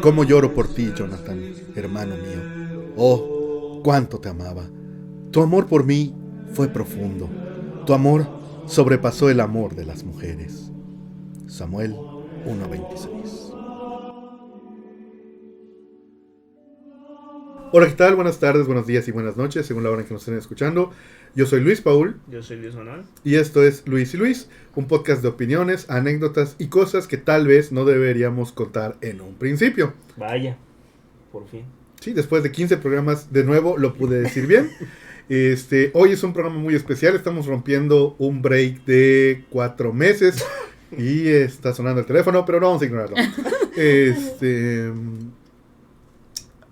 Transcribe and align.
Cómo 0.00 0.24
lloro 0.24 0.54
por 0.54 0.68
ti, 0.68 0.92
Jonathan, 0.96 1.52
hermano 1.74 2.14
mío. 2.16 2.92
Oh, 2.96 3.80
cuánto 3.82 4.20
te 4.20 4.28
amaba. 4.28 4.64
Tu 5.30 5.42
amor 5.42 5.66
por 5.66 5.84
mí 5.84 6.14
fue 6.52 6.68
profundo. 6.68 7.28
Tu 7.84 7.92
amor 7.92 8.26
sobrepasó 8.66 9.28
el 9.28 9.40
amor 9.40 9.74
de 9.74 9.84
las 9.84 10.04
mujeres. 10.04 10.70
Samuel 11.46 11.94
1.26 12.46 13.47
Hola, 17.70 17.86
¿qué 17.86 17.92
tal? 17.92 18.14
Buenas 18.14 18.40
tardes, 18.40 18.66
buenos 18.66 18.86
días 18.86 19.06
y 19.08 19.12
buenas 19.12 19.36
noches, 19.36 19.66
según 19.66 19.82
la 19.84 19.90
hora 19.90 20.00
en 20.00 20.06
que 20.06 20.14
nos 20.14 20.22
estén 20.22 20.38
escuchando. 20.38 20.90
Yo 21.34 21.44
soy 21.44 21.60
Luis 21.60 21.82
Paul. 21.82 22.18
Yo 22.30 22.42
soy 22.42 22.56
Luis 22.56 22.74
Manuel. 22.74 23.02
Y 23.24 23.34
esto 23.34 23.62
es 23.62 23.86
Luis 23.86 24.14
y 24.14 24.16
Luis, 24.16 24.48
un 24.74 24.86
podcast 24.86 25.20
de 25.20 25.28
opiniones, 25.28 25.90
anécdotas 25.90 26.56
y 26.58 26.68
cosas 26.68 27.06
que 27.06 27.18
tal 27.18 27.46
vez 27.46 27.70
no 27.70 27.84
deberíamos 27.84 28.52
contar 28.52 28.96
en 29.02 29.20
un 29.20 29.34
principio. 29.34 29.92
Vaya, 30.16 30.56
por 31.30 31.46
fin. 31.46 31.64
Sí, 32.00 32.14
después 32.14 32.42
de 32.42 32.52
15 32.52 32.78
programas, 32.78 33.34
de 33.34 33.44
nuevo 33.44 33.76
lo 33.76 33.92
pude 33.94 34.20
decir 34.20 34.46
bien. 34.46 34.70
Este, 35.28 35.90
hoy 35.92 36.12
es 36.12 36.22
un 36.22 36.32
programa 36.32 36.58
muy 36.58 36.74
especial, 36.74 37.14
estamos 37.14 37.44
rompiendo 37.44 38.16
un 38.18 38.40
break 38.40 38.86
de 38.86 39.44
cuatro 39.50 39.92
meses 39.92 40.42
y 40.96 41.28
está 41.28 41.74
sonando 41.74 42.00
el 42.00 42.06
teléfono, 42.06 42.46
pero 42.46 42.60
no 42.60 42.68
vamos 42.68 42.80
a 42.80 42.86
ignorarlo. 42.86 43.16
Este, 43.76 44.90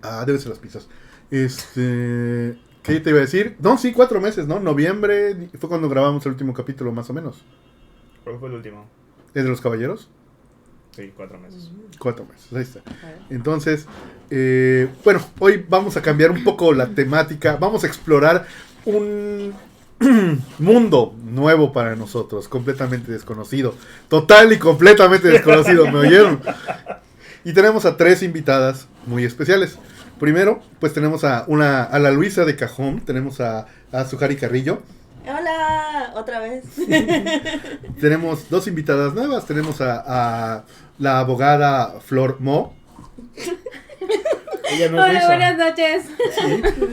ah, 0.07 0.25
debe 0.25 0.39
ser 0.39 0.49
las 0.49 0.59
pizzas. 0.59 0.87
Este, 1.29 2.57
¿qué 2.83 2.99
te 2.99 3.09
iba 3.09 3.19
a 3.19 3.21
decir? 3.21 3.55
No, 3.59 3.77
sí, 3.77 3.91
cuatro 3.91 4.21
meses, 4.21 4.47
¿no? 4.47 4.59
Noviembre 4.59 5.49
fue 5.59 5.69
cuando 5.69 5.89
grabamos 5.89 6.25
el 6.25 6.33
último 6.33 6.53
capítulo, 6.53 6.91
más 6.91 7.09
o 7.09 7.13
menos. 7.13 7.43
¿Cuál 8.23 8.39
fue 8.39 8.49
el 8.49 8.55
último? 8.55 8.85
¿Es 9.33 9.43
de 9.43 9.49
los 9.49 9.61
caballeros? 9.61 10.09
Sí, 10.95 11.13
cuatro 11.15 11.37
meses. 11.37 11.69
Cuatro 11.99 12.25
meses, 12.25 12.51
ahí 12.53 12.61
está. 12.63 12.81
Entonces, 13.29 13.85
eh, 14.29 14.87
bueno, 15.03 15.21
hoy 15.39 15.63
vamos 15.69 15.95
a 15.95 16.01
cambiar 16.01 16.31
un 16.31 16.43
poco 16.43 16.73
la 16.73 16.87
temática, 16.87 17.55
vamos 17.57 17.83
a 17.83 17.87
explorar 17.87 18.47
un 18.85 19.53
mundo 20.59 21.13
nuevo 21.23 21.71
para 21.71 21.95
nosotros, 21.95 22.47
completamente 22.47 23.11
desconocido, 23.11 23.75
total 24.07 24.53
y 24.53 24.57
completamente 24.57 25.27
desconocido, 25.27 25.85
¿me 25.91 25.99
oyeron? 25.99 26.41
Y 27.43 27.53
tenemos 27.53 27.85
a 27.85 27.95
tres 27.95 28.23
invitadas 28.23 28.89
muy 29.05 29.23
especiales. 29.23 29.77
Primero, 30.19 30.61
pues 30.79 30.93
tenemos 30.93 31.23
a 31.23 31.43
una 31.47 31.83
a 31.83 31.99
la 31.99 32.11
Luisa 32.11 32.43
de 32.45 32.55
Cajón, 32.55 33.01
tenemos 33.01 33.39
a, 33.39 33.67
a 33.91 34.05
Sujari 34.05 34.35
Carrillo. 34.35 34.81
Hola, 35.25 36.11
otra 36.15 36.39
vez. 36.39 36.63
tenemos 38.01 38.49
dos 38.49 38.67
invitadas 38.67 39.13
nuevas, 39.13 39.45
tenemos 39.45 39.81
a, 39.81 40.03
a 40.57 40.63
la 40.99 41.19
abogada 41.19 41.99
Flor 41.99 42.37
Mo. 42.39 42.73
Ella 44.69 44.89
no 44.91 44.97
es 44.97 45.03
Hola, 45.03 45.11
Luisa. 45.13 45.27
buenas 45.27 45.57
noches. 45.57 46.05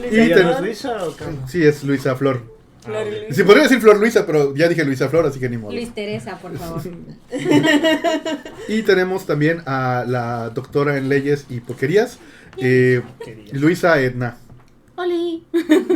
Y 0.11 0.19
¿Ella 0.19 0.35
ten- 0.35 0.45
no 0.45 0.51
es 0.53 0.61
Luisa 0.61 1.03
o? 1.05 1.15
Sí, 1.47 1.63
es 1.63 1.83
Luisa 1.83 2.15
Flor. 2.15 2.53
Flor 2.83 3.07
y 3.07 3.09
Ah, 3.09 3.19
Luis. 3.25 3.35
Sí, 3.35 3.43
podría 3.43 3.63
decir 3.63 3.81
Flor 3.81 3.97
Luisa, 3.99 4.25
pero 4.25 4.55
ya 4.55 4.67
dije 4.67 4.85
Luisa 4.85 5.09
Flor, 5.09 5.25
así 5.25 5.39
que 5.39 5.49
ni 5.49 5.57
modo. 5.57 5.71
Luis 5.73 5.93
Teresa, 5.93 6.37
por 6.37 6.55
favor. 6.57 6.81
Y 8.67 8.81
tenemos 8.83 9.25
también 9.25 9.61
a 9.65 10.05
la 10.07 10.49
doctora 10.51 10.97
en 10.97 11.09
leyes 11.09 11.45
y 11.49 11.59
poquerías, 11.61 12.19
eh. 12.57 13.01
Luisa 13.53 13.99
Edna. 13.99 14.37
Oli. 14.97 15.43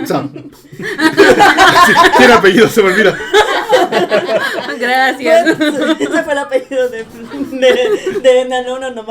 Sam. 0.05 0.33
Sí, 0.33 0.83
tiene 2.17 2.33
apellido, 2.33 2.67
se 2.67 2.83
me 2.83 2.89
olvida. 2.89 3.17
Gracias. 4.77 5.47
Ese 5.47 6.23
fue 6.23 6.33
el 6.33 6.37
apellido 6.37 6.89
de, 6.89 7.05
de, 7.05 8.19
de 8.21 8.45
Nano, 8.45 8.77
no, 8.79 8.91
no 8.91 9.05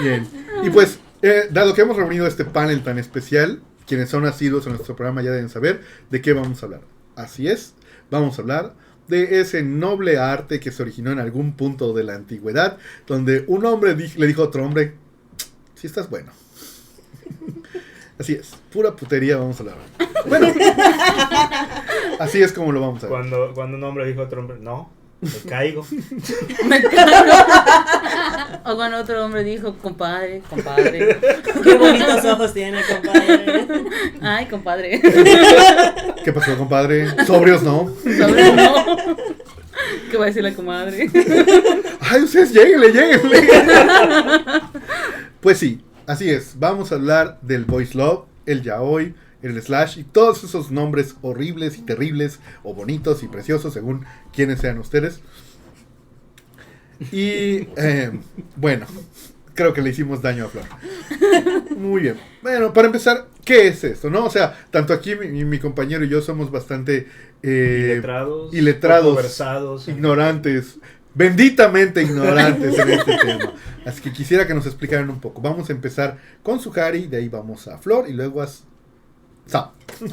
Bien. 0.00 0.26
Y 0.62 0.70
pues, 0.70 0.98
eh, 1.20 1.48
dado 1.50 1.74
que 1.74 1.82
hemos 1.82 1.96
reunido 1.96 2.26
este 2.26 2.46
panel 2.46 2.82
tan 2.82 2.98
especial, 2.98 3.60
quienes 3.86 4.08
son 4.08 4.22
nacidos 4.22 4.66
en 4.66 4.72
nuestro 4.72 4.96
programa 4.96 5.20
ya 5.22 5.32
deben 5.32 5.50
saber 5.50 5.82
de 6.10 6.22
qué 6.22 6.32
vamos 6.32 6.62
a 6.62 6.66
hablar. 6.66 6.80
Así 7.14 7.48
es, 7.48 7.74
vamos 8.10 8.38
a 8.38 8.42
hablar 8.42 8.72
de 9.10 9.40
ese 9.40 9.62
noble 9.62 10.16
arte 10.18 10.58
que 10.60 10.70
se 10.70 10.82
originó 10.82 11.10
en 11.12 11.18
algún 11.18 11.52
punto 11.52 11.92
de 11.92 12.04
la 12.04 12.14
antigüedad, 12.14 12.78
donde 13.06 13.44
un 13.48 13.66
hombre 13.66 13.94
di- 13.94 14.12
le 14.16 14.26
dijo 14.26 14.42
a 14.42 14.46
otro 14.46 14.64
hombre, 14.64 14.94
si 15.74 15.86
estás 15.86 16.08
bueno. 16.08 16.32
Así 18.18 18.34
es, 18.34 18.50
pura 18.72 18.94
putería 18.96 19.36
vamos 19.38 19.56
a 19.58 19.60
hablar. 19.62 19.76
Bueno, 20.26 20.48
así 22.18 22.42
es 22.42 22.52
como 22.52 22.70
lo 22.70 22.80
vamos 22.82 23.02
a 23.02 23.06
ver. 23.06 23.16
Cuando, 23.16 23.52
cuando 23.54 23.78
un 23.78 23.84
hombre 23.84 24.06
dijo 24.06 24.20
a 24.20 24.24
otro 24.24 24.42
hombre, 24.42 24.58
no, 24.60 24.90
me 25.20 25.50
caigo. 25.50 25.86
Me 26.66 26.82
cago. 26.82 27.32
O 28.64 28.76
cuando 28.76 28.98
otro 28.98 29.24
hombre 29.24 29.44
dijo, 29.44 29.74
compadre, 29.76 30.42
compadre. 30.48 31.18
Qué 31.62 31.74
bonitos 31.74 32.24
ojos 32.24 32.54
tiene, 32.54 32.80
compadre. 32.82 33.66
Ay, 34.22 34.46
compadre. 34.46 35.00
¿Qué 36.24 36.32
pasó, 36.32 36.56
compadre? 36.56 37.24
Sobrios, 37.26 37.62
¿no? 37.62 37.94
Sobre 38.02 38.52
no. 38.52 38.86
¿Qué 40.10 40.16
va 40.16 40.24
a 40.24 40.26
decir 40.28 40.42
la 40.42 40.54
comadre? 40.54 41.10
Ay, 42.00 42.22
ustedes 42.22 42.52
lleguenle, 42.52 42.90
lleguenle. 42.90 43.48
pues 45.40 45.58
sí, 45.58 45.80
así 46.06 46.30
es. 46.30 46.58
Vamos 46.58 46.92
a 46.92 46.94
hablar 46.94 47.38
del 47.42 47.64
voice 47.64 47.96
love, 47.96 48.24
el 48.46 48.62
yaoi, 48.62 49.14
el 49.42 49.60
slash 49.60 49.98
y 49.98 50.04
todos 50.04 50.44
esos 50.44 50.70
nombres 50.70 51.16
horribles 51.22 51.78
y 51.78 51.82
terribles, 51.82 52.40
o 52.62 52.74
bonitos 52.74 53.22
y 53.22 53.28
preciosos, 53.28 53.72
según 53.74 54.04
quienes 54.32 54.60
sean 54.60 54.78
ustedes. 54.78 55.20
Y 57.12 57.68
eh, 57.76 58.10
bueno, 58.56 58.86
creo 59.54 59.72
que 59.72 59.82
le 59.82 59.90
hicimos 59.90 60.22
daño 60.22 60.46
a 60.46 60.48
Flor. 60.48 60.64
Muy 61.76 62.02
bien. 62.02 62.16
Bueno, 62.42 62.72
para 62.72 62.86
empezar, 62.86 63.26
¿qué 63.44 63.68
es 63.68 63.84
esto? 63.84 64.10
¿No? 64.10 64.24
O 64.26 64.30
sea, 64.30 64.58
tanto 64.70 64.92
aquí 64.92 65.14
mi, 65.14 65.44
mi 65.44 65.58
compañero 65.58 66.04
y 66.04 66.08
yo 66.08 66.20
somos 66.20 66.50
bastante 66.50 67.08
eh, 67.42 67.92
iletrados. 67.92 68.54
iletrados, 68.54 69.16
versados. 69.16 69.88
ignorantes, 69.88 70.78
benditamente 71.14 72.02
ignorantes 72.02 72.78
en 72.78 72.90
este 72.90 73.16
tema. 73.16 73.54
Así 73.84 74.02
que 74.02 74.12
quisiera 74.12 74.46
que 74.46 74.54
nos 74.54 74.66
explicaran 74.66 75.08
un 75.08 75.20
poco. 75.20 75.40
Vamos 75.40 75.70
a 75.70 75.72
empezar 75.72 76.18
con 76.42 76.60
Sujari, 76.60 77.06
de 77.06 77.18
ahí 77.18 77.28
vamos 77.28 77.66
a 77.66 77.78
Flor 77.78 78.08
y 78.08 78.12
luego 78.12 78.42
a 78.42 78.48
S- 79.50 79.58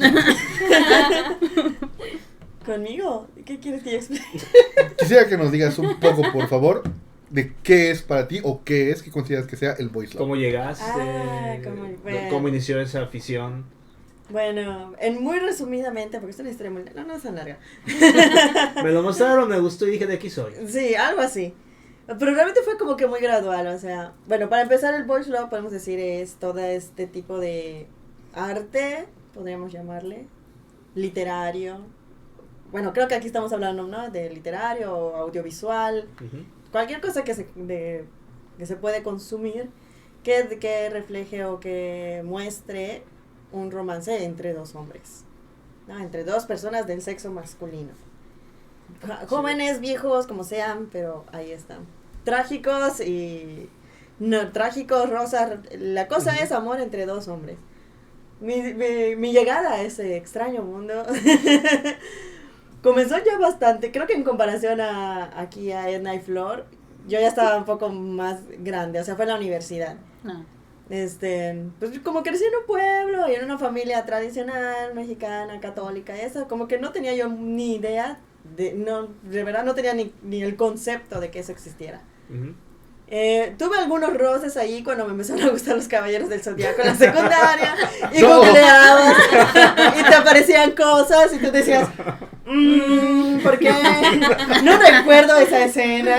Sam. 0.69 1.75
¿Conmigo? 2.65 3.27
¿Qué 3.45 3.59
quieres 3.59 3.83
que 3.83 3.91
yo 3.91 3.97
explique? 3.97 4.25
Quisiera 4.97 5.27
que 5.27 5.37
nos 5.37 5.51
digas 5.51 5.77
un 5.79 5.99
poco, 5.99 6.21
por 6.33 6.47
favor, 6.49 6.83
de 7.29 7.53
qué 7.63 7.91
es 7.91 8.01
para 8.01 8.27
ti 8.27 8.41
o 8.43 8.63
qué 8.65 8.91
es 8.91 9.01
que 9.03 9.09
consideras 9.11 9.47
que 9.47 9.55
sea 9.55 9.73
el 9.79 9.87
voice 9.89 10.13
love. 10.13 10.19
¿Cómo 10.19 10.35
llegaste? 10.35 10.83
Ah, 10.85 11.55
cómo- 11.63 11.87
bueno. 12.03 12.19
¿Cómo 12.29 12.47
inició 12.49 12.81
esa 12.81 13.01
afición? 13.03 13.65
Bueno, 14.29 14.93
en 14.99 15.23
muy 15.23 15.39
resumidamente, 15.39 16.17
porque 16.19 16.31
es 16.33 16.39
una 16.39 16.49
historia 16.49 16.69
muy... 16.71 16.83
No, 16.93 17.05
no 17.05 17.15
es 17.15 17.23
tan 17.23 17.35
larga. 17.35 17.57
Me 18.83 18.91
lo 18.91 19.01
mostraron, 19.01 19.47
me 19.47 19.57
gustó 19.61 19.87
y 19.87 19.91
dije, 19.91 20.05
de 20.05 20.15
aquí 20.15 20.29
soy. 20.29 20.51
Sí, 20.67 20.95
algo 20.95 21.21
así. 21.21 21.53
Pero 22.07 22.33
realmente 22.33 22.59
fue 22.63 22.77
como 22.77 22.97
que 22.97 23.07
muy 23.07 23.21
gradual, 23.21 23.67
o 23.67 23.79
sea, 23.79 24.11
bueno, 24.27 24.49
para 24.49 24.63
empezar 24.63 24.93
el 24.93 25.03
voice 25.05 25.29
love 25.29 25.49
podemos 25.49 25.71
decir 25.71 25.99
es 25.99 26.35
todo 26.35 26.59
este 26.59 27.05
tipo 27.07 27.37
de 27.39 27.87
arte, 28.33 29.05
podríamos 29.37 29.71
llamarle, 29.71 30.27
literario. 30.95 31.77
Bueno, 32.71 32.91
creo 32.93 33.07
que 33.07 33.15
aquí 33.15 33.27
estamos 33.27 33.53
hablando, 33.53 33.83
¿no? 33.87 34.09
De 34.09 34.29
literario 34.29 34.89
audiovisual, 35.15 36.07
cualquier 36.71 36.99
cosa 37.01 37.23
que 37.23 37.33
se, 37.33 37.47
de- 37.55 38.05
que 38.57 38.65
se 38.65 38.75
puede 38.75 39.03
consumir 39.03 39.69
que, 40.23 40.57
que 40.59 40.89
refleje 40.89 41.45
o 41.45 41.59
que 41.59 42.21
muestre 42.25 43.03
un 43.51 43.71
romance 43.71 44.25
entre 44.25 44.53
dos 44.53 44.75
hombres, 44.75 45.23
¿no? 45.87 45.97
Entre 45.99 46.23
dos 46.25 46.45
personas 46.45 46.87
del 46.87 47.01
sexo 47.01 47.31
masculino. 47.31 47.93
Jóvenes, 49.27 49.79
viejos, 49.79 50.27
como 50.27 50.43
sean, 50.43 50.89
pero 50.91 51.25
ahí 51.31 51.51
están. 51.51 51.85
Trágicos 52.23 52.99
y... 53.01 53.69
No, 54.19 54.51
trágicos, 54.51 55.09
rosas. 55.09 55.59
La 55.77 56.07
cosa 56.07 56.35
es 56.37 56.51
amor 56.51 56.79
entre 56.79 57.05
dos 57.05 57.27
hombres. 57.27 57.57
Mi, 58.39 58.73
mi, 58.73 59.15
mi 59.15 59.33
llegada 59.33 59.73
a 59.73 59.81
ese 59.81 60.15
extraño 60.15 60.61
mundo 60.61 60.93
comenzó 62.83 63.17
ya 63.23 63.37
bastante. 63.37 63.91
Creo 63.91 64.07
que 64.07 64.13
en 64.13 64.23
comparación 64.23 64.79
a 64.81 65.39
aquí 65.39 65.71
a 65.71 65.89
Edna 65.89 66.15
y 66.15 66.19
Flor, 66.19 66.65
yo 67.07 67.19
ya 67.19 67.27
estaba 67.27 67.57
un 67.57 67.65
poco 67.65 67.89
más 67.89 68.41
grande. 68.59 68.99
O 68.99 69.03
sea, 69.03 69.15
fue 69.15 69.25
en 69.25 69.29
la 69.29 69.37
universidad. 69.37 69.97
No. 70.23 70.45
Este, 70.89 71.65
pues 71.79 71.99
como 71.99 72.23
crecí 72.23 72.45
en 72.45 72.55
un 72.55 72.65
pueblo 72.65 73.27
y 73.29 73.35
en 73.35 73.43
una 73.43 73.57
familia 73.57 74.05
tradicional, 74.05 74.93
mexicana, 74.93 75.59
católica, 75.59 76.15
eso, 76.15 76.47
como 76.47 76.67
que 76.67 76.77
no 76.77 76.91
tenía 76.91 77.13
yo 77.13 77.27
ni 77.27 77.75
idea, 77.75 78.19
de, 78.55 78.73
no, 78.73 79.07
de 79.23 79.43
verdad 79.43 79.65
no 79.65 79.75
tenía 79.75 79.93
ni, 79.93 80.13
ni 80.23 80.41
el 80.41 80.55
concepto 80.55 81.19
de 81.19 81.29
que 81.29 81.39
eso 81.39 81.51
existiera. 81.51 82.01
Ujú. 82.29 82.53
Eh, 83.09 83.55
tuve 83.57 83.77
algunos 83.79 84.13
roces 84.17 84.57
ahí 84.57 84.83
cuando 84.83 85.05
me 85.05 85.11
empezaron 85.11 85.41
a 85.43 85.49
gustar 85.51 85.77
los 85.77 85.87
caballeros 85.87 86.27
del 86.27 86.41
zodiaco 86.43 86.81
en 86.81 86.87
la 86.87 86.95
secundaria. 87.05 87.73
Y 88.13 88.19
No. 88.21 88.37
googleabas 88.39 89.15
y 89.97 90.03
te 90.03 90.13
aparecían 90.15 90.71
cosas 90.71 91.31
y 91.33 91.37
tú 91.37 91.49
decías, 91.49 91.87
"Mm, 92.45 93.37
por 93.39 93.57
qué, 93.59 93.71
no 94.63 94.77
recuerdo 94.77 95.37
esa 95.37 95.63
escena, 95.63 96.17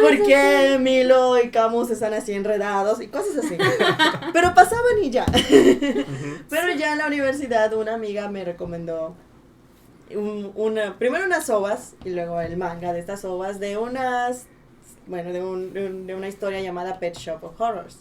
por 0.00 0.22
qué 0.26 0.78
Milo 0.80 1.38
y 1.42 1.50
Camus 1.50 1.90
están 1.90 2.14
así 2.14 2.32
enredados 2.32 3.00
y 3.02 3.08
cosas 3.08 3.44
así. 3.44 3.58
Pero 4.32 4.54
pasaban 4.54 5.02
y 5.02 5.10
ya. 5.10 5.26
Pero 6.48 6.72
ya 6.74 6.92
en 6.92 6.98
la 6.98 7.06
universidad 7.06 7.72
una 7.74 7.92
amiga 7.94 8.28
me 8.28 8.44
recomendó 8.46 9.14
un- 10.14 10.52
una, 10.54 10.98
primero 10.98 11.26
unas 11.26 11.48
ovas 11.50 11.92
y 12.04 12.10
luego 12.10 12.40
el 12.40 12.56
manga 12.56 12.92
de 12.94 13.00
estas 13.00 13.24
ovas 13.26 13.60
de 13.60 13.76
unas, 13.78 14.46
bueno, 15.06 15.32
de, 15.32 15.42
un- 15.42 15.72
de 15.72 15.86
un- 15.86 16.06
de 16.06 16.14
una 16.14 16.28
historia 16.28 16.60
llamada 16.60 16.98
Pet 16.98 17.16
Shop 17.16 17.42
of 17.44 17.60
Horrors. 17.60 17.98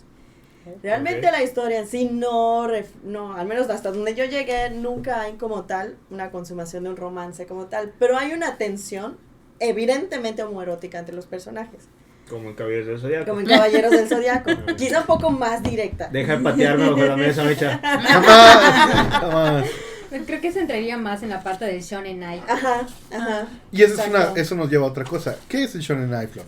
Realmente 0.84 1.26
Ok. 1.28 1.32
la 1.34 1.42
historia 1.44 1.80
en 1.80 1.88
sí 1.88 2.08
no, 2.12 2.68
ref- 2.68 2.94
no, 3.04 3.34
al 3.36 3.48
menos 3.48 3.68
hasta 3.72 3.92
donde 3.92 4.14
yo 4.14 4.26
llegué, 4.26 4.70
nunca 4.70 5.22
hay 5.22 5.34
como 5.34 5.64
tal 5.64 5.96
una 6.12 6.30
consumación 6.30 6.84
de 6.84 6.92
un 6.92 6.98
romance 6.98 7.48
como 7.48 7.66
tal, 7.66 7.92
pero 7.98 8.16
hay 8.16 8.34
una 8.34 8.58
tensión 8.58 9.18
evidentemente 9.60 10.44
homoerótica 10.44 11.00
entre 11.00 11.16
los 11.16 11.26
personajes, 11.26 11.88
Como 12.30 12.50
en 12.50 12.56
Caballeros 12.56 12.86
del 12.88 13.00
Zodiaco. 13.00 13.26
como 13.26 13.40
en 13.42 13.48
Caballeros 13.48 13.92
del 13.92 14.08
Zodiaco, 14.08 14.52
quizá 14.78 15.00
un 15.02 15.06
poco 15.08 15.32
más 15.32 15.64
directa. 15.64 16.10
Deja 16.12 16.38
de 16.38 16.44
patearme 16.44 16.90
bajo 16.92 17.06
la 17.06 17.18
mesa, 17.18 17.44
mecha. 17.44 17.80
Jamás, 17.82 19.10
jamás. 19.20 19.66
Pues 20.10 20.22
creo 20.28 20.42
que 20.42 20.48
eso 20.50 20.60
entraría 20.60 20.98
más 20.98 21.24
en 21.24 21.30
la 21.30 21.42
parte 21.42 21.66
del 21.66 21.82
Shonen 21.82 22.20
Night. 22.20 22.44
Ajá, 22.48 22.86
ajá. 23.12 23.48
Y 23.72 23.82
eso, 23.82 24.00
es 24.02 24.08
una, 24.10 24.34
eso 24.36 24.56
nos 24.56 24.70
lleva 24.70 24.86
a 24.86 24.90
otra 24.90 25.06
cosa. 25.06 25.38
¿Qué 25.48 25.64
es 25.64 25.74
el 25.74 25.82
Shonen 25.82 26.14
Ai, 26.14 26.28
Flor? 26.28 26.46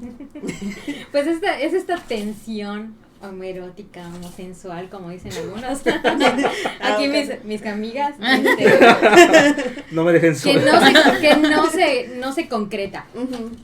Pues 1.12 1.26
esta, 1.26 1.60
es 1.60 1.74
esta 1.74 1.96
tensión 1.96 2.94
homoerótica, 3.22 4.08
homosensual, 4.08 4.88
como 4.88 5.10
dicen 5.10 5.32
algunos. 5.32 5.80
Ah, 6.80 6.94
Aquí 6.94 7.06
mis, 7.08 7.44
mis 7.44 7.64
amigas. 7.64 8.16
este, 8.20 9.84
No 9.92 10.02
me 10.04 10.12
dejen 10.12 10.32
que 10.32 10.38
solo. 10.38 10.60
no, 10.60 10.80
se, 10.80 11.20
que 11.20 11.36
no, 11.36 11.70
se, 11.70 12.08
no 12.18 12.32
se 12.32 12.48
concreta. 12.48 13.06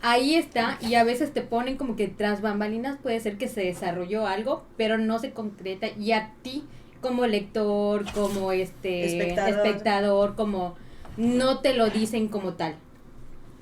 Ahí 0.03 0.37
está, 0.37 0.79
y 0.81 0.95
a 0.95 1.03
veces 1.05 1.33
te 1.33 1.41
ponen 1.43 1.77
como 1.77 1.97
que 1.97 2.07
tras 2.07 2.41
bambalinas 2.41 2.99
puede 3.03 3.19
ser 3.21 3.37
que 3.37 3.49
se 3.49 3.63
desarrolló 3.63 4.27
algo, 4.27 4.65
pero 4.77 4.99
no 4.99 5.19
se 5.19 5.33
concreta. 5.33 5.89
Y 5.99 6.13
a 6.13 6.33
ti, 6.43 6.65
como 7.01 7.27
lector, 7.27 8.05
como 8.13 8.53
este 8.53 9.07
Espectador. 9.07 9.67
espectador, 9.67 10.35
como 10.37 10.77
no 11.17 11.59
te 11.59 11.75
lo 11.75 11.91
dicen 11.91 12.29
como 12.29 12.53
tal. 12.55 12.77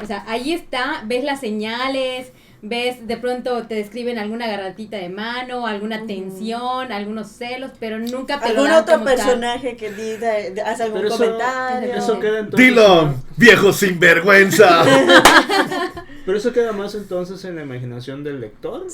O 0.02 0.04
sea, 0.04 0.24
ahí 0.28 0.52
está, 0.52 1.02
ves 1.06 1.24
las 1.24 1.40
señales, 1.40 2.32
ves 2.62 3.06
de 3.06 3.16
pronto 3.16 3.66
te 3.66 3.74
describen 3.76 4.18
alguna 4.18 4.46
garratita 4.46 4.96
de 4.96 5.08
mano, 5.08 5.66
alguna 5.66 6.06
tensión, 6.06 6.90
algunos 6.90 7.28
celos, 7.28 7.70
pero 7.78 7.98
nunca 7.98 8.40
te 8.40 8.46
lo 8.52 8.62
¿Algún 8.62 8.68
dan 8.70 8.82
otro 8.82 8.94
como 8.94 9.06
tal. 9.06 9.16
personaje 9.16 9.76
que 9.76 9.90
de- 9.90 10.60
hace 10.62 10.82
algún 10.84 11.02
Pero 11.02 11.08
eso, 11.14 11.18
comentario? 11.18 11.94
eso 11.94 12.20
queda 12.20 12.38
entonces. 12.40 12.68
Dilo, 12.68 13.14
viejo 13.36 13.72
sinvergüenza. 13.72 14.84
Pero 16.24 16.38
eso 16.38 16.52
queda 16.52 16.72
más 16.72 16.94
entonces 16.94 17.44
en 17.44 17.56
la 17.56 17.62
imaginación 17.62 18.24
del 18.24 18.40
lector. 18.40 18.86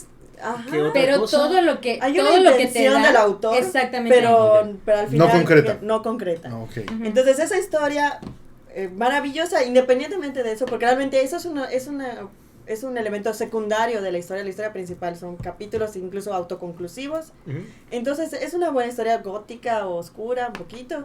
Ajá. 0.43 0.65
¿Qué 0.71 0.81
otra 0.83 0.93
Pero 0.93 1.21
cosa? 1.21 1.37
todo 1.39 1.63
lo 1.63 1.81
que 1.81 1.99
Hay 2.03 2.15
todo 2.15 2.31
una 2.35 2.51
lo 2.51 2.51
que 2.51 2.57
te 2.57 2.63
intención 2.65 2.95
da, 3.01 3.07
del 3.09 3.17
autor, 3.17 3.57
exactamente. 3.57 4.19
pero, 4.19 4.73
pero 4.85 4.99
al 4.99 5.07
final 5.09 5.31
concreta. 5.31 5.79
no 5.83 6.03
concreta. 6.03 6.49
No, 6.49 6.65
ok. 6.65 6.79
Ujú. 6.93 7.05
Entonces 7.05 7.39
esa 7.39 7.59
historia 7.59 8.19
eh, 8.75 8.91
maravillosa, 8.95 9.63
independientemente 9.65 10.43
de 10.43 10.53
eso, 10.53 10.67
porque 10.67 10.85
realmente 10.85 11.23
eso 11.23 11.37
es 11.37 11.45
una, 11.45 11.67
es 11.67 11.87
una 11.87 12.27
es 12.67 12.83
un 12.85 12.97
elemento 12.99 13.33
secundario 13.35 14.01
de 14.03 14.13
la 14.13 14.19
historia, 14.19 14.43
la 14.45 14.51
historia 14.51 14.73
principal 14.73 15.17
son 15.17 15.37
capítulos 15.37 15.97
incluso 15.97 16.33
autoconclusivos. 16.35 17.33
Entonces 17.91 18.33
es 18.33 18.55
una 18.55 18.71
buena 18.71 18.89
historia 18.91 19.19
gótica 19.19 19.87
o 19.87 19.97
oscura 19.97 20.47
un 20.49 20.53
poquito 20.55 21.05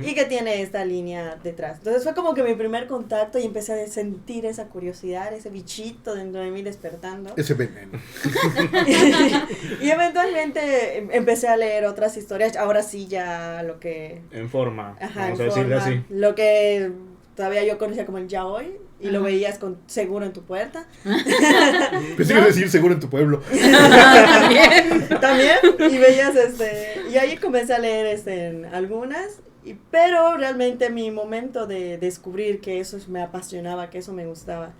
y 0.00 0.14
que 0.14 0.24
tiene 0.24 0.62
esta 0.62 0.82
línea 0.84 1.38
detrás. 1.44 1.76
Entonces 1.76 2.02
fue 2.04 2.14
como 2.14 2.32
que 2.32 2.42
mi 2.42 2.54
primer 2.54 2.86
contacto 2.86 3.38
y 3.38 3.44
empecé 3.44 3.82
a 3.82 3.86
sentir 3.86 4.46
esa 4.46 4.68
curiosidad, 4.68 5.30
ese 5.34 5.50
bichito 5.50 6.14
dentro 6.14 6.40
de 6.40 6.50
mí 6.50 6.62
despertando. 6.62 7.34
Ese 7.36 7.52
veneno. 7.52 8.00
y 9.82 9.90
eventualmente 9.90 10.98
em- 10.98 11.10
empecé 11.12 11.48
a 11.48 11.56
leer 11.56 11.84
otras 11.84 12.16
historias, 12.16 12.56
ahora 12.56 12.82
sí 12.82 13.06
ya 13.06 13.62
lo 13.62 13.78
que 13.78 14.22
En 14.30 14.48
forma. 14.48 14.96
Ajá, 15.00 15.20
vamos 15.24 15.40
a 15.40 15.42
en 15.44 15.48
decirlo 15.50 15.78
forma. 15.80 15.96
así. 15.96 16.04
Lo 16.08 16.34
que 16.34 16.90
todavía 17.36 17.64
yo 17.64 17.76
conocía 17.78 18.06
como 18.06 18.18
el 18.18 18.28
yaoi 18.28 18.78
y 19.00 19.10
lo 19.10 19.22
veías 19.22 19.58
con 19.58 19.76
seguro 19.86 20.24
en 20.24 20.32
tu 20.32 20.42
puerta. 20.44 20.86
Pensé 22.16 22.34
a 22.34 22.40
decir 22.44 22.68
seguro 22.70 22.94
en 22.94 23.00
tu 23.00 23.08
pueblo. 23.10 23.40
También. 23.50 25.08
También 25.20 25.58
y 25.78 25.98
veías 25.98 26.34
este 26.36 27.02
y 27.12 27.16
ahí 27.18 27.36
comencé 27.36 27.74
a 27.74 27.78
leer 27.78 28.06
este 28.06 28.46
en 28.48 28.64
algunas 28.66 29.40
y, 29.64 29.74
pero 29.90 30.36
realmente 30.36 30.90
mi 30.90 31.10
momento 31.10 31.66
de 31.66 31.98
descubrir 31.98 32.60
que 32.60 32.80
eso 32.80 32.98
me 33.08 33.22
apasionaba, 33.22 33.90
que 33.90 33.98
eso 33.98 34.12
me 34.12 34.26
gustaba. 34.26 34.72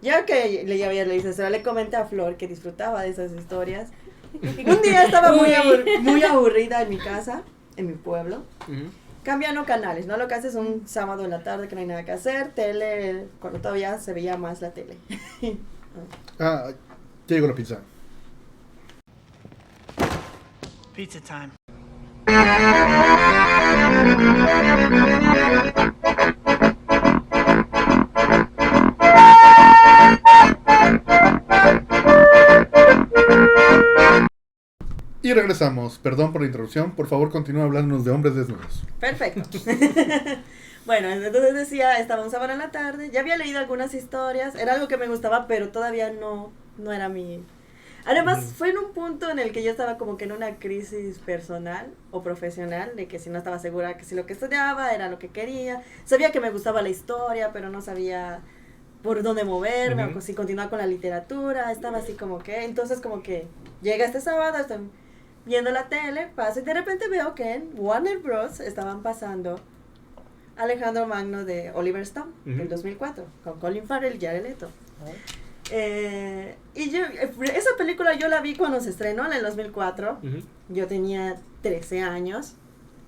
Ya 0.00 0.24
que 0.24 0.62
le 0.64 0.84
había 0.84 1.04
leído 1.04 1.32
le 1.50 1.62
comenté 1.62 1.96
a 1.96 2.04
Flor 2.06 2.36
que 2.36 2.46
disfrutaba 2.46 3.02
de 3.02 3.08
esas 3.10 3.32
historias. 3.32 3.88
Un 4.42 4.82
día 4.82 5.04
estaba 5.04 5.32
muy, 5.32 5.48
Uy. 5.48 5.54
abur- 5.54 5.98
muy 6.00 6.22
aburrida 6.22 6.82
en 6.82 6.90
mi 6.90 6.98
casa, 6.98 7.42
en 7.76 7.86
mi 7.88 7.94
pueblo. 7.94 8.44
Ujú. 8.68 8.90
Cambiando 9.22 9.64
canales, 9.64 10.06
¿no? 10.06 10.16
Lo 10.16 10.28
que 10.28 10.34
haces 10.34 10.54
un 10.54 10.86
sábado 10.88 11.24
en 11.24 11.30
la 11.30 11.42
tarde 11.42 11.68
que 11.68 11.74
no 11.74 11.80
hay 11.80 11.86
nada 11.86 12.04
que 12.04 12.12
hacer, 12.12 12.52
tele, 12.54 13.28
cuando 13.40 13.60
todavía 13.60 13.98
se 13.98 14.12
veía 14.12 14.36
más 14.36 14.60
la 14.60 14.70
tele. 14.70 14.98
Ah, 16.38 16.70
ya 17.26 17.34
llegó 17.34 17.48
la 17.48 17.54
pizza. 17.56 17.80
Pizza 20.94 21.18
time. 21.20 21.50
Y 35.28 35.34
regresamos. 35.34 35.98
Perdón 35.98 36.32
por 36.32 36.40
la 36.40 36.46
interrupción. 36.46 36.92
Por 36.92 37.06
favor, 37.06 37.30
continúa 37.30 37.64
hablándonos 37.64 38.02
de 38.02 38.12
hombres 38.12 38.34
desnudos. 38.34 38.82
Perfecto. 38.98 39.42
bueno, 40.86 41.10
entonces 41.10 41.52
decía, 41.52 41.98
estaba 41.98 42.22
un 42.24 42.30
sábado 42.30 42.54
en 42.54 42.58
la 42.58 42.70
tarde, 42.70 43.10
ya 43.10 43.20
había 43.20 43.36
leído 43.36 43.58
algunas 43.58 43.92
historias, 43.92 44.54
era 44.54 44.72
algo 44.72 44.88
que 44.88 44.96
me 44.96 45.06
gustaba, 45.06 45.46
pero 45.46 45.68
todavía 45.68 46.10
no, 46.18 46.50
no 46.78 46.92
era 46.94 47.10
mi... 47.10 47.44
Además, 48.06 48.54
fue 48.56 48.70
en 48.70 48.78
un 48.78 48.94
punto 48.94 49.28
en 49.28 49.38
el 49.38 49.52
que 49.52 49.62
yo 49.62 49.70
estaba 49.70 49.98
como 49.98 50.16
que 50.16 50.24
en 50.24 50.32
una 50.32 50.54
crisis 50.54 51.18
personal 51.18 51.88
o 52.10 52.22
profesional, 52.22 52.96
de 52.96 53.06
que 53.06 53.18
si 53.18 53.28
no 53.28 53.36
estaba 53.36 53.58
segura 53.58 53.98
que 53.98 54.06
si 54.06 54.14
lo 54.14 54.24
que 54.24 54.32
estudiaba 54.32 54.94
era 54.94 55.10
lo 55.10 55.18
que 55.18 55.28
quería. 55.28 55.82
Sabía 56.06 56.32
que 56.32 56.40
me 56.40 56.48
gustaba 56.48 56.80
la 56.80 56.88
historia, 56.88 57.52
pero 57.52 57.68
no 57.68 57.82
sabía 57.82 58.40
por 59.02 59.22
dónde 59.22 59.44
moverme 59.44 60.04
o 60.16 60.22
si 60.22 60.32
continuar 60.32 60.70
con 60.70 60.78
la 60.78 60.86
literatura. 60.86 61.70
Estaba 61.70 61.98
así 61.98 62.14
como 62.14 62.38
que, 62.38 62.64
entonces 62.64 63.02
como 63.02 63.22
que 63.22 63.46
llega 63.82 64.06
este 64.06 64.22
sábado, 64.22 64.56
estoy 64.56 64.78
viendo 65.48 65.70
la 65.72 65.88
tele, 65.88 66.28
paso 66.36 66.60
y 66.60 66.62
de 66.62 66.74
repente 66.74 67.08
veo 67.08 67.34
que 67.34 67.54
en 67.54 67.70
Warner 67.74 68.18
Bros. 68.18 68.60
estaban 68.60 69.02
pasando 69.02 69.58
Alejandro 70.56 71.06
Magno 71.06 71.44
de 71.44 71.70
Oliver 71.72 72.02
Stone, 72.02 72.32
del 72.44 72.68
2004, 72.68 73.24
con 73.42 73.58
Colin 73.58 73.86
Farrell 73.86 74.16
y 74.16 74.20
Jared 74.24 74.42
Leto. 74.44 74.68
Eh, 75.70 76.56
y 76.74 76.90
yo, 76.90 77.00
eh, 77.04 77.30
esa 77.54 77.70
película 77.76 78.14
yo 78.14 78.28
la 78.28 78.40
vi 78.40 78.54
cuando 78.56 78.80
se 78.80 78.90
estrenó 78.90 79.26
en 79.26 79.32
el 79.32 79.42
2004. 79.42 80.18
Ujú. 80.22 80.42
Yo 80.70 80.86
tenía 80.86 81.36
13 81.62 82.00
años. 82.02 82.54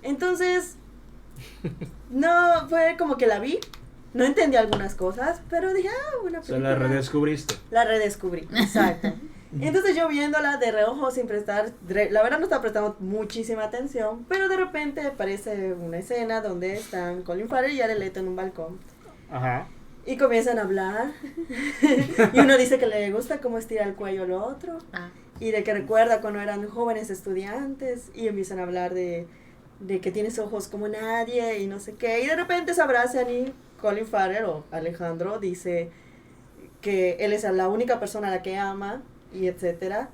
Entonces, 0.03 0.77
no, 2.11 2.69
fue 2.69 2.97
como 2.99 3.17
que 3.17 3.27
la 3.27 3.39
vi. 3.39 3.59
No 4.13 4.25
entendí 4.25 4.57
algunas 4.57 4.95
cosas, 4.97 5.41
pero 5.49 5.73
dije, 5.73 5.89
ah, 5.89 6.17
una 6.25 6.41
O 6.41 6.43
sea, 6.43 6.57
película. 6.57 6.71
la 6.71 6.75
redescubriste. 6.89 7.55
La 7.71 7.85
redescubrí, 7.85 8.49
exacto. 8.57 9.13
Entonces 9.61 9.97
yo 9.97 10.07
viéndola 10.09 10.59
de 10.59 10.71
reojo 10.71 11.11
sin 11.11 11.27
prestar, 11.27 11.73
re- 11.89 12.11
la 12.11 12.23
verdad 12.23 12.39
no 12.39 12.45
estaba 12.45 12.63
prestando 12.63 12.97
muchísima 13.01 13.65
atención, 13.65 14.25
pero 14.29 14.49
de 14.49 14.57
repente 14.57 15.01
aparece 15.03 15.73
una 15.73 15.99
escena 15.99 16.41
donde 16.41 16.75
están 16.75 17.23
Colin 17.23 17.49
Farrell 17.49 17.73
y 17.75 17.79
Jared 17.81 17.99
Leto 17.99 18.21
en 18.21 18.29
un 18.29 18.37
balcón. 18.37 18.79
Ajá. 19.31 19.67
y 20.07 20.17
comienzan 20.17 20.59
a 20.59 20.63
hablar. 20.63 21.13
Y 22.33 22.41
uno 22.41 22.57
dice 22.57 22.79
que 22.79 22.87
le 22.87 23.11
gusta 23.13 23.39
cómo 23.41 23.59
estira 23.59 23.85
el 23.85 23.95
cuello 23.95 24.23
al 24.25 24.33
otro. 24.33 24.79
Ah. 24.93 25.11
y 25.41 25.51
de 25.53 25.63
que 25.65 25.73
recuerda 25.73 26.21
cuando 26.21 26.41
eran 26.41 26.69
jóvenes 26.69 27.11
estudiantes 27.11 28.11
y 28.15 28.29
empiezan 28.29 28.59
a 28.61 28.65
hablar 28.65 28.93
de, 28.95 29.27
de 29.81 30.01
que 30.01 30.11
tienes 30.13 30.39
ojos 30.39 30.69
como 30.69 30.87
nadie 30.89 31.59
y 31.61 31.67
no 31.67 31.81
sé 31.81 31.95
qué. 31.95 32.21
Y 32.23 32.27
de 32.27 32.37
repente 32.37 32.75
se 32.75 32.83
abrazan 32.83 33.29
y 33.31 33.53
Colin 33.81 34.07
Farrell 34.07 34.45
o 34.45 34.65
Alejandro 34.71 35.39
dice 35.39 35.91
que 36.83 37.17
él 37.21 37.33
es 37.33 37.45
la 37.45 37.69
única 37.69 37.99
persona 38.01 38.29
a 38.29 38.31
la 38.31 38.43
que 38.43 38.57
ama 38.59 39.03
y 39.33 39.47
etcétera 39.49 40.09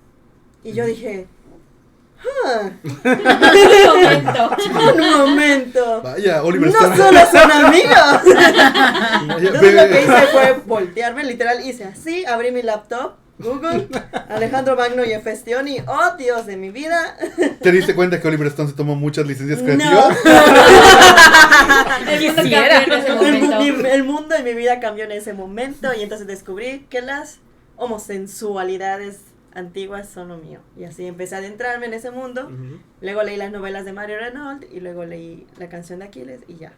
y 0.64 0.72
yo 0.72 0.84
dije 0.84 1.26
"Ah, 2.18 2.70
Un 2.84 3.22
momento. 4.02 4.56
un 4.94 5.18
momento 5.28 6.02
Vaya, 6.02 6.42
Oliver 6.42 6.70
no 6.72 6.78
Stone. 6.78 6.96
solo 6.96 7.20
son 7.30 7.52
amigos 7.52 8.20
entonces 9.38 9.74
lo 9.74 9.88
que 9.88 10.02
hice 10.02 10.26
fue 10.32 10.60
voltearme, 10.66 11.24
literal, 11.24 11.64
hice 11.66 11.84
así, 11.84 12.24
abrí 12.24 12.50
mi 12.52 12.62
laptop 12.62 13.12
Google, 13.38 13.88
Alejandro 14.30 14.76
Magno 14.76 15.04
y 15.04 15.12
Efestioni, 15.12 15.76
oh 15.86 16.16
Dios 16.16 16.46
de 16.46 16.56
mi 16.56 16.70
vida. 16.70 17.18
¿Te 17.60 17.70
diste 17.70 17.94
cuenta 17.94 18.18
que 18.18 18.26
Oliver 18.28 18.46
Stone 18.46 18.70
se 18.70 18.74
tomó 18.74 18.96
muchas 18.96 19.26
licencias 19.26 19.60
No. 19.60 19.64
creativas? 19.66 20.16
El 22.08 22.24
mundo 23.04 23.26
en 23.26 23.34
ese 23.34 23.68
El, 23.68 23.86
el 23.86 24.04
mundo 24.04 24.34
de 24.34 24.42
mi 24.42 24.54
vida 24.54 24.80
cambió 24.80 25.04
en 25.04 25.12
ese 25.12 25.34
momento 25.34 25.88
y 25.94 26.02
entonces 26.02 26.26
descubrí 26.26 26.86
que 26.88 27.02
las 27.02 27.38
homosensualidades 27.76 29.20
antiguas 29.54 30.08
son 30.08 30.28
lo 30.28 30.38
mío. 30.38 30.60
Y 30.76 30.84
así 30.84 31.06
empecé 31.06 31.34
a 31.34 31.38
adentrarme 31.38 31.86
en 31.86 31.94
ese 31.94 32.10
mundo. 32.10 32.46
Ujú. 32.46 32.80
Luego 33.00 33.22
leí 33.22 33.36
las 33.36 33.50
novelas 33.50 33.84
de 33.84 33.92
Mario 33.92 34.18
Renault 34.18 34.64
y 34.70 34.80
luego 34.80 35.04
leí 35.04 35.46
la 35.58 35.68
canción 35.68 36.00
de 36.00 36.06
Aquiles 36.06 36.40
y 36.46 36.56
ya. 36.56 36.72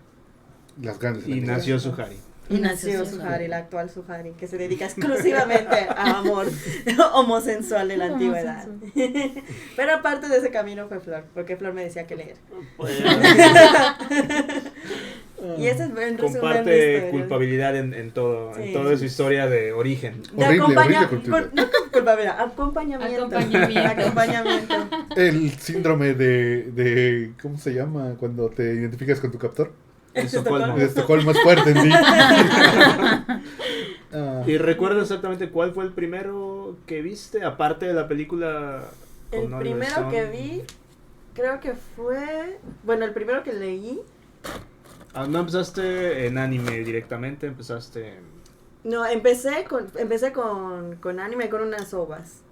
Las 0.81 0.99
grandes. 0.99 1.27
Y 1.27 1.41
nació 1.41 1.81
Suhari. 1.81 2.17
Y 2.51 2.59
nació. 2.59 3.05
Suhari, 3.05 3.47
la 3.47 3.59
actual 3.59 3.91
Suhari, 3.91 4.33
que 4.33 4.47
se 4.47 4.57
dedica 4.57 4.87
exclusivamente 4.87 5.87
a 5.91 6.19
amor 6.19 6.47
homosensual 7.13 7.89
de 7.89 7.97
la 7.99 8.07
antigüedad. 8.07 8.67
Pero 9.77 9.95
aparte 9.95 10.29
de 10.29 10.39
ese 10.39 10.51
camino 10.51 10.89
fue 10.89 11.01
Flor, 11.01 11.25
porque 11.35 11.57
Flor 11.57 11.75
me 11.75 11.85
decía 11.85 12.07
que 12.07 12.17
leer. 12.17 12.37
Y 15.59 15.67
ese 15.67 15.85
es 15.85 15.91
en 15.97 16.17
Comparte 16.17 17.09
culpabilidad 17.13 17.77
en, 17.77 17.95
en 17.95 18.11
todo, 18.11 18.53
Sí. 18.55 18.63
en 18.65 18.73
toda 18.73 18.97
su 18.97 19.05
historia 19.05 19.47
de 19.49 19.73
origen. 19.73 20.23
De 20.33 20.45
Horrible, 20.45 20.65
acompaña- 20.65 21.05
horrible 21.07 21.51
no 21.55 21.65
culpabilidad, 21.93 22.41
acompañamiento. 22.41 23.25
Acompañamiento. 23.37 23.89
Acompañamiento. 24.03 24.75
El 25.17 25.51
síndrome 25.59 26.15
de, 26.15 26.63
de. 26.73 27.33
¿Cómo 27.41 27.57
se 27.59 27.73
llama? 27.73 28.15
Cuando 28.19 28.49
te 28.49 28.63
identificas 28.75 29.21
con 29.21 29.31
tu 29.31 29.39
captor. 29.39 29.73
Estocolmo. 30.15 30.77
De 30.77 30.85
Estocolmo 30.87 31.31
es 31.31 31.41
fuerte 31.43 31.71
en 31.71 31.83
ti. 31.83 31.91
Ah, 34.13 34.43
¿Y 34.47 34.57
recuerdas 34.57 35.03
exactamente 35.03 35.51
cuál 35.51 35.73
fue 35.73 35.85
el 35.85 35.93
primero 35.93 36.77
que 36.87 37.03
viste? 37.03 37.45
Aparte 37.45 37.85
de 37.87 37.93
la 37.93 38.09
película. 38.09 38.85
El 39.31 39.49
primero 39.59 40.09
que 40.09 40.25
vi, 40.25 40.63
creo 41.35 41.61
que 41.61 41.75
fue. 41.75 42.59
Bueno, 42.85 43.05
el 43.05 43.13
primero 43.13 43.43
que 43.43 43.53
leí. 43.53 44.01
Ah, 45.21 45.27
no 45.27 45.41
empezaste 45.41 46.29
en 46.29 46.39
anime 46.39 46.79
directamente, 46.85 47.49
empezaste 47.49 48.19
en... 48.19 48.25
No, 48.85 49.05
empecé 49.05 49.65
con, 49.65 49.91
empecé 49.97 50.33
con, 50.33 50.95
con 50.95 51.19
anime 51.19 51.51
con 51.51 51.63
unas 51.63 51.93
ovas. 51.93 52.43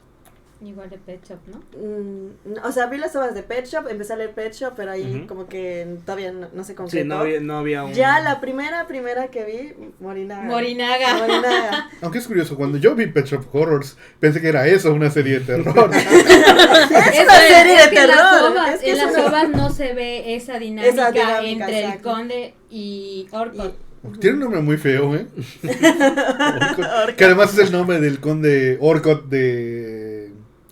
Igual 0.64 0.88
de 0.88 0.96
Pet 0.96 1.20
Shop, 1.28 1.38
¿no? 1.48 1.58
Mm, 1.78 2.54
no, 2.54 2.62
o 2.66 2.72
sea, 2.72 2.86
vi 2.86 2.96
las 2.96 3.14
ovas 3.14 3.34
de 3.34 3.42
Pet 3.42 3.66
Shop, 3.66 3.86
empecé 3.90 4.14
a 4.14 4.16
leer 4.16 4.30
Pet 4.32 4.54
Shop, 4.54 4.72
pero 4.74 4.90
ahí 4.90 5.26
como 5.28 5.46
que 5.48 5.98
todavía 6.06 6.32
no, 6.32 6.48
no 6.54 6.64
se 6.64 6.74
concretó. 6.74 7.02
Sí, 7.02 7.06
no 7.06 7.18
había, 7.18 7.40
no 7.40 7.58
había 7.58 7.84
un... 7.84 7.92
Ya 7.92 8.20
la 8.20 8.40
primera, 8.40 8.86
primera 8.86 9.28
que 9.28 9.44
vi, 9.44 9.74
Morinaga. 10.00 10.44
Morinaga. 10.44 11.18
Morinaga. 11.18 11.90
Aunque 12.00 12.18
es 12.20 12.26
curioso, 12.26 12.56
cuando 12.56 12.78
yo 12.78 12.94
vi 12.94 13.06
Pet 13.06 13.26
Shop 13.26 13.44
Horrors, 13.54 13.98
pensé 14.18 14.40
que 14.40 14.48
era 14.48 14.66
eso, 14.66 14.94
una 14.94 15.10
serie 15.10 15.40
de 15.40 15.44
terror. 15.44 15.90
Es 15.96 17.22
una 17.22 17.38
serie 17.40 17.76
de 17.84 17.90
que 17.90 18.00
en 18.02 18.08
las 18.08 18.16
terror. 18.16 18.52
ovas- 18.52 18.74
es 18.74 18.80
que 18.80 18.90
en 18.92 18.96
las 18.98 19.18
ovas 19.18 19.48
no 19.50 19.70
se 19.70 19.92
ve 19.92 20.34
esa 20.36 20.58
dinámica, 20.58 21.10
dinámica, 21.10 21.42
entre 21.66 21.84
el 21.84 22.00
conde 22.00 22.54
y 22.70 23.26
Orcot. 23.30 23.76
Tiene 24.20 24.34
un 24.36 24.40
nombre 24.40 24.60
muy 24.60 24.76
feo, 24.78 25.14
¿eh? 25.16 25.26
Orcot. 25.64 27.16
Que 27.16 27.24
además 27.24 27.52
es 27.54 27.58
el 27.66 27.72
nombre 27.72 28.00
del 28.00 28.20
conde 28.20 28.78
Orcot 28.80 29.28
de 29.28 30.25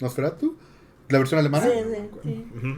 Nosferatu, 0.04 0.56
la 1.08 1.18
versión 1.18 1.40
alemana. 1.40 1.66
Sí, 1.66 1.72
sí, 2.22 2.44
sí. 2.54 2.76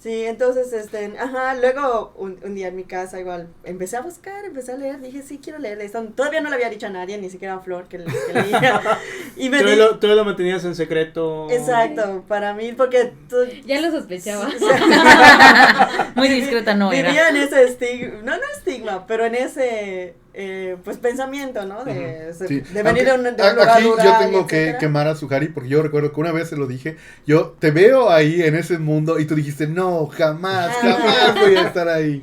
Sí, 0.00 0.24
entonces, 0.24 0.72
este, 0.72 1.16
ajá, 1.16 1.54
luego 1.54 2.12
un, 2.16 2.38
un 2.42 2.56
día 2.56 2.66
en 2.66 2.74
mi 2.74 2.82
casa 2.82 3.20
igual 3.20 3.46
empecé 3.62 3.96
a 3.96 4.00
buscar, 4.00 4.44
empecé 4.44 4.72
a 4.72 4.76
leer, 4.76 5.00
dije, 5.00 5.22
sí, 5.22 5.38
quiero 5.40 5.60
leer 5.60 5.80
esto. 5.80 6.02
Todavía 6.16 6.40
no 6.40 6.48
le 6.50 6.56
había 6.56 6.68
dicho 6.70 6.88
a 6.88 6.90
nadie, 6.90 7.16
ni 7.18 7.30
siquiera 7.30 7.54
a 7.54 7.60
Flor 7.60 7.84
que, 7.86 7.98
le- 7.98 8.06
que 8.06 8.32
leía. 8.34 8.80
y 9.36 9.48
me 9.48 9.60
Tú 9.60 9.68
di- 9.68 9.76
lo, 9.76 9.98
tú 10.00 10.08
lo 10.08 10.24
mantenías 10.24 10.64
en 10.64 10.74
secreto. 10.74 11.46
Exacto, 11.50 12.24
para 12.26 12.52
mí, 12.52 12.72
porque 12.72 13.12
tú, 13.28 13.36
Ya 13.64 13.80
lo 13.80 13.92
sospechaba. 13.92 14.48
Muy 16.16 16.28
discreta 16.28 16.74
no 16.74 16.90
vivía 16.90 17.28
era. 17.28 17.28
en 17.28 17.36
ese 17.36 17.62
estigma, 17.62 18.22
no, 18.24 18.32
no 18.36 18.42
estigma, 18.56 19.06
pero 19.06 19.24
en 19.24 19.36
ese, 19.36 20.14
eh, 20.34 20.76
pues, 20.84 20.98
pensamiento, 20.98 21.64
¿no? 21.66 21.84
De, 21.84 22.32
Sí. 22.34 22.60
de 22.60 22.82
venir 22.82 23.04
de 23.04 23.12
un, 23.14 23.22
de 23.24 23.30
un 23.30 23.40
Aunque- 23.40 23.54
lugar 23.54 23.68
Aquí 23.70 23.84
yo 24.04 24.18
tengo 24.18 24.46
que 24.46 24.76
quemar 24.78 25.08
a 25.08 25.14
Suhari 25.14 25.48
porque 25.48 25.68
yo 25.68 25.82
recuerdo 25.82 26.12
que 26.12 26.20
una 26.20 26.32
vez 26.32 26.48
se 26.48 26.56
lo 26.56 26.66
dije. 26.66 26.96
Yo 27.26 27.56
te 27.58 27.70
veo 27.70 28.10
ahí 28.10 28.42
en 28.42 28.54
ese 28.54 28.78
mundo 28.78 29.18
y 29.18 29.24
tú 29.26 29.34
dijiste, 29.34 29.66
no, 29.66 30.06
jamás, 30.06 30.74
jamás 30.76 31.34
voy 31.40 31.56
a 31.56 31.62
estar 31.66 31.88
ahí. 31.88 32.22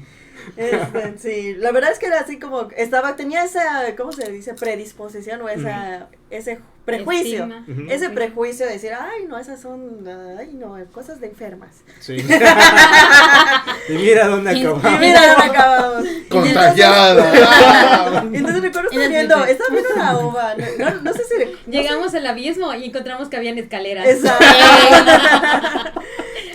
Este, 0.55 1.17
sí, 1.17 1.55
la 1.55 1.71
verdad 1.73 1.91
es 1.91 1.99
que 1.99 2.05
era 2.05 2.21
así 2.21 2.39
como, 2.39 2.69
estaba, 2.77 3.15
tenía 3.17 3.43
esa, 3.43 3.93
¿cómo 3.97 4.13
se 4.13 4.31
dice? 4.31 4.53
Predisposición 4.53 5.41
o 5.41 5.49
esa, 5.49 6.07
ese 6.29 6.59
prejuicio. 6.87 7.49
Ese 7.89 8.09
prejuicio 8.09 8.65
de 8.65 8.71
decir, 8.71 8.91
ay, 8.97 9.25
no, 9.27 9.37
esas 9.37 9.59
son, 9.61 10.07
ay, 10.39 10.51
no, 10.53 10.77
cosas 10.93 11.19
de 11.19 11.27
enfermas. 11.27 11.83
Sí. 11.99 12.13
y 13.89 13.93
mira 13.93 14.27
dónde 14.29 14.53
Y- 14.53 14.61
Y 14.61 14.65
acabamos. 14.65 14.99
mira 15.01 15.27
dónde 15.27 15.43
acabamos. 15.51 16.07
Contagiada. 16.29 18.23
Entonces 18.33 18.61
recuerdo 18.61 18.89
estar 18.89 19.09
viendo, 19.09 19.45
estaba 19.45 19.69
viendo 19.69 19.89
la 19.97 20.17
ova, 20.17 20.55
no, 20.55 20.65
no, 20.85 21.01
no 21.01 21.13
sé 21.13 21.23
si... 21.25 21.43
no 21.43 21.71
Llegamos 21.71 22.15
al 22.15 22.25
abismo 22.25 22.73
y 22.73 22.85
encontramos 22.85 23.27
que 23.27 23.35
habían 23.35 23.57
escaleras. 23.57 24.07
Exacto. 24.07 24.45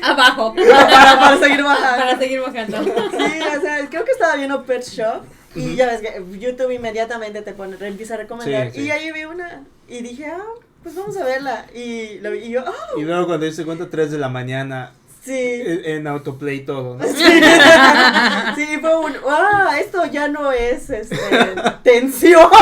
Abajo. 0.03 0.55
sé, 0.57 0.65
para, 0.67 1.19
para 1.21 1.39
seguir 1.39 1.63
bajando. 1.63 1.97
Para 2.05 2.19
seguir 2.19 2.41
bajando. 2.41 2.83
Sí, 2.85 3.41
o 3.59 3.61
sea, 3.61 3.87
creo 3.91 4.05
que 4.05 4.13
estaba 4.13 4.35
viendo 4.37 4.65
Pet 4.65 4.83
Shop 4.83 5.23
y 5.55 5.75
ya 5.77 5.87
ves 5.87 6.01
que 6.01 6.23
YouTube 6.39 6.71
inmediatamente 6.73 7.43
te 7.43 7.53
pone, 7.53 7.77
te 7.77 7.87
empieza 7.87 8.15
a 8.15 8.19
recomendar. 8.19 8.71
Sí, 8.73 8.81
sí. 8.81 8.87
Y 8.87 8.91
ahí 8.91 9.13
vi 9.13 9.25
una 9.25 9.63
y 9.89 10.03
dije, 10.03 10.27
ah, 10.27 10.43
pues 10.83 10.95
vamos 10.95 11.17
a 11.17 11.25
verla. 11.25 11.67
Y, 11.75 12.19
lo 12.21 12.31
vi, 12.31 12.39
y 12.39 12.51
yo, 12.51 12.65
ah, 12.67 12.73
Y 12.99 13.03
luego 13.03 13.27
cuando 13.27 13.47
diste 13.47 13.65
cuenta, 13.65 13.89
3 13.91 14.11
de 14.11 14.19
la 14.19 14.29
mañana, 14.29 14.93
sí. 15.25 15.33
en, 15.39 15.85
en 15.85 16.07
autoplay 16.07 16.65
todo, 16.65 16.97
¿no? 16.97 17.05
Sí, 17.05 17.13
fue 18.81 18.99
un, 18.99 19.13
ah, 19.29 19.77
esto 19.79 20.05
ya 20.07 20.29
no 20.29 20.51
es 20.53 20.89
este, 20.91 21.17
tensión. 21.85 22.49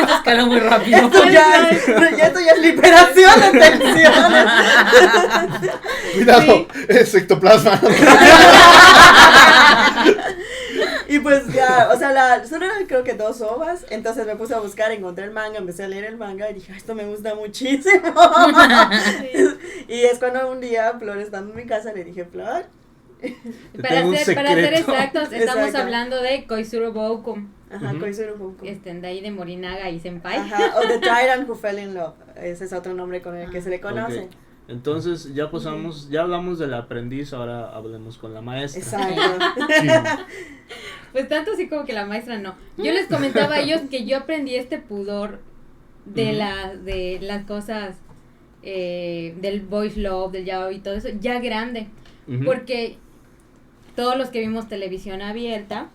Esto 0.00 0.14
escaló 0.14 0.46
muy 0.46 0.60
rápido. 0.60 0.96
Esto 0.98 1.24
ya, 1.28 1.68
es- 1.70 1.86
ya 1.86 2.26
esto 2.26 2.40
ya 2.40 2.52
es 2.52 2.58
liberación 2.62 3.40
de 3.40 3.50
tensiones. 3.60 4.46
Cuidado, 6.14 6.66
es 6.88 7.14
ectoplasma. 7.14 7.80
Y 11.10 11.18
pues 11.18 11.52
ya, 11.52 11.90
o 11.92 11.98
sea, 11.98 12.12
la, 12.12 12.46
solo 12.46 12.66
eran 12.66 12.86
creo 12.86 13.02
que 13.02 13.14
dos 13.14 13.40
ovas, 13.40 13.84
entonces 13.90 14.26
me 14.26 14.36
puse 14.36 14.54
a 14.54 14.60
buscar, 14.60 14.92
encontré 14.92 15.24
el 15.24 15.32
manga, 15.32 15.58
empecé 15.58 15.82
a 15.82 15.88
leer 15.88 16.04
el 16.04 16.16
manga 16.16 16.48
y 16.48 16.54
dije, 16.54 16.72
"Ah, 16.72 16.76
esto 16.76 16.94
me 16.94 17.04
gusta 17.04 17.34
muchísimo. 17.34 18.14
y 19.88 20.02
es 20.02 20.18
cuando 20.20 20.50
un 20.50 20.60
día, 20.60 20.94
Flor 20.98 21.18
estando 21.18 21.50
en 21.50 21.56
mi 21.56 21.66
casa, 21.66 21.92
le 21.92 22.04
dije, 22.04 22.24
Flor, 22.26 22.64
Para 23.82 24.08
ser, 24.08 24.34
para 24.34 24.54
ser 24.54 24.74
exactos, 24.74 25.24
estamos 25.32 25.66
Exacto. 25.66 25.78
hablando 25.78 26.22
de 26.22 26.46
Koizuru 26.46 26.92
Boukum, 26.92 27.48
ajá, 27.70 27.90
Ujú. 27.90 28.00
Koizuru 28.00 28.36
Bunko. 28.36 28.64
este, 28.64 28.94
de 28.94 29.06
ahí 29.06 29.20
de 29.20 29.30
Morinaga 29.32 29.90
y 29.90 29.98
Senpai. 30.00 30.36
Ajá, 30.38 30.78
o 30.78 30.82
The 30.86 30.98
Tyrant 31.00 31.48
Who 31.48 31.54
Fell 31.56 31.78
in 31.80 31.92
Love, 31.94 32.14
ese 32.36 32.64
es 32.66 32.72
otro 32.72 32.94
nombre 32.94 33.20
con 33.20 33.36
el 33.36 33.50
que 33.50 33.60
se 33.60 33.68
le 33.70 33.80
conoce. 33.80 34.28
Entonces, 34.70 35.34
ya 35.34 35.50
pasamos, 35.50 36.08
ya 36.10 36.22
hablamos 36.22 36.58
del 36.58 36.72
aprendiz, 36.74 37.32
ahora 37.32 37.70
hablemos 37.74 38.16
con 38.18 38.32
la 38.32 38.40
maestra. 38.40 38.80
Exacto. 39.10 39.44
Sí. 39.80 39.88
Pues 41.12 41.28
tanto 41.28 41.50
así 41.54 41.68
como 41.68 41.84
que 41.84 41.92
la 41.92 42.06
maestra 42.06 42.38
no. 42.38 42.54
Yo 42.76 42.92
les 42.92 43.08
comentaba 43.08 43.56
a 43.56 43.60
ellos 43.60 43.80
que 43.90 44.04
yo 44.06 44.16
aprendí 44.18 44.54
este 44.54 44.78
pudor 44.78 45.40
de 46.04 46.32
la, 46.32 46.72
de 46.76 47.18
las 47.20 47.44
cosas 47.46 47.96
eh, 48.62 49.34
del 49.40 49.60
voice 49.60 49.98
love, 49.98 50.30
del 50.30 50.44
yaoi 50.44 50.76
y 50.76 50.78
todo 50.78 50.94
eso, 50.94 51.08
ya 51.20 51.40
grande. 51.40 51.88
Porque 52.44 52.96
todos 53.96 54.16
los 54.16 54.28
que 54.28 54.38
vimos 54.38 54.68
televisión 54.68 55.20
abierta, 55.20 55.88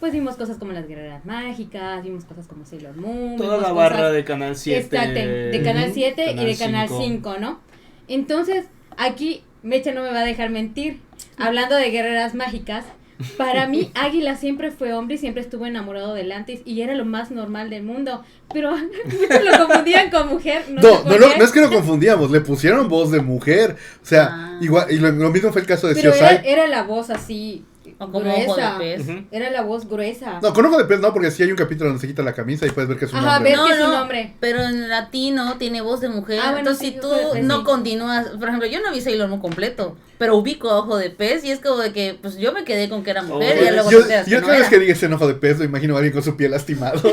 pues 0.00 0.12
vimos 0.12 0.34
cosas 0.34 0.58
como 0.58 0.72
las 0.72 0.88
guerreras 0.88 1.24
mágicas, 1.24 2.02
vimos 2.02 2.24
cosas 2.24 2.48
como 2.48 2.64
Sailor 2.66 2.96
Moon. 2.96 3.36
Toda 3.36 3.58
la 3.58 3.70
barra 3.72 3.96
cosas- 3.98 4.12
de 4.14 4.24
Canal 4.24 4.56
7. 4.56 4.80
Exacto, 4.80 5.12
de 5.14 5.60
Canal 5.64 5.90
7 5.94 6.32
y 6.32 6.44
de 6.44 6.56
Canal 6.56 6.88
5. 6.88 7.02
5, 7.04 7.36
¿no? 7.38 7.60
Entonces, 8.08 8.64
aquí 8.96 9.42
Mecha 9.62 9.92
no 9.92 10.02
me 10.02 10.10
va 10.12 10.20
a 10.20 10.24
dejar 10.24 10.50
mentir. 10.50 11.00
Hablando 11.38 11.74
de 11.76 11.90
guerreras 11.90 12.34
mágicas, 12.34 12.84
para 13.38 13.66
mí 13.66 13.90
Águila 13.94 14.36
siempre 14.36 14.70
fue 14.70 14.92
hombre 14.92 15.16
y 15.16 15.18
siempre 15.18 15.42
estuvo 15.42 15.66
enamorado 15.66 16.14
de 16.14 16.24
Lantis 16.24 16.60
y 16.64 16.82
era 16.82 16.94
lo 16.94 17.04
más 17.04 17.30
normal 17.30 17.70
del 17.70 17.82
mundo. 17.82 18.22
Pero 18.52 18.76
muchos 19.06 19.44
lo 19.44 19.66
confundían 19.66 20.10
con 20.10 20.28
mujer. 20.28 20.64
No, 20.68 20.80
No, 20.82 21.04
no, 21.04 21.18
no, 21.18 21.28
qué. 21.32 21.38
no 21.38 21.44
es 21.44 21.52
que 21.52 21.60
lo 21.60 21.70
confundíamos, 21.70 22.30
le 22.30 22.40
pusieron 22.40 22.88
voz 22.88 23.10
de 23.10 23.20
mujer. 23.20 23.76
O 24.02 24.06
sea, 24.06 24.28
Ah. 24.32 24.58
igual, 24.60 24.86
y 24.90 24.98
lo, 24.98 25.10
lo 25.10 25.30
mismo 25.30 25.52
fue 25.52 25.62
el 25.62 25.66
caso 25.66 25.88
de 25.88 25.94
Pero 25.94 26.12
era 26.44 26.66
la 26.66 26.82
voz 26.82 27.10
así, 27.10 27.64
O 27.98 28.10
como 28.12 28.30
ojo 28.30 28.56
de 28.56 28.62
pez. 28.78 29.06
Era 29.30 29.48
la 29.50 29.62
voz 29.62 29.88
gruesa. 29.88 30.38
No, 30.42 30.52
con 30.52 30.66
ojo 30.66 30.76
de 30.76 30.84
pez 30.84 31.00
no, 31.00 31.14
porque 31.14 31.30
sí 31.30 31.42
hay 31.42 31.50
un 31.50 31.56
capítulo 31.56 31.88
donde 31.88 32.00
se 32.02 32.06
quita 32.06 32.22
la 32.22 32.34
camisa 32.34 32.66
y 32.66 32.70
puedes 32.70 32.88
ver 32.90 32.98
que 32.98 33.06
es 33.06 33.12
un 33.12 33.20
Ajá, 33.20 33.36
hombre. 33.38 33.52
ves 33.52 33.60
que 33.66 33.72
es 33.72 33.80
un 33.88 33.94
hombre. 33.94 34.34
Pero 34.38 34.62
en 34.64 34.88
latino 34.90 35.56
tiene 35.58 35.80
voz 35.80 36.00
de 36.02 36.10
mujer. 36.10 36.38
Ah, 36.42 36.50
bueno, 36.52 36.58
entonces, 36.58 36.88
sí, 36.88 36.92
si 36.94 37.00
tú 37.00 37.10
ojo 37.10 37.32
pez, 37.32 37.44
no 37.44 37.58
sí. 37.60 37.64
continúas, 37.64 38.26
por 38.38 38.48
ejemplo, 38.48 38.68
yo 38.68 38.82
no 38.82 38.92
vi 38.92 39.00
Sailor 39.00 39.28
Moon 39.28 39.40
completo, 39.40 39.96
pero 40.18 40.36
ubico 40.36 40.68
a 40.70 40.78
Ojo 40.78 40.96
de 40.98 41.08
Pez 41.10 41.42
y 41.44 41.50
es 41.50 41.60
como 41.60 41.76
de 41.78 41.92
que, 41.94 42.18
pues 42.20 42.36
yo 42.36 42.52
me 42.52 42.64
quedé 42.64 42.88
con 42.90 43.02
que 43.02 43.10
era 43.10 43.22
mujer 43.22 43.56
Oh, 43.58 43.62
y 43.62 43.64
ya 43.64 43.72
luego 43.72 43.90
yo 43.90 44.06
te 44.06 44.22
yo 44.30 44.40
no 44.40 44.46
cada 44.46 44.58
vez 44.58 44.68
que 44.68 44.78
diga 44.78 44.92
ese 44.92 45.06
enojo 45.06 45.26
de 45.26 45.34
pez, 45.34 45.58
lo 45.58 45.64
imagino 45.64 45.94
a 45.94 45.98
alguien 45.98 46.12
con 46.12 46.22
su 46.22 46.36
pie 46.36 46.48
lastimado. 46.50 47.00
Sí, 47.00 47.08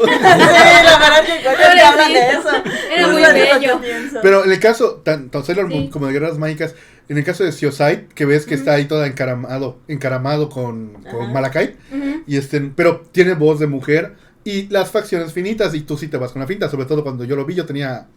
la 0.84 0.98
verdad 1.00 1.24
que 1.26 1.44
cuando 1.44 1.62
te 1.62 1.82
hablan 1.82 2.14
de 2.14 2.28
eso. 2.30 2.50
Era 2.94 3.08
muy 3.08 3.22
decir 3.22 3.48
lo 3.68 3.80
bello. 3.80 4.20
Pero 4.22 4.44
en 4.46 4.52
el 4.52 4.60
caso, 4.60 5.02
tan- 5.04 5.30
tanto 5.30 5.44
Sailor 5.46 5.68
Moon 5.70 5.88
como 5.90 6.08
de 6.08 6.14
Guerras 6.14 6.38
Mágicas, 6.38 6.76
en 7.10 7.18
el 7.18 7.24
caso 7.24 7.44
de 7.44 7.52
Siosite, 7.52 8.08
que 8.16 8.26
ves 8.26 8.46
que 8.46 8.56
está 8.56 8.74
ahí 8.74 8.86
toda 8.86 9.08
encaramado, 9.08 9.80
encaramado 9.88 10.50
con, 10.50 11.04
con 11.04 11.32
Ujú. 11.32 12.24
y 12.26 12.38
este, 12.38 12.62
pero 12.76 13.02
tiene 13.12 13.34
voz 13.34 13.60
de 13.60 13.68
mujer 13.68 14.16
y 14.44 14.68
las 14.68 14.92
facciones 14.92 15.32
finitas, 15.34 15.74
y 15.74 15.82
tú 15.82 15.98
sí 15.98 16.08
te 16.08 16.18
vas 16.18 16.32
con 16.32 16.42
la 16.42 16.48
finta, 16.48 16.70
sobre 16.70 16.86
todo 16.86 17.04
cuando 17.04 17.24
yo 17.24 17.36
lo 17.36 17.46
vi, 17.46 17.56
yo 17.56 17.66
tenía 17.66 18.08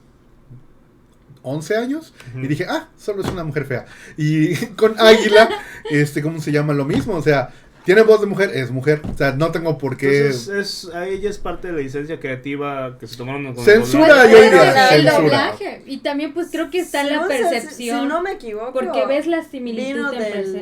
11 1.43 1.77
años, 1.77 2.13
y 2.35 2.47
dije, 2.49 2.67
ah, 2.69 2.89
solo 2.97 3.23
es 3.23 3.29
una 3.29 3.45
mujer 3.45 3.67
fea. 3.67 3.87
Y 4.17 4.57
con 4.77 4.99
Águila, 4.99 5.49
este, 5.91 6.23
¿cómo 6.23 6.41
se 6.41 6.51
llama? 6.51 6.75
Lo 6.75 6.85
mismo, 6.85 7.15
o 7.15 7.23
sea, 7.23 7.51
tiene 7.87 8.03
voz 8.03 8.21
de 8.21 8.27
mujer, 8.27 8.51
es 8.53 8.71
mujer, 8.71 9.01
o 9.11 9.17
sea, 9.17 9.33
no 9.33 9.51
tengo 9.53 9.79
por 9.79 9.97
qué... 9.97 10.29
Es, 10.29 10.91
ahí 10.95 11.21
ya 11.21 11.31
es 11.31 11.39
parte 11.39 11.69
de 11.69 11.73
la 11.75 11.79
licencia 11.81 12.21
creativa 12.21 12.99
que 13.01 13.07
se 13.07 13.17
tomaron 13.17 13.55
con 13.55 13.65
el 13.67 13.71
Censura, 13.73 14.09
doblaje. 14.09 14.31
yo 14.33 14.43
diría, 14.43 14.89
el 14.89 15.03
censura. 15.05 15.23
doblaje. 15.23 15.83
Y 15.87 15.97
también 15.99 16.35
pues 16.35 16.49
creo 16.51 16.69
que 16.71 16.81
está 16.81 17.01
en 17.01 17.07
la 17.09 17.17
No 17.17 17.29
sé, 17.29 17.37
si- 17.39 17.43
percepción. 17.45 18.01
Si, 18.03 18.07
no 18.07 18.23
me 18.23 18.33
equivoco. 18.33 18.73
porque 18.75 19.07
ves 19.07 19.27
la 19.27 19.43
similitud 19.43 20.11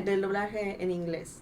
del, 0.04 0.20
doblaje 0.20 0.76
en 0.78 0.90
inglés. 0.92 1.38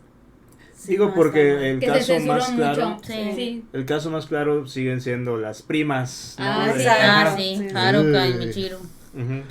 Sí, 0.74 0.92
Digo 0.92 1.06
no 1.08 1.14
porque 1.14 1.70
el 1.70 1.78
caso 1.80 2.18
más 2.20 2.48
claro, 2.50 2.88
mucho. 2.90 3.06
Sí. 3.06 3.30
Sí. 3.36 3.64
el 3.72 3.84
caso 3.84 4.10
más 4.10 4.26
claro 4.26 4.66
siguen 4.66 5.00
siendo 5.00 5.36
las 5.36 5.62
primas, 5.62 6.34
¿no? 6.38 6.44
Ah, 6.44 6.72
De- 6.72 6.80
sí. 6.80 6.88
Ah, 6.88 7.34
sí. 7.36 7.66
Haruka 7.74 8.26
y 8.26 8.32
Sí. 8.32 8.38
Michiru. 8.38 8.76
Ujú. 8.78 9.42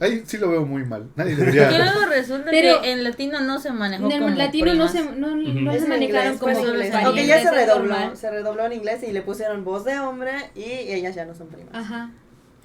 Ahí 0.00 0.22
sí 0.26 0.38
lo 0.38 0.48
veo 0.48 0.64
muy 0.64 0.84
mal, 0.84 1.10
nadie 1.14 1.32
Y 1.32 1.34
debería... 1.36 1.70
luego 1.70 2.06
resulta 2.08 2.50
Pero- 2.50 2.80
que 2.80 2.90
en 2.92 3.04
latino 3.04 3.40
no 3.40 3.60
se 3.60 3.70
manejó 3.70 4.10
En 4.10 4.22
como 4.22 4.34
latino 4.34 4.66
no 4.74 4.86
primas. 4.88 4.92
se, 4.92 5.04
no, 5.16 5.36
no 5.36 5.72
se 5.74 5.86
manejaron 5.86 6.38
como 6.38 6.58
en 6.58 6.94
Aunque 6.94 7.26
ya 7.26 7.42
se 7.42 7.50
redobló, 7.50 8.16
se 8.16 8.30
redobló 8.30 8.64
en 8.66 8.72
inglés 8.72 9.02
y 9.02 9.12
le 9.12 9.22
pusieron 9.22 9.62
voz 9.64 9.84
de 9.84 10.00
hombre 10.00 10.32
y 10.54 10.62
ellas 10.64 11.14
ya 11.14 11.24
no 11.26 11.34
son 11.34 11.48
primas. 11.48 11.74
Ajá. 11.74 12.10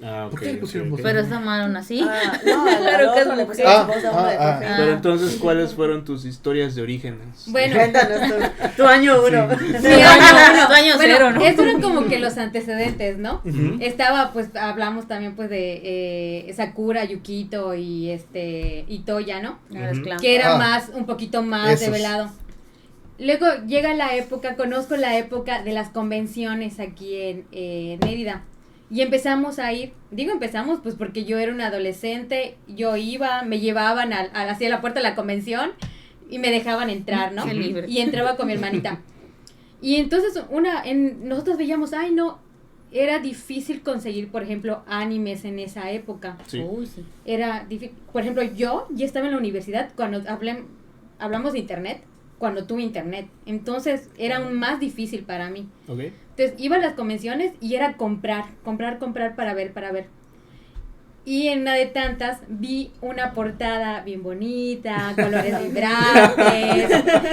Ah, 0.02 0.26
¿Por 0.30 0.38
ok, 0.40 0.44
qué 0.46 0.52
le 0.52 0.58
pusieron 0.58 0.88
ok. 0.88 0.92
voz? 0.92 1.00
Pero 1.02 1.20
está 1.20 1.40
mal 1.40 1.62
aún 1.62 1.76
así. 1.76 2.04
Ah, 2.06 2.32
no, 2.46 2.64
Claro 2.64 3.12
que 3.14 3.20
es 3.20 3.26
otro 3.26 3.36
le 3.36 3.46
pusieron 3.46 3.72
Ah, 3.72 3.82
voz 3.84 3.96
ah, 4.04 4.10
por 4.10 4.18
ah. 4.20 4.74
Pero 4.76 4.92
entonces, 4.92 5.36
¿cuáles 5.36 5.72
fueron 5.74 6.04
tus 6.04 6.24
historias 6.26 6.74
de 6.74 6.82
orígenes? 6.82 7.44
Bueno, 7.46 7.76
tu, 7.88 8.82
tu 8.82 8.86
año 8.86 9.14
uno. 9.26 9.46
mi 9.82 9.88
año 9.88 10.24
uno. 10.52 10.74
Año 10.74 10.94
Bueno, 10.96 11.14
cero, 11.14 11.30
¿no? 11.30 11.40
Estos 11.40 11.66
eran 11.66 11.80
como 11.80 12.06
que 12.08 12.18
los 12.18 12.36
antecedentes, 12.36 13.16
¿no? 13.18 13.40
Estaba, 13.80 14.32
pues, 14.34 14.54
hablamos 14.54 15.08
también, 15.08 15.34
pues, 15.34 15.48
de 15.48 15.80
eh, 16.48 16.52
Sakura, 16.54 17.04
Yukito 17.04 17.74
y 17.74 18.10
este, 18.10 18.84
y 18.88 18.98
Toya, 19.00 19.40
¿no? 19.40 19.58
Clan. 19.70 20.18
Que 20.20 20.34
era 20.36 20.54
Ah. 20.56 20.58
más, 20.58 20.90
un 20.94 21.06
poquito 21.06 21.42
más 21.42 21.70
Esos. 21.70 21.86
revelado. 21.86 22.30
Luego 23.18 23.46
llega 23.66 23.94
la 23.94 24.14
época, 24.14 24.56
conozco 24.56 24.94
la 24.96 25.16
época 25.16 25.62
de 25.62 25.72
las 25.72 25.88
convenciones 25.88 26.80
aquí 26.80 27.16
en 27.18 27.46
eh, 27.52 27.98
Mérida. 28.04 28.42
Y 28.90 29.00
empezamos 29.00 29.58
a 29.58 29.72
ir, 29.72 29.92
digo 30.12 30.30
empezamos, 30.32 30.80
pues 30.82 30.94
porque 30.94 31.24
yo 31.24 31.38
era 31.38 31.52
una 31.52 31.66
adolescente, 31.66 32.56
yo 32.68 32.96
iba, 32.96 33.42
me 33.42 33.58
llevaban 33.58 34.12
al, 34.12 34.30
al- 34.32 34.48
hacia 34.48 34.68
la 34.68 34.80
puerta 34.80 35.00
de 35.00 35.04
la 35.08 35.14
convención 35.16 35.72
y 36.30 36.38
me 36.38 36.50
dejaban 36.50 36.88
entrar, 36.90 37.32
¿no? 37.32 37.44
Qué 37.44 37.54
libre. 37.54 37.86
Y 37.88 37.98
entraba 37.98 38.36
con 38.36 38.46
mi 38.46 38.52
hermanita. 38.52 39.00
Y 39.82 39.96
entonces 39.96 40.40
una, 40.50 40.82
en, 40.84 41.28
nosotros 41.28 41.58
veíamos, 41.58 41.92
ay 41.92 42.12
no, 42.12 42.38
era 42.92 43.18
difícil 43.18 43.82
conseguir, 43.82 44.30
por 44.30 44.42
ejemplo, 44.44 44.82
animes 44.86 45.44
en 45.44 45.58
esa 45.58 45.90
época 45.90 46.38
Sí. 46.46 46.60
Uy, 46.60 46.86
sí. 46.86 47.04
era 47.24 47.64
difícil. 47.68 47.96
Por 48.12 48.22
ejemplo, 48.22 48.42
yo 48.44 48.86
ya 48.90 49.04
estaba 49.04 49.26
en 49.26 49.32
la 49.32 49.38
universidad 49.38 49.90
cuando 49.96 50.22
hablé, 50.30 50.62
hablamos 51.18 51.52
de 51.54 51.58
internet, 51.58 52.02
cuando 52.38 52.66
tuve 52.66 52.82
internet. 52.82 53.26
Entonces 53.46 54.10
era 54.16 54.36
aún 54.36 54.54
más 54.54 54.78
difícil 54.78 55.24
para 55.24 55.50
mí. 55.50 55.66
Ok. 55.88 56.00
Entonces 56.36 56.54
iba 56.62 56.76
a 56.76 56.78
las 56.78 56.92
convenciones 56.92 57.52
y 57.62 57.76
era 57.76 57.94
comprar, 57.94 58.44
comprar, 58.62 58.98
comprar 58.98 59.34
para 59.36 59.54
ver, 59.54 59.72
para 59.72 59.90
ver. 59.90 60.06
Y 61.24 61.48
en 61.48 61.62
una 61.62 61.74
de 61.74 61.86
tantas 61.86 62.40
vi 62.46 62.92
una 63.00 63.32
portada 63.32 64.02
bien 64.02 64.22
bonita, 64.22 65.12
colores 65.16 65.54
vibrantes, 65.64 66.90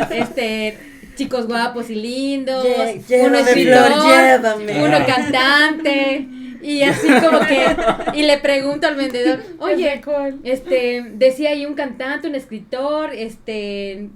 este, 0.09 0.77
chicos 1.15 1.47
guapos 1.47 1.89
y 1.89 1.95
lindos, 1.95 2.65
Lle- 2.65 3.27
uno 3.27 3.37
escritor, 3.37 3.91
flor, 3.91 4.85
uno 4.85 5.05
cantante, 5.05 6.25
y 6.61 6.81
así 6.83 7.07
como 7.23 7.41
que, 7.41 7.65
y 8.13 8.23
le 8.23 8.37
pregunto 8.37 8.87
al 8.87 8.95
vendedor, 8.95 9.41
oye, 9.59 10.01
este, 10.45 11.03
decía 11.15 11.49
ahí 11.49 11.65
un 11.65 11.73
cantante, 11.75 12.29
un 12.29 12.35
escritor, 12.35 13.13
este, 13.13 14.07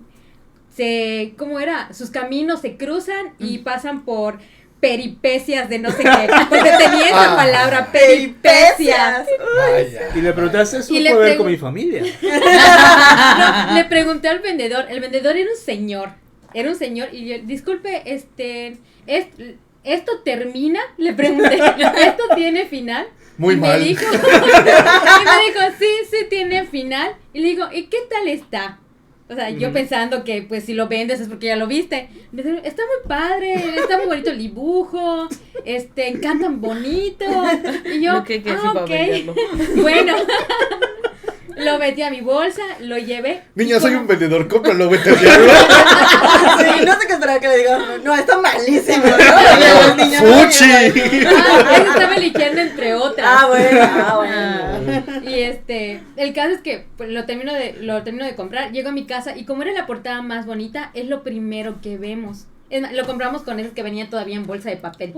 se, 0.74 1.34
¿cómo 1.38 1.60
era? 1.60 1.94
Sus 1.94 2.10
caminos 2.10 2.62
se 2.62 2.78
cruzan 2.78 3.34
y 3.38 3.60
pasan 3.60 4.06
por 4.06 4.40
peripecias 4.80 5.70
de 5.70 5.80
no 5.80 5.90
sé 5.92 6.04
qué, 6.04 6.30
porque 6.50 6.70
tenía 6.78 7.06
esa 7.08 7.34
Ah. 7.34 7.36
palabra, 7.36 7.92
peripecias. 7.92 9.28
Y 10.16 10.22
le 10.22 10.34
preguntaste, 10.34 10.78
¿eso 10.78 10.94
puedo 10.94 11.20
ver 11.20 11.38
con 11.38 11.48
mi 11.48 11.58
familia? 11.58 12.04
No, 12.22 13.76
le 13.76 13.86
pregunté 13.86 14.28
al 14.30 14.40
vendedor, 14.40 14.86
el 14.90 15.00
vendedor 15.00 15.36
era 15.38 15.50
un 15.50 15.58
señor, 15.58 16.10
era 16.54 16.70
un 16.70 16.76
señor, 16.76 17.10
y 17.12 17.28
yo, 17.28 17.36
disculpe, 17.44 18.04
este, 18.06 18.78
es- 19.06 19.28
¿esto 19.84 20.20
termina? 20.24 20.80
Le 20.98 21.14
pregunté, 21.14 21.56
¿esto 22.02 22.24
tiene 22.36 22.66
final? 22.66 23.08
Muy 23.38 23.54
y 23.56 23.58
mal. 23.58 23.80
Me 23.80 23.86
dijo, 23.86 24.04
y 24.14 24.16
me 24.16 25.46
dijo, 25.46 25.76
sí, 25.80 25.86
sí 26.10 26.26
tiene 26.30 26.66
final. 26.66 27.16
Y 27.34 27.40
le 27.42 27.48
digo, 27.50 27.66
¿y 27.72 27.84
qué 27.88 27.98
tal 28.10 28.28
está? 28.28 28.80
O 29.30 29.36
sea, 29.36 29.50
yo 29.50 29.74
pensando 29.74 30.24
que 30.24 30.42
pues 30.44 30.64
si 30.64 30.74
lo 30.74 30.88
vendes 30.88 31.20
es 31.20 31.28
porque 31.28 31.48
ya 31.48 31.58
lo 31.58 31.68
viste. 31.68 32.08
Me 32.32 32.44
dice, 32.44 32.62
está 32.64 32.84
muy 32.86 33.10
padre, 33.10 33.56
está 33.78 33.98
muy 33.98 34.06
bonito 34.08 34.30
el 34.30 34.38
dibujo, 34.38 35.28
este, 35.66 36.08
encantan 36.08 36.62
bonito. 36.62 37.26
Y 37.94 38.02
yo, 38.02 38.14
Lo 38.14 38.24
que- 38.24 38.42
que 38.42 38.52
sí 38.52 38.58
ah. 38.66 38.74
Bueno, 39.82 40.14
lo 41.58 41.80
metí 41.80 42.02
a 42.02 42.10
mi 42.10 42.22
bolsa, 42.22 42.62
lo 42.80 42.98
llevé. 42.98 43.44
Niña, 43.56 43.80
soy 43.80 43.96
un 43.96 44.08
vendedor, 44.08 44.48
cómpralo, 44.48 44.90
vete 44.90 45.10
a 45.10 45.14
diablo. 45.16 45.52
Sí, 46.60 46.86
no 46.86 47.00
sé 47.00 47.08
qué 47.08 47.14
esperar 47.14 47.40
que 47.40 47.48
le 47.48 47.58
diga. 47.58 47.80
No, 48.04 48.16
está 48.16 48.38
malísimo. 48.40 49.04
¿no? 49.06 49.18
Y 49.18 49.90
el 49.90 49.98
niño, 49.98 50.20
¡Fuchi! 50.20 50.72
Ah, 51.26 51.76
estaba 51.78 52.16
eligiendo 52.16 52.62
entre 52.62 52.94
otras. 52.94 53.28
Ah, 53.28 53.48
bueno, 53.48 53.80
ah, 53.82 54.16
bueno. 54.18 55.30
Y 55.30 55.40
este, 55.40 56.02
el 56.16 56.34
caso 56.34 56.52
es 56.52 56.62
que 56.62 56.86
pues, 56.98 57.10
lo 57.10 57.26
termino 57.26 57.54
de 57.54 57.76
lo 57.80 58.04
termino 58.04 58.26
de 58.26 58.36
comprar, 58.36 58.72
llego 58.72 58.90
a 58.90 58.94
mi 58.94 59.06
casa 59.06 59.36
y 59.36 59.46
como 59.46 59.64
era 59.64 59.72
la 59.72 59.88
portada 59.88 60.22
más 60.22 60.46
bonita, 60.46 60.92
es 60.94 61.08
lo 61.08 61.24
primero 61.24 61.82
que 61.82 61.98
vemos. 61.98 62.46
Es 62.70 62.82
más, 62.82 62.94
lo 62.94 63.06
compramos 63.06 63.44
con 63.44 63.60
esos 63.60 63.74
que 63.74 63.84
venían 63.84 64.10
todavía 64.10 64.36
en 64.36 64.46
bolsa 64.46 64.70
de 64.70 64.78
papel. 64.78 65.14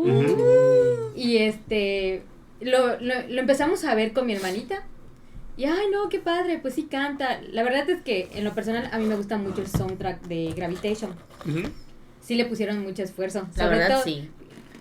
Y 1.15 1.37
este 1.37 2.23
lo, 2.61 2.99
lo, 2.99 3.13
lo 3.27 3.39
empezamos 3.39 3.83
a 3.85 3.95
ver 3.95 4.13
con 4.13 4.25
mi 4.25 4.33
hermanita. 4.33 4.83
Y 5.59 5.65
ay 5.65 5.87
no, 5.91 6.07
qué 6.07 6.19
padre, 6.19 6.57
pues 6.59 6.75
sí 6.75 6.83
canta. 6.83 7.41
La 7.51 7.63
verdad 7.63 7.89
es 7.89 8.01
que 8.01 8.29
en 8.33 8.45
lo 8.45 8.53
personal 8.55 8.87
a 8.93 8.97
mí 8.97 9.05
me 9.05 9.15
gusta 9.15 9.37
mucho 9.37 9.59
el 9.59 9.67
soundtrack 9.67 10.21
de 10.27 10.53
Gravitation. 10.55 11.11
Sí 12.21 12.35
le 12.35 12.45
pusieron 12.45 12.81
mucho 12.81 13.03
esfuerzo. 13.03 13.45
La 13.57 13.65
Sobre 13.65 13.77
verdad, 13.79 13.95
todo- 13.95 14.03
sí. 14.05 14.29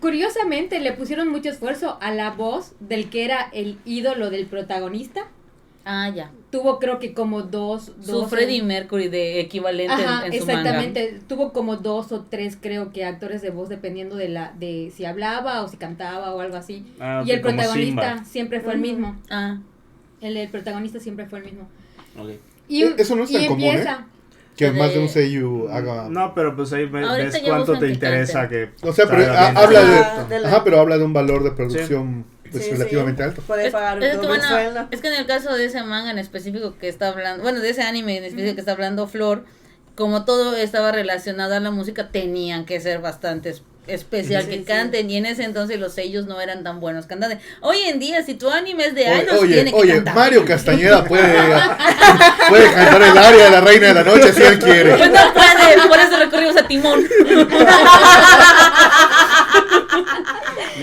Curiosamente 0.01 0.79
le 0.79 0.93
pusieron 0.93 1.27
mucho 1.29 1.49
esfuerzo 1.51 1.99
a 2.01 2.13
la 2.13 2.31
voz 2.31 2.75
del 2.79 3.11
que 3.11 3.25
era 3.25 3.49
el 3.53 3.79
ídolo 3.85 4.31
del 4.31 4.47
protagonista. 4.47 5.27
Ah, 5.85 6.09
ya. 6.15 6.31
Tuvo 6.53 6.79
creo 6.79 7.01
que 7.01 7.13
como 7.15 7.43
dos... 7.43 7.93
Su 8.01 8.13
dos 8.13 8.31
Freddie 8.31 8.63
Mercury 8.63 9.09
de 9.09 9.41
equivalente 9.41 9.93
en- 9.95 10.01
Ajá, 10.09 10.27
en, 10.27 10.33
su 10.33 10.47
manga. 10.47 10.61
exactamente. 10.61 11.19
Tuvo 11.27 11.53
como 11.53 11.77
dos 11.79 12.13
o 12.13 12.21
tres 12.21 12.57
creo 12.61 12.93
que 12.93 13.05
actores 13.05 13.43
de 13.43 13.51
voz 13.51 13.69
dependiendo 13.69 14.15
de 14.15 14.29
la 14.29 14.53
de 14.57 14.93
si 14.95 15.05
hablaba 15.07 15.63
o 15.63 15.69
si 15.69 15.77
cantaba 15.79 16.33
o 16.35 16.41
algo 16.41 16.57
así. 16.57 16.85
Ah, 17.01 17.25
y 17.27 17.33
el 17.33 17.41
protagonista 17.41 18.13
Simba. 18.13 18.25
siempre 18.25 18.61
fue 18.61 18.75
el 18.75 18.81
Ujú. 18.81 18.89
mismo. 18.89 19.17
Ah, 19.31 19.59
El, 20.21 20.37
el 20.37 20.49
protagonista 20.49 20.99
siempre 21.01 21.27
fue 21.27 21.39
el 21.41 21.45
mismo. 21.47 21.69
Ok. 22.19 22.31
Y, 22.69 22.83
Eh, 22.85 22.95
eso 22.99 23.15
no 23.17 23.25
es 23.25 23.31
y 23.31 23.35
tan 23.35 23.47
común, 23.47 23.77
¿eh? 23.77 23.87
Que 24.57 24.67
De- 24.67 24.73
más 24.73 24.93
de 24.93 24.99
un 24.99 25.09
seiyuu 25.09 25.69
haga... 25.69 26.09
No, 26.09 26.35
pero 26.35 26.57
pues 26.57 26.73
ahí 26.73 26.87
ves 26.87 27.33
ya 27.33 27.43
cuánto 27.49 27.79
te 27.79 27.87
que 27.87 27.93
interesa 27.93 28.49
que. 28.49 28.71
O 28.83 28.93
sea, 28.93 29.07
pero 29.09 29.33
ah, 29.33 29.53
habla 29.55 29.81
perfecto. 29.81 30.23
de- 30.29 30.35
de 30.35 30.41
la- 30.41 30.49
Ajá, 30.49 30.65
pero 30.65 30.81
habla 30.81 30.99
de 30.99 31.05
un 31.05 31.13
valor 31.13 31.45
de 31.45 31.53
producción 31.53 32.25
pues, 32.51 32.65
Sí, 32.65 32.71
relativamente 32.73 33.23
sí. 33.23 33.29
alto. 33.29 33.43
Puede 33.43 33.67
Es, 33.69 33.73
pagar 33.73 33.99
un 33.99 34.03
es 34.03 34.19
que, 34.19 34.27
bueno, 34.27 34.43
sueldo. 34.49 34.89
es 34.91 35.01
que 35.01 35.09
en 35.09 35.15
el 35.15 35.27
caso 35.27 35.55
de 35.55 35.65
ese 35.67 35.83
manga 35.85 36.11
en 36.11 36.19
específico 36.19 36.75
que 36.81 36.89
está 36.89 37.09
hablando, 37.09 37.43
bueno, 37.45 37.61
de 37.61 37.71
ese 37.71 37.83
anime 37.83 38.17
en 38.17 38.25
específico 38.25 38.55
que 38.57 38.61
está 38.61 38.73
hablando 38.73 39.07
Flor, 39.07 39.45
como 39.95 40.25
todo 40.25 40.57
estaba 40.57 40.91
relacionado 40.93 41.55
a 41.55 41.61
la 41.61 41.71
música, 41.71 42.09
tenían 42.11 42.65
que 42.65 42.81
ser 42.81 43.01
bastante 43.01 43.51
es- 43.51 43.63
especial 43.89 44.45
Sí, 44.45 44.51
que 44.51 44.57
sí. 44.59 44.65
canten 44.65 45.11
y 45.11 45.17
en 45.17 45.27
ese 45.27 45.45
entonces 45.45 45.79
los 45.81 45.93
sellos 45.95 46.27
no 46.27 46.41
eran 46.41 46.63
tan 46.63 46.81
buenos 46.81 47.07
cantando. 47.07 47.37
Hoy 47.61 47.79
en 47.83 47.99
día, 47.99 48.23
si 48.23 48.35
tu 48.35 48.49
anime 48.51 48.87
es 48.87 48.95
de 48.95 49.07
oye, 49.39 49.55
tiene 49.55 49.71
que 49.71 49.77
oye, 49.77 49.95
cantar. 49.97 50.15
Mario 50.15 50.45
Castañeda 50.45 51.05
puede, 51.05 51.25
puede 52.49 52.73
cantar 52.73 53.03
el 53.03 53.19
área 53.19 53.45
de 53.47 53.51
la 53.51 53.61
reina 53.61 53.87
de 53.89 53.95
la 53.95 54.05
noche 54.05 54.33
si 54.33 54.43
él 54.43 54.59
quiere. 54.59 54.97
Pues 54.97 55.11
no 55.11 55.33
puede, 55.33 55.89
por 55.89 55.99
eso 55.99 56.17
recurrimos 56.19 56.57
a 56.57 56.67
Timón. 56.69 57.09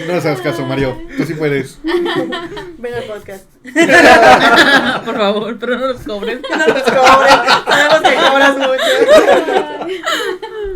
No 0.07 0.21
seas 0.21 0.41
caso, 0.41 0.65
Mario. 0.65 1.01
Tú 1.17 1.25
sí 1.25 1.33
puedes. 1.33 1.77
Ven 1.83 2.93
al 2.93 3.03
podcast. 3.03 3.45
por 5.05 5.17
favor, 5.17 5.57
pero 5.59 5.77
no 5.77 5.87
los 5.87 6.01
cobres. 6.01 6.39
No 6.49 6.57
nos 6.67 6.83
cobres. 6.83 7.35
Sabemos 7.65 8.01
que 8.01 8.15
cobras 8.15 8.57
mucho. 8.57 8.83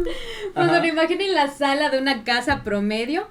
Pues 0.59 0.69
bueno, 0.69 0.85
imaginen 0.87 1.33
la 1.33 1.47
sala 1.49 1.89
de 1.89 1.99
una 1.99 2.23
casa 2.23 2.63
promedio 2.63 3.27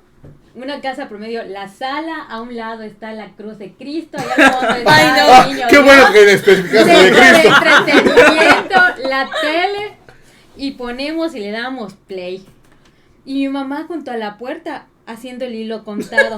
una 0.54 0.80
casa 0.80 1.08
promedio, 1.08 1.44
la 1.44 1.68
sala, 1.68 2.24
a 2.28 2.40
un 2.40 2.56
lado 2.56 2.82
está 2.82 3.12
la 3.12 3.28
cruz 3.36 3.58
de 3.58 3.74
Cristo, 3.74 4.18
allá 4.18 4.34
al 4.48 4.52
fondo 4.54 4.74
está 4.74 4.96
Ay, 4.96 5.06
no. 5.06 5.14
el 5.14 5.30
Ah, 5.30 5.46
niño 5.46 5.66
qué 5.68 5.76
Dios, 5.76 5.84
bueno 5.84 6.12
que 6.12 6.32
especificaste 6.32 6.90
de 6.90 7.10
Cristo. 7.10 7.48
entretenimiento, 7.54 9.08
la 9.08 9.30
tele, 9.40 9.92
y 10.56 10.72
ponemos 10.72 11.36
y 11.36 11.40
le 11.40 11.52
damos 11.52 11.94
play. 12.08 12.44
Y 13.24 13.34
mi 13.34 13.48
mamá 13.48 13.84
junto 13.86 14.10
a 14.10 14.16
la 14.16 14.36
puerta 14.36 14.86
haciendo 15.06 15.44
el 15.44 15.54
hilo 15.54 15.84
contado. 15.84 16.36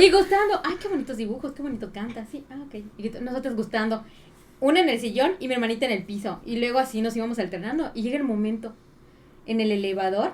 y 0.00 0.10
gustando, 0.10 0.60
ay, 0.64 0.74
qué 0.80 0.88
bonitos 0.88 1.16
dibujos, 1.16 1.52
qué 1.52 1.62
bonito 1.62 1.92
canta, 1.92 2.24
sí, 2.30 2.44
ah, 2.50 2.56
ok. 2.66 2.74
Y 2.98 3.08
nosotros 3.20 3.54
gustando. 3.54 4.02
Una 4.58 4.80
en 4.80 4.88
el 4.88 4.98
sillón 5.00 5.32
y 5.38 5.46
mi 5.46 5.54
hermanita 5.54 5.86
en 5.86 5.92
el 5.92 6.02
piso. 6.04 6.40
Y 6.44 6.56
luego 6.56 6.78
así 6.80 7.02
nos 7.02 7.14
íbamos 7.16 7.38
alternando. 7.38 7.92
Y 7.94 8.02
llega 8.02 8.16
el 8.16 8.24
momento 8.24 8.74
en 9.46 9.60
el 9.60 9.70
elevador 9.70 10.32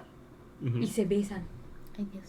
Ujú. 0.66 0.78
y 0.78 0.86
se 0.88 1.04
besan. 1.04 1.44
Ay, 1.98 2.06
Dios. 2.12 2.24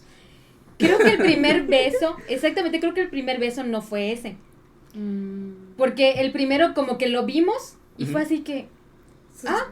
Creo 0.78 0.98
que 0.98 1.10
el 1.10 1.18
primer 1.18 1.62
beso, 1.66 2.16
exactamente, 2.28 2.80
creo 2.80 2.94
que 2.94 3.02
el 3.02 3.10
primer 3.10 3.38
beso 3.38 3.64
no 3.64 3.82
fue 3.82 4.12
ese. 4.12 4.36
Mm, 4.94 5.74
Porque 5.76 6.12
el 6.20 6.32
primero 6.32 6.74
como 6.74 6.98
que 6.98 7.08
lo 7.08 7.24
vimos 7.26 7.76
y 7.98 8.04
Ujú. 8.04 8.12
fue 8.12 8.22
así 8.22 8.40
que... 8.40 8.66
Ah, 9.46 9.68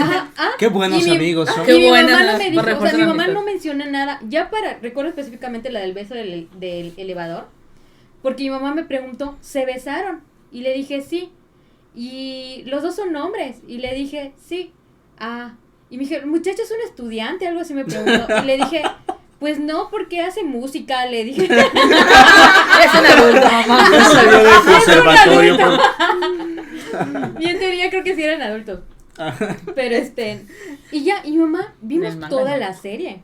ajá, 0.00 0.30
ah. 0.38 0.50
Qué 0.58 0.68
buenos 0.68 1.06
Y 1.06 1.10
mi- 1.10 1.16
amigos 1.16 1.50
son. 1.50 1.64
Y 1.64 1.66
Qué 1.66 1.78
mi 1.78 1.88
buenas 1.88 2.10
mamá 2.12 2.32
no 2.32 2.38
me 2.38 2.50
dijo, 2.50 2.60
o 2.62 2.64
sea, 2.86 2.92
mi 2.96 3.00
mamá 3.04 3.24
amistad. 3.24 3.32
no 3.34 3.42
menciona 3.44 3.86
nada. 3.86 4.20
Ya 4.28 4.48
para, 4.50 4.78
recuerdo 4.78 5.10
específicamente 5.10 5.70
la 5.70 5.80
del 5.80 5.92
beso 5.92 6.14
del, 6.14 6.48
del 6.58 6.94
elevador, 6.96 7.46
porque 8.22 8.44
mi 8.44 8.50
mamá 8.50 8.74
me 8.74 8.84
preguntó, 8.84 9.36
¿se 9.42 9.66
besaron? 9.66 10.22
Y 10.50 10.60
le 10.62 10.72
dije, 10.72 11.02
sí. 11.02 11.30
Y 11.94 12.62
los 12.66 12.82
dos 12.82 12.96
son 12.96 13.14
hombres. 13.16 13.58
Y 13.68 13.78
le 13.78 13.94
dije, 13.94 14.32
sí. 14.38 14.72
Ah. 15.18 15.56
Y 15.90 15.96
me 15.98 16.02
dije, 16.04 16.24
muchacho 16.26 16.62
es 16.62 16.70
un 16.70 16.80
estudiante, 16.88 17.46
algo 17.46 17.60
así 17.60 17.72
me 17.74 17.84
preguntó. 17.84 18.26
Y 18.42 18.46
le 18.46 18.56
dije, 18.56 18.82
pues 19.38 19.58
no, 19.60 19.88
porque 19.90 20.20
hace 20.20 20.42
música, 20.42 21.06
le 21.06 21.24
dije. 21.24 21.44
Es 21.46 22.94
un 23.00 23.06
adulto, 23.06 23.46
mamá. 23.50 23.86
Salió 24.12 24.38
del 24.38 24.62
conservatorio. 24.64 25.54
adulto. 25.54 25.82
por- 26.92 27.42
Y 27.42 27.46
en 27.48 27.58
teoría 27.58 27.90
creo 27.90 28.04
que 28.04 28.14
sí 28.14 28.22
eran 28.22 28.42
adultos. 28.42 28.80
Pero 29.74 29.94
este. 29.96 30.44
Y 30.92 31.04
ya, 31.04 31.20
y 31.24 31.36
mamá, 31.36 31.74
vimos 31.80 32.18
toda 32.28 32.52
¿no? 32.52 32.56
la 32.58 32.72
serie. 32.74 33.22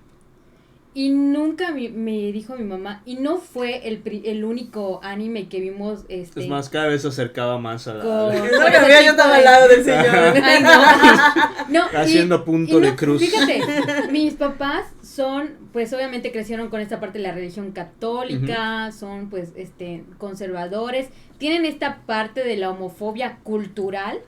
Y 0.94 1.08
nunca 1.08 1.70
mi- 1.72 1.88
me 1.88 2.32
dijo 2.32 2.54
mi 2.54 2.64
mamá. 2.64 3.02
Y 3.06 3.14
no 3.16 3.38
fue 3.38 3.88
el, 3.88 3.98
pri- 3.98 4.22
el 4.26 4.44
único 4.44 5.00
anime 5.02 5.48
que 5.48 5.58
vimos. 5.58 6.04
Este, 6.10 6.40
Es 6.42 6.48
más, 6.48 6.68
cada 6.68 6.88
vez 6.88 7.00
se 7.02 7.08
acercaba 7.08 7.58
más 7.58 7.88
a 7.88 7.94
la. 7.94 8.04
con- 8.04 8.32
Es 8.34 8.40
con 8.52 8.60
lo 8.60 8.66
que 8.66 8.68
ese 8.72 8.78
había 8.84 9.02
yo 9.02 9.10
estaba 9.12 9.36
al 9.36 9.44
lado 9.44 9.68
del 9.68 9.82
sillón. 9.84 10.42
Ay, 10.44 10.62
no. 10.62 10.70
No, 11.70 11.86
y- 11.90 11.96
Haciendo 11.96 12.44
punto 12.44 12.78
y 12.78 12.82
de 12.82 12.90
no, 12.90 12.96
cruz. 12.96 13.22
Fíjate, 13.22 13.62
mis 14.12 14.34
papás 14.34 14.84
son, 15.02 15.50
pues 15.72 15.90
obviamente 15.94 16.30
crecieron 16.30 16.68
con 16.68 16.80
esta 16.80 17.00
parte 17.00 17.18
de 17.18 17.22
la 17.24 17.32
religión 17.32 17.72
católica, 17.72 18.92
son 18.92 19.30
pues 19.30 19.52
este 19.56 20.04
conservadores, 20.18 21.08
tienen 21.38 21.64
esta 21.64 22.02
parte 22.04 22.44
de 22.44 22.56
la 22.58 22.68
homofobia 22.70 23.38
cultural 23.42 24.18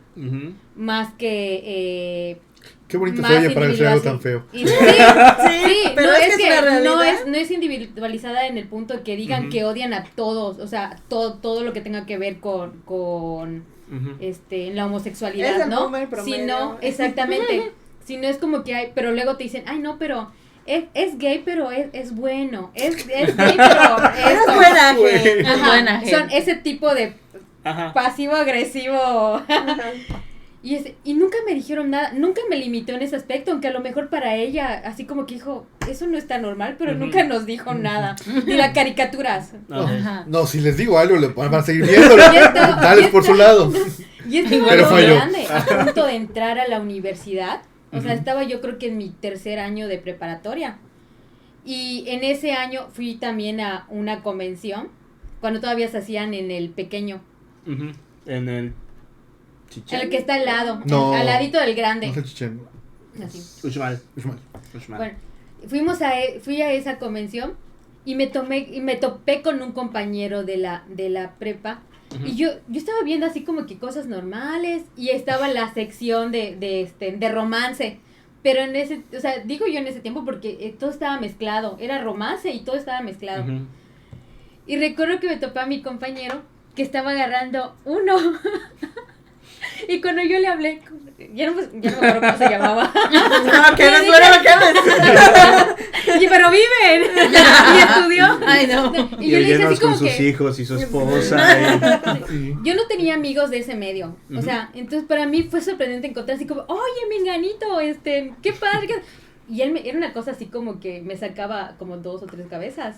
más 0.77 1.13
que 1.15 1.61
eh, 1.65 2.39
Qué 2.89 2.97
bonito 2.97 3.27
se 3.27 3.39
oye 3.39 3.51
para 3.51 3.67
decir 3.67 3.87
algo 3.87 4.03
tan 4.03 4.21
feo. 4.21 4.45
Sí, 4.53 4.65
Sí, 4.67 4.67
sí, 4.69 5.91
pero 5.95 6.09
no, 6.09 6.17
es 6.17 6.29
es, 6.29 6.37
que 6.37 6.47
es 6.49 6.53
una 6.53 6.61
realidad. 6.61 6.95
no 6.95 7.03
es 7.03 7.27
no 7.27 7.35
es 7.37 7.51
individualizada 7.51 8.47
en 8.47 8.59
el 8.59 8.67
punto 8.67 9.03
que 9.03 9.17
digan 9.17 9.49
que 9.49 9.65
odian 9.65 9.95
a 9.95 10.05
todos, 10.15 10.59
o 10.59 10.67
sea, 10.69 10.97
todo 11.09 11.35
todo 11.35 11.63
lo 11.65 11.73
que 11.73 11.81
tenga 11.81 12.07
que 12.07 12.19
ver 12.19 12.41
con 12.41 12.81
con 12.85 13.65
Ujú. 13.91 14.17
este 14.21 14.73
la 14.73 14.83
Es 14.83 14.87
homosexualidad, 14.89 15.61
el 15.63 15.69
¿no? 15.71 15.91
Sino 16.25 16.79
exactamente, 16.81 17.73
si 18.05 18.17
no 18.17 18.29
es 18.29 18.39
como 18.39 18.65
que 18.65 18.75
hay, 18.75 18.93
pero 18.95 19.13
luego 19.13 19.37
te 19.37 19.45
dicen, 19.45 19.65
"Ay, 19.67 19.79
no, 19.79 19.99
pero 19.99 20.31
es, 20.67 20.85
es 20.95 21.19
gay, 21.19 21.43
pero 21.45 21.71
es, 21.71 21.89
es 21.93 22.15
bueno. 22.15 22.71
Es, 22.75 23.07
es 23.09 23.37
gay, 23.37 23.55
pero 23.57 23.97
es 24.19 24.27
Eres 24.31 24.55
buena, 24.55 24.95
gente. 24.95 25.41
Es 25.41 25.47
Ajá, 25.47 25.67
buena 25.69 26.01
gente. 26.01 26.17
Son 26.17 26.31
ese 26.31 26.55
tipo 26.55 26.95
de 26.95 27.15
Ajá. 27.65 27.93
Y, 30.65 30.77
ese- 30.77 30.97
y 31.05 31.13
nunca 31.13 31.37
me 31.47 31.55
dijeron 31.55 31.91
nada, 31.91 32.13
nunca 32.15 32.41
me 32.49 32.57
limitó 32.57 32.93
en 32.95 33.03
ese 33.03 33.17
aspecto, 33.17 33.51
aunque 33.53 33.69
a 33.69 33.71
lo 33.71 33.81
mejor 33.81 34.09
para 34.09 34.35
ella, 34.37 34.81
así 34.87 35.05
como 35.05 35.27
que 35.27 35.35
dijo, 35.35 35.67
eso 35.91 36.07
no 36.07 36.17
está 36.17 36.39
normal, 36.39 36.77
pero 36.79 36.95
nunca 36.95 37.23
nos 37.25 37.45
dijo 37.45 37.75
nada. 37.75 38.17
Ni 38.47 38.55
las 38.55 38.73
caricaturas. 38.73 39.53
No, 40.27 40.47
si 40.47 40.61
les 40.61 40.79
digo 40.79 40.99
algo, 40.99 41.17
le 41.19 41.29
van 41.29 41.55
a 41.55 41.63
seguir 41.63 41.85
esto- 41.85 42.17
Dale 42.17 43.09
por 43.09 43.23
su 43.25 43.35
lado. 43.35 43.71
Y 44.29 44.39
estaba 44.39 44.67
Pero 44.71 44.87
falló. 44.87 45.15
grande, 45.17 45.47
a 45.51 45.85
punto 45.85 46.07
de 46.07 46.15
entrar 46.17 46.59
a 46.59 46.67
la 46.67 46.81
universidad. 46.81 47.61
O 47.93 48.01
sea, 48.01 48.15
estaba 48.15 48.43
yo 48.45 48.61
creo 48.63 48.79
que 48.79 48.89
en 48.89 48.97
mi 48.97 49.11
tercer 49.11 49.59
año 49.61 49.87
de 49.87 49.99
preparatoria. 49.99 50.79
Y 51.67 52.05
en 52.09 52.25
ese 52.25 52.53
año 52.53 52.89
fui 52.93 53.17
también 53.17 53.61
a 53.61 53.87
una 53.91 54.23
convención, 54.23 54.89
cuando 55.41 55.61
todavía 55.61 55.89
se 55.89 55.99
hacían 55.99 56.33
en 56.35 56.51
el 56.51 56.71
pequeño. 56.71 57.21
En 58.27 58.49
el. 58.49 58.73
En 59.81 59.85
Chichén. 59.85 60.01
el 60.01 60.11
que 60.11 60.17
está 60.19 60.35
al 60.35 60.45
lado, 60.47 60.81
No. 60.87 61.15
al 61.15 61.27
ladito 61.27 61.59
del 61.61 61.75
grande. 61.75 62.09
No 62.09 62.15
sé, 62.15 62.23
chichen. 62.25 62.61
Así. 63.25 63.67
Uxmal. 63.67 64.01
Uxmal. 64.17 64.39
Uxmal. 64.75 64.99
Bueno, 64.99 65.19
fuimos 65.69 66.03
a, 66.03 66.21
e- 66.21 66.41
fui 66.41 66.61
a 66.63 66.73
esa 66.73 66.99
convención 66.99 67.55
y 68.05 68.15
me 68.17 68.27
tomé 68.27 68.59
y 68.73 68.81
me 68.81 68.97
topé 68.97 69.41
con 69.43 69.63
un 69.63 69.73
compañero 69.73 70.43
de 70.45 70.57
la 70.59 70.85
de 70.89 71.09
la 71.11 71.35
prepa 71.37 71.81
Ujú. 72.15 72.27
y 72.27 72.35
yo 72.37 72.51
yo 72.69 72.79
estaba 72.79 72.99
viendo 73.05 73.25
así 73.27 73.45
como 73.45 73.67
que 73.67 73.79
cosas 73.79 74.07
normales 74.07 74.83
y 74.97 75.11
estaba 75.11 75.49
la 75.49 75.73
sección 75.73 76.33
de 76.33 76.57
de 76.57 76.83
este 76.83 77.13
de 77.17 77.29
romance. 77.31 77.99
Pero 78.43 78.61
en 78.61 78.77
ese, 78.77 79.03
o 79.17 79.21
sea, 79.21 79.39
digo 79.39 79.67
yo 79.67 79.79
en 79.79 79.87
ese 79.87 80.01
tiempo 80.01 80.23
porque 80.27 80.59
eh, 80.61 80.77
todo 80.79 80.91
estaba 80.91 81.19
mezclado, 81.19 81.79
era 81.81 82.03
romance 82.05 82.51
y 82.51 82.61
todo 82.63 82.77
estaba 82.77 83.01
mezclado. 83.01 83.43
Ujú. 83.45 83.65
Y 84.67 84.77
recuerdo 84.77 85.19
que 85.19 85.29
me 85.29 85.37
topé 85.39 85.61
a 85.61 85.67
mi 85.67 85.81
compañero 85.83 86.43
que 86.75 86.83
estaba 86.83 87.13
agarrando 87.13 87.75
uno. 87.87 88.17
y 89.89 90.01
cuando 90.01 90.23
yo 90.23 90.39
le 90.39 90.49
hablé, 90.49 90.81
ya 91.35 91.51
no, 91.51 91.57
me- 91.57 91.81
ya 91.81 91.91
no 91.93 92.01
me 92.01 92.09
acuerdo 92.09 92.21
cómo 92.21 92.39
se 92.39 92.49
llamaba. 92.55 92.93
No, 93.15 93.77
que 93.77 93.85
no 93.91 93.97
es 93.97 94.07
bueno 94.07 94.27
lo 94.37 94.43
que. 94.43 96.13
Oye, 96.13 96.29
pero 96.29 96.51
viven. 96.51 97.11
y 97.75 97.79
estudió. 97.79 98.39
Ay, 98.47 98.67
no. 98.67 98.93
Y 99.21 99.27
Y 99.27 99.31
yo 99.31 99.39
le 99.39 99.45
dije 99.45 99.65
así 99.65 99.77
como 99.81 99.91
con 99.97 99.99
sus 99.99 100.17
que. 100.17 100.29
hijos 100.29 100.59
y 100.59 100.65
su 100.67 100.77
esposa. 100.77 101.37
y-. 102.31 102.55
Yo 102.63 102.75
no 102.75 102.87
tenía 102.89 103.15
amigos 103.15 103.51
de 103.51 103.59
ese 103.59 103.75
medio. 103.75 104.17
O 104.37 104.43
sea, 104.43 104.71
entonces 104.75 105.07
para 105.09 105.27
mí 105.27 105.45
fue 105.45 105.61
sorprendente 105.61 106.09
encontrar 106.09 106.37
así 106.37 106.47
como, 106.47 106.63
oye, 106.69 107.07
menganito, 107.19 107.81
este, 107.81 108.33
qué 108.43 108.53
padre. 108.53 108.87
qué-". 108.89 109.03
Y 109.49 109.61
él 109.63 109.73
me, 109.73 109.87
era 109.89 109.99
una 109.99 110.13
cosa 110.13 110.31
así 110.33 110.47
como 110.47 110.81
que 110.81 111.01
me 111.03 111.17
sacaba 111.17 111.75
como 111.79 111.99
dos 111.99 112.23
o 112.23 112.27
tres 112.27 112.47
cabezas. 112.49 112.97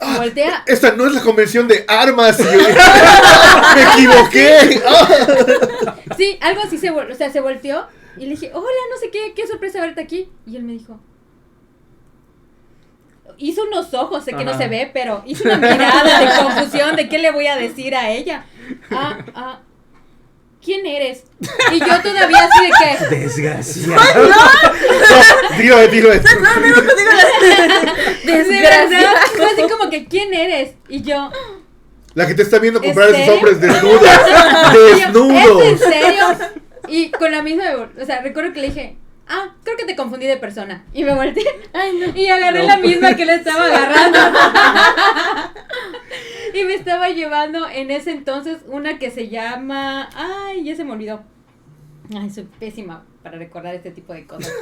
Ah, 0.00 0.16
Voltea. 0.18 0.64
Esta 0.66 0.92
no 0.92 1.06
es 1.06 1.12
la 1.12 1.20
convención 1.20 1.68
de 1.68 1.84
armas. 1.86 2.38
Me 3.74 3.82
equivoqué. 3.94 4.82
Sí, 6.16 6.38
algo 6.42 6.60
así 6.62 6.76
se, 6.76 6.90
o 6.90 7.14
sea, 7.14 7.30
se 7.30 7.40
volteó 7.40 7.86
y 8.16 8.24
le 8.24 8.30
dije, 8.30 8.50
hola, 8.52 8.66
no 8.92 8.98
sé 8.98 9.10
qué, 9.10 9.32
qué 9.34 9.46
sorpresa 9.46 9.80
verte 9.80 10.02
aquí. 10.02 10.28
Y 10.44 10.56
él 10.56 10.64
me 10.64 10.72
dijo, 10.74 11.00
hizo 13.38 13.62
unos 13.64 13.94
ojos, 13.94 14.24
sé 14.24 14.32
que 14.34 14.44
no 14.44 14.56
se 14.56 14.68
ve, 14.68 14.90
pero 14.92 15.22
hizo 15.26 15.44
una 15.44 15.56
mirada 15.56 16.20
de 16.20 16.42
confusión 16.42 16.94
de 16.96 17.08
qué 17.08 17.18
le 17.18 17.30
voy 17.30 17.46
a 17.46 17.56
decir 17.56 17.94
a 17.94 18.10
ella. 18.10 18.44
Ah, 18.90 19.18
ah, 19.34 19.60
¿quién 20.64 20.84
eres? 20.86 21.24
Y 21.72 21.78
yo 21.80 22.00
todavía 22.02 22.44
así 22.44 22.66
de 22.66 22.70
que, 23.08 23.16
Desgraciado. 23.16 24.00
Dilo, 25.58 25.78
dilo. 25.88 26.10
de 26.10 26.20
verdad, 28.60 29.16
fue 29.36 29.46
así 29.46 29.62
como 29.70 29.90
que, 29.90 30.06
¿quién 30.06 30.32
eres? 30.34 30.74
Y 30.88 31.02
yo, 31.02 31.30
La 32.14 32.26
que 32.26 32.34
te 32.34 32.42
está 32.42 32.58
viendo 32.58 32.80
comprar 32.80 33.08
¿En 33.10 33.14
a 33.14 33.18
esos 33.18 33.34
serio? 33.34 33.38
hombres 33.38 33.60
desnudos. 33.72 34.02
yo, 34.72 34.88
¿es 34.88 34.96
Desnudos. 34.96 35.62
en 35.64 35.78
serio? 35.78 36.26
Y 36.88 37.10
con 37.10 37.30
la 37.30 37.42
misma, 37.42 37.64
o 38.00 38.04
sea, 38.04 38.20
recuerdo 38.22 38.52
que 38.52 38.60
le 38.60 38.66
dije, 38.68 38.96
ah, 39.30 39.54
creo 39.64 39.76
que 39.78 39.84
te 39.86 39.96
confundí 39.96 40.26
de 40.26 40.36
persona. 40.36 40.84
Y 40.92 41.04
me 41.04 41.14
volteé. 41.14 41.44
Y 42.14 42.26
agarré 42.28 42.60
No. 42.60 42.66
la 42.66 42.76
misma 42.78 43.16
que 43.16 43.24
le 43.24 43.36
estaba 43.36 43.64
agarrando. 43.66 44.18
y 46.54 46.64
me 46.64 46.74
estaba 46.74 47.08
llevando 47.10 47.68
en 47.68 47.90
ese 47.90 48.10
entonces 48.12 48.58
una 48.66 48.98
que 48.98 49.10
se 49.10 49.28
llama. 49.28 50.08
Ay, 50.14 50.64
ya 50.64 50.76
se 50.76 50.84
me 50.84 50.92
olvidó. 50.92 51.22
Ay, 52.14 52.30
soy 52.30 52.48
pésima 52.58 53.04
para 53.22 53.38
recordar 53.38 53.74
este 53.74 53.90
tipo 53.90 54.12
de 54.12 54.26
cosas. 54.26 54.52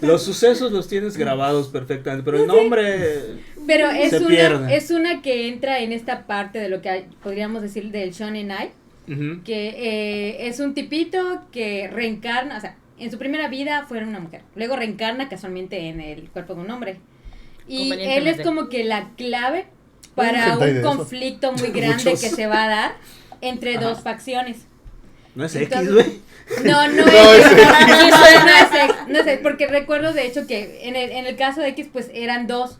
Los 0.00 0.24
sucesos 0.24 0.72
los 0.72 0.88
tienes 0.88 1.16
grabados 1.16 1.68
perfectamente, 1.68 2.24
pero 2.24 2.42
el 2.42 2.46
nombre. 2.48 3.20
Pero 3.66 3.90
es 3.90 4.10
Se 4.10 4.18
una, 4.18 4.28
pierde. 4.28 4.76
es 4.76 4.90
una 4.90 5.22
que 5.22 5.48
entra 5.48 5.78
en 5.80 5.92
esta 5.92 6.26
parte 6.26 6.58
de 6.58 6.68
lo 6.68 6.82
que 6.82 6.90
hay- 6.90 7.06
podríamos 7.22 7.62
decir 7.62 7.90
del 7.92 8.10
Shonen 8.12 8.50
Ai. 8.50 8.70
Ujú. 9.06 9.42
que 9.44 9.68
eh, 9.68 10.46
es 10.48 10.60
un 10.60 10.72
tipito 10.72 11.42
que 11.52 11.88
reencarna, 11.92 12.56
o 12.56 12.60
sea, 12.60 12.74
en 12.98 13.10
su 13.10 13.18
primera 13.18 13.48
vida 13.48 13.84
fue 13.88 14.02
una 14.02 14.20
mujer, 14.20 14.42
luego 14.54 14.76
reencarna 14.76 15.28
casualmente 15.28 15.88
en 15.88 16.00
el 16.00 16.30
cuerpo 16.30 16.54
de 16.54 16.60
un 16.60 16.70
hombre. 16.70 17.00
Y 17.66 17.92
él 17.92 18.26
es 18.26 18.40
como 18.42 18.68
que 18.68 18.84
la 18.84 19.10
clave 19.16 19.66
para 20.14 20.56
un 20.58 20.62
eso. 20.68 20.86
conflicto 20.96 21.52
muy 21.52 21.68
grande 21.72 22.04
Muchos. 22.04 22.20
que 22.20 22.28
se 22.28 22.46
va 22.46 22.64
a 22.64 22.68
dar 22.68 22.94
entre 23.40 23.76
Ajá. 23.76 23.86
dos 23.86 24.02
facciones. 24.02 24.66
No 25.34 25.44
es 25.46 25.56
X, 25.56 25.92
güey. 25.92 26.20
No, 26.64 26.86
no, 26.88 26.94
No, 27.06 27.32
es, 27.32 27.46
es 27.46 27.52
no, 27.88 28.08
no 28.10 28.50
es 28.50 28.90
ex, 28.90 29.08
no 29.08 29.18
es 29.18 29.38
porque 29.40 29.66
recuerdo 29.66 30.12
de 30.12 30.26
hecho 30.26 30.46
que 30.46 30.86
en 30.86 30.94
el, 30.94 31.10
en 31.10 31.26
el 31.26 31.36
caso 31.36 31.60
de 31.62 31.68
X 31.68 31.88
pues 31.92 32.10
eran 32.12 32.46
dos 32.46 32.78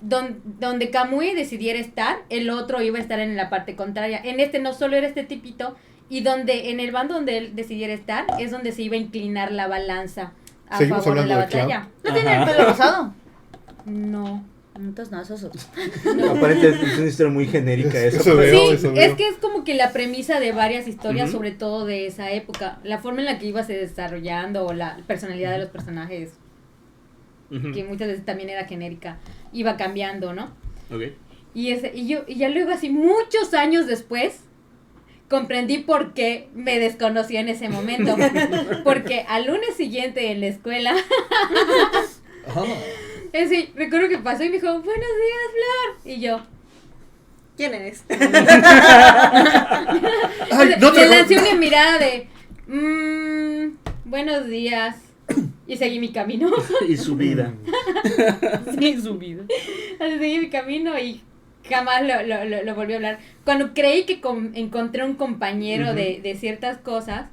don- 0.00 0.40
donde 0.58 0.90
Kamui 0.90 1.34
decidiera 1.34 1.78
estar, 1.78 2.16
el 2.30 2.48
otro 2.50 2.80
iba 2.82 2.98
a 2.98 3.02
estar 3.02 3.20
en 3.20 3.36
la 3.36 3.50
parte 3.50 3.76
contraria. 3.76 4.20
En 4.24 4.40
este 4.40 4.58
no 4.58 4.72
solo 4.72 4.96
era 4.96 5.06
este 5.06 5.22
tipito, 5.24 5.76
y 6.12 6.20
donde 6.20 6.68
en 6.68 6.78
el 6.78 6.92
bando 6.92 7.14
donde 7.14 7.38
él 7.38 7.56
decidiera 7.56 7.94
estar 7.94 8.26
es 8.38 8.50
donde 8.50 8.72
se 8.72 8.82
iba 8.82 8.96
a 8.96 8.98
inclinar 8.98 9.50
la 9.50 9.66
balanza 9.66 10.34
a 10.68 10.76
Seguimos 10.76 11.04
favor 11.04 11.20
de 11.22 11.26
la 11.26 11.36
de 11.36 11.40
batalla. 11.44 11.88
¿No 12.04 12.12
tiene 12.12 12.36
el 12.36 12.44
pelo 12.44 12.64
rosado? 12.66 13.14
No. 13.86 14.44
Entonces 14.76 15.10
no, 15.10 15.22
eso 15.22 15.36
es 15.36 15.44
otro. 15.44 15.58
Aparentemente 16.30 16.84
es 16.84 16.98
una 16.98 17.06
historia 17.08 17.32
muy 17.32 17.46
genérica 17.46 17.98
Eso 17.98 18.18
eso. 18.18 18.36
veo, 18.36 18.68
Sí, 18.68 18.74
eso 18.74 18.92
es 18.92 19.14
que 19.14 19.26
es 19.26 19.36
como 19.36 19.64
que 19.64 19.72
la 19.72 19.90
premisa 19.94 20.38
de 20.38 20.52
varias 20.52 20.86
historias, 20.86 21.30
Ujú. 21.30 21.38
sobre 21.38 21.52
todo 21.52 21.86
de 21.86 22.06
esa 22.06 22.30
época, 22.30 22.78
la 22.84 22.98
forma 22.98 23.20
en 23.20 23.24
la 23.24 23.38
que 23.38 23.46
iba 23.46 23.62
se 23.62 23.72
desarrollando 23.72 24.66
o 24.66 24.74
la 24.74 24.98
personalidad 25.06 25.52
de 25.52 25.60
los 25.60 25.70
personajes, 25.70 26.32
Ujú. 27.50 27.72
que 27.72 27.84
muchas 27.84 28.08
veces 28.08 28.26
también 28.26 28.50
era 28.50 28.66
genérica, 28.66 29.16
iba 29.54 29.78
cambiando, 29.78 30.34
¿no? 30.34 30.50
Ok. 30.90 31.04
Y, 31.54 31.70
ese, 31.70 31.90
y, 31.94 32.06
yo, 32.06 32.24
y 32.26 32.34
ya 32.34 32.50
luego, 32.50 32.70
así 32.70 32.90
muchos 32.90 33.54
años 33.54 33.86
después, 33.86 34.40
comprendí 35.32 35.78
por 35.78 36.12
qué 36.14 36.48
me 36.54 36.78
desconoció 36.78 37.40
en 37.40 37.48
ese 37.48 37.68
momento. 37.68 38.14
Porque 38.84 39.24
al 39.28 39.46
lunes 39.46 39.74
siguiente 39.76 40.30
en 40.30 40.40
la 40.40 40.46
escuela, 40.48 40.94
Ajá. 42.46 42.62
es 43.32 43.50
decir, 43.50 43.72
recuerdo 43.74 44.08
que 44.08 44.18
pasó 44.18 44.44
y 44.44 44.50
me 44.50 44.56
dijo, 44.60 44.68
buenos 44.68 44.84
días, 44.94 45.50
Flor. 45.52 45.96
Y 46.12 46.20
yo, 46.20 46.40
¿Quién 47.56 47.74
eres? 47.74 48.04
Ay, 48.08 48.20
no 50.80 50.90
le 50.90 50.98
te 50.98 51.08
lancé 51.08 51.38
una 51.38 51.54
mirada 51.54 51.98
de, 51.98 52.26
"Mm, 52.66 53.76
buenos 54.06 54.46
días. 54.46 54.96
Y 55.66 55.76
seguí 55.76 55.98
mi 55.98 56.12
camino. 56.12 56.50
Y 56.88 56.96
su 56.96 57.16
vida. 57.16 57.52
Sí, 58.78 59.00
su 59.00 59.16
vida. 59.18 59.44
Así 60.00 60.18
seguí 60.18 60.38
mi 60.38 60.48
camino 60.50 60.98
y 60.98 61.20
jamás 61.68 62.02
lo, 62.02 62.22
lo, 62.22 62.44
lo, 62.44 62.62
lo 62.62 62.74
volví 62.74 62.92
a 62.92 62.96
hablar. 62.96 63.18
Cuando 63.44 63.72
creí 63.74 64.04
que 64.04 64.20
com- 64.20 64.52
encontré 64.54 65.04
un 65.04 65.14
compañero 65.14 65.94
de, 65.94 66.20
de 66.22 66.34
ciertas 66.36 66.78
cosas, 66.78 67.26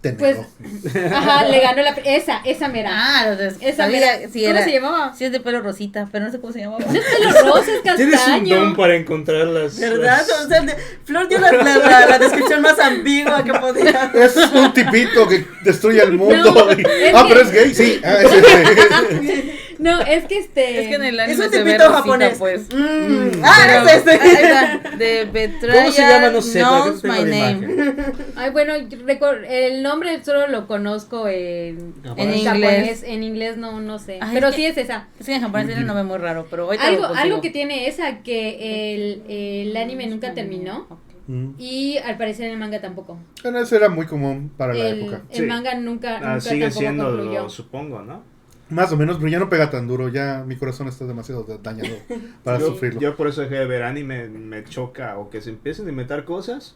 Te 0.00 0.12
Pues, 0.12 0.36
ajá, 1.12 1.44
le 1.48 1.58
ganó 1.60 1.82
la... 1.82 1.90
Esa, 2.04 2.40
esa 2.44 2.68
mera. 2.68 2.90
Ah, 2.92 3.30
de- 3.30 3.52
esa 3.68 3.88
mera. 3.88 4.28
si 4.32 4.42
¿Cómo 4.44 4.54
era. 4.54 4.64
se 4.64 4.70
llamaba? 4.72 5.12
Sí, 5.16 5.24
es 5.24 5.32
de 5.32 5.40
pelo 5.40 5.60
rosita, 5.60 6.08
pero 6.12 6.24
no 6.26 6.30
sé 6.30 6.38
cómo 6.40 6.52
se 6.52 6.60
llamaba. 6.60 6.84
Los 6.84 7.42
rosas 7.44 7.82
Tienes 7.82 8.04
un 8.06 8.10
castaño. 8.12 8.56
don 8.60 8.76
para 8.76 8.94
encontrar 8.94 9.46
las. 9.48 9.78
¿Verdad? 9.80 10.18
las- 10.18 10.30
O 10.44 10.48
sea, 10.48 10.60
de- 10.60 10.76
Flor 11.04 11.26
dio 11.28 11.40
la, 11.40 11.50
la, 11.50 11.76
la- 11.78 12.06
la 12.06 12.18
descripción 12.20 12.62
más 12.62 12.78
ambigua 12.78 13.42
que 13.42 13.52
podía. 13.54 14.12
Es 14.14 14.36
un 14.36 14.72
tipito 14.72 15.26
que 15.28 15.44
destruye 15.64 16.00
el 16.00 16.12
mundo. 16.12 16.52
No, 16.54 16.72
Y- 16.72 16.82
es 16.82 17.12
ah, 17.14 17.24
que- 17.26 17.28
pero 17.34 17.40
es 17.40 17.50
gay, 17.50 17.74
sí. 17.74 18.00
Ah, 18.04 18.18
es 18.22 18.32
ese. 18.32 19.67
No, 19.78 20.00
es 20.00 20.24
que 20.24 20.38
este... 20.38 20.80
Es 20.82 20.88
que 20.88 20.94
en 20.96 21.04
el 21.04 21.14
Es 21.20 21.24
anime 21.28 21.44
un 21.46 21.50
se 21.52 21.62
ve 21.62 21.64
tipito 21.72 21.84
rosita, 21.84 21.98
japonés. 22.02 22.38
pues. 22.38 22.68
Mm, 22.74 23.42
Ah, 23.44 23.86
es 23.86 24.02
Pero- 24.02 24.20
ahí 24.20 24.30
este. 24.30 24.42
está, 24.42 24.90
De 24.96 25.24
Betrayal 25.26 25.78
¿Cómo 25.84 25.92
se 25.92 26.02
llama? 26.02 26.28
No 26.30 26.42
sé, 26.42 26.58
knows 26.60 27.04
my 27.04 27.10
la 27.10 27.24
name. 27.52 27.94
Ay, 28.36 28.50
bueno, 28.50 28.74
el 28.74 29.82
nombre 29.82 30.24
solo 30.24 30.48
lo 30.48 30.66
conozco 30.66 31.28
en, 31.28 31.94
En 32.16 32.18
en 32.18 32.34
inglés. 32.34 32.44
japonés. 32.44 33.02
En 33.04 33.22
inglés 33.22 33.56
no, 33.56 33.80
no 33.80 33.98
sé. 33.98 34.18
Ay, 34.20 34.30
pero 34.34 34.48
es 34.48 34.56
que- 34.56 34.60
sí 34.62 34.66
es 34.66 34.76
esa. 34.78 35.06
Es 35.20 35.26
que 35.26 35.34
en 35.34 35.42
japonés 35.42 35.66
tiene 35.68 35.82
un 35.82 35.86
nombre 35.86 36.04
muy 36.04 36.18
raro, 36.18 36.46
pero 36.50 36.64
ahorita 36.64 36.86
Algo, 36.88 37.02
lo 37.02 37.14
algo 37.14 37.40
que 37.40 37.50
tiene 37.50 37.86
esa, 37.86 38.18
que 38.22 38.94
el, 38.94 39.22
el 39.28 39.76
anime 39.76 40.06
nunca 40.08 40.34
terminó. 40.34 40.86
Mm. 41.28 41.50
Y 41.58 41.98
al 41.98 42.16
parecer 42.16 42.50
el 42.50 42.56
manga 42.56 42.80
tampoco. 42.80 43.18
Bueno, 43.42 43.60
eso 43.60 43.76
era 43.76 43.88
muy 43.90 44.06
común 44.06 44.50
para 44.56 44.72
la 44.74 44.88
El, 44.88 45.02
época. 45.02 45.20
el 45.30 45.36
Sí. 45.36 45.42
manga 45.42 45.74
nunca, 45.74 46.16
Ah, 46.16 46.20
nunca 46.20 46.40
sigue 46.40 46.60
tampoco 46.62 46.80
siendo, 46.80 47.04
concluyó. 47.04 47.42
lo 47.42 47.48
supongo, 47.50 48.00
¿no? 48.02 48.37
Más 48.70 48.92
o 48.92 48.96
menos, 48.96 49.16
pero 49.16 49.28
ya 49.28 49.38
no 49.38 49.48
pega 49.48 49.70
tan 49.70 49.86
duro. 49.88 50.08
Ya 50.08 50.44
mi 50.46 50.56
corazón 50.56 50.88
está 50.88 51.06
demasiado 51.06 51.44
dañado 51.62 51.96
para 52.44 52.58
yo, 52.60 52.66
sufrirlo. 52.66 53.00
yo 53.00 53.16
por 53.16 53.26
eso 53.28 53.40
dejé 53.40 53.54
de 53.56 53.66
ver 53.66 53.82
anime, 53.82 54.28
me 54.28 54.62
choca 54.64 55.16
o 55.18 55.30
que 55.30 55.40
se 55.40 55.50
empiecen 55.50 55.86
a 55.86 55.90
inventar 55.90 56.24
cosas 56.24 56.74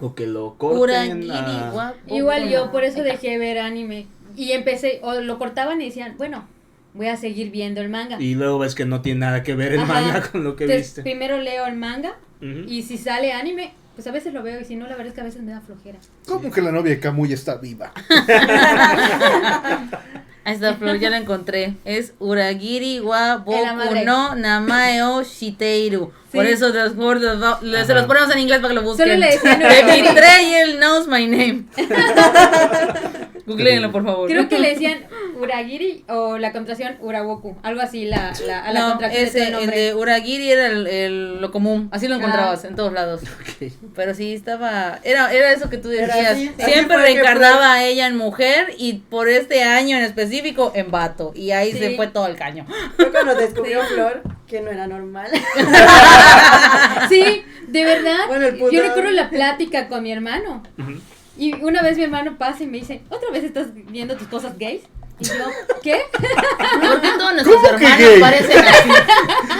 o 0.00 0.14
que 0.14 0.26
lo 0.26 0.54
corten. 0.58 0.80
Uragiri, 0.80 1.30
a- 1.30 1.70
guapo. 1.72 2.14
Igual 2.14 2.48
yo, 2.48 2.70
por 2.72 2.84
eso 2.84 3.02
dejé 3.02 3.30
de 3.30 3.38
ver 3.38 3.58
anime. 3.58 4.06
Y 4.36 4.52
empecé, 4.52 5.00
o 5.02 5.14
lo 5.20 5.38
cortaban 5.38 5.80
y 5.80 5.86
decían, 5.86 6.16
bueno, 6.18 6.46
voy 6.94 7.06
a 7.08 7.16
seguir 7.16 7.50
viendo 7.50 7.80
el 7.80 7.88
manga. 7.88 8.20
Y 8.20 8.34
luego 8.34 8.58
ves 8.58 8.74
que 8.74 8.84
no 8.84 9.00
tiene 9.02 9.20
nada 9.20 9.42
que 9.42 9.54
ver 9.54 9.72
el 9.72 9.80
Ajá. 9.80 9.94
manga 9.94 10.22
con 10.30 10.44
lo 10.44 10.56
que 10.56 10.64
Entonces, 10.64 10.88
viste. 10.88 11.02
primero 11.02 11.38
leo 11.38 11.64
el 11.66 11.76
manga 11.76 12.16
y 12.66 12.82
si 12.82 12.98
sale 12.98 13.32
anime, 13.32 13.72
pues 13.94 14.06
a 14.06 14.10
veces 14.12 14.34
lo 14.34 14.42
veo 14.42 14.60
y 14.60 14.64
si 14.66 14.76
no, 14.76 14.84
la 14.86 14.90
verdad 14.96 15.06
es 15.06 15.12
que 15.14 15.20
a 15.22 15.24
veces 15.24 15.42
me 15.42 15.52
da 15.52 15.62
flojera. 15.62 15.98
¿Cómo 16.26 16.50
que 16.50 16.60
la 16.60 16.70
novia 16.70 16.90
de 16.92 17.00
Kamui 17.00 17.32
está 17.32 17.56
viva? 17.56 17.92
Ahí 20.46 20.54
está, 20.54 20.74
Flor, 20.74 20.98
ya 21.00 21.10
la 21.10 21.16
encontré. 21.16 21.74
Es 21.84 22.12
Uragiri 22.20 23.00
wa 23.00 23.36
boku 23.44 23.94
no 24.04 24.34
namae 24.36 25.02
o 25.02 25.22
shiteiru. 25.24 26.12
Sí. 26.30 26.36
Por 26.38 26.46
eso 26.46 26.68
los, 26.68 26.92
por 26.92 27.20
los- 27.20 27.62
los- 27.62 27.86
se 27.86 27.94
los 27.94 28.04
ponemos 28.06 28.30
en 28.32 28.38
inglés 28.40 28.58
para 28.60 28.68
que 28.68 28.74
lo 28.74 28.82
busquen. 28.82 29.06
Solo 29.08 29.18
le 29.18 29.26
decían 29.26 29.60
Uragiri. 29.60 30.02
betrayal 30.08 30.76
knows 30.78 31.08
my 31.08 31.26
name. 31.26 31.64
Googleenlo, 33.46 33.92
por 33.92 34.04
favor. 34.04 34.28
Creo 34.28 34.48
que 34.48 34.58
le 34.58 34.70
decían 34.70 35.06
Uragiri 35.40 36.04
o 36.08 36.36
la 36.36 36.50
contracción 36.50 36.96
Urawoku, 37.00 37.56
algo 37.62 37.80
así 37.80 38.04
la, 38.06 38.32
la, 38.44 38.64
a 38.64 38.72
la 38.72 38.80
no, 38.80 38.88
contracción 38.90 39.22
de 39.22 39.28
ese, 39.28 39.46
todo 39.52 39.60
el 39.60 39.70
de 39.70 39.94
Uragiri 39.94 40.50
era 40.50 40.66
el, 40.66 40.86
el- 40.88 41.40
lo 41.40 41.52
común, 41.52 41.88
así 41.92 42.08
lo 42.08 42.16
encontrabas 42.16 42.64
Ah. 42.64 42.68
en 42.68 42.74
todos 42.74 42.92
lados. 42.92 43.20
Ok. 43.22 43.70
Pero 43.94 44.14
sí 44.14 44.34
estaba, 44.34 44.98
era, 45.04 45.32
era 45.32 45.52
eso 45.52 45.70
que 45.70 45.78
tú 45.78 45.88
decías, 45.90 46.32
así, 46.32 46.50
siempre 46.58 46.96
reencarnaba 46.96 47.74
a 47.74 47.84
ella 47.84 48.08
en 48.08 48.16
mujer 48.16 48.74
y 48.78 48.94
por 48.94 49.28
este 49.28 49.62
año 49.62 49.96
en 49.96 50.02
específico 50.02 50.35
en 50.74 50.90
vato 50.90 51.32
y 51.34 51.50
ahí 51.52 51.72
Sí. 51.72 51.78
se 51.78 51.96
fue 51.96 52.06
todo 52.08 52.26
el 52.26 52.36
caño. 52.36 52.66
Fue 52.96 53.10
cuando 53.10 53.34
descubrió 53.34 53.82
Flor 53.84 54.22
que 54.46 54.60
no 54.60 54.70
era 54.70 54.86
normal. 54.86 55.30
Sí, 57.08 57.44
de 57.68 57.84
verdad. 57.84 58.26
Bueno, 58.28 58.46
el 58.46 58.58
Yo 58.58 58.82
recuerdo 58.82 59.10
la 59.10 59.30
plática 59.30 59.88
con 59.88 60.02
mi 60.02 60.12
hermano. 60.12 60.62
Ujú. 60.78 60.92
Y 61.38 61.54
una 61.62 61.82
vez 61.82 61.96
mi 61.98 62.04
hermano 62.04 62.36
pasa 62.38 62.62
y 62.62 62.66
me 62.66 62.78
dice, 62.78 63.02
¿otra 63.10 63.30
vez 63.30 63.44
estás 63.44 63.68
viendo 63.74 64.16
tus 64.16 64.28
cosas 64.28 64.58
gays? 64.58 64.82
Y 65.18 65.24
yo, 65.24 65.32
¿qué? 65.82 66.02
¿Por 66.12 67.00
qué 67.00 67.08
todos 67.18 67.32
nuestros 67.32 67.56
¿Cómo 67.56 67.68
que 67.78 67.84
hermanos 67.86 68.10
gay? 68.10 68.20
parecen 68.20 68.64
así? 68.68 68.90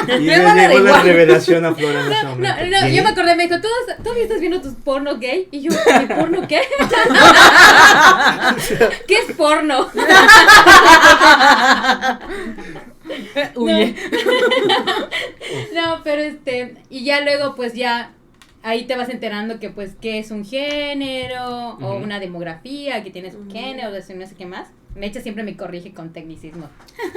Y 0.22 0.28
era 0.30 0.54
llegó 0.54 0.54
la 0.54 0.74
igual. 0.74 1.02
revelación 1.02 1.64
a 1.64 1.74
Flor 1.74 1.96
en 1.96 2.12
ese 2.12 2.22
No, 2.24 2.28
momento. 2.30 2.56
no, 2.70 2.80
¿Qué? 2.86 2.94
yo 2.94 3.02
me 3.02 3.08
acordé, 3.08 3.34
me 3.36 3.42
dijo, 3.48 3.60
¿tú 3.60 3.68
todavía 4.04 4.22
estás 4.24 4.38
viendo 4.40 4.60
tus 4.60 4.74
porno 4.74 5.16
gay? 5.18 5.48
Y 5.50 5.62
yo, 5.62 5.70
¿mi 5.98 6.06
porno 6.14 6.46
qué? 6.46 6.60
¿Qué 9.08 9.14
es 9.18 9.32
porno? 9.36 9.88
Huye. 13.54 13.94
No, 15.74 16.00
pero 16.04 16.20
este, 16.22 16.74
y 16.90 17.04
ya 17.04 17.20
luego 17.22 17.54
pues 17.54 17.72
ya 17.74 18.10
ahí 18.62 18.84
te 18.86 18.96
vas 18.96 19.08
enterando 19.08 19.58
que 19.60 19.70
pues 19.70 19.92
qué 20.00 20.18
es 20.18 20.30
un 20.30 20.44
género 20.44 21.70
o 21.80 21.94
Ujú. 21.94 22.04
una 22.04 22.20
demografía, 22.20 23.02
que 23.02 23.10
tienes 23.10 23.34
un 23.34 23.50
género, 23.50 23.88
o 23.88 23.92
no 23.92 24.02
sé 24.26 24.34
qué 24.36 24.44
más. 24.46 24.68
Mecha 24.96 25.20
siempre 25.20 25.44
me 25.44 25.56
corrige 25.56 25.92
con 25.92 26.12
tecnicismo. 26.12 26.70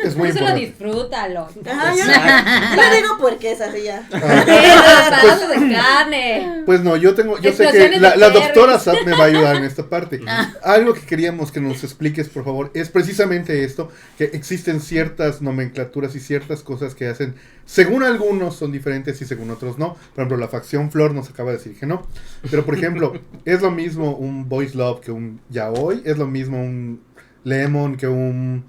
Es 0.04 0.15
muy 0.18 0.32
Solo 0.32 0.54
disfrútalo. 0.54 1.48
Ajá, 1.65 1.96
yo, 1.96 2.76
yo 2.76 2.89
le 2.89 2.98
digo 2.98 3.18
porque 3.20 3.54
es 3.54 3.62
así 3.62 3.84
ya. 3.84 4.08
Ah, 4.22 5.22
pedazo 5.22 5.48
de 5.48 5.74
carne. 5.74 6.63
Pues 6.65 6.82
no, 6.82 6.96
yo 6.98 7.15
tengo, 7.15 7.39
yo 7.39 7.52
sé 7.52 7.70
que 7.72 8.00
la, 8.00 8.15
la 8.15 8.30
doctora 8.30 8.78
Sat 8.80 9.04
me 9.06 9.12
va 9.12 9.24
a 9.24 9.28
ayudar 9.28 9.56
en 9.56 9.63
esta 9.63 9.88
parte. 9.88 10.20
Ah. 10.32 10.54
Algo 10.63 10.94
que 10.94 11.02
queríamos 11.02 11.52
que 11.52 11.60
nos 11.60 11.84
expliques, 11.84 12.30
por 12.30 12.44
favor, 12.44 12.72
es 12.76 12.89
precisamente 12.89 13.63
esto, 13.63 13.92
que 14.18 14.26
existen 14.26 14.80
ciertas 14.80 15.42
nomenclaturas 15.42 16.15
y 16.15 16.20
ciertas 16.20 16.62
cosas 16.62 16.94
que 16.94 17.08
hacen, 17.08 17.34
según 17.65 18.04
algunos 18.04 18.56
son 18.56 18.72
diferentes 18.72 19.20
y 19.22 19.26
según 19.26 19.50
otros 19.50 19.80
no. 19.80 19.96
Por 20.13 20.24
ejemplo, 20.24 20.38
la 20.38 20.48
facción 20.48 20.92
Flor 20.92 21.13
nos 21.13 21.30
acaba 21.30 21.52
de 21.52 21.58
decir 21.58 21.78
que 21.80 21.86
no. 21.86 22.06
Pero, 22.52 22.63
por 22.63 22.76
ejemplo, 22.76 23.13
es 23.46 23.62
lo 23.62 23.72
mismo 23.72 24.15
un 24.15 24.48
Boys 24.48 24.76
Love 24.76 25.02
que 25.02 25.12
un 25.12 25.39
Yaoi, 25.50 26.04
es 26.06 26.18
lo 26.18 26.28
mismo 26.28 26.62
un 26.62 27.02
Lemon 27.50 27.98
que 27.98 28.08
un 28.08 28.64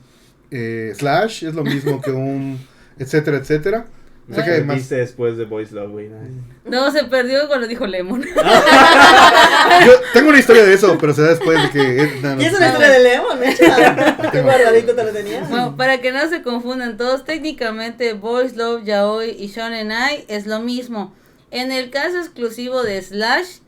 eh, 0.51 0.93
Slash, 0.97 1.45
es 1.45 1.55
lo 1.55 1.63
mismo 1.63 2.01
que 2.01 2.11
un 2.11 2.59
etcétera, 2.99 3.37
etcétera. 3.37 3.87
O 4.31 4.35
sea 4.35 4.45
que 4.45 4.51
hay 4.53 4.63
más- 4.65 4.77
Viste 4.77 4.95
después 4.95 5.37
de 5.37 5.45
Boys 5.45 5.73
Love, 5.73 5.91
güey. 5.91 6.09
¿no? 6.65 6.91
Se 6.93 7.03
perdió 7.05 7.49
cuando 7.49 7.67
dijo 7.67 7.85
Lemon. 7.85 8.23
Yo 9.87 9.93
tengo 10.13 10.29
una 10.31 10.39
historia 10.39 10.65
de 10.65 10.75
eso, 10.75 10.97
pero 11.01 11.13
será 11.13 11.29
después 11.31 11.61
de 11.61 11.71
que... 11.71 12.21
no, 12.23 12.37
no. 12.37 12.43
Y 12.43 12.45
es 12.45 12.55
una 12.55 12.69
historia 12.69 12.91
de 12.91 12.99
León, 13.01 13.43
¿eh? 13.43 13.57
Qué 14.33 14.43
guardadito 14.43 14.95
te 14.95 15.05
lo 15.05 15.11
tenía. 15.11 15.41
Bueno, 15.49 15.77
para 15.77 16.01
que 16.01 16.13
no 16.13 16.29
se 16.29 16.43
confundan 16.43 16.97
todos, 16.97 17.25
técnicamente 17.25 18.13
Boys 18.13 18.55
Love, 18.57 18.85
Yaoi 18.85 19.31
y 19.37 19.49
Shonen 19.49 19.91
Ai 19.91 20.25
es 20.29 20.47
lo 20.47 20.61
mismo. 20.61 21.13
En 21.51 21.73
el 21.73 21.91
caso 21.91 22.19
exclusivo 22.19 22.85
de 22.85 23.03
Slash, 23.03 23.59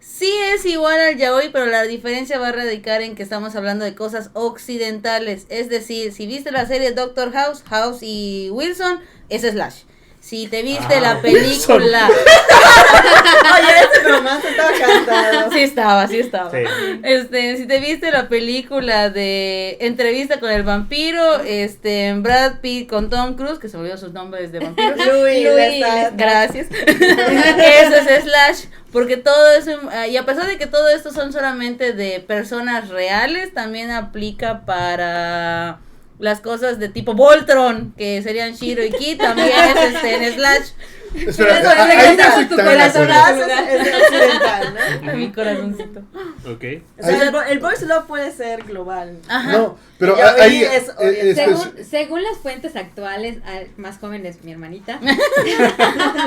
sí 0.00 0.32
es 0.54 0.66
igual 0.66 1.00
al 1.00 1.16
Yaoi, 1.16 1.50
pero 1.50 1.66
la 1.66 1.84
diferencia 1.84 2.38
va 2.38 2.48
a 2.48 2.52
radicar 2.52 3.02
en 3.02 3.14
que 3.14 3.22
estamos 3.22 3.54
hablando 3.54 3.84
de 3.84 3.94
cosas 3.94 4.30
occidentales. 4.34 5.46
Es 5.48 5.68
decir, 5.68 6.12
si 6.12 6.26
viste 6.26 6.50
la 6.50 6.66
serie 6.66 6.92
Doctor 6.92 7.32
House, 7.32 7.62
House 7.68 7.98
y 8.02 8.48
Wilson, 8.50 9.00
es 9.28 9.42
Slash. 9.42 9.82
Si 10.20 10.46
te 10.48 10.62
viste 10.62 10.94
Ah, 10.96 11.00
la 11.00 11.20
película. 11.22 12.08
Oye, 12.08 13.68
ese 13.92 14.08
romance 14.08 14.48
estaba 14.48 14.70
cantado. 14.78 15.50
Sí 15.52 15.60
estaba, 15.62 16.06
sí 16.08 16.20
estaba. 16.20 16.50
Sí. 16.50 16.58
Este, 17.02 17.56
si 17.56 17.66
te 17.66 17.80
viste 17.80 18.10
la 18.10 18.28
película 18.28 19.08
de 19.10 19.78
Entrevista 19.80 20.38
con 20.38 20.50
el 20.50 20.62
vampiro, 20.62 21.40
este, 21.40 22.12
Brad 22.14 22.60
Pitt 22.60 22.88
con 22.88 23.08
Tom 23.08 23.34
Cruise, 23.34 23.58
que 23.58 23.68
se 23.68 23.76
olvidó 23.78 23.96
sus 23.96 24.12
nombres 24.12 24.52
de 24.52 24.60
vampiros. 24.60 24.96
Louis, 25.06 25.44
Louis, 25.44 25.84
gracias. 26.14 26.68
Eso 26.86 27.96
es 27.96 28.24
Slash, 28.24 28.64
porque 28.92 29.16
todo 29.16 29.52
eso, 29.52 29.72
y 30.10 30.16
a 30.16 30.26
pesar 30.26 30.46
de 30.46 30.58
que 30.58 30.66
todo 30.66 30.88
esto 30.90 31.12
son 31.12 31.32
solamente 31.32 31.92
de 31.92 32.20
personas 32.20 32.88
reales, 32.88 33.54
también 33.54 33.90
aplica 33.90 34.66
para 34.66 35.78
las 36.20 36.40
cosas 36.40 36.78
de 36.78 36.88
tipo 36.88 37.14
Voltron, 37.14 37.94
que 37.96 38.22
serían 38.22 38.52
Shiro 38.54 38.84
y 38.84 38.90
Ki, 38.90 39.16
también 39.16 39.48
es 39.48 39.94
este, 39.94 40.14
en 40.14 40.34
Slash. 40.34 40.68
Espera, 41.14 41.58
Eso, 41.60 41.68
no 41.74 42.34
soy 42.34 42.44
tu 42.46 42.56
de 42.56 42.62
acuerdo. 42.62 43.46
Es, 43.46 43.86
es 43.86 43.94
occidental, 44.02 44.74
¿no? 45.02 45.12
Mi 45.14 45.32
corazoncito. 45.32 46.00
Ok. 46.46 46.64
O 46.98 47.02
sea, 47.02 47.22
el, 47.22 47.34
el 47.50 47.58
boys 47.58 47.82
love 47.82 48.04
puede 48.06 48.30
ser 48.32 48.62
global. 48.62 49.18
Ajá. 49.28 49.52
No, 49.52 49.76
pero 49.98 50.16
ahí 50.40 50.62
es 50.62 50.90
es- 51.00 51.36
Según, 51.36 51.72
según 51.84 52.22
las 52.22 52.38
fuentes 52.38 52.76
actuales, 52.76 53.38
al- 53.44 53.68
más 53.76 53.98
joven 53.98 54.24
es 54.26 54.42
mi 54.44 54.52
hermanita. 54.52 55.00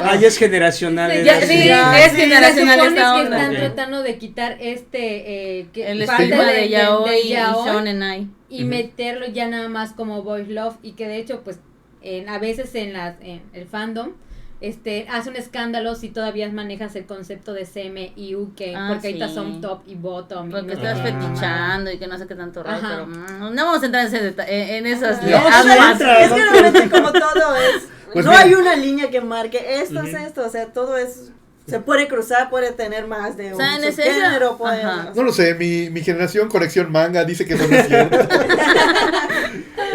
Ah, 0.05 0.15
ya 0.19 0.27
es 0.27 0.37
generacional. 0.37 1.11
Sí, 1.11 1.17
es 1.19 1.25
Ya, 1.25 1.41
sí, 1.41 1.65
Ya, 1.65 2.05
es 2.05 2.11
sí, 2.11 2.17
generacional 2.17 2.79
Se 2.81 2.87
esta 2.87 3.01
que 3.01 3.21
onda. 3.21 3.37
están 3.37 3.51
Ok. 3.51 3.57
tratando 3.59 4.03
de 4.03 4.17
quitar 4.17 4.57
este 4.59 5.59
eh, 5.59 5.67
que 5.73 5.87
El 5.91 6.05
parte 6.05 6.23
estigma 6.23 6.43
de- 6.45 6.53
de 6.53 6.61
de- 6.61 6.69
yaoi 6.69 7.09
de 7.09 7.19
y 7.21 7.29
yaoi 7.29 7.65
shonen 7.69 8.03
ai. 8.03 8.27
y 8.49 8.61
Ujú. 8.61 8.69
meterlo 8.69 9.25
ya 9.27 9.47
nada 9.47 9.69
más 9.69 9.93
como 9.93 10.23
boys 10.23 10.47
love 10.49 10.75
y 10.83 10.91
que 10.93 11.07
de 11.07 11.17
hecho 11.17 11.41
pues 11.43 11.59
en, 12.01 12.27
a 12.29 12.37
veces 12.39 12.73
en 12.75 12.93
las 12.93 13.15
en 13.21 13.41
el 13.53 13.65
fandom 13.65 14.11
este 14.67 15.05
hace 15.11 15.29
un 15.29 15.35
escándalo 15.35 15.93
si 15.95 16.09
todavía 16.09 16.49
manejas 16.51 16.95
el 16.95 17.05
concepto 17.05 17.51
de 17.53 17.65
CM 17.65 18.13
y 18.15 18.33
UK 18.35 18.61
Ah, 18.75 18.87
porque 18.93 19.07
ahorita 19.09 19.27
sí. 19.27 19.33
son 19.35 19.59
top 19.61 19.81
y 19.87 19.95
bottom 19.95 20.47
y 20.47 20.51
Porque 20.51 20.67
no 20.67 20.73
estás 20.73 20.99
Ah. 20.99 21.03
fetichando 21.03 21.91
y 21.91 21.97
que 21.99 22.07
no 22.07 22.17
sé 22.17 22.25
qué 22.27 22.35
tanto 22.35 22.63
rollo, 22.63 22.77
pero 22.81 23.05
mm, 23.07 23.53
no 23.53 23.65
vamos 23.65 23.83
a 23.83 23.85
entrar 23.85 24.05
en, 24.07 24.15
ese 24.15 24.33
en, 24.77 24.85
esas 24.87 25.21
No, 25.21 25.37
Aguas. 25.37 25.99
es, 26.01 26.07
es 26.07 26.31
que 26.31 26.43
realmente 26.51 26.89
como 26.89 27.11
todo 27.11 27.55
es, 27.57 27.87
Pues 28.13 28.25
no 28.25 28.31
mira. 28.31 28.43
hay 28.43 28.53
una 28.55 28.75
línea 28.75 29.09
que 29.09 29.19
marque 29.21 29.81
esto 29.81 30.01
es 30.01 30.13
esto, 30.13 30.45
o 30.45 30.49
sea, 30.49 30.67
todo 30.67 30.97
es, 30.97 31.31
se 31.67 31.79
puede 31.79 32.07
cruzar, 32.07 32.49
puede 32.49 32.71
tener 32.71 33.07
más 33.07 33.35
de 33.37 33.53
O 33.53 33.57
un 33.57 33.63
subgénero, 33.93 34.57
puede. 34.57 34.83
No 35.15 35.23
lo 35.23 35.31
sé, 35.33 35.55
mi, 35.55 35.89
mi 35.89 36.01
generación 36.03 36.47
colección 36.49 36.91
manga 36.91 37.23
dice 37.25 37.45
que 37.45 37.53
eso 37.55 37.67
no 37.67 37.75
es 37.75 37.87
cierto. 37.87 38.17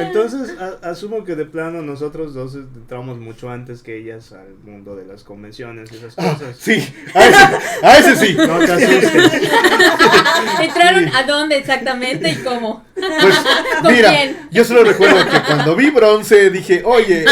Entonces, 0.01 0.55
a- 0.59 0.89
asumo 0.91 1.25
que 1.25 1.35
de 1.37 1.45
plano 1.45 1.83
nosotros 1.83 2.35
dos 2.35 2.55
entramos 2.55 3.19
mucho 3.19 3.51
antes 3.51 3.83
que 3.83 3.97
ellas 3.99 4.33
al 4.33 4.55
mundo 4.65 4.95
de 4.97 5.05
las 5.07 5.25
convenciones 5.25 5.91
y 5.93 5.97
esas 5.97 6.15
Ah, 6.17 6.35
cosas. 6.39 6.57
sí, 6.59 6.95
a 7.15 7.27
ese, 7.27 7.39
a 7.83 7.99
ese 7.99 8.17
sí. 8.17 8.35
No 8.37 8.59
te 8.59 8.73
asustes. 8.73 9.51
entraron 10.61 11.09
a 11.15 11.23
dónde 11.25 11.57
exactamente 11.59 12.31
y 12.31 12.37
cómo 12.37 12.85
Pues 12.95 13.37
¿Con 13.83 13.93
mira, 13.95 14.11
quién? 14.11 14.37
yo 14.51 14.65
solo 14.65 14.85
recuerdo 14.85 15.25
que 15.29 15.43
cuando 15.47 15.77
vi 15.77 15.91
bronce 15.91 16.51
dije, 16.51 16.83
oye, 16.85 17.25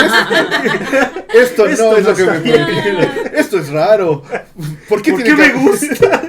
esto, 1.34 1.66
esto 1.66 1.66
Esto 1.76 1.90
no 1.92 1.96
es 1.96 2.04
lo 2.04 2.14
que 2.14 2.24
me. 2.24 3.38
Esto 3.38 3.58
es 3.58 3.68
raro. 3.70 4.22
¿Por 4.88 5.02
qué, 5.02 5.12
¿Por 5.12 5.22
tiene 5.22 5.42
qué 5.42 5.52
me 5.52 5.60
gusta? 5.60 6.22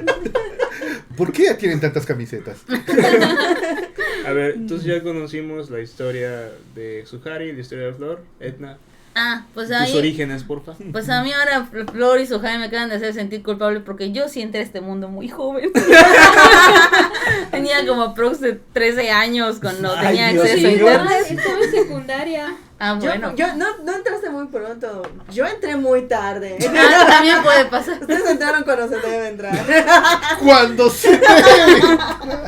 ¿Por 1.17 1.33
qué 1.33 1.53
tienen 1.55 1.81
tantas 1.81 2.05
camisetas? 2.05 2.59
A 4.25 4.31
ver, 4.31 4.55
entonces 4.55 4.85
ya 4.87 5.01
conocimos 5.03 5.69
la 5.69 5.79
historia 5.81 6.49
de 6.75 7.05
Suhari, 7.05 7.51
la 7.53 7.59
historia 7.61 7.85
de 7.87 7.93
Flor, 7.93 8.21
Etna. 8.39 8.77
Ah, 9.19 9.45
pues 9.55 9.69
Tus 9.69 9.77
ahí. 9.77 9.97
orígenes, 9.97 10.43
porfa. 10.43 10.73
Pues 10.91 11.09
a 11.09 11.23
mí 11.23 11.31
ahora 11.33 11.67
Fl- 11.71 11.89
Flor 11.91 12.19
y 12.19 12.27
su 12.27 12.39
Jaime 12.39 12.59
me 12.59 12.65
acaban 12.65 12.89
de 12.89 12.95
hacer 12.95 13.13
sentir 13.15 13.41
culpable 13.41 13.79
porque 13.79 14.11
yo 14.11 14.29
sí 14.29 14.41
entré 14.43 14.59
a 14.59 14.63
este 14.63 14.79
mundo 14.79 15.07
muy 15.07 15.27
joven. 15.27 15.71
tenía 17.51 17.85
como 17.87 18.03
aprox 18.03 18.39
de 18.41 18.59
13 18.73 19.09
años 19.11 19.57
cuando 19.59 19.91
Ay, 19.95 20.07
tenía 20.07 20.31
Dios 20.33 20.43
acceso 20.45 20.67
a 20.67 20.71
internet. 20.71 21.25
Estaba 21.31 21.63
en 21.63 21.71
secundaria 21.71 22.55
Ah, 22.79 22.93
bueno. 22.93 23.33
yo 23.35 23.55
no, 23.55 23.65
no 23.83 23.95
entraste 23.95 24.29
muy 24.29 24.47
pronto, 24.47 25.01
yo 25.31 25.45
entré 25.47 25.75
muy 25.75 26.03
tarde. 26.07 26.57
Ah, 26.61 27.05
también 27.09 27.41
puede 27.41 27.65
pasar. 27.65 27.99
Ustedes 27.99 28.29
entraron 28.29 28.63
cuando 28.63 28.87
se 28.87 28.97
debe 28.99 29.27
entrar. 29.29 29.55
Cuando 30.43 30.89
se 30.89 31.19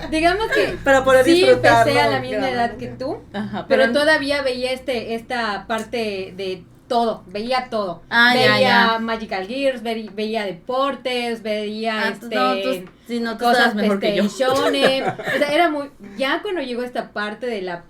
digamos 0.09 0.47
que 0.51 0.77
Para 0.83 1.03
poder 1.03 1.25
sí 1.25 1.43
empecé 1.45 1.99
a 1.99 2.09
la 2.09 2.19
misma 2.19 2.37
claro. 2.47 2.53
edad 2.55 2.77
que 2.77 2.87
tú 2.87 3.17
Ajá, 3.33 3.65
pero, 3.67 3.83
pero, 3.83 3.93
todavía 3.93 4.41
veía 4.41 4.71
este 4.71 5.15
esta 5.15 5.65
parte 5.67 6.33
de 6.35 6.63
todo, 6.87 7.23
veía 7.27 7.67
todo. 7.69 8.01
Ah, 8.09 8.33
ya, 8.33 8.41
veía 8.55 8.59
ya. 8.59 8.99
Magical 8.99 9.45
Gears, 9.47 9.83
ve- 9.83 10.09
veía 10.13 10.43
deportes, 10.43 11.43
veía 11.43 12.01
Ah, 12.01 12.09
este 12.09 12.35
no, 12.35 12.55
tú, 12.61 12.85
sí, 13.07 13.19
no, 13.19 13.37
tú 13.37 13.45
cosas 13.45 13.75
mejor 13.75 13.99
que 13.99 14.15
yo. 14.15 14.23
shonen. 14.23 15.03
O 15.35 15.37
sea, 15.37 15.51
era 15.53 15.69
muy 15.69 15.91
ya 16.17 16.41
cuando 16.41 16.61
llegó 16.61 16.81
esta 16.83 17.11
parte 17.11 17.45
de 17.45 17.61
la 17.61 17.83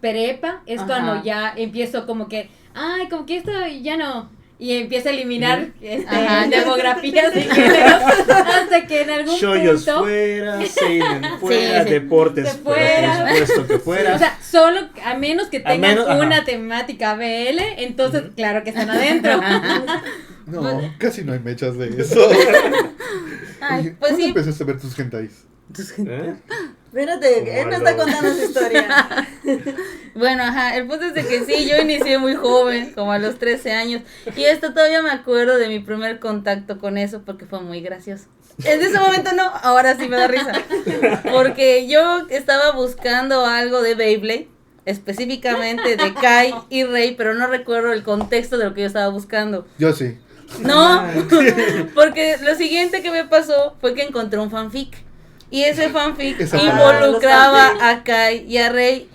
prepa 0.00 0.62
es 0.66 0.78
Ajá. 0.78 0.86
cuando 0.86 1.22
ya 1.24 1.52
empiezo 1.56 2.06
como 2.06 2.28
que, 2.28 2.48
ay, 2.74 3.08
como 3.08 3.26
que 3.26 3.36
esto 3.36 3.50
ya 3.82 3.96
no 3.96 4.30
y 4.58 4.76
empiezo 4.76 5.08
a 5.08 5.12
eliminar 5.12 5.68
este, 5.80 6.06
Ajá. 6.14 6.46
demografías 6.50 7.34
y 7.34 7.40
géneros 7.40 8.02
hasta 8.28 8.86
que 8.86 9.00
en 9.02 9.10
algún 9.10 9.34
Shoyos 9.36 9.84
punto 9.84 10.00
fuera, 10.00 10.66
Seinen 10.66 11.24
fuera, 11.40 11.84
sí. 11.84 11.90
deportes 11.90 12.44
De 12.44 12.50
fuera. 12.62 13.18
Por 13.26 13.38
supuesto 13.46 13.66
que 13.66 13.78
fuera. 13.78 14.14
O 14.16 14.18
sea, 14.18 14.38
solo 14.42 14.80
a 15.04 15.14
menos 15.14 15.48
que 15.48 15.60
tengan 15.60 15.94
menos- 15.94 16.08
ajá. 16.08 16.18
una 16.26 16.44
temática 16.44 17.14
BL, 17.14 17.58
entonces 17.78 18.24
claro 18.36 18.62
que 18.62 18.70
están 18.70 18.90
adentro. 18.90 19.40
No, 20.46 20.80
casi 20.98 21.22
no 21.22 21.32
hay 21.32 21.38
mechas 21.38 21.78
de 21.78 21.90
eso. 22.02 22.18
Ay, 23.60 23.80
Oye, 23.82 23.90
pues 23.90 23.96
¿Cuándo 24.00 24.16
sí. 24.16 24.24
empezaste 24.24 24.64
a 24.64 24.66
ver 24.66 24.80
tus 24.80 24.94
gentais? 24.96 25.44
¿Eh? 25.98 26.34
Espérate, 26.90 27.60
él 27.60 27.68
me 27.68 27.76
está 27.76 27.96
contando 27.96 28.34
su 28.34 28.44
historia. 28.44 29.28
Bueno, 30.12 30.42
ajá, 30.42 30.76
el 30.76 30.88
punto 30.88 31.04
es 31.04 31.14
de 31.14 31.24
que 31.24 31.44
sí, 31.44 31.68
yo 31.68 31.76
inicié 31.76 32.18
muy 32.18 32.34
joven, 32.34 32.92
como 32.94 33.12
a 33.12 33.18
los 33.20 33.38
13 33.38 33.72
años, 33.72 34.02
y 34.36 34.42
esto 34.42 34.74
todavía 34.74 35.02
me 35.02 35.10
acuerdo 35.10 35.56
de 35.56 35.68
mi 35.68 35.78
primer 35.78 36.18
contacto 36.18 36.78
con 36.78 36.98
eso 36.98 37.22
porque 37.24 37.46
fue 37.46 37.60
muy 37.60 37.80
gracioso. 37.80 38.26
En 38.64 38.82
ese 38.82 38.98
momento 38.98 39.32
no, 39.32 39.44
ahora 39.62 39.96
sí 39.96 40.08
me 40.08 40.16
da 40.16 40.26
risa. 40.26 40.52
Porque 41.32 41.86
yo 41.86 42.26
estaba 42.28 42.72
buscando 42.72 43.46
algo 43.46 43.82
de 43.82 43.94
Beyblade, 43.94 44.48
específicamente 44.84 45.96
de 45.96 46.12
Kai 46.12 46.54
y 46.68 46.84
Rey, 46.84 47.14
pero 47.16 47.34
no 47.34 47.46
recuerdo 47.46 47.92
el 47.92 48.02
contexto 48.02 48.58
de 48.58 48.64
lo 48.64 48.74
que 48.74 48.82
yo 48.82 48.86
estaba 48.88 49.08
buscando. 49.08 49.64
Yo 49.78 49.92
sí. 49.92 50.18
No, 50.58 51.06
porque 51.94 52.36
lo 52.42 52.56
siguiente 52.56 53.00
que 53.00 53.12
me 53.12 53.24
pasó 53.24 53.76
fue 53.80 53.94
que 53.94 54.02
encontré 54.02 54.40
un 54.40 54.50
fanfic. 54.50 54.96
Y 55.50 55.64
ese 55.64 55.88
fanfic 55.88 56.40
Esa 56.40 56.56
involucraba 56.62 57.72
a 57.80 58.02
Kai 58.04 58.44
y 58.46 58.58
a 58.58 58.70
Rey. 58.70 59.08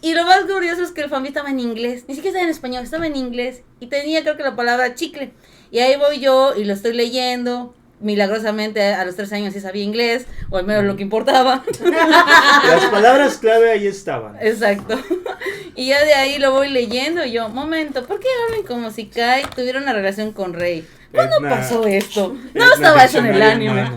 Y 0.00 0.14
lo 0.14 0.24
más 0.24 0.40
curioso 0.44 0.82
es 0.82 0.90
que 0.92 1.02
el 1.02 1.10
fanfic 1.10 1.28
estaba 1.28 1.50
en 1.50 1.60
inglés. 1.60 2.04
Ni 2.08 2.14
siquiera 2.14 2.30
estaba 2.30 2.44
en 2.44 2.50
español, 2.50 2.84
estaba 2.84 3.06
en 3.06 3.16
inglés. 3.16 3.62
Y 3.80 3.86
tenía 3.86 4.22
creo 4.22 4.36
que 4.36 4.42
la 4.42 4.56
palabra 4.56 4.94
chicle. 4.94 5.32
Y 5.70 5.80
ahí 5.80 5.96
voy 5.96 6.20
yo 6.20 6.54
y 6.56 6.64
lo 6.64 6.72
estoy 6.72 6.92
leyendo. 6.92 7.74
Milagrosamente 8.00 8.82
a 8.82 9.04
los 9.04 9.16
tres 9.16 9.32
años 9.32 9.54
sí 9.54 9.60
sabía 9.60 9.82
inglés, 9.82 10.26
o 10.50 10.58
al 10.58 10.66
menos 10.66 10.84
lo 10.84 10.96
que 10.96 11.02
importaba. 11.02 11.64
Las 11.80 12.84
palabras 12.86 13.38
clave 13.38 13.70
ahí 13.70 13.86
estaban. 13.86 14.36
Exacto. 14.42 15.00
Y 15.74 15.86
ya 15.86 16.04
de 16.04 16.12
ahí 16.12 16.38
lo 16.38 16.52
voy 16.52 16.68
leyendo 16.68 17.24
y 17.24 17.32
yo, 17.32 17.48
momento, 17.48 18.04
¿por 18.04 18.20
qué 18.20 18.26
hablan 18.46 18.66
como 18.66 18.90
si 18.90 19.06
Kai 19.06 19.44
tuviera 19.54 19.80
una 19.80 19.92
relación 19.92 20.32
con 20.32 20.52
Rey? 20.52 20.86
¿Cuándo 21.14 21.36
Edna- 21.38 21.50
pasó 21.50 21.86
esto? 21.86 22.36
No 22.54 22.72
estaba 22.74 23.04
eso 23.04 23.18
en 23.18 23.26
el 23.26 23.42
anime. 23.42 23.90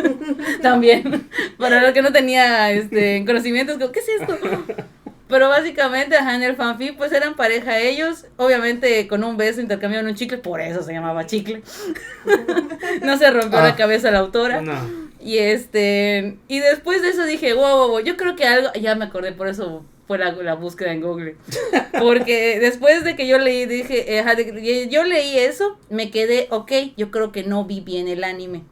También. 0.62 1.28
Para 1.58 1.82
lo 1.82 1.92
que 1.92 2.02
no 2.02 2.12
tenía 2.12 2.70
este 2.72 3.24
conocimientos, 3.26 3.78
como, 3.78 3.92
¿qué 3.92 4.00
es 4.00 4.08
esto? 4.20 4.38
Pero 5.28 5.48
básicamente, 5.48 6.14
ajá, 6.16 6.34
en 6.36 6.42
el 6.42 6.56
fanfic, 6.56 6.96
pues 6.96 7.10
eran 7.12 7.34
pareja 7.36 7.78
ellos. 7.78 8.26
Obviamente, 8.36 9.08
con 9.08 9.24
un 9.24 9.36
beso 9.38 9.60
intercambiaron 9.62 10.08
un 10.10 10.14
chicle, 10.14 10.36
por 10.38 10.60
eso 10.60 10.82
se 10.82 10.92
llamaba 10.92 11.24
chicle. 11.26 11.62
no 13.02 13.16
se 13.16 13.30
rompió 13.30 13.58
Ah. 13.58 13.64
la 13.68 13.76
cabeza 13.76 14.10
la 14.10 14.18
autora. 14.18 14.60
No. 14.60 14.74
Y 15.20 15.38
este, 15.38 16.36
y 16.48 16.58
después 16.58 17.00
de 17.00 17.10
eso 17.10 17.24
dije, 17.24 17.54
wow, 17.54 17.76
wow, 17.76 17.88
wow, 17.88 18.00
yo 18.00 18.16
creo 18.16 18.34
que 18.36 18.44
algo, 18.44 18.68
ya 18.74 18.94
me 18.96 19.04
acordé, 19.06 19.32
por 19.32 19.48
eso 19.48 19.84
fue 20.06 20.18
la, 20.18 20.32
la 20.32 20.54
búsqueda 20.54 20.92
en 20.92 21.00
Google. 21.00 21.36
Porque 21.98 22.58
después 22.60 23.04
de 23.04 23.16
que 23.16 23.26
yo 23.26 23.38
leí, 23.38 23.66
dije, 23.66 24.18
eh, 24.18 24.24
que 24.36 24.88
yo 24.88 25.04
leí 25.04 25.38
eso, 25.38 25.78
me 25.90 26.10
quedé, 26.10 26.48
ok, 26.50 26.72
yo 26.96 27.10
creo 27.10 27.32
que 27.32 27.44
no 27.44 27.64
vi 27.64 27.80
bien 27.80 28.08
el 28.08 28.24
anime. 28.24 28.64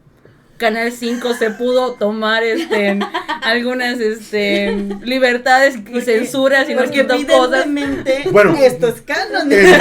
Canal 0.61 0.93
5 0.93 1.33
se 1.35 1.51
pudo 1.53 1.95
tomar 1.95 2.43
este 2.43 2.99
algunas 3.41 3.99
este 3.99 4.77
libertades 5.03 5.79
y 5.91 6.03
censuras 6.03 6.69
y 6.69 6.75
no 6.75 6.83
Porque 6.83 7.01
quitó 7.01 7.15
cosas. 7.15 7.65
evidentemente 7.65 8.29
Bueno. 8.31 8.55
esto 8.61 8.89
es 8.89 9.01
canon. 9.01 9.51
En, 9.51 9.81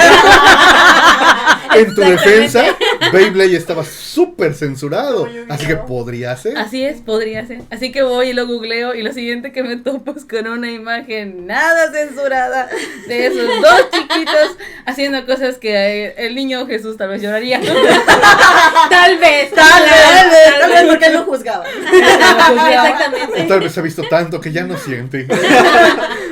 en 1.76 1.94
tu 1.94 2.00
defensa, 2.00 2.64
Beyblade 3.12 3.56
estaba 3.56 3.84
súper 3.84 4.54
censurado. 4.54 5.28
Así 5.50 5.66
que 5.66 5.76
podría 5.76 6.34
ser. 6.38 6.56
Así 6.56 6.82
es, 6.82 7.02
podría 7.02 7.46
ser. 7.46 7.60
Así 7.70 7.92
que 7.92 8.02
voy 8.02 8.30
y 8.30 8.32
lo 8.32 8.46
googleo 8.46 8.94
y 8.94 9.02
lo 9.02 9.12
siguiente 9.12 9.52
que 9.52 9.62
me 9.62 9.76
topo 9.76 10.14
es 10.16 10.24
con 10.24 10.46
una 10.48 10.70
imagen 10.72 11.46
nada 11.46 11.92
censurada 11.92 12.70
de 13.06 13.26
esos 13.26 13.46
dos 13.60 13.90
chiquitos 13.90 14.56
haciendo 14.86 15.26
cosas 15.26 15.58
que 15.58 16.06
eh, 16.06 16.14
el 16.16 16.34
niño 16.34 16.66
Jesús 16.66 16.96
tal 16.96 17.10
vez 17.10 17.20
lloraría. 17.20 17.60
Tal 18.90 19.18
vez, 19.18 19.50
Tal 19.52 19.82
vez, 19.82 19.92
tal 19.92 20.30
vez, 20.30 20.60
tal 20.60 20.69
vez 20.70 20.84
porque 20.88 21.06
él 21.06 21.12
lo 21.14 21.22
juzgaba. 21.24 21.64
O 21.64 21.68
Exactamente. 22.68 23.42
tal 23.44 23.60
vez 23.60 23.78
ha 23.78 23.82
visto 23.82 24.02
tanto 24.08 24.40
que 24.40 24.52
ya 24.52 24.64
no 24.64 24.76
siente. 24.78 25.26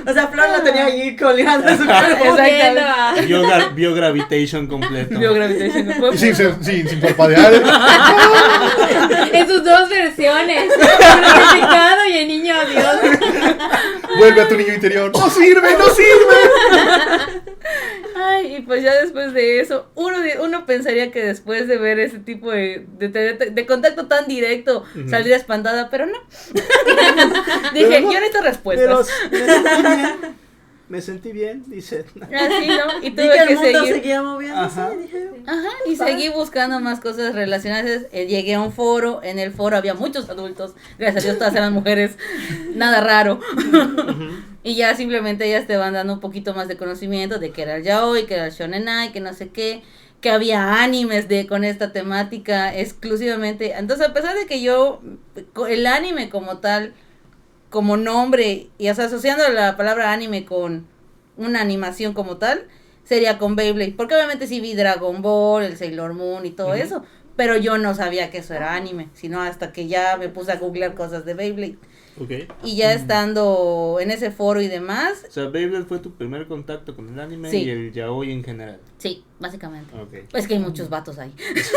O 0.06 0.12
sea, 0.12 0.28
Flor 0.28 0.48
lo 0.50 0.62
tenía 0.62 0.86
ahí 0.86 1.14
colgando 1.16 1.68
su 1.76 1.84
cuerpo. 1.84 2.36
A- 2.38 3.14
Vio, 3.26 3.42
gra- 3.42 3.74
vio 3.74 3.94
Gravitation 3.94 4.66
completo. 4.66 5.18
Vio 5.18 5.34
Gravitation. 5.34 5.92
Y 6.14 6.18
sin, 6.18 6.34
sin, 6.34 6.64
sin, 6.64 6.88
sin 6.88 7.00
parpadear. 7.00 7.52
En 9.32 9.46
sus 9.48 9.62
dos 9.64 9.88
versiones. 9.88 10.72
Y 12.08 12.16
el 12.18 12.28
niño 12.28 12.54
Dios. 12.70 12.96
Vuelve 14.16 14.40
a 14.40 14.48
tu 14.48 14.56
niño 14.56 14.72
interior. 14.72 15.10
¡No 15.12 15.28
sirve! 15.28 15.76
¡No 15.76 15.88
sirve! 15.90 17.42
Ay, 18.20 18.56
y 18.56 18.60
pues 18.62 18.82
ya 18.82 18.94
después 19.00 19.32
de 19.32 19.60
eso, 19.60 19.88
uno, 19.94 20.16
uno 20.42 20.66
pensaría 20.66 21.12
que 21.12 21.22
después 21.24 21.68
de 21.68 21.76
ver 21.78 21.98
ese 22.00 22.18
tipo 22.18 22.50
de, 22.50 22.84
de, 22.98 23.08
de- 23.08 23.50
de 23.52 23.66
contacto 23.66 24.06
tan 24.06 24.26
directo, 24.26 24.84
saldría 25.08 25.36
espantada, 25.36 25.88
pero 25.90 26.06
no. 26.06 26.18
Dije, 27.74 27.86
Pero 27.88 28.00
no, 28.06 28.12
yo 28.12 28.20
necesito 28.20 28.38
Pero 28.38 28.42
respuestas. 28.42 29.08
bien. 29.30 30.47
Me 30.88 31.02
sentí 31.02 31.32
bien, 31.32 31.64
dice. 31.66 32.06
Así, 32.20 32.66
¿no? 32.66 33.02
Y 33.02 33.10
tuve 33.10 33.30
que 33.30 33.38
el 33.52 33.54
mundo 33.56 33.78
seguir. 33.80 33.94
seguía 33.94 34.22
moviéndose. 34.22 34.80
Ajá. 34.80 34.94
y 34.94 35.02
dije, 35.02 35.30
Ajá, 35.46 35.68
y 35.86 35.96
seguí 35.96 36.28
buscando 36.30 36.80
más 36.80 37.00
cosas 37.00 37.34
relacionadas. 37.34 38.06
Eh, 38.12 38.26
llegué 38.26 38.54
a 38.54 38.60
un 38.60 38.72
foro, 38.72 39.20
en 39.22 39.38
el 39.38 39.52
foro 39.52 39.76
había 39.76 39.92
muchos 39.94 40.30
adultos, 40.30 40.74
gracias 40.98 41.24
a 41.24 41.26
Dios 41.26 41.38
todas 41.38 41.54
eran 41.54 41.74
mujeres, 41.74 42.16
nada 42.74 43.02
raro. 43.02 43.38
y 44.64 44.76
ya 44.76 44.94
simplemente 44.96 45.46
ellas 45.46 45.66
te 45.66 45.76
van 45.76 45.92
dando 45.92 46.14
un 46.14 46.20
poquito 46.20 46.54
más 46.54 46.68
de 46.68 46.78
conocimiento 46.78 47.38
de 47.38 47.50
que 47.50 47.62
era 47.62 47.76
el 47.76 47.82
yaoi, 47.82 48.24
que 48.24 48.34
era 48.34 48.46
el 48.46 48.52
shonen 48.52 48.88
ai, 48.88 49.12
que 49.12 49.20
no 49.20 49.34
sé 49.34 49.50
qué, 49.50 49.82
que 50.22 50.30
había 50.30 50.82
animes 50.82 51.28
de 51.28 51.46
con 51.46 51.64
esta 51.64 51.92
temática 51.92 52.74
exclusivamente. 52.74 53.72
Entonces, 53.72 54.08
a 54.08 54.14
pesar 54.14 54.36
de 54.36 54.46
que 54.46 54.62
yo 54.62 55.02
el 55.68 55.86
anime 55.86 56.30
como 56.30 56.58
tal 56.58 56.94
como 57.70 57.96
nombre 57.96 58.68
y 58.78 58.88
o 58.88 58.94
sea, 58.94 59.06
asociando 59.06 59.48
la 59.50 59.76
palabra 59.76 60.12
anime 60.12 60.44
con 60.44 60.86
una 61.36 61.60
animación 61.60 62.14
como 62.14 62.36
tal, 62.38 62.66
sería 63.04 63.38
con 63.38 63.56
Beyblade. 63.56 63.94
Porque 63.96 64.14
obviamente 64.14 64.46
sí 64.46 64.60
vi 64.60 64.74
Dragon 64.74 65.22
Ball, 65.22 65.64
el 65.64 65.76
Sailor 65.76 66.14
Moon 66.14 66.44
y 66.46 66.50
todo 66.50 66.74
eso. 66.74 67.02
Pero 67.36 67.56
yo 67.56 67.78
no 67.78 67.94
sabía 67.94 68.30
que 68.30 68.38
eso 68.38 68.52
era 68.54 68.74
anime, 68.74 69.08
sino 69.14 69.40
hasta 69.40 69.72
que 69.72 69.86
ya 69.86 70.16
me 70.16 70.28
puse 70.28 70.50
a 70.50 70.56
googlear 70.56 70.94
cosas 70.94 71.24
de 71.24 71.34
Beyblade. 71.34 71.78
Ok. 72.20 72.52
Y 72.64 72.74
ya 72.76 72.92
estando 72.92 73.98
en 74.00 74.10
ese 74.10 74.32
foro 74.32 74.60
y 74.60 74.66
demás, 74.66 75.24
O 75.28 75.30
sea, 75.30 75.44
Beyblade 75.46 75.84
fue 75.84 76.00
tu 76.00 76.12
primer 76.14 76.48
contacto 76.48 76.96
con 76.96 77.08
el 77.12 77.20
anime 77.20 77.48
Sí. 77.50 77.58
y 77.62 77.70
el 77.70 77.92
yaoi 77.92 78.32
en 78.32 78.42
general. 78.42 78.80
Sí, 78.98 79.24
básicamente. 79.38 79.94
Ok. 79.94 80.14
Es 80.34 80.46
que 80.46 80.54
hay 80.54 80.60
muchos 80.60 80.88
vatos 80.90 81.18
ahí. 81.18 81.32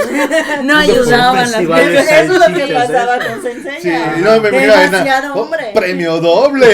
no 0.63 0.77
ayudaban 0.77 1.51
las 1.51 1.63
mujeres. 1.63 2.07
Eso 2.09 2.33
es 2.33 2.39
lo 2.39 2.45
que 2.53 2.59
Salchichas, 2.59 2.87
pasaba 2.87 3.17
¿eh? 3.17 3.19
con 3.27 3.41
Sensei. 3.41 3.81
Sí, 3.81 3.91
no, 4.23 4.39
me 4.41 4.51
mira, 4.51 4.79
Demasiado 4.79 5.33
oh, 5.35 5.41
hombre. 5.43 5.71
premio 5.73 6.17
doble. 6.21 6.67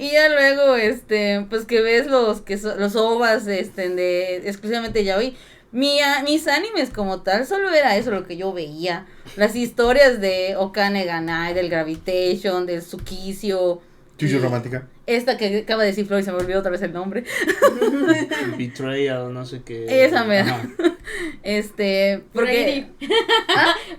Y 0.00 0.12
ya 0.12 0.28
luego, 0.28 0.76
este, 0.76 1.44
pues 1.50 1.64
que 1.64 1.80
ves 1.80 2.06
los 2.06 2.40
que 2.40 2.56
so- 2.58 2.76
los 2.76 2.94
ovas, 2.96 3.46
este, 3.46 3.88
de 3.88 4.36
exclusivamente 4.48 5.04
yaoi. 5.04 5.36
Mi, 5.72 6.00
a- 6.00 6.22
mis 6.22 6.46
animes 6.48 6.90
como 6.90 7.20
tal, 7.22 7.46
solo 7.46 7.70
era 7.74 7.96
eso 7.96 8.10
lo 8.10 8.26
que 8.26 8.36
yo 8.36 8.52
veía. 8.52 9.06
Las 9.36 9.54
historias 9.56 10.20
de 10.20 10.54
Okane 10.56 11.04
Ganai, 11.04 11.52
del 11.52 11.68
Gravitation, 11.68 12.64
del 12.64 12.80
Tsukisio. 12.82 13.82
Chucho 14.16 14.36
y 14.36 14.38
romántica. 14.38 14.86
Esta 15.08 15.38
que 15.38 15.60
acaba 15.60 15.84
de 15.84 15.88
decir 15.88 16.06
Floyd, 16.06 16.22
se 16.22 16.30
me 16.30 16.36
olvidó 16.36 16.58
otra 16.58 16.70
vez 16.70 16.82
el 16.82 16.92
nombre. 16.92 17.24
Betrayal, 18.58 19.32
no 19.32 19.46
sé 19.46 19.62
qué. 19.64 20.04
Esa 20.04 20.24
mera. 20.24 20.54
Ajá. 20.54 20.68
Este, 21.42 22.22
porque... 22.34 22.88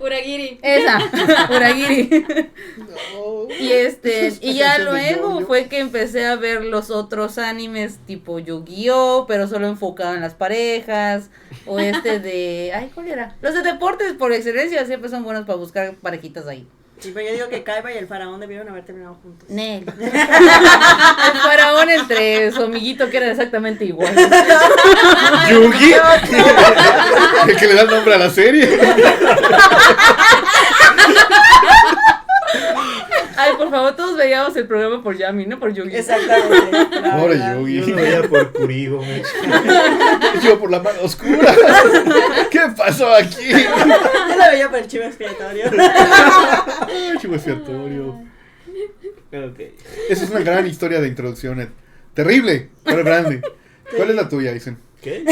Uragiri. 0.00 0.58
Esa, 0.62 1.00
Uragiri. 1.56 2.26
No. 2.78 3.48
Y 3.58 3.72
este, 3.72 4.32
y 4.40 4.54
ya 4.54 4.78
luego 4.78 5.40
fue 5.46 5.66
que 5.66 5.80
empecé 5.80 6.26
a 6.26 6.36
ver 6.36 6.64
los 6.64 6.90
otros 6.90 7.38
animes 7.38 7.98
tipo 8.06 8.38
Yu-Gi-Oh, 8.38 9.26
pero 9.26 9.48
solo 9.48 9.66
enfocado 9.66 10.14
en 10.14 10.20
las 10.20 10.34
parejas, 10.34 11.30
o 11.66 11.80
este 11.80 12.20
de, 12.20 12.72
ay, 12.72 12.92
¿cuál 12.94 13.08
era? 13.08 13.36
Los 13.42 13.54
de 13.54 13.62
deportes 13.62 14.12
por 14.12 14.32
excelencia 14.32 14.86
siempre 14.86 15.10
son 15.10 15.24
buenos 15.24 15.44
para 15.44 15.58
buscar 15.58 15.94
parejitas 15.94 16.46
ahí. 16.46 16.68
Sí, 17.00 17.12
pero 17.14 17.26
yo 17.26 17.32
digo 17.32 17.48
que 17.48 17.62
Kaiba 17.62 17.92
y 17.92 17.96
el 17.96 18.06
faraón 18.06 18.40
debieron 18.40 18.68
haber 18.68 18.84
terminado 18.84 19.14
juntos. 19.22 19.48
Nel. 19.48 19.84
El 19.98 21.38
faraón 21.40 21.88
entre 21.90 22.52
su 22.52 22.62
amiguito 22.62 23.08
que 23.08 23.16
era 23.16 23.30
exactamente 23.30 23.86
igual. 23.86 24.14
Yugi. 25.48 25.94
El 27.48 27.56
que 27.56 27.66
le 27.66 27.74
da 27.74 27.82
el 27.82 27.90
nombre 27.90 28.14
a 28.14 28.18
la 28.18 28.30
serie. 28.30 28.68
Ay, 33.42 33.52
por 33.56 33.70
favor, 33.70 33.96
todos 33.96 34.18
veíamos 34.18 34.54
el 34.56 34.66
programa 34.66 35.02
por 35.02 35.16
Yami, 35.16 35.46
no 35.46 35.58
por 35.58 35.72
Yu-Gi. 35.72 35.96
Exactamente. 35.96 37.00
Pobre. 37.10 37.38
Yo 37.38 37.66
Yugi. 37.66 37.90
lo 37.92 37.96
veía 37.96 38.22
por 38.28 38.52
Kurigo, 38.52 39.00
me 39.02 39.22
Yo 40.44 40.58
por 40.58 40.70
la 40.70 40.80
mano 40.80 40.98
oscura. 41.02 41.54
¿Qué 42.50 42.60
pasó 42.76 43.14
aquí? 43.14 43.48
Yo 43.50 44.36
la 44.36 44.50
veía 44.50 44.68
por 44.68 44.78
el 44.80 44.86
chivo 44.86 45.04
expiatorio. 45.04 45.70
Chivo 47.18 47.34
expiatorio. 47.34 48.08
Ok. 49.32 49.60
Esa 50.10 50.24
es 50.24 50.30
una 50.30 50.40
gran 50.40 50.66
historia 50.66 51.00
de 51.00 51.08
introducción. 51.08 51.60
Ed. 51.60 51.68
Terrible, 52.12 52.68
pero 52.84 53.04
grande. 53.04 53.40
¿Cuál 53.96 54.10
es 54.10 54.16
la 54.16 54.28
tuya, 54.28 54.52
Isen? 54.52 54.76
¿Qué? 55.00 55.24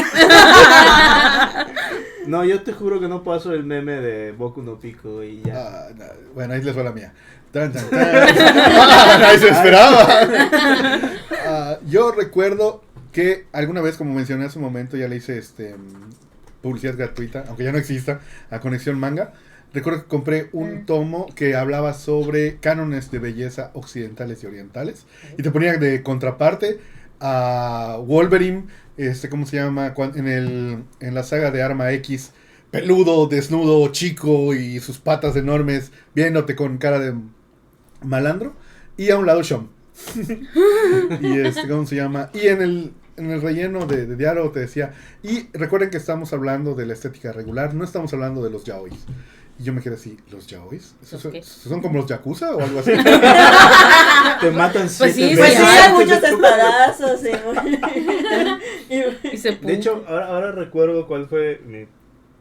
No, 2.29 2.45
yo 2.45 2.61
te 2.61 2.71
juro 2.73 2.99
que 2.99 3.07
no 3.07 3.23
paso 3.23 3.53
el 3.53 3.63
meme 3.63 3.93
de 4.01 4.31
Boku 4.31 4.61
no 4.61 4.79
Pico 4.79 5.23
y 5.23 5.41
ya. 5.41 5.53
Ah, 5.57 5.87
no, 5.97 6.05
bueno, 6.35 6.53
ahí 6.53 6.61
les 6.61 6.77
va 6.77 6.83
la 6.83 6.91
mía. 6.91 7.13
Tan, 7.51 7.71
tan, 7.73 7.89
tan. 7.89 7.99
Ah, 8.31 9.17
nadie 9.19 9.39
se 9.39 9.49
esperaba. 9.49 10.07
Ah, 11.45 11.77
yo 11.87 12.11
recuerdo 12.11 12.83
que 13.11 13.45
alguna 13.51 13.81
vez, 13.81 13.97
como 13.97 14.13
mencioné 14.13 14.45
hace 14.45 14.59
un 14.59 14.65
momento, 14.65 14.95
ya 14.97 15.07
le 15.07 15.15
hice 15.15 15.37
este 15.37 15.75
publicidad 16.61 16.95
gratuita, 16.97 17.45
aunque 17.47 17.63
ya 17.63 17.71
no 17.71 17.77
exista, 17.77 18.19
a 18.49 18.59
Conexión 18.59 18.99
Manga. 18.99 19.33
Recuerdo 19.73 20.01
que 20.03 20.07
compré 20.07 20.49
un 20.51 20.81
Mm. 20.81 20.85
tomo 20.85 21.27
que 21.35 21.55
hablaba 21.55 21.93
sobre 21.93 22.57
cánones 22.57 23.11
de 23.11 23.19
belleza 23.19 23.71
occidentales 23.73 24.43
y 24.43 24.47
orientales. 24.47 25.05
Y 25.37 25.43
te 25.43 25.51
ponía 25.51 25.77
de 25.77 26.03
contraparte 26.03 26.79
a 27.19 27.97
Wolverine, 28.05 28.65
este, 29.07 29.29
¿cómo 29.29 29.45
se 29.45 29.57
llama? 29.57 29.93
En, 30.15 30.27
el, 30.27 30.83
en 30.99 31.13
la 31.15 31.23
saga 31.23 31.51
de 31.51 31.61
Arma 31.61 31.91
X, 31.93 32.31
peludo, 32.69 33.27
desnudo, 33.27 33.87
chico 33.91 34.53
y 34.53 34.79
sus 34.79 34.99
patas 34.99 35.35
enormes, 35.35 35.91
viéndote 36.13 36.55
con 36.55 36.77
cara 36.77 36.99
de 36.99 37.13
malandro. 38.03 38.55
Y 38.97 39.09
a 39.11 39.17
un 39.17 39.25
lado 39.25 39.43
Sean. 39.43 39.69
y 41.21 41.39
este, 41.39 41.67
¿cómo 41.67 41.85
se 41.85 41.95
llama? 41.95 42.29
Y 42.33 42.47
en 42.47 42.61
el, 42.61 42.93
en 43.15 43.31
el 43.31 43.41
relleno 43.41 43.85
de, 43.85 44.05
de 44.05 44.15
diálogo 44.17 44.51
te 44.51 44.59
decía, 44.59 44.93
y 45.23 45.47
recuerden 45.53 45.89
que 45.89 45.97
estamos 45.97 46.33
hablando 46.33 46.75
de 46.75 46.85
la 46.85 46.93
estética 46.93 47.31
regular, 47.31 47.73
no 47.73 47.85
estamos 47.85 48.13
hablando 48.13 48.43
de 48.43 48.49
los 48.49 48.65
yaois. 48.65 49.05
Y 49.59 49.63
yo 49.63 49.73
me 49.73 49.81
quedé 49.81 49.95
así, 49.95 50.17
¿los 50.31 50.47
yaois? 50.47 50.95
¿Esos 51.03 51.21
¿Los 51.25 51.45
son, 51.45 51.71
son 51.71 51.81
como 51.81 51.99
los 51.99 52.05
yakuza 52.07 52.55
o 52.55 52.61
algo 52.61 52.79
así? 52.79 52.91
Te 54.41 54.51
matan 54.51 54.83
Pues 54.97 55.13
sí, 55.15 55.33
Pues 55.35 55.53
sí, 55.53 55.63
hay 55.63 55.93
muchos 55.93 56.23
espadazos. 56.23 57.21
y- 59.33 59.37
se 59.37 59.51
De 59.55 59.73
hecho, 59.73 60.03
ahora, 60.07 60.27
ahora 60.27 60.51
recuerdo 60.53 61.07
cuál 61.07 61.27
fue 61.27 61.61
mi 61.65 61.85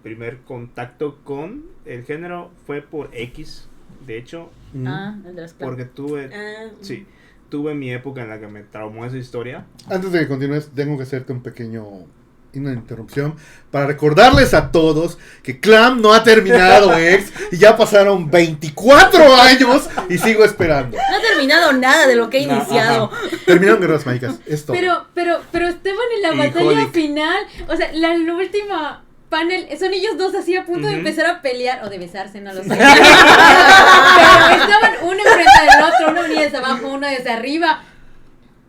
primer 0.02 0.38
contacto 0.42 1.18
con 1.24 1.64
el 1.84 2.04
género. 2.04 2.50
Fue 2.66 2.82
por 2.82 3.10
X. 3.12 3.68
De 4.06 4.16
hecho, 4.18 4.50
Mm. 4.74 4.86
Ah, 4.86 5.16
el 5.26 5.34
de 5.34 5.40
las 5.42 5.54
porque 5.54 5.86
tuve. 5.86 6.28
Ah, 6.32 6.68
Sí, 6.82 7.06
tuve 7.48 7.74
mi 7.74 7.90
época 7.90 8.20
en 8.22 8.28
la 8.28 8.38
que 8.38 8.48
me 8.48 8.62
traumó 8.64 9.06
esa 9.06 9.16
historia. 9.16 9.64
Antes 9.88 10.12
de 10.12 10.20
que 10.20 10.28
continúes, 10.28 10.68
tengo 10.74 10.96
que 10.98 11.04
hacerte 11.04 11.32
un 11.32 11.42
pequeño 11.42 11.84
una 12.54 12.72
interrupción 12.72 13.34
para 13.70 13.86
recordarles 13.86 14.54
a 14.54 14.70
todos 14.72 15.18
que 15.42 15.60
Clam 15.60 16.00
no 16.00 16.12
ha 16.14 16.24
terminado 16.24 16.96
ex 16.98 17.32
y 17.52 17.58
ya 17.58 17.76
pasaron 17.76 18.30
24 18.30 19.34
años 19.36 19.88
y 20.08 20.18
sigo 20.18 20.44
esperando. 20.44 20.96
No 20.96 21.16
ha 21.16 21.20
terminado 21.20 21.72
nada 21.72 22.06
de 22.06 22.16
lo 22.16 22.30
que 22.30 22.42
he 22.42 22.46
No, 22.46 22.56
iniciado. 22.56 23.10
Terminaron 23.44 23.80
Guerras 23.80 24.06
Mágicas, 24.06 24.36
esto. 24.46 24.72
Pero, 24.72 25.06
pero, 25.14 25.40
pero 25.52 25.68
Esteban 25.68 25.98
en 26.16 26.22
la 26.22 26.32
batalla 26.44 26.88
final, 26.88 27.38
o 27.68 27.76
sea, 27.76 27.92
la, 27.92 28.16
la 28.16 28.34
última 28.34 29.04
panel, 29.28 29.68
son 29.78 29.92
ellos 29.92 30.16
dos 30.16 30.34
así 30.34 30.56
a 30.56 30.64
punto 30.64 30.86
de 30.86 30.94
empezar 30.94 31.26
a 31.26 31.42
pelear, 31.42 31.84
o 31.84 31.90
de 31.90 31.98
besarse, 31.98 32.40
no 32.40 32.52
lo 32.52 32.62
sé. 32.62 32.68
pero 32.70 32.80
estaban 34.62 34.94
uno 35.02 35.18
enfrente 35.18 35.60
del 35.60 35.84
otro, 35.84 36.10
uno 36.12 36.22
venía 36.22 36.42
desde 36.42 36.56
abajo, 36.56 36.88
uno 36.88 37.06
desde 37.06 37.30
arriba. 37.30 37.82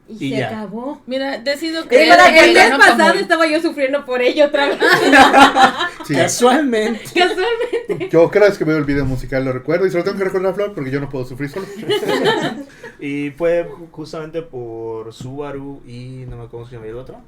Y, 0.09 0.25
Y 0.25 0.29
se 0.31 0.37
ya. 0.39 0.47
acabó. 0.47 0.99
Mira, 1.05 1.37
decido 1.37 1.83
El, 1.83 1.87
que 1.87 2.03
el 2.03 2.53
mes 2.53 2.71
pasado 2.79 3.13
estaba 3.13 3.45
yo 3.47 3.61
sufriendo 3.61 4.03
por 4.05 4.21
ello 4.21 4.45
otra 4.47 4.67
vez. 4.67 4.77
Sí. 6.07 6.15
Casualmente. 6.15 7.01
Casualmente. 7.13 8.09
Yo 8.09 8.31
cada 8.31 8.47
vez 8.47 8.57
que 8.57 8.63
veo 8.63 8.77
el 8.77 8.85
video 8.85 9.05
musical 9.05 9.45
lo 9.45 9.51
recuerdo 9.53 9.85
y 9.85 9.91
se 9.91 9.97
lo 9.97 10.03
tengo 10.03 10.17
que 10.17 10.23
recordar 10.23 10.51
a 10.51 10.55
Flor 10.55 10.73
porque 10.73 10.89
yo 10.89 10.99
no 10.99 11.07
puedo 11.09 11.25
sufrir 11.25 11.49
solo. 11.49 11.67
Y 12.99 13.29
fue 13.31 13.69
justamente 13.91 14.41
por 14.41 15.13
Subaru 15.13 15.81
y 15.87 16.25
no 16.27 16.35
me 16.37 16.43
acuerdo 16.43 16.49
cómo 16.49 16.67
se 16.67 16.75
llama 16.75 16.87
el 16.87 16.95
otro. 16.95 17.21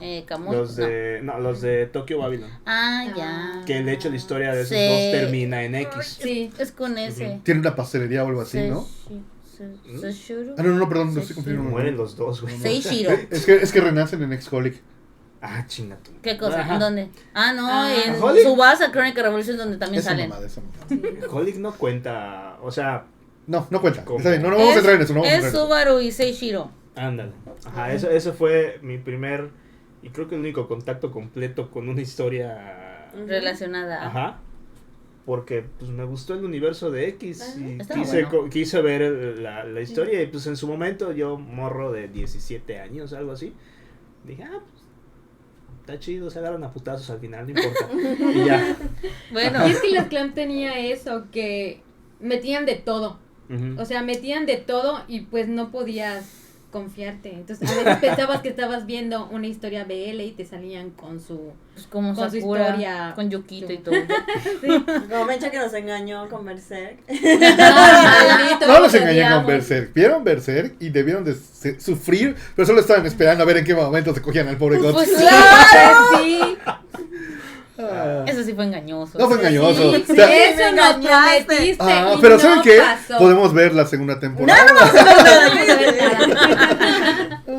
Eh, 0.00 0.24
Camus. 0.26 0.54
Los 0.54 0.76
de, 0.76 1.20
no, 1.22 1.38
los 1.40 1.60
de 1.60 1.86
Tokyo 1.86 2.18
Babylon. 2.18 2.50
Ah, 2.64 3.04
ya. 3.16 3.62
Que 3.66 3.82
de 3.82 3.92
hecho 3.92 4.08
la 4.08 4.16
historia 4.16 4.54
de 4.54 4.62
esos 4.62 4.76
Sí. 4.76 4.86
dos 4.88 5.20
termina 5.20 5.64
en 5.64 5.74
X. 5.74 6.18
Sí. 6.22 6.50
Es 6.58 6.72
con 6.72 6.96
ese. 6.96 7.40
Tiene 7.42 7.60
una 7.60 7.74
pastelería 7.74 8.24
o 8.24 8.28
algo 8.28 8.40
así, 8.42 8.58
¿no? 8.68 8.82
Se- 9.06 9.14
Seshiro. 10.00 10.54
Ah, 10.58 10.62
no, 10.62 10.74
no, 10.74 10.88
perdón, 10.88 11.14
no 11.14 11.20
estoy 11.20 11.34
confundiendo. 11.36 11.70
Mueren 11.70 11.96
los 11.96 12.16
dos, 12.16 12.42
güey. 12.42 12.56
Seishiro. 12.58 13.10
Es 13.30 13.44
que, 13.46 13.56
es 13.56 13.72
que 13.72 13.80
renacen 13.80 14.22
en 14.22 14.32
Excolic. 14.32 14.80
Ah, 15.40 15.64
chinga 15.68 15.96
tú. 15.98 16.10
¿Qué 16.20 16.36
cosa? 16.36 16.60
Ajá. 16.62 16.78
¿Dónde? 16.78 17.10
Ah, 17.32 17.52
no, 17.52 17.66
Ah. 17.70 17.92
en. 18.06 18.16
Subasa 18.42 18.90
Crónica 18.90 19.22
Revolution 19.22 19.56
donde 19.56 19.76
también 19.76 20.00
Esa 20.00 20.10
salen. 20.10 20.28
mamada, 20.30 20.46
esa 20.46 20.60
mamada. 20.60 21.26
Holic 21.30 21.56
no 21.56 21.72
cuenta, 21.72 22.58
o 22.62 22.70
sea, 22.72 23.04
No, 23.46 23.66
no 23.70 23.80
cuenta. 23.80 24.04
¿Cómo? 24.04 24.18
Está 24.18 24.30
bien, 24.30 24.42
no, 24.42 24.50
no 24.50 24.56
vamos 24.56 24.70
a 24.70 24.72
Es- 24.72 24.78
entrar 24.78 24.96
en 24.96 25.02
eso. 25.02 25.14
No 25.14 25.20
vamos 25.20 25.34
a 25.34 25.38
es 25.38 25.44
en. 25.46 25.52
Subaru 25.52 26.00
y 26.00 26.10
Seishiro. 26.12 26.70
ándale. 26.96 27.32
Ajá, 27.64 27.92
eso, 27.92 28.10
eso 28.10 28.32
fue 28.34 28.78
mi 28.82 28.98
primer 28.98 29.50
y 30.02 30.10
creo 30.10 30.28
que 30.28 30.34
el 30.34 30.40
único 30.42 30.68
contacto 30.68 31.10
completo 31.12 31.70
con 31.70 31.88
una 31.88 32.00
historia. 32.02 33.08
Relacionada. 33.26 34.06
Ajá. 34.06 34.38
Porque 35.28 35.62
pues 35.78 35.90
me 35.90 36.04
gustó 36.04 36.32
el 36.32 36.42
universo 36.42 36.90
de 36.90 37.06
X 37.10 37.42
Ajá. 37.42 37.60
y 37.60 37.78
quise, 38.00 38.24
bueno. 38.24 38.48
quise 38.48 38.80
ver 38.80 39.02
el- 39.02 39.42
la, 39.42 39.62
la 39.62 39.80
historia 39.82 40.22
y 40.22 40.26
pues 40.28 40.46
en 40.46 40.56
su 40.56 40.66
momento 40.66 41.12
yo 41.12 41.36
morro 41.36 41.92
de 41.92 42.08
17 42.08 42.78
años, 42.78 43.12
algo 43.12 43.32
así. 43.32 43.52
Dije, 44.24 44.44
ah, 44.44 44.58
pues 44.58 44.82
está 45.80 45.98
chido, 45.98 46.30
se 46.30 46.38
agarran 46.38 46.64
a 46.64 46.70
putazos 46.72 47.10
al 47.10 47.20
final, 47.20 47.44
no 47.44 47.60
importa. 47.60 47.88
y 48.34 48.46
ya. 48.46 48.74
Bueno, 49.30 49.68
Y 49.68 49.72
es 49.72 49.80
que 49.82 49.90
los 49.92 50.06
clan 50.06 50.32
tenía 50.32 50.78
eso, 50.80 51.26
que 51.30 51.82
metían 52.20 52.64
de 52.64 52.76
todo. 52.76 53.18
O 53.76 53.84
sea, 53.84 54.02
metían 54.02 54.46
de 54.46 54.56
todo 54.56 55.02
y 55.08 55.20
pues 55.22 55.46
no 55.46 55.70
podías 55.70 56.47
confiarte. 56.70 57.32
Entonces, 57.32 57.70
a 57.70 57.74
veces 57.74 57.96
pensabas 57.96 58.40
que 58.42 58.48
estabas 58.50 58.84
viendo 58.86 59.26
una 59.30 59.46
historia 59.46 59.84
BL 59.84 60.20
y 60.20 60.32
te 60.36 60.44
salían 60.44 60.90
con 60.90 61.20
su... 61.20 61.52
pues 61.74 61.86
como 61.86 62.14
Con 62.14 62.30
su 62.30 62.36
historia. 62.36 63.12
con 63.14 63.30
Yukito 63.30 63.72
y 63.72 63.78
todo. 63.78 63.94
Como 65.10 65.24
Mecha 65.24 65.50
que 65.50 65.58
nos 65.58 65.72
engañó 65.72 66.28
con 66.28 66.44
Berserk. 66.44 66.98
Maldito, 67.08 68.66
No 68.66 68.80
los 68.80 68.94
engañé 68.94 69.28
con. 69.30 69.46
Berserk. 69.46 69.94
Vieron 69.94 70.24
Berserk 70.24 70.74
y 70.80 70.90
debieron 70.90 71.24
de 71.24 71.34
se- 71.34 71.80
sufrir, 71.80 72.36
pero 72.54 72.66
solo 72.66 72.80
estaban 72.80 73.06
esperando 73.06 73.42
a 73.42 73.46
ver 73.46 73.58
en 73.58 73.64
qué 73.64 73.74
momento 73.74 74.12
se 74.14 74.20
cogían 74.20 74.48
al 74.48 74.56
pobre 74.58 74.78
God. 74.78 74.92
Pues 74.92 75.08
Claro, 75.10 75.98
sí. 76.22 76.40
Ah. 77.78 78.24
Eso 78.26 78.42
sí 78.42 78.52
fue 78.54 78.64
engañoso. 78.64 79.18
No 79.18 79.28
fue 79.28 79.36
engañoso. 79.38 79.92
Sí, 79.94 80.04
O 80.10 80.14
sea, 80.14 80.50
eso 80.50 80.74
nos 80.76 80.96
prometiste 80.96 81.76
ah, 81.80 82.14
y 82.16 82.20
pero 82.20 82.34
no 82.34 82.40
¿saben 82.40 82.62
qué? 82.62 82.78
pasó. 82.78 83.18
Podemos 83.18 83.54
ver 83.54 83.74
la 83.74 83.86
segunda 83.86 84.18
temporada. 84.18 84.64
No, 84.64 84.74
no 84.74 84.80
vamos 84.80 84.94
a 84.96 85.76
ver 85.76 85.96
nada, 85.96 87.42
a. 87.46 87.52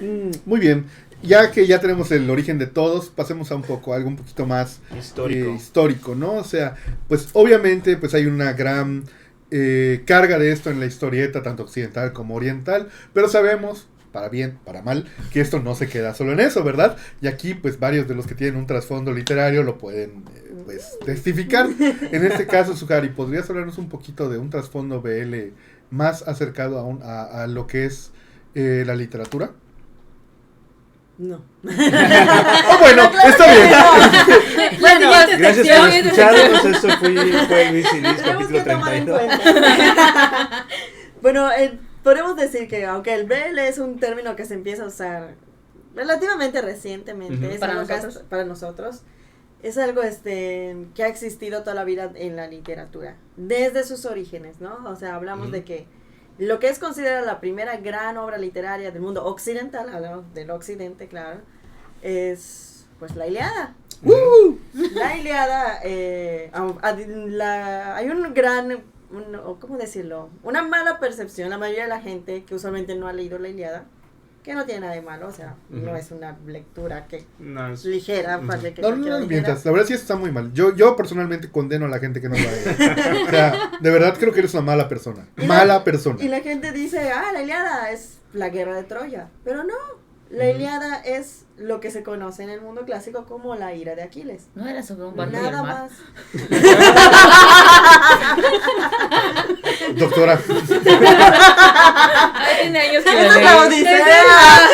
Mm, 0.00 0.30
Muy 0.46 0.60
bien. 0.60 0.86
Ya 1.22 1.50
que 1.50 1.66
ya 1.66 1.80
tenemos 1.80 2.10
el 2.12 2.30
origen 2.30 2.58
de 2.58 2.66
todos, 2.66 3.10
pasemos 3.10 3.50
a 3.50 3.54
un 3.56 3.62
poco, 3.62 3.92
algo 3.92 4.08
un 4.08 4.16
poquito 4.16 4.46
más 4.46 4.80
Histórico. 4.98 5.50
eh, 5.50 5.54
histórico, 5.54 6.14
¿no? 6.14 6.32
O 6.32 6.44
sea, 6.44 6.76
pues 7.08 7.28
obviamente 7.34 7.98
pues 7.98 8.14
hay 8.14 8.24
una 8.24 8.54
gran 8.54 9.04
eh, 9.50 10.02
carga 10.06 10.38
de 10.38 10.50
esto 10.50 10.70
en 10.70 10.80
la 10.80 10.86
historieta, 10.86 11.42
tanto 11.42 11.64
occidental 11.64 12.14
como 12.14 12.36
oriental, 12.36 12.88
pero 13.12 13.28
sabemos, 13.28 13.86
para 14.12 14.28
bien, 14.28 14.58
para 14.64 14.82
mal, 14.82 15.06
que 15.32 15.40
esto 15.40 15.60
no 15.60 15.74
se 15.74 15.88
queda 15.88 16.14
solo 16.14 16.32
en 16.32 16.40
eso, 16.40 16.62
¿verdad? 16.64 16.96
Y 17.20 17.26
aquí 17.28 17.54
pues 17.54 17.78
varios 17.78 18.08
de 18.08 18.14
los 18.14 18.26
que 18.26 18.34
tienen 18.34 18.56
un 18.56 18.66
trasfondo 18.66 19.12
literario 19.12 19.62
lo 19.62 19.78
pueden 19.78 20.24
eh, 20.34 20.52
pues 20.64 20.98
testificar. 21.04 21.68
En 21.78 22.24
este 22.26 22.46
caso, 22.46 22.76
Sugari, 22.76 23.08
¿podrías 23.10 23.48
hablarnos 23.50 23.78
un 23.78 23.88
poquito 23.88 24.28
de 24.28 24.38
un 24.38 24.50
trasfondo 24.50 25.00
BL 25.00 25.52
más 25.90 26.22
acercado 26.26 26.78
a, 26.78 26.84
un- 26.84 27.02
a, 27.02 27.42
a 27.42 27.46
lo 27.46 27.66
que 27.66 27.84
es 27.86 28.10
eh, 28.54 28.84
la 28.86 28.94
literatura? 28.96 29.52
No. 31.18 31.42
Oh, 31.62 32.78
bueno, 32.80 33.10
está 33.26 33.46
bien. 33.52 33.70
Bueno, 34.80 35.10
Gracias 35.38 35.78
por 35.78 35.88
escucharnos. 35.88 36.64
Esto 36.64 36.88
fue, 36.98 37.46
fue 37.46 37.72
Luis 37.72 37.86
y 37.92 38.00
Liz, 38.00 38.22
capítulo 38.24 38.64
que 38.64 38.70
tomar 38.70 38.94
en 38.94 39.04
32. 39.06 39.20
cuenta. 39.20 40.66
bueno, 41.22 41.50
eh, 41.52 41.78
podemos 42.02 42.36
decir 42.36 42.68
que 42.68 42.84
aunque 42.86 43.14
el 43.14 43.26
BL 43.26 43.58
es 43.58 43.78
un 43.78 43.98
término 43.98 44.36
que 44.36 44.44
se 44.44 44.54
empieza 44.54 44.84
a 44.84 44.86
usar 44.86 45.34
relativamente 45.94 46.60
recientemente, 46.62 47.58
Para 47.58 47.74
nosotros. 47.74 48.24
para 48.28 48.44
nosotros, 48.44 49.02
es 49.62 49.76
algo 49.76 50.02
este 50.02 50.76
que 50.94 51.02
ha 51.04 51.08
existido 51.08 51.60
toda 51.62 51.74
la 51.74 51.84
vida 51.84 52.10
en 52.14 52.36
la 52.36 52.46
literatura, 52.46 53.16
desde 53.36 53.84
sus 53.84 54.06
orígenes, 54.06 54.60
¿no? 54.60 54.78
O 54.88 54.96
sea, 54.96 55.14
hablamos 55.16 55.50
de 55.52 55.64
que 55.64 55.86
lo 56.38 56.58
que 56.58 56.68
es 56.68 56.78
considerada 56.78 57.20
la 57.22 57.40
primera 57.40 57.76
gran 57.76 58.16
obra 58.16 58.38
literaria 58.38 58.90
del 58.90 59.02
mundo 59.02 59.24
occidental, 59.26 59.88
hablamos 59.90 60.32
del 60.32 60.50
occidente, 60.50 61.06
claro, 61.08 61.40
es 62.02 62.86
pues 62.98 63.16
la 63.16 63.26
Iliada. 63.26 63.74
La 64.94 65.16
Iliada, 65.16 65.80
eh, 65.84 66.50
la- 67.28 67.96
hay 67.96 68.08
un 68.08 68.32
gran, 68.32 68.82
un- 69.10 69.34
o 69.36 69.58
¿cómo 69.58 69.76
decirlo? 69.78 70.30
Una 70.42 70.62
mala 70.62 70.98
percepción, 71.00 71.50
la 71.50 71.58
mayoría 71.58 71.82
de 71.84 71.88
la 71.88 72.00
gente 72.00 72.44
que 72.44 72.54
usualmente 72.54 72.94
no 72.94 73.08
ha 73.08 73.12
leído 73.12 73.38
la 73.38 73.48
Iliada, 73.48 73.84
que 74.42 74.54
no 74.54 74.64
tiene 74.64 74.80
nada 74.80 74.94
de 74.94 75.02
malo, 75.02 75.28
o 75.28 75.32
sea, 75.32 75.54
no 75.68 75.88
Ujú. 75.90 75.96
es 75.96 76.10
una 76.12 76.34
lectura 76.46 77.06
que 77.06 77.26
No, 77.38 77.72
es- 77.74 77.84
ligera, 77.84 78.38
Ujú. 78.38 78.46
para 78.46 78.60
que 78.72 78.80
No, 78.80 78.96
no, 78.96 79.20
no 79.20 79.26
mientas. 79.26 79.64
La 79.66 79.70
verdad 79.72 79.86
sí 79.86 79.92
está 79.92 80.16
muy 80.16 80.32
mal. 80.32 80.52
Yo, 80.54 80.74
yo 80.74 80.96
personalmente 80.96 81.50
condeno 81.50 81.84
a 81.84 81.88
la 81.88 81.98
gente 81.98 82.20
que 82.22 82.28
no 82.30 82.36
lo 82.36 82.48
haga. 82.48 83.24
O 83.26 83.30
sea, 83.30 83.70
de 83.80 83.90
verdad 83.90 84.16
creo 84.18 84.32
que 84.32 84.38
eres 84.38 84.54
una 84.54 84.62
mala 84.62 84.88
persona. 84.88 85.26
Y 85.36 85.42
la- 85.42 85.46
Mala 85.46 85.84
persona. 85.84 86.22
Y 86.24 86.28
la 86.28 86.40
gente 86.40 86.72
dice, 86.72 87.10
ah, 87.12 87.32
la 87.32 87.42
Iliada 87.42 87.90
es 87.90 88.18
la 88.32 88.48
guerra 88.48 88.74
de 88.76 88.84
Troya, 88.84 89.28
pero 89.44 89.62
no, 89.64 89.74
la. 90.30 90.50
Iliada 90.50 90.96
es 91.04 91.44
lo 91.56 91.80
que 91.80 91.90
se 91.90 92.02
conoce 92.02 92.42
en 92.42 92.50
el 92.50 92.60
mundo 92.60 92.84
clásico 92.84 93.24
como 93.26 93.54
la 93.56 93.74
ira 93.74 93.94
de 93.94 94.02
Aquiles. 94.02 94.48
No 94.54 94.66
era 94.66 94.82
sobre 94.82 95.04
un 95.06 95.16
barco 95.16 95.32
Nada 95.36 95.62
mar. 95.62 95.82
más. 95.82 95.92
Doctora. 99.96 100.38
Tiene 102.60 102.78
años 102.80 103.04
que 103.04 103.26
es 103.26 103.36
la. 103.44 103.62
Odisea. 103.62 104.68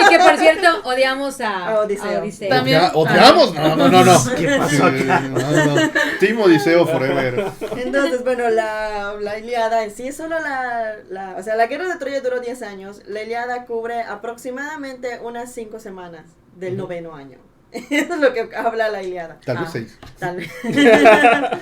Y 0.00 0.08
que 0.10 0.18
por 0.18 0.36
cierto, 0.38 0.68
odiamos 0.84 1.40
a, 1.40 1.66
A 1.68 1.80
Odiseo. 1.80 2.18
a 2.18 2.22
Odiseo. 2.22 2.48
También. 2.48 2.80
Odia- 2.80 2.92
¿Odiamos? 2.94 3.54
No, 3.54 3.76
no, 3.76 3.88
no, 3.88 4.04
no. 4.04 4.34
¿Qué 4.36 4.56
pasó 4.58 4.86
acá? 4.86 5.20
No, 5.20 5.38
no. 5.76 5.90
Team 6.20 6.40
Odiseo 6.40 6.86
Forever. 6.86 7.46
Entonces, 7.76 8.24
bueno, 8.24 8.48
la, 8.50 9.14
la 9.20 9.38
Iliada 9.38 9.84
en 9.84 9.90
sí, 9.94 10.12
solo 10.12 10.38
la, 10.40 10.96
la, 11.10 11.34
o 11.36 11.42
sea, 11.42 11.56
la 11.56 11.66
guerra 11.66 11.88
de 11.88 11.96
Troya 11.96 12.20
duró 12.20 12.40
10 12.40 12.62
años, 12.62 13.02
la 13.06 13.22
Iliada 13.22 13.64
cubre 13.66 14.02
aproximadamente 14.02 15.18
unas 15.22 15.52
5 15.52 15.78
semanas 15.80 16.24
del 16.56 16.76
noveno 16.76 17.14
año. 17.14 17.38
Eso 17.72 18.14
es 18.14 18.20
lo 18.20 18.32
que 18.32 18.48
habla 18.56 18.88
la 18.88 19.02
Iliada. 19.02 19.38
Tal 19.44 19.58
vez 19.58 19.66
Ah, 19.68 19.70
seis. 19.72 19.98
Tal 20.18 20.36
vez. 20.36 20.50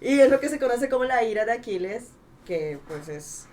y 0.00 0.20
es 0.20 0.30
lo 0.30 0.40
que 0.40 0.48
se 0.48 0.58
conoce 0.58 0.88
como 0.88 1.04
la 1.04 1.22
ira 1.24 1.44
de 1.44 1.52
Aquiles, 1.52 2.04
que 2.46 2.78
pues 2.88 3.08
es 3.08 3.46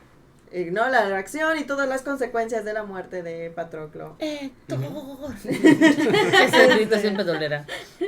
¿no? 0.72 0.88
la 0.90 1.08
reacción 1.10 1.58
y 1.58 1.64
todas 1.64 1.88
las 1.90 2.02
consecuencias 2.02 2.64
de 2.66 2.74
la 2.74 2.84
muerte 2.84 3.24
de 3.24 3.50
Patroclo. 3.52 4.16
Héctor. 4.20 4.80
Ese 5.44 6.68
grito 6.76 6.98
siempre 7.00 7.24
dolerá. 7.26 7.66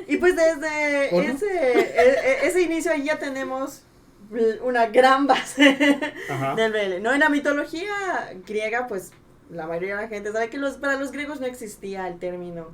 Y 0.07 0.17
pues 0.17 0.35
desde 0.35 1.07
ese, 1.25 1.47
e- 1.47 2.09
e- 2.43 2.47
ese 2.47 2.61
inicio 2.61 2.91
ahí 2.91 3.03
ya 3.03 3.19
tenemos 3.19 3.83
una 4.63 4.87
gran 4.87 5.25
base 5.27 5.77
Ajá. 6.29 6.55
del 6.55 6.71
BL. 6.71 7.01
¿no? 7.01 7.13
En 7.13 7.19
la 7.19 7.29
mitología 7.29 7.91
griega, 8.47 8.87
pues 8.87 9.11
la 9.49 9.65
mayoría 9.65 9.95
de 9.95 10.03
la 10.03 10.07
gente 10.07 10.31
sabe 10.31 10.49
que 10.49 10.57
los, 10.57 10.77
para 10.77 10.95
los 10.97 11.11
griegos 11.11 11.39
no 11.39 11.47
existía 11.47 12.07
el 12.07 12.19
término 12.19 12.67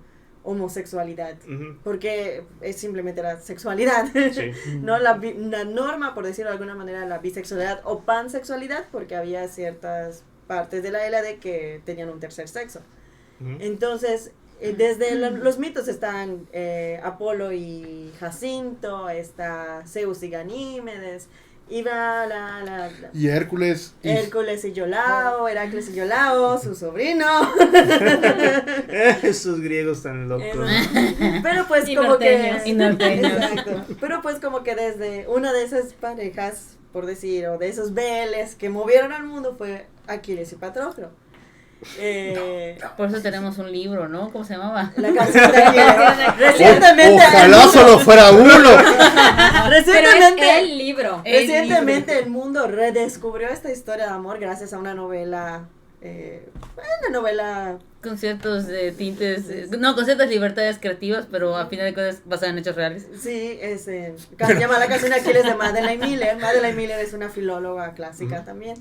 homosexualidad, 0.45 1.35
porque 1.83 2.43
es 2.61 2.77
simplemente 2.77 3.21
la 3.21 3.37
sexualidad. 3.39 4.05
Sí. 4.31 4.51
No, 4.81 4.97
la, 4.99 5.19
la 5.37 5.63
norma, 5.65 6.13
por 6.15 6.25
decirlo 6.25 6.51
de 6.51 6.53
alguna 6.57 6.75
manera, 6.75 7.05
la 7.05 7.17
bisexualidad 7.17 7.81
o 7.83 8.01
pansexualidad, 8.01 8.85
porque 8.91 9.15
había 9.15 9.47
ciertas 9.47 10.23
partes 10.47 10.83
de 10.83 10.91
la 10.91 11.05
Hélade 11.05 11.37
que 11.37 11.81
tenían 11.85 12.09
un 12.09 12.19
tercer 12.19 12.47
sexo. 12.47 12.81
Entonces, 13.59 14.31
eh, 14.61 14.73
desde 14.77 15.15
lo- 15.15 15.31
los 15.31 15.57
mitos 15.59 15.87
están 15.89 16.47
eh, 16.53 16.99
Apolo 17.03 17.51
y 17.51 18.11
Jacinto, 18.19 19.09
está 19.09 19.83
Zeus 19.85 20.23
y 20.23 20.29
Ganímedes, 20.29 21.27
la- 21.70 22.89
Y 23.13 23.28
Hércules. 23.28 23.93
Y... 24.03 24.09
Hércules 24.09 24.63
y 24.66 24.74
Yolao, 24.74 25.47
Heracles 25.47 25.89
y 25.89 25.93
Yolao, 25.95 26.59
su 26.61 26.76
sobrino. 26.76 27.26
Esos 29.24 29.59
griegos 29.61 30.03
tan 30.03 30.30
locos. 30.30 30.45
Eso. 30.45 30.63
Pero 31.43 31.66
pues 31.68 31.88
Y 31.89 31.95
como 31.95 32.18
que... 32.18 32.38
norteños. 32.38 32.68
Y 32.68 32.74
norteños. 33.26 33.32
Exacto. 33.32 33.95
Pero 33.99 34.22
pues 34.22 34.39
como 34.39 34.63
que 34.63 34.76
desde 34.76 35.28
una 35.28 35.53
de 35.53 35.63
esas 35.63 35.93
parejas, 35.93 36.78
por 36.93 37.05
decir, 37.05 37.47
o 37.47 37.57
de 37.57 37.70
esos 37.70 37.93
veles 37.93 38.55
que 38.55 38.70
movieron 38.70 39.11
al 39.11 39.24
mundo 39.24 39.55
fue 39.57 39.88
Aquiles 40.07 40.51
y 40.51 40.55
Patroclo. 40.55 41.09
Eh, 41.99 42.78
Por 42.97 43.09
eso 43.09 43.21
tenemos 43.21 43.57
un 43.57 43.71
libro, 43.71 44.07
¿no? 44.07 44.32
¿Cómo 44.32 44.43
se 44.43 44.53
llamaba? 44.55 44.91
la 44.95 45.13
canción 45.13 45.51
de. 45.51 45.59
O- 45.59 46.36
Recientemente, 46.38 47.23
ojalá 47.28 47.67
solo 47.67 47.99
fuera 47.99 48.32
uno. 48.32 48.43
Pero 48.49 49.69
recientemente, 49.69 50.49
es 50.49 50.57
el 50.63 50.78
libro. 50.78 51.21
El 51.23 51.47
Recientemente 51.47 52.19
el 52.19 52.30
mundo 52.30 52.67
redescubrió 52.67 53.49
esta 53.49 53.71
historia 53.71 54.05
de 54.05 54.11
amor 54.11 54.39
gracias 54.39 54.73
a 54.73 54.80
una 54.80 54.93
novela, 54.95 55.65
eh, 56.01 56.47
una 57.07 57.19
novela, 57.19 57.78
Con 58.01 58.17
ciertos 58.17 58.65
eh, 58.69 58.93
tintes, 58.97 59.49
eh, 59.49 59.67
no, 59.78 59.95
con 59.95 60.05
ciertas 60.05 60.30
libertades 60.30 60.78
creativas, 60.80 61.28
pero 61.30 61.55
a 61.57 61.67
final 61.67 61.86
de 61.86 61.93
cuentas 61.93 62.21
basada 62.26 62.51
en 62.51 62.57
hechos 62.59 62.76
reales. 62.76 63.05
sí, 63.21 63.57
es, 63.61 63.88
eh, 63.88 64.15
llama 64.59 64.80
La 64.80 64.88
canción 64.88 65.11
de 65.11 65.17
Aquiles 65.19 65.43
de 65.43 65.55
Madeleine 65.55 65.97
Miller. 66.07 66.38
Madeleine 66.38 66.76
Miller 66.76 66.99
es 66.99 67.13
una 67.13 67.30
filóloga 67.30 67.93
clásica 67.93 68.43
también. 68.43 68.76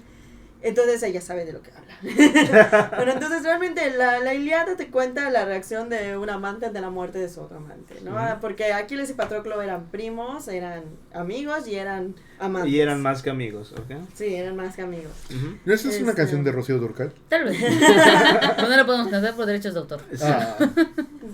Entonces 0.64 1.02
ella 1.02 1.20
sabe 1.20 1.44
de 1.44 1.52
lo 1.52 1.60
que 1.62 1.70
habla. 1.72 2.90
bueno, 2.96 3.12
entonces 3.12 3.42
realmente 3.42 3.90
la, 3.90 4.18
la 4.20 4.32
Iliada 4.32 4.76
te 4.76 4.88
cuenta 4.88 5.28
la 5.30 5.44
reacción 5.44 5.90
de 5.90 6.16
un 6.16 6.30
amante 6.30 6.64
ante 6.66 6.80
la 6.80 6.88
muerte 6.88 7.18
de 7.18 7.28
su 7.28 7.42
otro 7.42 7.58
amante, 7.58 7.94
¿no? 8.02 8.12
Ujú. 8.14 8.40
Porque 8.40 8.72
Aquiles 8.72 9.10
y 9.10 9.12
Patroclo 9.12 9.60
eran 9.60 9.90
primos, 9.90 10.48
eran 10.48 10.84
amigos 11.12 11.68
y 11.68 11.74
eran 11.76 12.14
amantes. 12.38 12.72
Y 12.72 12.80
eran 12.80 13.02
más 13.02 13.22
que 13.22 13.28
amigos, 13.28 13.72
¿ok? 13.72 14.04
Sí, 14.14 14.34
eran 14.34 14.56
más 14.56 14.74
que 14.74 14.80
amigos. 14.82 15.12
Ujú. 15.30 15.58
¿No 15.66 15.74
esa 15.74 15.88
es 15.90 16.00
una 16.00 16.10
Este- 16.10 16.22
canción 16.22 16.42
de 16.44 16.52
Rocío 16.52 16.78
Durcal? 16.78 17.12
Tal 17.28 17.44
vez. 17.44 17.58
Pero 17.60 18.62
no 18.68 18.76
la 18.76 18.86
podemos 18.86 19.08
cantar 19.08 19.34
por 19.36 19.44
derechos 19.44 19.74
de 19.74 19.80
autor. 19.80 20.00
Sí. 20.12 20.18
Ah, 20.24 20.56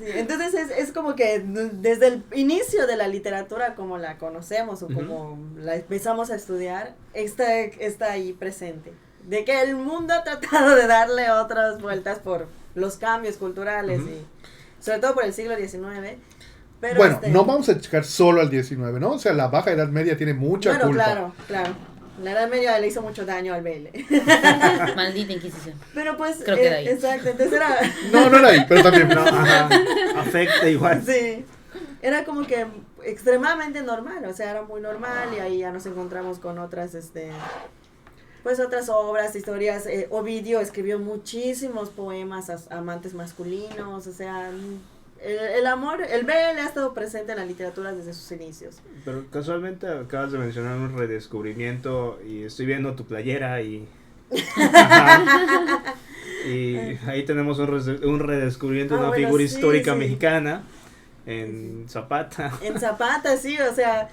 Sí, 0.00 0.06
entonces 0.14 0.54
es, 0.54 0.70
es 0.70 0.92
como 0.92 1.14
que 1.14 1.40
desde 1.44 2.06
el 2.06 2.22
inicio 2.32 2.86
de 2.86 2.96
la 2.96 3.06
literatura 3.06 3.74
como 3.74 3.98
la 3.98 4.16
conocemos 4.16 4.82
o 4.82 4.88
como 4.88 5.38
la 5.56 5.76
empezamos 5.76 6.30
a 6.30 6.36
estudiar, 6.36 6.94
está, 7.12 7.60
está 7.60 8.10
ahí 8.12 8.32
presente. 8.32 8.92
De 9.24 9.44
que 9.44 9.60
el 9.62 9.76
mundo 9.76 10.14
ha 10.14 10.24
tratado 10.24 10.74
de 10.74 10.86
darle 10.86 11.30
otras 11.30 11.80
vueltas 11.80 12.18
por 12.18 12.48
los 12.74 12.96
cambios 12.96 13.36
culturales 13.36 14.00
Ujú. 14.00 14.10
y 14.10 14.26
sobre 14.84 14.98
todo 14.98 15.14
por 15.14 15.24
el 15.24 15.32
siglo 15.34 15.56
XIX. 15.56 16.16
Pero 16.80 16.96
bueno, 16.96 17.14
este, 17.16 17.28
no 17.28 17.44
vamos 17.44 17.68
a 17.68 17.78
checar 17.78 18.04
solo 18.04 18.40
al 18.40 18.48
19, 18.48 18.98
¿no? 19.00 19.10
O 19.10 19.18
sea, 19.18 19.32
la 19.34 19.48
Baja 19.48 19.70
Edad 19.72 19.88
Media 19.88 20.16
tiene 20.16 20.32
mucha 20.32 20.70
Bueno, 20.70 20.86
culpa. 20.86 21.04
claro, 21.04 21.34
claro. 21.46 21.74
La 22.22 22.32
Edad 22.32 22.48
Media 22.48 22.78
le 22.78 22.86
hizo 22.88 23.02
mucho 23.02 23.24
daño 23.26 23.52
al 23.54 23.62
baile. 23.62 23.92
Maldita 24.96 25.32
Inquisición. 25.32 25.74
Pero 25.94 26.16
pues, 26.16 26.38
Creo 26.44 26.56
que 26.56 26.62
eh, 26.62 26.66
era 26.66 26.76
ahí. 26.76 26.88
exacto, 26.88 27.28
entonces 27.28 27.54
era... 27.54 27.76
No, 28.12 28.28
no 28.30 28.38
era 28.38 28.48
ahí, 28.48 28.64
pero 28.68 28.82
también. 28.82 29.08
No, 29.14 29.20
ajá. 29.22 29.68
Afecta 30.18 30.68
igual. 30.68 31.02
Sí, 31.04 31.44
era 32.02 32.24
como 32.24 32.46
que 32.46 32.66
extremadamente 33.04 33.82
normal, 33.82 34.24
o 34.26 34.32
sea, 34.34 34.50
era 34.50 34.62
muy 34.62 34.80
normal 34.80 35.28
y 35.36 35.40
ahí 35.40 35.58
ya 35.58 35.70
nos 35.72 35.86
encontramos 35.86 36.38
con 36.38 36.58
otras, 36.58 36.94
este, 36.94 37.30
pues 38.42 38.60
otras 38.60 38.88
obras, 38.88 39.34
historias. 39.36 39.86
eh, 39.86 40.08
Ovidio 40.10 40.60
escribió 40.60 40.98
muchísimos 40.98 41.90
poemas 41.90 42.50
a, 42.50 42.58
amantes 42.76 43.14
masculinos, 43.14 44.06
o 44.06 44.12
sea, 44.12 44.50
el, 44.50 45.38
el 45.38 45.66
amor, 45.66 46.02
el 46.02 46.24
BL 46.24 46.30
ha 46.58 46.64
estado 46.66 46.94
presente 46.94 47.32
en 47.32 47.38
la 47.38 47.44
literatura 47.44 47.92
desde 47.92 48.14
sus 48.14 48.30
inicios. 48.32 48.76
Pero 49.04 49.24
casualmente 49.30 49.86
acabas 49.86 50.32
de 50.32 50.38
mencionar 50.38 50.76
un 50.78 50.96
redescubrimiento 50.96 52.18
y 52.26 52.44
estoy 52.44 52.66
viendo 52.66 52.94
tu 52.94 53.04
playera 53.04 53.60
y... 53.62 53.86
Y 56.46 56.96
ahí 57.06 57.24
tenemos 57.26 57.58
un, 57.58 57.68
un 57.68 58.18
redescubrimiento 58.20 58.94
de 58.94 59.00
Ah, 59.00 59.02
una 59.04 59.08
bueno, 59.10 59.26
figura 59.26 59.46
sí, 59.46 59.54
histórica 59.54 59.92
sí. 59.92 59.98
mexicana 59.98 60.62
en 61.26 61.84
Zapata. 61.88 62.52
En 62.62 62.80
Zapata, 62.80 63.36
sí, 63.36 63.58
o 63.60 63.74
sea, 63.74 64.08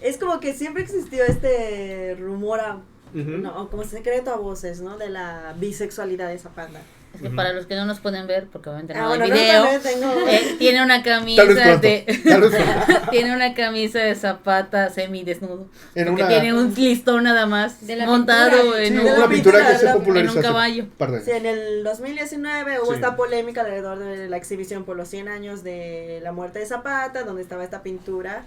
es 0.00 0.18
como 0.18 0.40
que 0.40 0.52
siempre 0.52 0.82
existió 0.82 1.22
este 1.24 2.16
rumor, 2.18 2.58
a, 2.60 2.80
No, 3.14 3.68
como 3.70 3.84
secreto 3.84 4.30
a 4.32 4.36
voces, 4.36 4.80
¿no? 4.80 4.96
De 4.98 5.08
la 5.10 5.54
bisexualidad 5.58 6.28
de 6.28 6.38
Zapata. 6.38 6.80
Es 7.12 7.22
que 7.22 7.30
para 7.30 7.52
los 7.52 7.66
que 7.66 7.74
no 7.74 7.86
nos 7.86 7.98
pueden 7.98 8.28
ver, 8.28 8.46
porque 8.52 8.68
obviamente 8.70 8.94
no 8.94 9.00
Ah, 9.00 9.02
hay 9.12 9.18
bueno, 9.18 9.26
no, 9.26 9.40
video, 9.40 9.80
tengo... 9.80 10.12
eh, 10.28 10.54
tiene 10.60 10.80
una 10.84 11.02
camisa 11.02 11.44
de 11.44 12.04
tiene 13.10 13.34
una 13.34 13.52
camisa 13.54 13.98
de 13.98 14.14
zapata 14.14 14.90
semidesnudo. 14.90 15.66
En 15.96 16.08
una- 16.10 16.28
tiene 16.28 16.54
un 16.54 16.72
listón 16.72 17.24
nada 17.24 17.46
más 17.46 17.84
De 17.84 17.96
la 17.96 18.06
montado 18.06 18.50
pintura. 18.60 18.82
en 18.84 18.92
Sí, 18.92 18.98
un, 19.08 19.12
una 19.18 19.28
pintura 19.28 19.58
que 19.58 19.64
se 19.66 19.72
pintura, 19.72 19.94
popularizó 19.94 20.32
en 20.32 20.36
un 20.38 20.42
caballo. 20.44 20.86
Sí, 21.24 21.30
en 21.32 21.46
el 21.46 21.82
2019 21.82 22.78
hubo 22.78 22.90
Sí. 22.90 22.94
esta 22.94 23.16
polémica 23.16 23.62
alrededor 23.62 23.98
de 23.98 24.28
la 24.28 24.36
exhibición 24.36 24.84
por 24.84 24.96
los 24.96 25.08
100 25.08 25.26
años 25.26 25.64
de 25.64 26.20
la 26.22 26.30
muerte 26.30 26.60
de 26.60 26.66
Zapata, 26.66 27.24
donde 27.24 27.42
estaba 27.42 27.64
esta 27.64 27.82
pintura 27.82 28.44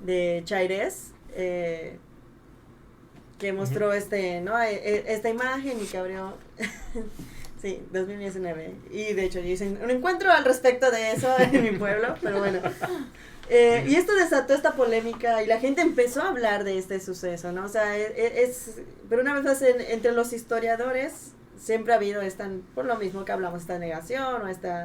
de 0.00 0.40
Chairés, 0.46 1.08
eh, 1.34 1.98
que 3.38 3.52
mostró 3.52 3.92
este, 3.92 4.40
¿no? 4.40 4.60
E- 4.60 4.74
e- 4.74 5.04
esta 5.14 5.28
imagen 5.28 5.78
y 5.82 5.86
que 5.86 5.98
abrió... 5.98 6.34
sí, 7.62 7.80
2019. 7.92 8.72
Y 8.90 9.12
de 9.14 9.24
hecho 9.24 9.40
yo 9.40 9.46
hice 9.48 9.68
un 9.68 9.90
encuentro 9.90 10.30
al 10.30 10.44
respecto 10.44 10.90
de 10.90 11.12
eso 11.12 11.28
en 11.38 11.62
mi 11.62 11.70
pueblo, 11.72 12.14
pero 12.22 12.38
bueno. 12.38 12.60
Eh, 13.50 13.86
y 13.88 13.94
esto 13.94 14.14
desató 14.14 14.52
esta 14.52 14.72
polémica 14.74 15.42
y 15.42 15.46
la 15.46 15.58
gente 15.58 15.80
empezó 15.80 16.20
a 16.20 16.28
hablar 16.28 16.64
de 16.64 16.76
este 16.76 17.00
suceso, 17.00 17.50
¿no? 17.50 17.64
O 17.64 17.68
sea, 17.70 17.96
e- 17.96 18.42
es, 18.42 18.72
pero 19.08 19.22
una 19.22 19.32
vez 19.32 19.42
más 19.42 19.62
en- 19.62 19.80
entre 19.80 20.12
los 20.12 20.34
historiadores 20.34 21.30
siempre 21.58 21.94
ha 21.94 21.96
habido 21.96 22.20
esta, 22.20 22.46
por 22.74 22.84
lo 22.84 22.96
mismo 22.96 23.24
que 23.24 23.32
hablamos, 23.32 23.62
esta 23.62 23.78
negación 23.78 24.42
o 24.42 24.48
esta, 24.48 24.84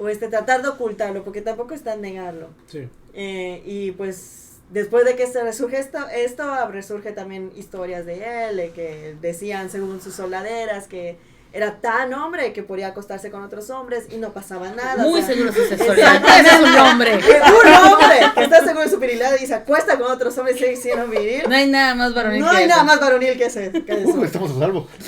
o 0.00 0.08
este 0.08 0.28
tratar 0.28 0.62
de 0.62 0.68
ocultarlo, 0.68 1.22
porque 1.24 1.42
tampoco 1.42 1.74
está 1.74 1.92
en 1.92 2.00
negarlo. 2.00 2.48
Sí. 2.68 2.88
Eh, 3.12 3.62
y 3.66 3.90
pues 3.92 4.47
después 4.70 5.04
de 5.04 5.16
que 5.16 5.26
se 5.26 5.42
resurge 5.42 5.78
esto, 5.78 5.98
esto 6.08 6.68
resurge 6.70 7.12
también 7.12 7.52
historias 7.56 8.06
de 8.06 8.48
él, 8.48 8.56
de 8.56 8.70
que 8.70 9.16
decían 9.20 9.70
según 9.70 10.00
sus 10.02 10.14
soldaderas 10.14 10.86
que 10.88 11.16
era 11.50 11.76
tan 11.80 12.12
hombre 12.12 12.52
que 12.52 12.62
podía 12.62 12.88
acostarse 12.88 13.30
con 13.30 13.42
otros 13.42 13.70
hombres 13.70 14.04
y 14.10 14.18
no 14.18 14.34
pasaba 14.34 14.68
nada. 14.68 15.06
o 15.06 15.08
Muy 15.08 15.22
sea, 15.22 15.30
seguro 15.34 15.50
de 15.50 15.62
su 15.62 15.66
sexualidad. 15.68 16.16
Exactamente. 16.16 16.40
Ese 16.50 16.56
es 16.56 16.60
un 16.60 16.76
hombre. 16.78 17.18
que 17.18 17.40
un 17.40 17.92
hombre 17.92 18.20
que 18.34 18.42
está 18.44 18.58
seguro 18.58 18.80
de 18.82 18.90
su 18.90 18.98
virilidad 18.98 19.32
y 19.40 19.46
se 19.46 19.54
acuesta 19.54 19.98
con 19.98 20.12
otros 20.12 20.36
hombres 20.36 20.56
y 20.56 20.58
sigue 20.58 20.76
siendo 20.76 21.06
viril. 21.06 21.44
No 21.48 21.56
hay 21.56 21.66
nada 21.70 21.94
más 21.94 22.12
varonil 22.14 22.42
No 22.42 22.50
que 22.50 22.56
hay 22.58 22.64
eso. 22.64 22.68
nada 22.70 22.84
más 22.84 23.00
varonil 23.00 23.38
que 23.38 23.46
ese. 23.46 23.72
que 23.72 23.92
eso. 23.92 24.10
Uh, 24.10 24.24
estamos 24.24 24.50
a 24.50 24.58
salvo. 24.58 24.86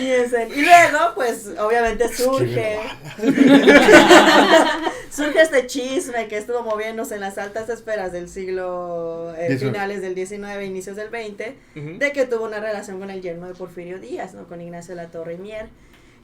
Y, 0.00 0.12
y 0.12 0.62
luego, 0.62 1.12
pues, 1.16 1.48
obviamente 1.58 2.08
surge. 2.14 2.78
surge 5.18 5.40
este 5.42 5.66
chisme 5.66 6.28
que 6.28 6.38
estuvo 6.38 6.62
moviéndose 6.62 7.16
en 7.16 7.20
las 7.20 7.36
altas 7.38 7.68
esferas 7.68 8.12
del 8.12 8.28
siglo. 8.28 9.34
eh, 9.36 9.58
finales 9.58 10.00
del 10.00 10.14
19, 10.14 10.64
inicios 10.64 10.96
del 10.96 11.10
20, 11.10 11.56
Ujú. 11.76 11.98
de 11.98 12.12
que 12.12 12.24
tuvo 12.24 12.44
una 12.46 12.60
relación 12.60 12.98
con 12.98 13.10
el 13.10 13.20
yerno 13.20 13.46
de 13.48 13.54
Porfirio 13.54 13.98
Díaz, 13.98 14.32
¿no? 14.34 14.44
Con 14.48 14.60
Ignacio 14.62 14.94
La 14.94 15.08
Torre 15.08 15.34
y 15.34 15.38
Mier. 15.38 15.66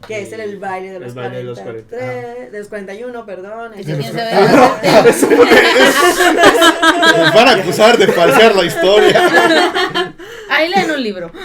Que 0.08 0.20
es 0.22 0.32
el, 0.32 0.40
el 0.40 0.58
baile 0.58 0.90
de 0.90 0.96
El 0.96 1.02
los, 1.04 1.14
baile 1.14 1.36
de 1.38 1.44
los 1.44 1.58
43, 1.60 2.52
de 2.52 2.58
los 2.58 2.68
41, 2.68 3.24
perdón. 3.24 3.72
El- 3.74 3.86
Nos 7.16 7.34
van 7.34 7.48
a 7.48 7.52
acusar 7.52 7.96
de 7.96 8.06
falsear 8.08 8.54
la 8.54 8.64
historia. 8.64 9.72
Ahí 10.50 10.68
leen 10.68 10.90
un 10.90 11.02
libro. 11.02 11.30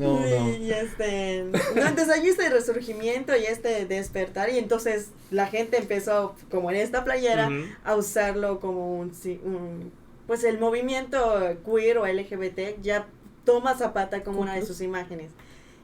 No, 0.00 0.18
no. 0.20 0.48
Y 0.50 0.70
este, 0.72 1.44
no, 1.44 1.86
entonces 1.86 2.08
hay 2.10 2.26
este 2.28 2.48
resurgimiento 2.48 3.36
y 3.36 3.44
este 3.44 3.84
despertar 3.86 4.50
y 4.50 4.58
entonces 4.58 5.08
la 5.30 5.46
gente 5.46 5.76
empezó, 5.78 6.34
como 6.50 6.70
en 6.70 6.76
esta 6.76 7.04
playera, 7.04 7.48
Ujú. 7.48 7.64
a 7.84 7.94
usarlo 7.96 8.60
como 8.60 8.96
un, 8.98 9.14
sí, 9.14 9.40
un- 9.44 9.92
pues 10.26 10.44
el 10.44 10.58
movimiento 10.58 11.56
queer 11.64 11.98
o 11.98 12.06
LGBT 12.06 12.80
ya 12.82 13.06
toma 13.44 13.76
Zapata 13.76 14.22
como 14.22 14.40
una 14.40 14.54
de 14.54 14.64
sus 14.64 14.80
imágenes. 14.80 15.30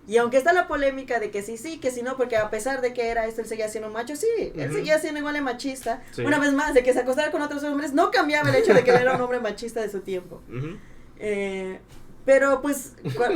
Y 0.08 0.18
aunque 0.18 0.36
está 0.36 0.52
la 0.52 0.68
polémica 0.68 1.18
de 1.18 1.32
que 1.32 1.42
sí, 1.42 1.56
sí, 1.56 1.78
que 1.80 1.90
sí, 1.90 2.00
no, 2.02 2.16
porque 2.16 2.36
a 2.36 2.48
pesar 2.48 2.80
de 2.80 2.92
que 2.92 3.08
era 3.08 3.26
esto, 3.26 3.40
él 3.40 3.48
seguía 3.48 3.68
siendo 3.68 3.88
un 3.88 3.92
macho, 3.94 4.14
sí, 4.14 4.28
él 4.54 4.66
Ujú. 4.68 4.74
seguía 4.78 5.00
siendo 5.00 5.18
igual 5.18 5.34
de 5.34 5.40
machista. 5.40 6.04
Sí. 6.12 6.22
Una 6.22 6.38
vez 6.38 6.52
más, 6.52 6.74
de 6.74 6.84
que 6.84 6.92
se 6.92 7.00
acostara 7.00 7.32
con 7.32 7.42
otros 7.42 7.64
hombres, 7.64 7.92
no 7.92 8.12
cambiaba 8.12 8.48
el 8.50 8.54
hecho 8.54 8.72
de 8.72 8.84
que 8.84 8.90
él 8.92 8.98
era 9.02 9.16
un 9.16 9.20
hombre 9.20 9.40
machista 9.40 9.80
de 9.80 9.90
su 9.90 10.00
tiempo. 10.00 10.40
Ujú. 10.48 10.76
Eh, 11.18 11.80
pero 12.26 12.60
pues, 12.60 12.92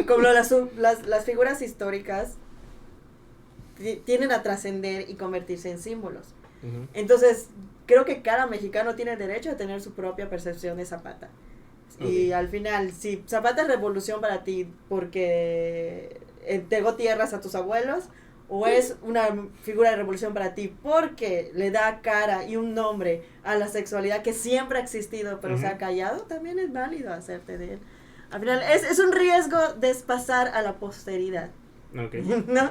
como 0.06 0.22
las, 0.24 0.52
las, 0.76 1.06
las 1.06 1.24
figuras 1.24 1.62
históricas 1.62 2.34
ti- 3.78 4.02
tienden 4.04 4.32
a 4.32 4.42
trascender 4.42 5.08
y 5.08 5.14
convertirse 5.14 5.70
en 5.70 5.78
símbolos. 5.78 6.34
Entonces, 6.92 7.48
creo 7.86 8.04
que 8.04 8.20
cada 8.20 8.46
mexicano 8.46 8.94
tiene 8.94 9.16
derecho 9.16 9.50
a 9.50 9.56
tener 9.56 9.80
su 9.80 9.92
propia 9.92 10.28
percepción 10.28 10.76
de 10.76 10.84
Zapata. 10.84 11.30
Y 12.06 12.32
al 12.32 12.48
final, 12.48 12.92
si 12.92 13.24
Zapata 13.26 13.62
es 13.62 13.68
revolución 13.68 14.20
para 14.20 14.44
ti 14.44 14.70
porque 14.88 16.20
entregó 16.46 16.94
tierras 16.96 17.32
a 17.32 17.40
tus 17.40 17.54
abuelos, 17.54 18.04
o 18.52 18.66
es 18.66 18.96
una 19.02 19.28
figura 19.62 19.90
de 19.90 19.96
revolución 19.96 20.34
para 20.34 20.54
ti 20.56 20.74
porque 20.82 21.52
le 21.54 21.70
da 21.70 22.00
cara 22.02 22.44
y 22.46 22.56
un 22.56 22.74
nombre 22.74 23.22
a 23.44 23.54
la 23.54 23.68
sexualidad 23.68 24.22
que 24.22 24.32
siempre 24.32 24.78
ha 24.78 24.82
existido 24.82 25.38
pero 25.40 25.56
se 25.56 25.68
ha 25.68 25.78
callado, 25.78 26.22
también 26.22 26.58
es 26.58 26.72
válido 26.72 27.12
hacerte 27.12 27.58
de 27.58 27.74
él. 27.74 27.78
Al 28.30 28.40
final, 28.40 28.62
es, 28.72 28.84
es 28.84 28.98
un 28.98 29.12
riesgo 29.12 29.58
despasar 29.78 30.48
a 30.48 30.62
la 30.62 30.74
posteridad. 30.74 31.50
Ok. 31.92 32.14
¿no? 32.46 32.70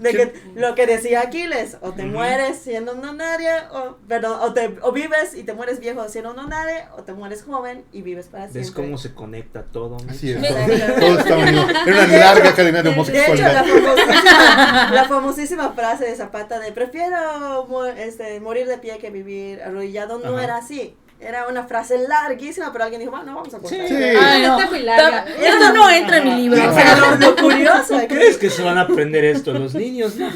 De 0.00 0.10
que 0.10 0.32
lo 0.56 0.74
que 0.74 0.88
decía 0.88 1.20
Aquiles, 1.20 1.76
o 1.80 1.92
te 1.92 2.04
mueres 2.04 2.58
siendo 2.58 2.92
un 2.94 3.02
nonario, 3.02 3.50
o, 3.72 3.96
perdón, 4.08 4.36
o, 4.42 4.52
te, 4.52 4.76
o 4.82 4.90
vives 4.90 5.34
y 5.36 5.44
te 5.44 5.54
mueres 5.54 5.78
viejo 5.78 6.08
siendo 6.08 6.30
un 6.30 6.36
nonario, 6.38 6.74
o 6.96 7.04
te 7.04 7.12
mueres 7.12 7.44
joven 7.44 7.84
y 7.92 8.02
vives 8.02 8.26
para 8.26 8.44
siempre. 8.48 8.62
¿Ves 8.62 8.72
cómo 8.72 8.98
se 8.98 9.14
conecta 9.14 9.62
todo? 9.62 9.96
Así 10.10 10.32
es. 10.32 10.38
Todo, 10.98 11.18
está 11.20 11.36
unido. 11.36 11.62
Era 11.70 11.82
una 11.84 12.06
De 12.06 12.16
hecho- 12.16 12.18
larga 12.18 12.54
cadena 12.56 12.82
de 12.82 12.90
De 12.90 13.00
hecho, 13.00 13.12
la 13.12 13.62
homosexualidad. 13.62 13.64
famosísima, 13.64 14.90
la 14.92 15.04
famosísima 15.04 15.72
frase 15.74 16.04
de 16.06 16.16
Zapata 16.16 16.58
de 16.58 16.72
prefiero 16.72 17.68
este, 17.96 18.40
morir 18.40 18.66
de 18.66 18.78
pie 18.78 18.98
que 18.98 19.10
vivir 19.10 19.62
arrodillado 19.62 20.18
no 20.18 20.34
Ajá. 20.34 20.42
era 20.42 20.56
así. 20.56 20.96
Era 21.20 21.48
una 21.48 21.64
frase 21.64 21.98
larguísima, 21.98 22.70
pero 22.72 22.84
alguien 22.84 23.00
dijo, 23.00 23.10
bueno, 23.10 23.34
vamos 23.34 23.52
a 23.52 23.58
cortar. 23.58 23.88
Sí. 23.88 23.94
Ay, 23.94 24.42
no. 24.46 24.56
Está 24.56 24.70
muy 24.70 24.82
larga. 24.82 25.24
Esto 25.24 25.72
no 25.74 25.90
entra 25.90 26.18
en 26.18 26.24
mi 26.24 26.34
libro. 26.36 26.70
O 26.70 26.74
sea, 26.74 26.96
lo, 26.96 27.16
lo 27.16 27.34
curioso 27.36 27.96
es 27.98 28.02
que- 28.02 28.08
¿Crees 28.14 28.36
que 28.38 28.50
se 28.50 28.62
van 28.62 28.78
a 28.78 28.82
aprender 28.82 29.24
esto 29.24 29.52
los 29.52 29.74
niños? 29.74 30.14
No. 30.16 30.30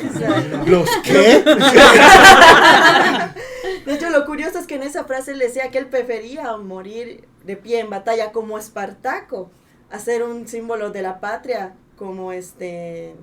¿Los 0.66 0.88
qué? 1.04 1.44
De 3.86 3.94
hecho, 3.94 4.10
lo 4.10 4.24
curioso 4.26 4.58
es 4.58 4.66
que 4.66 4.76
en 4.76 4.82
esa 4.82 5.04
frase 5.04 5.34
le 5.34 5.46
decía 5.46 5.70
que 5.70 5.78
él 5.78 5.86
prefería 5.86 6.56
morir 6.56 7.26
de 7.44 7.56
pie 7.56 7.80
en 7.80 7.90
batalla 7.90 8.32
como 8.32 8.58
Espartaco, 8.58 9.50
a 9.90 9.98
ser 9.98 10.22
un 10.22 10.46
símbolo 10.48 10.90
de 10.90 11.02
la 11.02 11.20
patria, 11.20 11.74
como 11.96 12.32
este. 12.32 13.14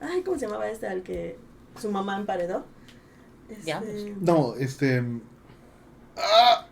Ay, 0.00 0.22
¿cómo 0.22 0.38
se 0.38 0.46
llamaba 0.46 0.68
este 0.68 0.86
al 0.86 1.02
que 1.02 1.38
su 1.80 1.90
mamá 1.90 2.16
emparedó? 2.16 2.64
Este. 3.50 4.14
No, 4.20 4.54
este. 4.58 5.02
ah, 6.16 6.66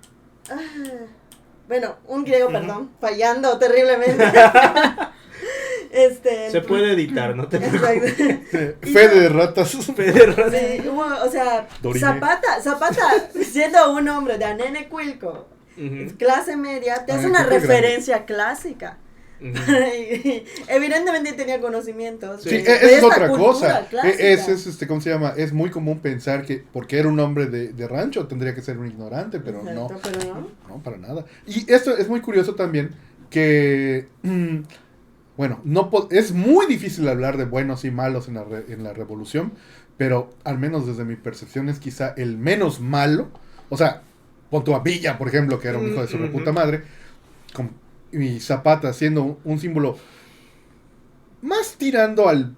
bueno, 1.68 1.96
un 2.06 2.24
griego, 2.24 2.50
perdón, 2.50 2.90
fallando 3.00 3.58
terriblemente. 3.58 4.24
este. 5.90 6.50
Se 6.50 6.60
puede 6.62 6.92
editar, 6.92 7.34
no 7.36 7.48
te 7.48 7.58
preocupes. 7.60 8.14
Fe 8.92 9.08
de 9.08 9.28
ratas. 9.28 9.76
Pedro. 9.96 10.50
Sí, 10.50 10.88
hubo- 10.88 11.24
o 11.24 11.30
sea, 11.30 11.68
Dorime. 11.82 12.00
Zapata, 12.06 12.60
Zapata, 12.62 13.28
siendo 13.42 13.92
un 13.92 14.08
hombre 14.08 14.38
de 14.38 14.44
Anene 14.44 14.88
Cuilco, 14.88 15.48
clase 16.18 16.56
media, 16.56 17.04
te 17.06 17.12
Ah, 17.12 17.16
hace 17.16 17.26
una 17.26 17.44
grande. 17.44 17.60
referencia 17.60 18.24
clásica. 18.24 18.98
Evidentemente 20.68 21.32
tenía 21.32 21.60
conocimientos. 21.60 22.42
Sí, 22.42 22.50
e- 22.50 22.60
es 22.60 22.82
esta 22.92 23.06
otra 23.06 23.28
cosa. 23.28 23.86
E- 24.04 24.32
Es, 24.32 24.48
es, 24.48 24.66
este, 24.66 24.86
¿cómo 24.86 25.00
se 25.00 25.10
llama? 25.10 25.34
Es 25.36 25.52
muy 25.52 25.70
común 25.70 26.00
pensar 26.00 26.44
que 26.44 26.62
porque 26.72 26.98
era 26.98 27.08
un 27.08 27.18
hombre 27.20 27.46
de, 27.46 27.72
de 27.72 27.88
rancho 27.88 28.26
tendría 28.26 28.54
que 28.54 28.62
ser 28.62 28.78
un 28.78 28.86
ignorante, 28.86 29.40
pero 29.40 29.62
no. 29.62 29.86
Exacto, 29.86 30.00
pero 30.02 30.34
no. 30.34 30.48
No, 30.68 30.82
para 30.82 30.98
nada. 30.98 31.24
Y 31.46 31.70
esto 31.72 31.96
es 31.96 32.08
muy 32.08 32.20
curioso 32.20 32.54
también 32.54 32.90
que, 33.30 34.08
mm, 34.22 34.58
bueno, 35.36 35.60
no 35.64 35.90
es 36.10 36.32
muy 36.32 36.66
difícil 36.66 37.08
hablar 37.08 37.36
de 37.36 37.44
buenos 37.44 37.84
y 37.84 37.90
malos 37.90 38.28
en 38.28 38.34
la, 38.34 38.44
re- 38.44 38.66
en 38.68 38.84
la 38.84 38.92
revolución, 38.92 39.52
pero 39.96 40.30
al 40.44 40.58
menos 40.58 40.86
desde 40.86 41.04
mi 41.04 41.16
percepción 41.16 41.68
es 41.68 41.78
quizá 41.78 42.14
el 42.16 42.36
menos 42.36 42.80
malo. 42.80 43.28
O 43.70 43.76
sea, 43.76 44.02
pon 44.50 44.64
a 44.74 44.78
Villa, 44.80 45.16
por 45.16 45.28
ejemplo, 45.28 45.58
que 45.60 45.68
era 45.68 45.78
un 45.78 45.88
hijo 45.88 46.00
de 46.02 46.08
su 46.08 46.16
Ujú. 46.16 46.26
reputa 46.26 46.52
madre, 46.52 46.82
con, 47.54 47.70
y 48.12 48.40
Zapata 48.40 48.92
siendo 48.92 49.38
un, 49.44 49.60
símbolo 49.60 49.98
más 51.42 51.76
tirando 51.78 52.28
al 52.28 52.54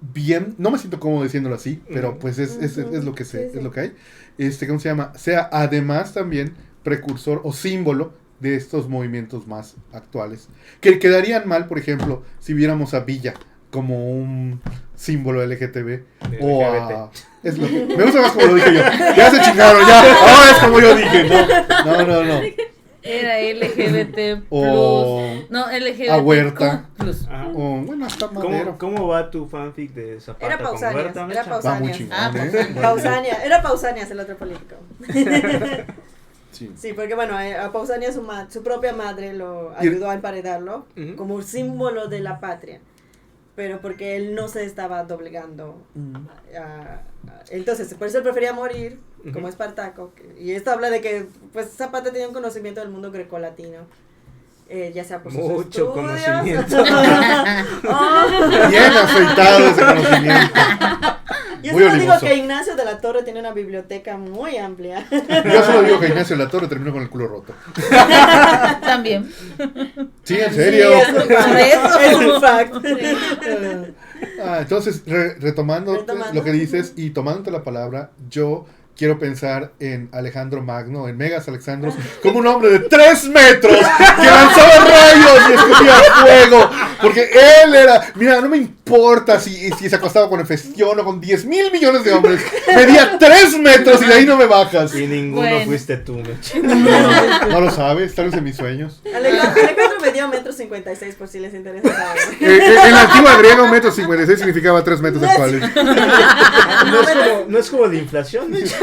bien, 0.00 0.54
no 0.58 0.70
me 0.70 0.78
siento 0.78 1.00
cómodo 1.00 1.24
diciéndolo 1.24 1.56
así, 1.56 1.82
pero 1.92 2.18
pues 2.18 2.38
es, 2.38 2.56
es, 2.56 2.78
es 2.78 3.04
lo 3.04 3.14
que 3.14 3.24
se, 3.24 3.46
es 3.46 3.62
lo 3.62 3.70
que 3.70 3.80
hay. 3.80 3.96
Este, 4.38 4.66
¿cómo 4.66 4.78
se 4.78 4.88
llama? 4.88 5.12
Sea 5.16 5.48
además 5.52 6.14
también 6.14 6.54
precursor 6.84 7.40
o 7.44 7.52
símbolo 7.52 8.12
de 8.40 8.54
estos 8.54 8.88
movimientos 8.88 9.46
más 9.46 9.74
actuales. 9.92 10.48
Que 10.80 10.98
quedarían 10.98 11.48
mal, 11.48 11.66
por 11.66 11.78
ejemplo, 11.78 12.22
si 12.38 12.54
viéramos 12.54 12.94
a 12.94 13.00
Villa 13.00 13.34
como 13.70 14.10
un 14.10 14.60
símbolo 14.94 15.44
LGTB 15.44 16.02
o 16.40 16.64
a... 16.64 17.10
Es 17.42 17.58
lo 17.58 17.68
que, 17.68 17.96
me 17.96 18.04
gusta 18.04 18.22
más 18.22 18.32
como 18.32 18.46
lo 18.46 18.54
dije 18.54 18.74
yo. 18.74 18.80
Ya 19.16 19.30
se 19.30 19.40
chingaron, 19.42 19.86
ya. 19.86 20.00
Ahora 20.00 20.50
es 20.50 20.58
como 20.58 20.80
yo 20.80 20.96
dije. 20.96 21.28
No, 21.84 21.96
no, 21.98 22.06
no. 22.06 22.24
no. 22.24 22.40
Era 23.02 23.40
LGBT 23.40 24.44
O-. 24.50 25.32
No, 25.50 25.66
LGBT 25.70 26.08
a 26.10 26.18
Huerta. 26.18 26.88
plus. 26.98 27.26
Ajá. 27.28 27.48
o, 27.54 27.80
bueno, 27.82 28.06
hasta 28.06 28.26
Madero. 28.28 28.76
¿Cómo, 28.78 28.96
¿Cómo 28.96 29.08
va 29.08 29.30
tu 29.30 29.46
fanfic 29.46 29.92
de 29.94 30.20
Zapata 30.20 30.46
Era 30.46 30.56
con 30.58 30.66
Pausanias, 30.66 30.94
Huerta, 31.04 31.26
era? 31.30 31.44
Pausanias. 31.44 31.64
Va 31.64 31.80
muy 31.80 31.92
chingón, 31.92 32.16
Ah, 32.18 32.32
¿eh? 32.34 32.50
Pausanias. 32.50 32.82
Pausania, 32.82 33.44
era 33.44 33.62
Pausanias 33.62 34.10
el 34.10 34.20
otro 34.20 34.36
político. 34.36 34.74
sí. 36.52 36.72
Sí, 36.76 36.92
porque 36.92 37.14
bueno, 37.14 37.38
eh, 37.40 37.56
a 37.56 37.70
Pausanias 37.72 38.14
su, 38.14 38.22
ma- 38.22 38.50
su 38.50 38.62
propia 38.62 38.92
madre 38.92 39.32
lo 39.32 39.72
ayudó 39.76 40.10
a 40.10 40.14
emparedarlo 40.14 40.86
como 41.16 41.34
un 41.36 41.44
símbolo 41.44 42.08
de 42.08 42.20
la 42.20 42.40
patria. 42.40 42.80
Pero 43.54 43.80
porque 43.80 44.16
él 44.16 44.34
no 44.34 44.48
se 44.48 44.64
estaba 44.64 45.02
doblegando. 45.04 45.80
a- 46.56 46.60
a- 46.62 47.02
entonces, 47.50 47.92
por 47.94 48.06
eso 48.08 48.18
él 48.18 48.22
prefería 48.24 48.52
morir 48.52 48.98
como. 49.32 49.48
Espartaco. 49.48 50.12
Y 50.38 50.52
esto 50.52 50.70
habla 50.70 50.90
de 50.90 51.00
que 51.00 51.26
pues 51.52 51.68
Zapata 51.76 52.10
tenía 52.12 52.28
un 52.28 52.34
conocimiento 52.34 52.80
del 52.80 52.90
mundo 52.90 53.10
grecolatino. 53.10 53.78
Eh, 54.70 54.92
ya 54.94 55.02
sea 55.02 55.22
por 55.22 55.32
sus 55.32 55.40
Mucho 55.40 55.92
conocimiento. 55.94 56.76
Oh, 57.88 58.68
Bien 58.68 58.92
aceitado 58.92 59.66
ese 59.70 59.80
conocimiento. 59.80 60.54
yo 61.62 61.72
Muy 61.72 61.82
solo 61.84 61.94
digo 61.94 62.12
que 62.20 62.34
Ignacio 62.34 62.76
de 62.76 62.84
la 62.84 63.00
Torre 63.00 63.22
tiene 63.22 63.40
una 63.40 63.52
biblioteca 63.52 64.18
muy 64.18 64.58
amplia. 64.58 65.06
Yo 65.10 65.64
solo 65.64 65.82
digo 65.84 65.98
que 66.00 66.08
Ignacio 66.08 66.36
La 66.36 66.48
Torre 66.50 66.68
terminó 66.68 66.92
con 66.92 67.00
el 67.00 67.08
culo 67.08 67.28
roto. 67.28 67.54
También. 68.82 69.32
Sí, 70.24 70.38
en 70.38 70.52
serio. 70.54 70.90
Sí, 70.92 71.00
es 71.00 72.14
un. 72.16 72.34
Es 72.34 72.40
fact. 72.40 72.74
Ah, 74.44 74.58
entonces, 74.60 75.02
re- 75.06 75.34
retomando, 75.36 75.94
Retomando. 75.94 76.34
lo 76.34 76.44
que 76.44 76.52
dices 76.52 76.92
y 76.96 77.10
tomándote 77.10 77.50
la 77.50 77.62
palabra, 77.62 78.10
yo 78.28 78.66
quiero 78.98 79.18
pensar 79.18 79.72
en 79.78 80.08
Alejandro 80.12 80.60
Magno, 80.60 81.08
en 81.08 81.16
Megas 81.16 81.46
Alexandros, 81.48 81.94
como 82.20 82.40
un 82.40 82.46
hombre 82.48 82.70
de 82.70 82.80
tres 82.80 83.24
metros 83.28 83.76
que 83.76 84.26
lanzaba 84.26 84.84
rayos 84.84 85.38
y 85.48 85.52
escupía 85.52 85.94
fuego. 86.20 86.70
Porque 87.00 87.28
él 87.64 87.74
era, 87.74 88.12
mira, 88.14 88.40
no 88.40 88.48
me 88.48 88.56
importa 88.56 89.38
si, 89.40 89.70
si 89.72 89.88
se 89.88 89.96
acostaba 89.96 90.28
con 90.28 90.40
Hefestión 90.40 90.98
o 90.98 91.04
con 91.04 91.20
10 91.20 91.44
mil 91.44 91.70
millones 91.70 92.04
de 92.04 92.12
hombres, 92.12 92.40
medía 92.74 93.16
tres 93.18 93.58
metros 93.58 94.02
y 94.02 94.06
de 94.06 94.14
ahí 94.14 94.26
no 94.26 94.36
me 94.36 94.46
bajas. 94.46 94.94
Y 94.94 95.06
ninguno 95.06 95.48
Bueno. 95.48 95.64
fuiste 95.66 95.96
tú, 95.98 96.14
Mecha. 96.16 96.58
No 97.48 97.60
lo 97.60 97.70
sabes, 97.70 98.14
tal 98.14 98.26
vez 98.26 98.34
en 98.34 98.44
mis 98.44 98.56
sueños. 98.56 99.00
Alejandro, 99.14 99.62
Alejandro 99.62 100.00
me 100.00 100.10
dio 100.12 100.28
metro 100.28 100.52
56 100.52 101.14
por 101.14 101.28
si 101.28 101.38
les 101.40 101.54
interesa 101.54 101.88
saber. 101.94 102.18
Eh, 102.40 102.58
eh, 102.62 102.76
en 102.88 102.94
antiguo 102.94 103.30
griego, 103.38 103.68
metro 103.68 103.90
56 103.92 104.38
significaba 104.38 104.82
3 104.82 105.00
metros 105.00 105.22
No 105.22 105.28
es- 105.28 105.32
actuales. 105.32 105.74
No 105.74 107.00
es 107.00 107.08
como, 107.10 107.44
no 107.48 107.58
es 107.58 107.70
como 107.70 107.88
de 107.88 107.98
inflación, 107.98 108.50
Mecha. 108.50 108.76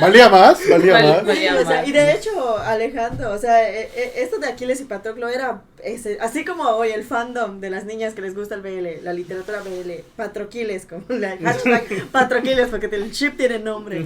¿Valía 0.00 0.28
más? 0.28 0.58
¿Valía 0.68 0.92
más? 1.24 1.36
Sí, 1.36 1.46
o 1.48 1.66
sea, 1.66 1.86
y 1.86 1.92
de 1.92 2.12
hecho, 2.12 2.58
Alejandro, 2.58 3.32
o 3.32 3.38
sea, 3.38 3.68
eh, 3.70 3.88
eh, 3.96 4.12
esto 4.16 4.38
de 4.38 4.46
Aquiles 4.48 4.80
y 4.80 4.84
Patroclo 4.84 5.28
era, 5.28 5.62
ese- 5.82 6.18
así 6.20 6.44
como 6.44 6.64
hoy 6.64 6.90
el 6.90 7.04
fandom 7.04 7.60
de 7.60 7.70
las 7.70 7.84
niñas 7.84 8.14
que 8.14 8.22
les 8.22 8.34
gusta 8.34 8.54
el 8.56 8.60
BL, 8.62 9.02
la 9.02 9.12
literatura 9.12 9.60
BL, 9.60 10.02
Patroquiles, 10.16 10.86
como 10.86 11.04
la 11.08 11.36
hashtag 11.42 12.06
Patroquiles, 12.12 12.68
porque 12.68 12.86
el 12.86 13.10
chip 13.12 13.36
tiene 13.36 13.58
nombre, 13.58 14.04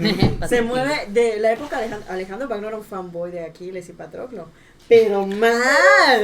se 0.48 0.62
mueve 0.62 1.06
de 1.08 1.38
la 1.38 1.52
época 1.52 1.78
Alejandro, 1.78 2.08
Alejandro 2.10 2.48
Magno 2.48 2.68
era 2.68 2.76
un 2.76 2.84
fanboy 2.84 3.30
de 3.30 3.44
Aquiles 3.44 3.88
y 3.88 3.92
Patroclo, 3.92 4.48
pero 4.88 5.26
mal, 5.26 5.50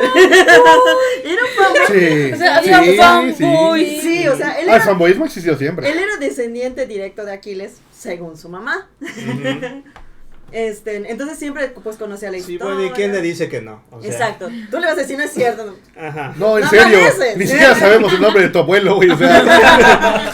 era 1.25 1.43
un 1.43 1.51
fanboy, 1.57 1.87
Sí. 1.89 2.33
O 2.33 2.37
sea, 2.37 2.57
había 2.59 2.83
sí, 2.83 2.97
fanboy. 2.97 3.87
sí. 3.87 4.01
sí, 4.01 4.29
o 4.29 4.37
sea, 4.37 4.59
él 4.61 4.69
Ah, 4.69 4.77
el 4.77 4.83
fanboyismo 4.83 5.25
ha 5.25 5.27
existido 5.27 5.57
siempre. 5.57 5.89
él 5.91 5.99
era 5.99 6.17
descendiente 6.19 6.87
directo 6.87 7.25
de 7.25 7.33
Aquiles, 7.33 7.75
según 7.97 8.37
su 8.37 8.49
mamá, 8.49 8.89
este, 10.53 11.11
entonces 11.11 11.39
siempre 11.39 11.69
pues 11.69 11.97
conocía 11.97 12.31
la 12.31 12.39
Sí, 12.39 12.53
historia. 12.53 12.75
bueno, 12.75 12.85
¿y 12.89 12.91
quién 12.95 13.13
le 13.13 13.21
dice 13.21 13.49
que 13.49 13.61
no? 13.63 13.83
O 13.91 14.01
sea, 14.01 14.11
Exacto. 14.11 14.49
Tú 14.71 14.79
le 14.79 14.87
vas 14.87 14.93
a 14.97 15.01
decir, 15.01 15.17
no 15.19 15.25
es 15.25 15.33
cierto. 15.33 15.77
Ajá. 15.99 16.35
No, 16.37 16.59
en 16.59 16.65
No 16.65 16.71
serio. 16.71 16.99
Ni 17.37 17.47
siquiera 17.47 17.75
sabemos 17.75 18.13
el 18.13 18.21
nombre 18.21 18.43
de 18.45 18.49
tu 18.51 18.59
abuelo, 18.61 18.97
güey. 18.97 19.11
O 19.11 19.17
sea. 19.19 20.31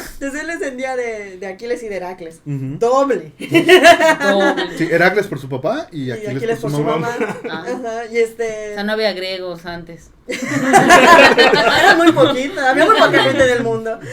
Entonces 0.18 0.40
él 0.40 0.46
descendía 0.58 0.96
de, 0.96 1.36
de 1.36 1.46
Aquiles 1.46 1.82
y 1.82 1.88
de 1.88 1.96
Heracles. 1.96 2.40
Doble. 2.44 3.32
Doble. 3.38 4.78
Sí, 4.78 4.88
Heracles 4.90 5.26
por 5.26 5.38
su 5.38 5.48
papá 5.48 5.88
y 5.92 6.04
Y 6.04 6.10
Aquiles, 6.12 6.36
Aquiles 6.36 6.58
por 6.60 6.70
su 6.70 6.82
mamá. 6.82 7.08
Ah. 7.50 7.64
Ajá, 7.66 8.06
y 8.10 8.18
O 8.18 8.24
este. 8.24 8.74
sea, 8.74 8.84
no 8.84 8.92
había 8.92 9.12
griegos 9.12 9.66
antes. 9.66 10.10
Era 10.26 11.94
muy 11.96 12.10
poquito, 12.10 12.60
había 12.60 12.84
muy 12.86 12.96
poca 12.96 13.22
gente 13.22 13.46
del 13.46 13.62
mundo. 13.62 13.98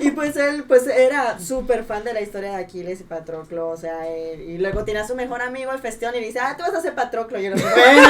Y 0.00 0.10
pues 0.10 0.36
él, 0.36 0.64
pues 0.66 0.86
era 0.88 1.38
súper 1.38 1.84
fan 1.84 2.02
de 2.04 2.12
la 2.12 2.20
historia 2.20 2.50
de 2.50 2.56
Aquiles 2.56 3.00
y 3.00 3.04
Patroclo, 3.04 3.68
o 3.68 3.76
sea, 3.76 4.08
él- 4.08 4.40
y 4.42 4.58
luego 4.58 4.84
tiene 4.84 4.98
a 5.00 5.06
su 5.06 5.14
mejor 5.14 5.42
amigo, 5.42 5.70
el 5.72 5.78
Festión, 5.78 6.12
y 6.16 6.20
dice, 6.20 6.40
ah, 6.40 6.56
tú 6.56 6.64
vas 6.64 6.74
a 6.74 6.80
ser 6.80 6.94
Patroclo. 6.94 7.38
Y 7.38 7.44
yo 7.44 7.50
le 7.50 7.56
digo, 7.56 7.68
bueno, 7.70 8.08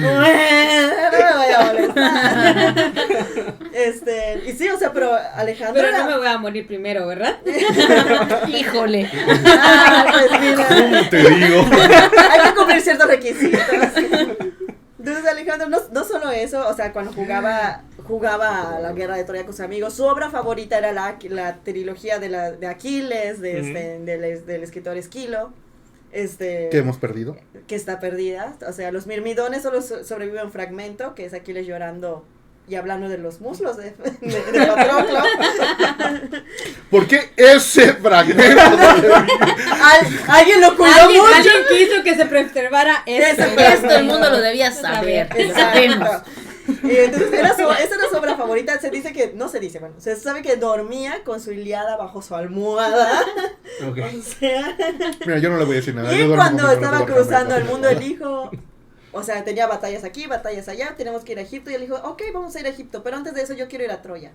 bueno, 0.00 0.86
no 1.02 1.18
me 1.18 1.32
voy 1.36 1.52
a 1.54 1.64
molestar. 1.66 3.54
Este, 3.72 4.42
y 4.46 4.52
sí, 4.52 4.68
o 4.68 4.78
sea, 4.80 4.92
pero 4.92 5.12
Alejandro 5.34 5.74
Pero 5.82 5.88
era- 5.88 6.04
no 6.04 6.10
me 6.10 6.16
voy 6.18 6.26
a 6.26 6.38
morir 6.38 6.66
primero, 6.66 7.06
¿verdad? 7.06 7.38
Híjole. 8.48 9.08
Ah, 9.46 10.06
pues 10.10 10.40
mira. 10.40 10.66
¿Cómo 10.68 11.08
te 11.10 11.16
digo? 11.18 11.60
Hay 12.30 12.48
que 12.50 12.54
cumplir 12.56 12.80
ciertos 12.80 13.06
requisitos. 13.06 13.60
Entonces 14.98 15.24
Alejandro, 15.26 15.68
no, 15.70 15.78
no 15.92 16.04
solo 16.04 16.30
eso, 16.30 16.68
o 16.68 16.74
sea, 16.74 16.92
cuando 16.92 17.12
jugaba 17.12 17.84
jugaba 18.06 18.76
a 18.76 18.80
la 18.80 18.92
guerra 18.92 19.16
de 19.16 19.24
Troya 19.24 19.44
con 19.44 19.52
sus 19.54 19.60
amigos, 19.64 19.94
su 19.94 20.04
obra 20.04 20.30
favorita 20.30 20.76
era 20.76 20.92
la, 20.92 21.16
la 21.28 21.56
trilogía 21.62 22.18
de, 22.18 22.28
la, 22.28 22.50
de 22.50 22.66
Aquiles, 22.66 23.40
de 23.40 23.60
este, 23.60 23.98
del, 24.00 24.44
del 24.44 24.62
escritor 24.62 24.96
Esquilo. 24.96 25.52
Este, 26.12 26.68
Que 26.70 26.78
hemos 26.78 26.98
perdido. 26.98 27.36
que 27.68 27.76
está 27.76 28.00
perdida. 28.00 28.54
O 28.68 28.72
sea, 28.72 28.90
los 28.90 29.06
mirmidones 29.06 29.62
solo 29.62 29.80
so- 29.80 30.02
sobreviven 30.04 30.46
un 30.46 30.52
fragmento, 30.52 31.14
que 31.14 31.24
es 31.24 31.32
Aquiles 31.34 31.66
llorando 31.66 32.24
y 32.70 32.76
hablando 32.76 33.08
de 33.08 33.18
los 33.18 33.40
muslos 33.40 33.76
de, 33.76 33.94
de, 34.20 34.42
de 34.52 34.66
Patroclo. 34.66 35.20
¿Por 36.90 37.06
qué 37.08 37.30
ese 37.36 37.94
fragmento? 37.94 38.62
Al- 38.62 40.20
alguien 40.28 40.60
lo 40.60 40.76
cuidó 40.76 40.92
Alguien, 41.02 41.20
mucho. 41.22 41.34
alguien 41.34 41.54
quiso 41.68 42.02
que 42.04 42.14
se 42.14 42.26
preservara. 42.26 43.02
Ese 43.06 43.42
Esto 43.42 43.90
el 43.90 44.04
mundo 44.04 44.30
lo 44.30 44.40
debía 44.40 44.70
saber. 44.72 45.28
Sabemos. 45.54 46.08
Y 46.84 46.96
entonces 46.96 47.32
era 47.32 47.54
su, 47.56 47.62
esa 47.62 47.94
era 47.96 48.08
su 48.10 48.16
obra 48.16 48.36
favorita. 48.36 48.78
Se 48.78 48.90
dice 48.90 49.12
que, 49.12 49.32
no 49.34 49.48
se 49.48 49.58
dice, 49.58 49.80
bueno, 49.80 49.96
se 49.98 50.14
sabe 50.14 50.42
que 50.42 50.54
dormía 50.56 51.24
con 51.24 51.40
su 51.40 51.50
Iliada 51.50 51.96
bajo 51.96 52.22
su 52.22 52.34
almohada. 52.36 53.24
O 53.80 53.94
sea, 54.38 54.76
Mira, 55.26 55.38
yo 55.38 55.50
no 55.50 55.58
le 55.58 55.64
voy 55.64 55.74
a 55.74 55.76
decir 55.76 55.94
nada. 55.94 56.14
y 56.14 56.28
cuando 56.28 56.70
estaba 56.70 57.04
cruzando 57.06 57.56
el 57.56 57.64
mundo, 57.64 57.88
el 57.88 58.02
hijo, 58.02 58.50
o 59.12 59.22
sea, 59.22 59.42
tenía 59.44 59.66
batallas 59.66 60.04
aquí, 60.04 60.26
batallas 60.26 60.68
allá, 60.68 60.94
tenemos 60.96 61.24
que 61.24 61.32
ir 61.32 61.38
a 61.38 61.42
Egipto. 61.42 61.70
Y 61.70 61.74
él 61.74 61.80
dijo, 61.82 61.96
ok, 61.96 62.22
vamos 62.32 62.54
a 62.54 62.60
ir 62.60 62.66
a 62.66 62.70
Egipto, 62.70 63.02
pero 63.02 63.16
antes 63.16 63.34
de 63.34 63.42
eso 63.42 63.54
yo 63.54 63.68
quiero 63.68 63.84
ir 63.84 63.90
a 63.90 64.02
Troya. 64.02 64.32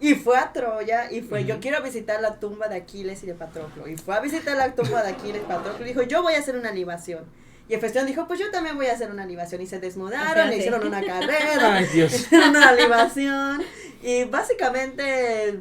Y 0.00 0.14
fue 0.14 0.38
a 0.38 0.52
Troya 0.52 1.12
y 1.12 1.20
fue, 1.20 1.44
yo 1.44 1.60
quiero 1.60 1.82
visitar 1.82 2.20
la 2.22 2.36
tumba 2.40 2.68
de 2.68 2.76
Aquiles 2.76 3.22
y 3.22 3.26
de 3.26 3.34
Patroclo. 3.34 3.86
Y 3.86 3.96
fue 3.96 4.14
a 4.16 4.20
visitar 4.20 4.56
la 4.56 4.74
tumba 4.74 5.02
de 5.02 5.10
Aquiles 5.10 5.42
y 5.42 5.44
Patroclo 5.46 5.84
y 5.84 5.88
dijo, 5.88 6.02
yo 6.02 6.22
voy 6.22 6.34
a 6.34 6.38
hacer 6.38 6.56
una 6.56 6.72
libación. 6.72 7.24
Y 7.68 7.74
Hefestión 7.74 8.06
dijo, 8.06 8.26
pues 8.26 8.40
yo 8.40 8.50
también 8.50 8.76
voy 8.76 8.86
a 8.86 8.94
hacer 8.94 9.10
una 9.10 9.26
libación. 9.26 9.60
Y 9.60 9.66
se 9.66 9.78
desnudaron, 9.78 10.48
le 10.48 10.56
hicieron 10.56 10.84
una 10.86 11.02
carrera, 11.06 11.76
Ay, 11.76 11.86
Dios. 11.92 12.12
hicieron 12.14 12.50
una 12.50 12.72
libación. 12.72 13.62
Y 14.02 14.24
básicamente 14.24 15.60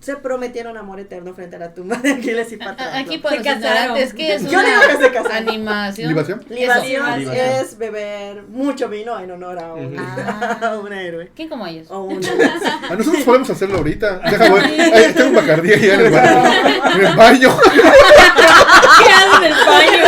se 0.00 0.16
prometieron 0.16 0.76
amor 0.78 0.98
eterno 0.98 1.34
frente 1.34 1.56
a 1.56 1.58
la 1.58 1.74
tumba 1.74 1.96
de 1.96 2.12
Aquiles 2.12 2.50
y 2.52 2.56
Patroclo. 2.56 2.98
Aquí 2.98 3.18
los 3.18 3.32
casaron. 3.32 3.58
ignorantes, 3.58 4.14
¿qué 4.14 4.34
es 4.34 4.42
Yo 4.44 4.60
digo 4.60 4.80
que 4.88 5.04
se 5.04 5.12
casaron. 5.12 5.48
animación? 5.48 6.08
¿Libación? 6.08 6.44
Libación 6.48 7.20
Libación. 7.20 7.46
es 7.60 7.78
beber 7.78 8.42
mucho 8.44 8.88
vino 8.88 9.18
en 9.20 9.30
honor 9.30 9.58
a 9.58 9.74
un, 9.74 9.94
Ujú. 9.94 10.04
a 10.64 10.78
un 10.78 10.92
héroe. 10.92 11.30
¿Quién 11.36 11.48
como 11.50 11.66
ellos? 11.66 11.86
O 11.90 12.04
un 12.04 12.20
A 12.90 12.94
nosotros 12.96 13.22
podemos 13.24 13.50
hacerlo 13.50 13.78
ahorita. 13.78 14.18
Deja, 14.30 14.48
voy. 14.48 14.60
Ay, 14.62 15.12
tengo 15.14 15.28
un 15.30 15.36
bacardí 15.36 15.72
ahí 15.72 15.90
en 15.90 16.00
el 16.00 16.10
baño. 16.10 16.52
En 16.94 17.06
el 17.06 17.16
baño. 17.16 17.58
¿Qué 17.72 19.12
hago 19.12 19.36
en 19.36 19.44
el 19.44 19.52
baño? 19.52 20.04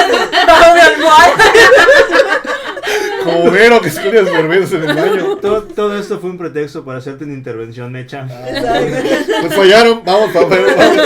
almohada. 0.82 1.34
Como 3.32 3.50
Vero 3.50 3.80
que 3.80 3.88
esconde 3.88 4.22
las 4.22 4.32
cervezas 4.32 4.72
en 4.72 4.90
el 4.90 4.96
baño. 4.96 5.36
Todo, 5.38 5.62
todo 5.62 5.98
esto 5.98 6.18
fue 6.18 6.30
un 6.30 6.38
pretexto 6.38 6.84
para 6.84 6.98
hacerte 6.98 7.24
una 7.24 7.34
intervención, 7.34 7.92
Mecha. 7.92 8.26
Pues 9.40 9.54
fallaron. 9.54 10.02
Vamos, 10.04 10.32
vamos, 10.32 10.50
vamos. 10.50 10.96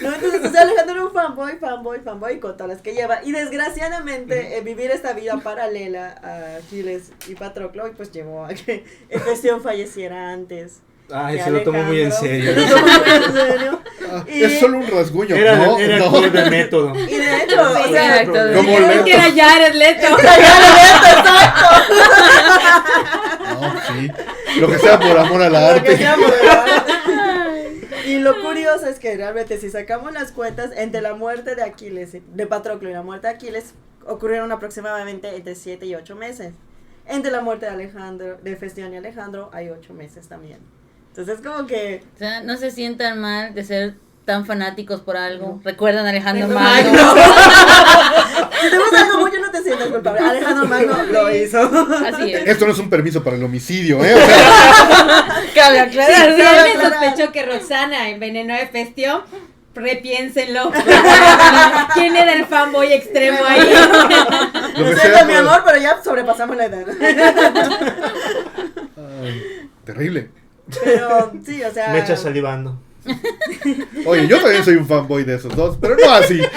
No, 0.00 0.14
entonces, 0.14 0.40
o 0.46 0.50
sea, 0.50 0.62
Alejandro 0.62 0.94
era 0.94 1.04
un 1.04 1.12
fanboy, 1.12 1.56
fanboy, 1.58 2.00
fanboy 2.00 2.40
con 2.40 2.56
todas 2.56 2.68
las 2.68 2.82
que 2.82 2.94
lleva. 2.94 3.22
Y 3.22 3.32
desgraciadamente, 3.32 4.56
eh, 4.56 4.60
vivir 4.62 4.90
esta 4.90 5.12
vida 5.12 5.38
paralela 5.42 6.18
a 6.22 6.56
Aquiles 6.56 7.12
y 7.28 7.34
Patroclo, 7.34 7.86
y 7.86 7.90
pues 7.92 8.10
llevó 8.10 8.44
a 8.44 8.54
que 8.54 8.84
Hefestión 9.10 9.60
falleciera 9.60 10.32
antes. 10.32 10.80
Ay, 11.12 11.40
se 11.40 11.50
lo 11.50 11.62
tomó 11.62 11.82
muy 11.82 12.00
en 12.02 12.12
Alejandro. 12.12 12.28
serio. 12.28 12.54
Se 12.54 12.60
lo 12.60 12.76
tomó 12.76 12.98
muy 12.98 13.10
en 13.10 13.32
serio. 13.32 13.80
Ah, 14.12 14.24
Y- 14.28 14.42
Es 14.42 14.60
solo 14.60 14.78
un 14.78 14.86
rasguño. 14.88 15.34
Era, 15.36 15.56
no, 15.56 15.78
era 15.78 15.98
no. 15.98 16.24
el 16.24 16.32
de 16.32 16.50
método. 16.50 16.92
Y 17.08 17.16
de 17.16 17.36
hecho, 17.44 17.60
o 17.62 17.76
Sí, 17.76 17.92
sea, 17.92 18.22
exacto. 18.22 18.56
Como 18.56 18.78
lento. 18.80 19.04
que 19.04 19.12
era 19.14 19.22
Jared 19.32 19.74
Leto. 19.74 20.08
No, 23.60 23.72
sí. 23.94 24.10
Lo 24.60 24.68
que 24.68 24.78
sea 24.78 24.98
por 24.98 25.18
amor 25.18 25.42
al 25.42 25.52
Lo 25.52 25.58
que 25.58 25.64
arte. 25.64 25.96
sea 25.96 26.14
por 26.16 26.24
arte. 26.48 26.92
Y 28.06 28.18
lo 28.18 28.40
curioso 28.42 28.86
es 28.86 28.98
que 28.98 29.16
realmente 29.16 29.58
si 29.58 29.70
sacamos 29.70 30.12
las 30.12 30.32
cuentas, 30.32 30.70
entre 30.76 31.00
la 31.00 31.14
muerte 31.14 31.54
de 31.54 31.62
Aquiles, 31.62 32.12
de 32.12 32.46
Patroclo 32.46 32.88
y 32.90 32.92
la 32.92 33.02
muerte 33.02 33.28
de 33.28 33.34
Aquiles, 33.34 33.74
ocurrieron 34.06 34.50
aproximadamente 34.52 35.36
entre 35.36 35.54
7 35.54 35.86
y 35.86 35.94
8 35.94 36.16
meses. 36.16 36.52
Entre 37.06 37.30
la 37.30 37.40
muerte 37.40 37.66
de 37.66 37.72
Alejandro, 37.72 38.38
de 38.42 38.56
Festión 38.56 38.92
y 38.92 38.96
Alejandro, 38.96 39.50
hay 39.52 39.68
8 39.68 39.92
meses 39.94 40.28
también. 40.28 40.58
Entonces 41.10 41.40
como 41.44 41.66
que... 41.66 42.02
O 42.14 42.18
sea, 42.18 42.40
no 42.42 42.56
se 42.56 42.70
sientan 42.70 43.20
mal 43.20 43.54
de 43.54 43.64
ser 43.64 43.94
tan 44.24 44.46
fanáticos 44.46 45.00
por 45.00 45.16
algo. 45.16 45.60
Recuerdan 45.64 46.06
a 46.06 46.10
Alejandro 46.10 46.48
Magno. 46.48 46.92
Magno. 46.92 47.14
Si 48.60 48.68
te 48.68 48.76
gusta 48.78 49.00
algo 49.00 49.20
mucho, 49.20 49.38
no 49.40 49.50
te 49.50 49.62
sientas 49.62 49.88
culpable. 49.88 50.20
Alejandro 50.20 50.66
Magno 50.66 51.02
lo 51.10 51.34
hizo. 51.34 51.58
Así 52.06 52.32
es. 52.34 52.46
Esto 52.46 52.66
no 52.66 52.72
es 52.72 52.78
un 52.78 52.90
permiso 52.90 53.24
para 53.24 53.36
el 53.36 53.42
homicidio, 53.42 54.04
¿eh? 54.04 54.14
O 54.14 54.18
sea, 54.18 55.26
Cabe 55.54 55.80
aclarar. 55.80 56.34
Si 56.36 56.42
alguien 56.42 56.80
sospechó 56.80 57.32
que 57.32 57.46
Roxana 57.46 58.10
envenenó 58.10 58.52
a 58.54 58.58
Festión, 58.66 59.22
repiénsenlo. 59.74 60.70
¿Quién 61.94 62.16
era 62.16 62.34
el 62.34 62.44
fanboy 62.44 62.92
extremo 62.92 63.38
ahí? 63.46 63.60
lo 64.76 64.86
siento, 64.98 65.24
mi 65.24 65.32
por- 65.32 65.36
amor, 65.36 65.62
pero 65.64 65.78
ya 65.78 66.02
sobrepasamos 66.04 66.56
la 66.58 66.64
edad. 66.66 66.86
Ay, 69.22 69.68
terrible. 69.84 70.30
Pero 70.82 71.32
sí, 71.44 71.62
o 71.62 71.72
sea... 71.72 71.92
Mecha 71.92 72.16
salivando. 72.16 72.78
Oye, 74.06 74.28
yo 74.28 74.40
también 74.40 74.64
soy 74.64 74.76
un 74.76 74.86
fanboy 74.86 75.24
de 75.24 75.36
esos 75.36 75.54
dos, 75.56 75.78
pero 75.80 75.96
no 75.96 76.10
así. 76.12 76.40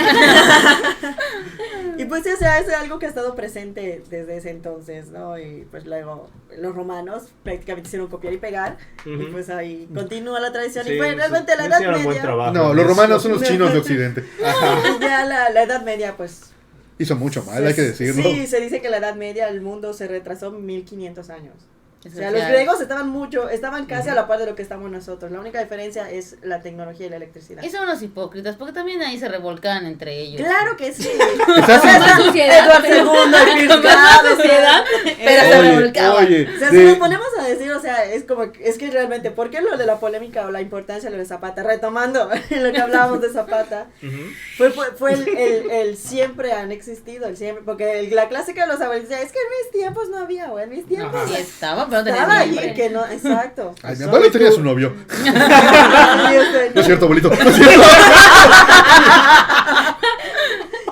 Y 1.96 2.06
pues, 2.06 2.24
sí, 2.24 2.30
o 2.32 2.38
sea, 2.38 2.60
es 2.60 2.68
algo 2.70 3.00
que 3.00 3.06
ha 3.06 3.10
estado 3.10 3.36
presente 3.36 4.02
desde 4.10 4.38
ese 4.38 4.50
entonces, 4.50 5.10
¿no? 5.10 5.38
Y 5.38 5.66
pues 5.70 5.86
luego 5.86 6.28
los 6.58 6.76
romanos 6.76 7.26
prácticamente 7.44 7.88
hicieron 7.88 8.08
copiar 8.08 8.34
y 8.34 8.38
pegar. 8.38 8.78
Y 9.06 9.16
Ujú. 9.16 9.32
pues 9.32 9.50
ahí 9.50 9.88
continúa 9.94 10.40
la 10.40 10.52
tradición. 10.52 10.86
Sí, 10.86 10.94
y 10.94 10.98
fue 10.98 11.10
sí, 11.12 11.16
realmente 11.16 11.56
la 11.56 11.66
Edad 11.66 11.80
Media. 11.80 12.22
trabajo. 12.22 12.52
No, 12.52 12.74
los 12.74 12.88
romanos 12.88 13.22
son 13.22 13.34
los 13.34 13.44
chinos 13.44 13.72
de 13.72 13.80
Occidente. 13.84 14.22
pues, 14.22 15.00
ya 15.00 15.24
la, 15.26 15.50
la 15.52 15.64
Edad 15.64 15.84
Media, 15.84 16.16
pues. 16.18 16.52
Hizo 16.98 17.16
mucho 17.16 17.44
mal, 17.44 17.66
hay 17.66 17.74
que 17.74 17.82
decirlo. 17.82 18.24
Sí, 18.24 18.48
se 18.48 18.60
dice 18.60 18.82
que 18.82 18.90
la 18.90 18.98
Edad 18.98 19.16
Media 19.16 19.48
el 19.50 19.62
mundo 19.62 19.94
se 19.94 20.08
retrasó 20.08 20.52
1500 20.52 21.30
años. 21.30 21.54
O 22.06 22.10
sea, 22.10 22.32
los 22.32 22.46
griegos 22.48 22.82
estaban 22.82 23.08
mucho, 23.10 23.50
estaban 23.50 23.86
casi 23.86 24.10
a 24.10 24.14
la 24.16 24.28
par 24.28 24.38
de 24.40 24.46
lo 24.46 24.56
que 24.56 24.62
estamos 24.62 24.92
nosotros. 24.92 25.32
La 25.32 25.40
única 25.40 25.62
diferencia 25.62 26.10
es 26.12 26.36
la 26.42 26.62
tecnología 26.62 27.08
y 27.08 27.10
la 27.10 27.16
electricidad. 27.16 27.64
Y 27.64 27.70
son 27.70 27.84
unos 27.84 28.02
hipócritas, 28.02 28.56
porque 28.58 28.74
también 28.74 29.02
ahí 29.02 29.18
se 29.18 29.30
revolcan 29.30 29.86
entre 29.86 30.18
ellos. 30.20 30.42
Claro 30.42 30.76
que 30.76 30.92
sí. 30.94 31.10
Estás 31.10 31.80
O 31.80 31.82
sea, 31.82 31.98
está 31.98 32.18
Sociedad, 32.18 32.66
Edward 32.68 32.82
pero- 32.82 33.14
II, 33.16 33.70
sociedad. 34.36 34.84
Pero 35.24 35.42
se 35.42 35.60
Oye, 35.60 35.72
revolcaban. 35.76 36.26
oye, 36.26 36.50
O 36.56 36.60
sea, 36.60 36.70
si 36.70 36.76
de- 36.78 36.86
nos 36.86 36.98
ponemos 36.98 37.28
a 37.40 37.44
decir, 37.48 37.72
o 37.72 37.80
sea, 37.82 38.06
es 38.06 38.24
como, 38.24 38.52
que- 38.52 38.68
es 38.68 38.78
que 38.78 38.90
realmente, 38.92 39.32
¿por 39.32 39.50
qué 39.50 39.62
lo 39.62 39.78
de 39.78 39.86
la 39.86 40.00
polémica 40.00 40.46
o 40.46 40.52
la 40.52 40.62
importancia 40.62 41.10
de 41.10 41.16
lo 41.16 41.22
de 41.22 41.28
Zapata? 41.28 41.64
Retomando 41.64 42.30
lo 42.50 42.72
que 42.72 42.82
hablábamos 42.82 43.22
de 43.22 43.30
Zapata, 43.32 43.88
Ujú. 44.02 44.18
fue, 44.58 44.72
fue, 44.72 44.86
fue 44.98 45.14
el, 45.14 45.28
el, 45.28 45.72
el 45.72 45.98
siempre 45.98 46.52
han 46.54 46.72
existido, 46.72 47.28
el 47.28 47.38
siempre, 47.38 47.64
porque 47.64 48.00
el- 48.00 48.14
la 48.16 48.28
clásica 48.28 48.66
de 48.66 48.74
los 48.74 48.82
abuelos 48.82 49.08
decía, 49.10 49.24
es 49.24 49.32
que 49.32 49.40
en 49.40 49.46
mis 49.64 49.72
tiempos 49.82 50.10
no 50.10 50.18
había, 50.18 50.52
o 50.52 50.60
en 50.60 50.70
mis 50.70 50.86
tiempos 50.86 51.22
Ajá. 51.22 51.28
Sí 51.28 51.36
estaba, 51.36 51.90
pero 51.94 52.00
no 52.00 52.04
tenía 52.06 52.22
estaba 52.22 52.40
ahí, 52.40 52.74
que 52.74 52.90
no, 52.90 53.06
exacto. 53.06 53.76
Ay, 53.84 53.96
mi 53.98 54.04
abuelo 54.06 54.32
tenía 54.32 54.52
su 54.52 54.64
novio. 54.64 54.94
No 56.74 56.80
es 56.82 56.86
cierto, 56.88 57.06
abuelito. 57.06 57.30
No 57.30 57.36
es 57.50 57.56
cierto. 57.56 57.82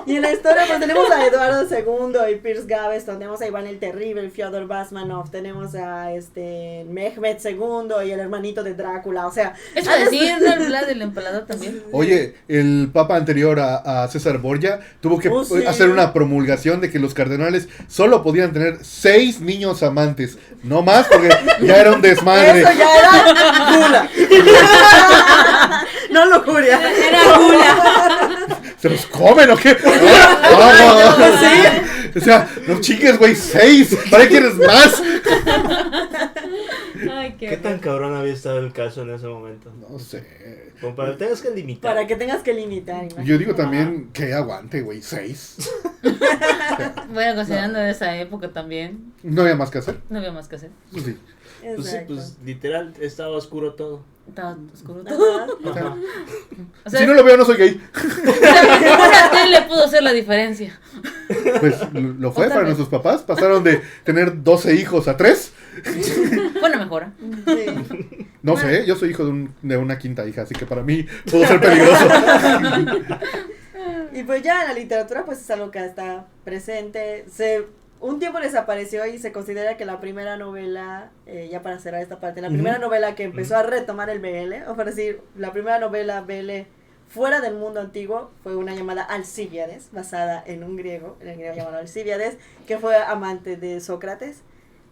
Y 0.06 0.16
en 0.16 0.22
la 0.22 0.32
historia 0.32 0.62
pues 0.66 0.80
tenemos 0.80 1.10
a 1.10 1.26
Eduardo 1.26 1.62
II 1.68 2.32
y 2.32 2.36
Pierce 2.36 2.66
Gaveston, 2.66 3.18
tenemos 3.18 3.40
a 3.40 3.46
Iván 3.46 3.66
el 3.66 3.78
Terrible, 3.78 4.28
Fyodor 4.30 4.66
Basmanov, 4.66 5.30
tenemos 5.30 5.74
a 5.74 6.12
este 6.12 6.84
Mehmed 6.88 7.36
II 7.44 8.06
y 8.06 8.10
el 8.10 8.20
hermanito 8.20 8.62
de 8.64 8.74
Drácula, 8.74 9.26
o 9.26 9.32
sea, 9.32 9.54
Eso 9.74 9.90
decir, 9.90 10.34
¿no? 10.40 10.52
El 10.52 10.66
Vlad 10.66 10.86
del 10.86 11.02
empalador 11.02 11.46
también. 11.46 11.82
Oye, 11.92 12.34
el 12.48 12.90
papa 12.92 13.16
anterior 13.16 13.58
a, 13.60 14.02
a 14.04 14.08
César 14.08 14.38
Borgia 14.38 14.80
tuvo 15.00 15.18
que 15.18 15.28
Oh, 15.28 15.44
sí. 15.44 15.64
hacer 15.66 15.88
una 15.88 16.12
promulgación 16.12 16.80
de 16.80 16.90
que 16.90 16.98
los 16.98 17.14
cardenales 17.14 17.68
solo 17.88 18.22
podían 18.22 18.52
tener 18.52 18.78
seis 18.84 19.40
niños 19.40 19.82
amantes, 19.82 20.36
no 20.62 20.82
más 20.82 21.06
porque 21.08 21.30
ya 21.62 21.76
era 21.76 21.92
un 21.92 22.02
desmadre. 22.02 22.60
Eso 22.60 22.70
ya 22.72 22.98
era 22.98 23.76
gula. 23.78 24.08
no 26.10 26.26
lujuria. 26.26 26.80
Era 27.08 27.38
gula. 27.38 28.41
¿Se 28.82 28.90
los 28.90 29.06
comen 29.06 29.48
o 29.48 29.56
qué? 29.56 29.76
No, 29.84 30.72
no, 30.74 31.16
no. 31.16 32.16
O 32.16 32.20
sea, 32.20 32.48
no 32.66 32.80
chingues, 32.80 33.16
güey, 33.16 33.34
seis. 33.36 33.96
¿Para 34.10 34.24
qué 34.24 34.30
quieres 34.30 34.56
más? 34.56 35.00
Ay, 37.10 37.36
qué 37.38 37.48
¿Qué 37.50 37.56
tan 37.56 37.78
cabrón 37.78 38.14
había 38.16 38.32
estado 38.32 38.58
el 38.58 38.72
caso 38.72 39.02
en 39.02 39.10
ese 39.14 39.26
momento? 39.26 39.72
No 39.88 39.98
sé. 39.98 40.72
Como 40.80 40.94
para 40.96 41.12
que 41.12 41.18
tengas 41.18 41.40
que 41.40 41.50
limitar. 41.50 41.94
Para 41.94 42.06
que 42.06 42.16
tengas 42.16 42.42
que 42.42 42.52
limitar. 42.54 43.06
Yo 43.24 43.38
digo 43.38 43.54
también 43.54 44.10
que 44.12 44.34
aguante, 44.34 44.82
güey, 44.82 45.00
seis. 45.00 45.56
Bueno, 47.12 47.34
considerando 47.36 47.78
esa 47.78 48.16
época 48.16 48.50
también, 48.50 49.12
No 49.22 49.42
había 49.42 49.54
más 49.54 49.70
que 49.70 49.78
hacer. 49.78 49.98
no 50.08 50.18
había 50.18 50.32
más 50.32 50.48
que 50.48 50.56
hacer. 50.56 50.70
Pues 50.90 51.04
sí. 51.04 51.18
Pues 51.76 51.86
sí, 51.88 51.96
pues 52.06 52.36
literal 52.44 52.92
estaba 53.00 53.36
oscuro 53.36 53.74
todo. 53.74 54.04
Estaba 54.28 54.56
oscuro 54.72 55.02
todo. 55.04 55.40
Ajá. 55.42 55.70
Ajá. 55.70 55.96
O 56.84 56.90
sea, 56.90 57.00
Si 57.00 57.06
no 57.06 57.14
lo 57.14 57.22
veo, 57.24 57.36
no 57.36 57.44
soy 57.44 57.56
gay. 57.56 57.80
una 57.94 59.30
tele 59.30 59.62
pudo 59.62 59.86
ser 59.88 60.02
la 60.02 60.12
diferencia. 60.12 60.78
Pues 61.60 61.76
lo 61.92 62.32
fue 62.32 62.46
Otra 62.46 62.56
para 62.56 62.68
vez. 62.68 62.76
nuestros 62.78 62.88
papás. 62.88 63.22
Pasaron 63.22 63.62
de 63.64 63.80
tener 64.04 64.42
12 64.42 64.74
hijos 64.76 65.08
a 65.08 65.16
3. 65.16 65.52
Bueno, 66.60 66.78
mejora. 66.78 67.12
Sí. 67.46 68.26
No 68.42 68.56
sé, 68.56 68.84
yo 68.86 68.96
soy 68.96 69.10
hijo 69.10 69.24
de, 69.24 69.30
un- 69.30 69.54
de 69.62 69.76
una 69.76 69.98
quinta 69.98 70.26
hija, 70.26 70.42
así 70.42 70.54
que 70.54 70.66
para 70.66 70.82
mí 70.82 71.06
pudo 71.30 71.46
ser 71.46 71.60
peligroso. 71.60 72.06
Y 74.12 74.22
pues 74.24 74.42
ya 74.42 74.62
en 74.62 74.68
la 74.68 74.74
literatura 74.74 75.24
pues 75.24 75.40
es 75.40 75.50
algo 75.50 75.70
que 75.70 75.84
está 75.84 76.26
presente. 76.44 77.24
Se, 77.32 77.66
un 78.02 78.18
tiempo 78.18 78.40
desapareció 78.40 79.06
y 79.06 79.18
se 79.18 79.30
considera 79.30 79.76
que 79.76 79.84
la 79.84 80.00
primera 80.00 80.36
novela, 80.36 81.10
eh, 81.26 81.48
ya 81.50 81.62
para 81.62 81.78
cerrar 81.78 82.02
esta 82.02 82.18
parte, 82.18 82.40
la 82.40 82.48
primera 82.48 82.78
novela 82.78 83.14
que 83.14 83.22
empezó 83.22 83.56
a 83.56 83.62
retomar 83.62 84.10
el 84.10 84.18
BL, 84.18 84.68
o 84.68 84.74
para 84.74 84.90
decir, 84.90 85.20
la 85.36 85.52
primera 85.52 85.78
novela 85.78 86.20
BL 86.20 86.66
fuera 87.08 87.40
del 87.40 87.54
mundo 87.54 87.80
antiguo 87.80 88.30
fue 88.42 88.56
una 88.56 88.74
llamada 88.74 89.02
Alcíbiades, 89.02 89.90
basada 89.92 90.42
en 90.44 90.64
un 90.64 90.76
griego, 90.76 91.16
en 91.20 91.28
el 91.28 91.36
griego 91.36 91.54
llamado 91.54 91.78
Alcíbiades, 91.78 92.38
que 92.66 92.76
fue 92.76 92.96
amante 92.96 93.56
de 93.56 93.80
Sócrates, 93.80 94.38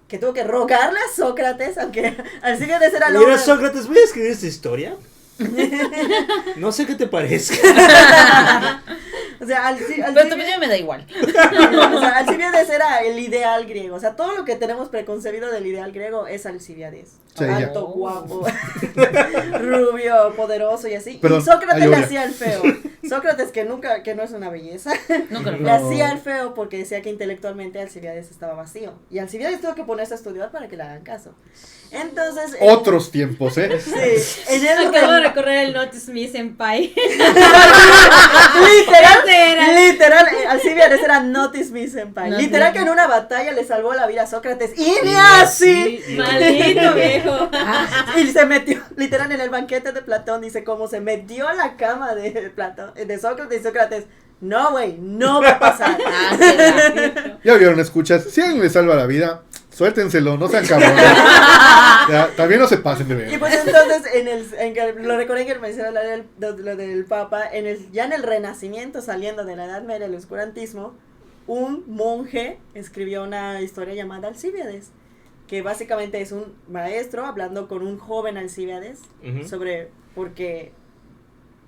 que 0.06 0.18
tuvo 0.18 0.32
que 0.32 0.44
rogarle 0.44 0.98
a 1.00 1.14
Sócrates, 1.16 1.78
aunque 1.78 2.16
Alcíbiades 2.42 2.94
era 2.94 3.08
el 3.08 3.18
Mira, 3.18 3.38
Sócrates, 3.38 3.88
voy 3.88 3.98
a 3.98 4.04
escribir 4.04 4.30
esta 4.30 4.46
historia. 4.46 4.96
No 6.56 6.70
sé 6.70 6.86
qué 6.86 6.94
te 6.94 7.06
parezca. 7.06 7.56
O 9.40 9.46
sea, 9.46 9.70
Alci- 9.70 9.86
Pero 9.96 10.06
Alcíbiades- 10.08 10.28
también 10.28 10.60
me 10.60 10.68
da 10.68 10.76
igual. 10.76 11.06
o 11.94 11.98
sea, 12.00 12.18
Alcibiades 12.18 12.68
era 12.68 12.98
el 12.98 13.18
ideal 13.18 13.66
griego. 13.66 13.96
O 13.96 14.00
sea, 14.00 14.14
todo 14.16 14.34
lo 14.36 14.44
que 14.44 14.56
tenemos 14.56 14.88
preconcebido 14.90 15.50
del 15.50 15.66
ideal 15.66 15.92
griego 15.92 16.26
es 16.26 16.44
Alcibiades. 16.46 17.12
Sí. 17.38 17.44
Alto, 17.44 17.86
guapo, 17.86 18.46
rubio, 19.60 20.34
poderoso 20.36 20.88
y 20.88 20.94
así. 20.94 21.18
Perdón, 21.22 21.40
y 21.40 21.44
Sócrates 21.44 21.86
le 21.88 21.96
hacía 21.96 22.24
el 22.24 22.32
feo. 22.34 22.62
Sócrates, 23.08 23.50
que 23.50 23.64
nunca, 23.64 24.02
que 24.02 24.14
no 24.14 24.22
es 24.22 24.30
una 24.32 24.50
belleza, 24.50 24.92
Nunca 25.30 25.50
lo 25.52 25.58
le 25.58 25.70
hacía 25.70 26.10
el 26.12 26.18
feo 26.18 26.54
porque 26.54 26.78
decía 26.78 27.00
que 27.02 27.08
intelectualmente 27.10 27.80
Alcibiades 27.80 28.30
estaba 28.30 28.54
vacío. 28.54 28.92
Y 29.10 29.18
Alcibiades 29.18 29.60
tuvo 29.60 29.74
que 29.74 29.84
ponerse 29.84 30.14
a 30.14 30.16
estudiar 30.16 30.50
para 30.50 30.68
que 30.68 30.76
le 30.76 30.82
hagan 30.82 31.02
caso. 31.02 31.34
Entonces. 31.90 32.56
en- 32.60 32.70
Otros 32.70 33.10
tiempos, 33.10 33.58
¿eh? 33.58 33.80
Sí, 33.80 34.66
Acabo 34.68 35.12
de 35.12 35.20
recorrer 35.20 35.66
el 35.66 35.72
Notice 35.72 36.12
Me 36.12 36.28
Senpai. 36.28 36.94
literal, 38.74 39.74
literal, 39.74 40.26
eh, 40.28 40.46
Alcibiades 40.48 41.00
era 41.02 41.20
Notice 41.20 41.72
Me 41.72 41.88
Senpai. 41.88 42.30
Literal 42.32 42.72
que 42.72 42.78
en 42.80 42.88
una 42.88 43.06
batalla 43.06 43.52
le 43.52 43.64
salvó 43.64 43.92
la 43.94 44.06
vida 44.06 44.22
a 44.22 44.26
Sócrates. 44.26 44.78
Y 44.78 44.92
ni 45.04 45.14
así. 45.14 46.00
Maldito 46.16 46.94
viejo. 46.94 47.48
Y 48.16 48.26
se 48.28 48.44
metió, 48.44 48.80
literal, 48.96 49.30
en 49.32 49.40
el 49.40 49.50
banquete 49.50 49.92
de 49.92 50.02
Platón, 50.02 50.40
dice 50.40 50.64
cómo 50.64 50.88
se 50.88 51.00
metió 51.00 51.48
a 51.48 51.54
la 51.54 51.76
cama 51.76 52.14
de 52.14 52.30
Platón, 52.54 52.89
de 52.94 53.18
Sócrates 53.18 53.60
y 53.60 53.62
Sócrates. 53.62 54.04
No, 54.40 54.70
güey, 54.70 54.96
no 54.98 55.42
va 55.42 55.50
a 55.50 55.58
pasar. 55.58 55.98
Ah. 56.06 57.38
Ya 57.44 57.54
vieron, 57.56 57.78
escuchas. 57.80 58.24
Si 58.24 58.40
alguien 58.40 58.62
les 58.62 58.72
salva 58.72 58.94
la 58.94 59.06
vida, 59.06 59.42
suéltenselo, 59.70 60.36
no 60.38 60.48
sean 60.48 60.66
cabrones. 60.66 60.96
Ya, 62.08 62.28
también 62.36 62.60
no 62.60 62.66
se 62.66 62.78
pasen 62.78 63.08
de 63.08 63.14
Y 63.14 63.16
ver. 63.18 63.38
pues 63.38 63.54
entonces, 63.54 64.14
en 64.14 64.28
el, 64.28 64.46
en 64.58 64.74
que, 64.74 64.92
lo 64.94 65.16
recordé 65.16 65.46
que 65.46 65.54
mencioné 65.58 65.92
lo 65.92 66.00
del, 66.00 66.24
lo, 66.38 66.56
lo 66.56 66.76
del 66.76 67.04
Papa, 67.04 67.42
en 67.52 67.66
el, 67.66 67.90
ya 67.92 68.04
en 68.06 68.12
el 68.12 68.22
Renacimiento, 68.22 69.02
saliendo 69.02 69.44
de 69.44 69.56
la 69.56 69.66
Edad 69.66 69.82
Media, 69.82 70.06
el 70.06 70.14
oscurantismo, 70.14 70.94
un 71.46 71.84
monje 71.86 72.58
escribió 72.74 73.22
una 73.24 73.60
historia 73.60 73.94
llamada 73.94 74.28
Alcíbiades, 74.28 74.90
que 75.48 75.62
básicamente 75.62 76.20
es 76.20 76.32
un 76.32 76.54
maestro 76.68 77.26
hablando 77.26 77.68
con 77.68 77.86
un 77.86 77.98
joven 77.98 78.36
Alcíbiades 78.38 79.00
Ujú. 79.26 79.46
sobre, 79.48 79.90
porque 80.14 80.72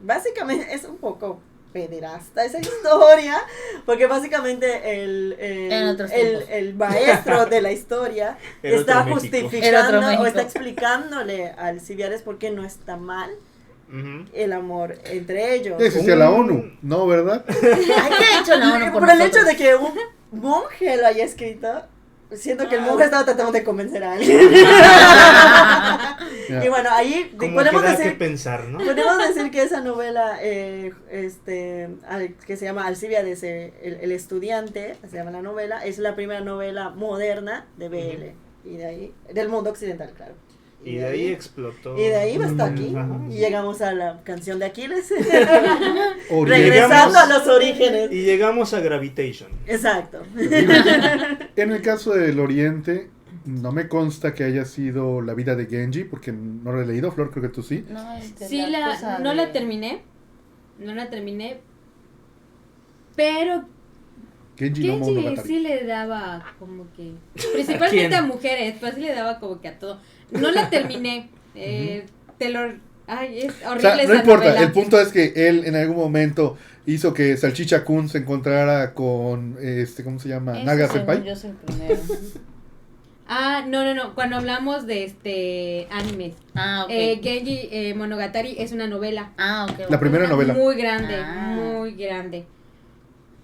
básicamente 0.03 0.74
es 0.74 0.84
un 0.84 0.98
poco 0.98 1.40
pederasta 1.72 2.44
esa 2.44 2.61
historia, 2.61 3.38
porque 3.86 4.07
básicamente 4.07 5.03
el, 5.03 5.36
el, 5.38 6.44
el, 6.48 6.74
maestro 6.74 7.46
de 7.46 7.62
la 7.62 7.72
historia 7.72 8.36
El 8.62 8.74
está 8.74 9.05
justificando 9.05 10.07
o 10.20 10.26
está 10.26 10.42
explicándole 10.42 11.48
a 11.50 11.68
Alcibiades 11.68 12.22
por 12.22 12.38
qué 12.38 12.50
no 12.50 12.64
está 12.64 12.96
mal 12.96 13.30
el 14.32 14.53
amor 14.55 14.98
entre 15.05 15.55
ellos. 15.55 15.76
Ya 15.78 15.86
existía 15.86 16.16
la 16.16 16.30
ONU, 16.30 16.78
¿no, 16.80 17.07
verdad? 17.07 17.44
Ay, 17.48 18.11
¿qué 18.18 18.24
ha 18.24 18.40
hecho 18.40 18.57
la 18.57 18.74
ONU 18.74 18.92
por 18.92 19.00
por 19.00 19.11
el 19.11 19.20
hecho 19.20 19.44
de 19.44 19.55
que 19.55 19.74
un 19.74 19.92
monje 20.30 20.96
lo 20.96 21.07
haya 21.07 21.24
escrito, 21.24 21.84
siento 22.37 22.68
que 22.68 22.76
el 22.76 22.83
monje 22.83 23.05
estaba 23.05 23.24
tratando 23.24 23.53
de 23.53 23.64
convencer 23.64 24.03
a 24.05 24.12
alguien. 24.14 24.51
Y 26.64 26.68
bueno, 26.68 26.91
ahí 26.93 27.30
Como 27.39 27.51
que 27.51 27.55
podemos 27.55 27.83
que 27.83 27.89
decir 27.91 28.18
pensar, 28.18 28.64
¿no? 28.64 28.78
Podemos 28.78 29.18
decir 29.18 29.51
que 29.51 29.62
esa 29.62 29.80
novela, 29.80 30.39
eh, 30.43 30.93
este, 31.11 31.89
al- 32.07 32.35
que 32.35 32.57
se 32.57 32.64
llama 32.66 32.87
Alcibiades, 32.87 33.43
eh, 33.43 33.72
el, 33.83 33.95
el 34.01 34.12
estudiante, 34.12 34.97
se 35.09 35.16
llama 35.16 35.30
la 35.30 35.41
novela, 35.41 35.85
es 35.85 35.99
la 35.99 36.14
primera 36.14 36.41
novela 36.41 36.91
moderna 36.91 37.66
de 37.78 37.89
BL. 37.89 38.68
Y 38.68 38.76
de 38.76 38.87
ahí, 38.87 39.14
del 39.33 39.49
mundo 39.49 39.70
occidental, 39.70 40.12
claro. 40.14 40.35
Y 40.85 40.97
de 40.97 41.07
ahí 41.07 41.26
explotó. 41.28 41.97
y 41.97 42.03
de 42.03 42.16
ahí 42.16 42.37
hasta 42.37 42.64
aquí. 42.64 42.95
Ajá. 42.97 43.20
Y 43.30 43.35
llegamos 43.35 43.80
a 43.83 43.93
la 43.93 44.22
canción 44.24 44.59
de 44.59 44.66
Aquiles. 44.66 45.11
Regresando 46.30 47.18
a 47.18 47.26
los 47.26 47.47
orígenes. 47.47 48.11
Y 48.11 48.22
llegamos 48.22 48.74
a 48.74 48.80
Gravitation. 48.80 49.51
Exacto. 49.66 50.22
En 51.57 51.72
el 51.72 51.83
caso 51.83 52.14
del 52.14 52.41
Oriente, 52.41 53.11
no 53.45 53.72
me 53.72 53.89
consta 53.89 54.35
que 54.35 54.45
haya 54.45 54.64
sido 54.64 55.20
la 55.20 55.35
vida 55.35 55.55
de 55.55 55.66
Genji, 55.66 56.05
porque 56.05 56.33
no 56.33 56.72
lo 56.72 56.83
he 56.83 56.87
leído. 56.87 57.12
Flor, 57.12 57.30
creo 57.30 57.43
que 57.43 57.49
tú 57.49 57.62
sí. 57.62 57.85
No, 57.89 58.16
este, 58.16 58.49
Sí, 58.49 58.64
la, 58.68 58.91
cosa 58.91 59.18
no 59.18 59.30
de- 59.30 59.37
la 59.37 59.53
terminé. 59.53 60.03
No 60.78 60.95
la 60.95 61.11
terminé. 61.11 61.61
Pero 63.14 63.64
Genji 64.57 64.97
no 64.97 65.43
sí 65.43 65.61
le 65.61 65.85
daba 65.85 66.55
como 66.59 66.87
que. 66.93 67.12
Principalmente 67.53 68.09
quién? 68.09 68.14
a, 68.14 68.22
mujeres, 68.22 68.76
pero 68.80 68.95
sí 68.95 69.01
le 69.01 69.14
daba 69.14 69.39
como 69.39 69.61
que 69.61 69.68
a 69.68 69.78
todo. 69.78 70.01
No 70.33 70.51
la 70.51 70.68
terminé. 70.70 71.28
eh, 71.55 72.05
Te 72.39 72.51
lo. 72.51 72.61
Ay, 73.07 73.41
es 73.41 73.53
O 73.64 73.70
horrible 73.70 73.80
sea, 73.83 73.97
no 73.97 74.03
esa 74.03 74.14
importa, 74.16 74.45
novela. 74.47 74.62
el 74.62 74.72
punto 74.72 75.01
es 75.01 75.09
que 75.09 75.33
él 75.37 75.64
en 75.66 75.76
algún 75.76 75.97
momento 75.97 76.57
hizo 76.87 77.12
que 77.14 77.37
Salchicha 77.37 77.85
Kun 77.85 78.09
se 78.09 78.18
encontrara 78.18 78.95
con, 78.95 79.57
este, 79.61 80.03
¿cómo 80.05 80.18
se 80.18 80.28
llama? 80.28 80.57
Ese, 80.57 80.64
Naga 80.64 80.89
Senpai. 80.89 81.22
Yo 81.24 81.37
soy 81.37 81.51
el 81.51 81.57
primero. 81.57 81.97
Ah, 83.35 83.64
no, 83.66 83.83
no, 83.85 83.95
no. 83.95 84.14
Cuando 84.14 84.37
hablamos 84.37 84.87
de 84.87 85.05
este 85.05 85.87
animes. 85.91 86.35
Ah, 86.55 86.83
ok. 86.85 86.91
Eh, 86.93 87.20
Genji 87.22 87.68
eh, 87.70 87.95
Monogatari 87.95 88.57
es 88.59 88.72
una 88.72 88.87
novela. 88.89 89.33
ah, 89.39 89.66
ok. 89.70 89.89
La 89.91 89.99
primera 90.01 90.24
Una 90.24 90.35
novela. 90.35 90.53
Muy 90.55 90.74
grande, 90.76 91.14
Ah. 91.16 91.55
muy 91.57 91.93
grande. 91.95 92.45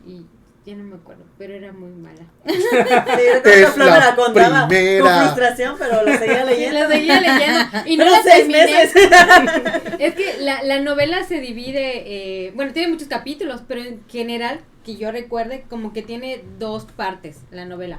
Y 0.07 0.27
ya 0.69 0.77
no 0.77 0.85
me 0.85 0.97
acuerdo, 0.97 1.25
pero 1.39 1.55
era 1.55 1.73
muy 1.73 1.91
mala. 1.91 2.27
Sí, 2.45 3.51
Es 3.51 3.77
la 3.77 3.99
la 3.99 4.17
contaba 4.17 4.69
primera. 4.69 5.03
con 5.03 5.23
frustración, 5.25 5.77
pero 5.79 6.03
lo 6.05 6.19
seguía 6.19 6.45
leyendo. 6.45 6.79
la 6.81 6.89
seguía 6.89 7.21
leyendo. 7.21 7.61
Y 7.87 7.97
no 7.97 8.05
Pero 8.05 8.17
la 8.17 8.23
seis 8.23 8.37
terminé. 8.49 8.65
meses. 8.65 8.95
Es 9.99 10.15
que 10.15 10.37
la, 10.41 10.63
la 10.63 10.81
novela 10.81 11.25
se 11.25 11.41
divide, 11.41 12.03
eh, 12.47 12.53
bueno, 12.55 12.73
tiene 12.73 12.89
muchos 12.89 13.09
capítulos, 13.09 13.63
pero 13.67 13.83
en 13.83 14.03
general, 14.09 14.61
que 14.85 14.97
yo 14.97 15.11
recuerde, 15.11 15.65
como 15.69 15.93
que 15.93 16.03
tiene 16.03 16.45
dos 16.59 16.85
partes 16.85 17.39
la 17.51 17.65
novela. 17.65 17.99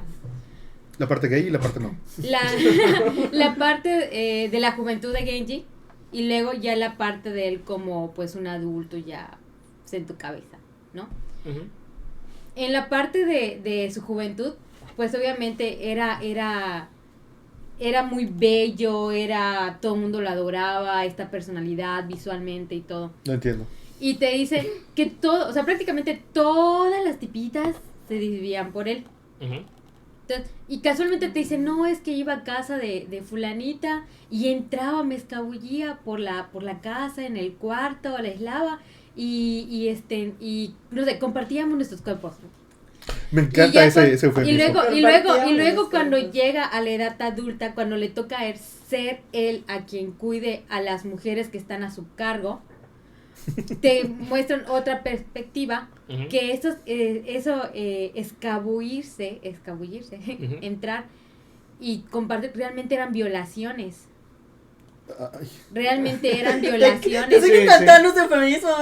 La 0.98 1.08
parte 1.08 1.28
gay 1.28 1.46
y 1.46 1.50
la 1.50 1.58
parte 1.60 1.80
no. 1.80 1.96
La, 2.18 2.40
la 3.32 3.54
parte 3.56 4.08
eh, 4.44 4.48
de 4.48 4.60
la 4.60 4.72
juventud 4.72 5.12
de 5.12 5.20
Genji 5.22 5.64
y 6.12 6.28
luego 6.28 6.52
ya 6.52 6.76
la 6.76 6.96
parte 6.96 7.30
de 7.30 7.48
él 7.48 7.62
como 7.62 8.12
pues 8.12 8.34
un 8.34 8.46
adulto 8.46 8.96
ya 8.98 9.38
en 9.92 10.06
tu 10.06 10.16
cabeza, 10.16 10.58
¿no? 10.92 11.08
Ujú. 11.44 11.62
En 12.60 12.74
la 12.74 12.90
parte 12.90 13.24
de, 13.24 13.58
de 13.64 13.90
su 13.90 14.02
juventud, 14.02 14.52
pues 14.94 15.14
obviamente 15.14 15.90
era, 15.90 16.20
era, 16.22 16.90
era 17.78 18.02
muy 18.02 18.26
bello, 18.26 19.12
era, 19.12 19.78
todo 19.80 19.94
el 19.94 20.02
mundo 20.02 20.20
lo 20.20 20.28
adoraba, 20.28 21.06
esta 21.06 21.30
personalidad 21.30 22.06
visualmente 22.06 22.74
y 22.74 22.82
todo. 22.82 23.12
No 23.26 23.32
entiendo. 23.32 23.66
Y 23.98 24.16
te 24.16 24.32
dice 24.32 24.70
que 24.94 25.06
todo, 25.06 25.48
o 25.48 25.52
sea, 25.54 25.64
prácticamente 25.64 26.22
todas 26.34 27.02
las 27.02 27.18
tipitas 27.18 27.76
se 28.08 28.14
desvivían 28.14 28.72
por 28.72 28.88
él. 28.88 29.04
Entonces, 29.40 30.52
y 30.68 30.80
casualmente 30.80 31.30
te 31.30 31.38
dice, 31.38 31.56
no, 31.56 31.86
es 31.86 32.00
que 32.00 32.12
iba 32.12 32.34
a 32.34 32.44
casa 32.44 32.76
de, 32.76 33.06
de 33.08 33.22
fulanita 33.22 34.04
y 34.30 34.48
entraba, 34.48 35.02
me 35.02 35.14
escabullía 35.14 36.00
por 36.04 36.20
la, 36.20 36.50
por 36.52 36.62
la 36.62 36.82
casa, 36.82 37.24
en 37.24 37.38
el 37.38 37.54
cuarto, 37.54 38.10
la 38.18 38.28
aislaba 38.28 38.80
y, 39.16 39.66
y 39.70 39.88
este, 39.88 40.34
y 40.40 40.76
no 40.90 41.04
sé, 41.04 41.18
compartíamos 41.18 41.76
nuestros 41.76 42.02
cuerpos. 42.02 42.36
Me 43.32 43.42
Y 43.52 43.76
encanta 43.82 43.84
ese, 43.84 44.12
y 44.42 44.52
luego, 44.52 44.80
y 44.92 45.02
luego, 45.02 45.30
y 45.44 45.54
luego 45.54 45.90
cuando 45.90 46.18
cuerpos. 46.18 46.30
llega 46.30 46.64
a 46.64 46.80
la 46.82 46.90
edad 46.90 47.20
adulta, 47.22 47.74
cuando 47.74 47.96
le 47.96 48.08
toca 48.08 48.40
a 48.40 48.46
él 48.48 48.58
ser 48.58 49.22
él 49.32 49.64
a 49.68 49.86
quien 49.86 50.12
cuide 50.12 50.64
a 50.68 50.80
las 50.80 51.04
mujeres 51.04 51.48
que 51.48 51.58
están 51.58 51.84
a 51.84 51.90
su 51.92 52.14
cargo, 52.14 52.62
te 53.80 54.04
muestran 54.04 54.64
otra 54.68 55.02
perspectiva 55.02 55.90
que 56.28 56.52
esos, 56.52 56.76
eh, 56.86 57.24
eso, 57.28 57.70
eh, 57.74 58.12
escabullirse, 58.14 59.40
escabullirse, 59.42 60.20
entrar 60.62 61.10
y 61.80 62.02
compartir, 62.10 62.52
realmente 62.56 62.96
eran 62.96 63.12
violaciones. 63.12 64.09
Ay, 65.18 65.48
realmente 65.72 66.38
eran 66.40 66.60
violaciones. 66.62 67.32
estoy 67.32 67.50
Sí, 67.50 67.56
encantando 67.58 68.08
el 68.22 68.28
feminismo. 68.28 68.68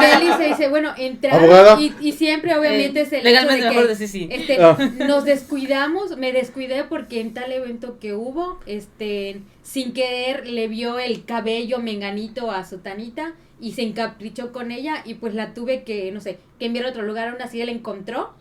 Beli 0.00 0.32
se 0.38 0.44
dice, 0.48 0.68
bueno, 0.68 0.92
entrar 0.96 1.78
y, 1.80 1.92
y 2.00 2.12
siempre 2.12 2.56
obviamente 2.56 3.00
Eh, 3.00 3.02
es 3.02 3.12
el 3.12 3.24
legalmente 3.24 3.58
hecho 3.60 3.68
de 3.68 3.70
mejor 3.70 3.84
que, 3.84 3.88
decir 3.88 4.08
sí. 4.08 4.28
este, 4.30 4.62
Ah. 4.62 4.76
nos 5.06 5.24
descuidamos, 5.24 6.16
me 6.16 6.32
descuidé 6.32 6.84
porque 6.84 7.20
en 7.20 7.34
tal 7.34 7.52
evento 7.52 7.98
que 7.98 8.14
hubo, 8.14 8.58
este, 8.66 9.40
sin 9.62 9.92
querer 9.92 10.46
le 10.46 10.68
vio 10.68 10.98
el 10.98 11.24
cabello 11.24 11.78
menganito 11.78 12.50
a 12.50 12.64
Sotanita 12.64 13.32
y 13.60 13.72
se 13.72 13.82
encaprichó 13.82 14.52
con 14.52 14.70
ella 14.70 15.02
y 15.04 15.14
pues 15.14 15.34
la 15.34 15.54
tuve 15.54 15.82
que, 15.82 16.10
no 16.12 16.20
sé, 16.20 16.38
que 16.58 16.66
enviar 16.66 16.86
a 16.86 16.90
otro 16.90 17.02
lugar, 17.02 17.28
aún 17.28 17.40
así 17.42 17.60
él 17.60 17.68
encontró 17.68 18.34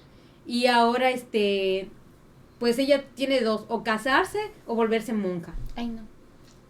y 0.47 0.67
ahora 0.67 1.09
este, 1.11 1.87
pues 2.59 2.77
ella 2.79 3.03
tiene 3.15 3.41
dos, 3.41 3.65
o 3.67 3.83
casarse 3.83 4.39
o 4.67 4.75
volverse 4.75 5.13
monja. 5.13 5.53
Ay, 5.75 5.87
no. 5.87 6.01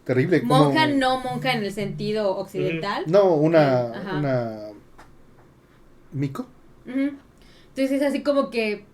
Terrible. 0.05 0.41
como- 0.41 0.65
Monja 0.65 0.87
no 0.87 1.19
monja 1.19 1.53
en 1.53 1.63
el 1.63 1.71
sentido 1.71 2.37
occidental. 2.37 3.03
No, 3.07 3.33
una. 3.35 3.91
Ajá. 3.91 4.17
Una. 4.17 4.59
¿Mico? 6.11 6.47
Entonces 6.85 7.91
es 7.91 8.01
así 8.03 8.21
como 8.23 8.49
que, 8.49 8.85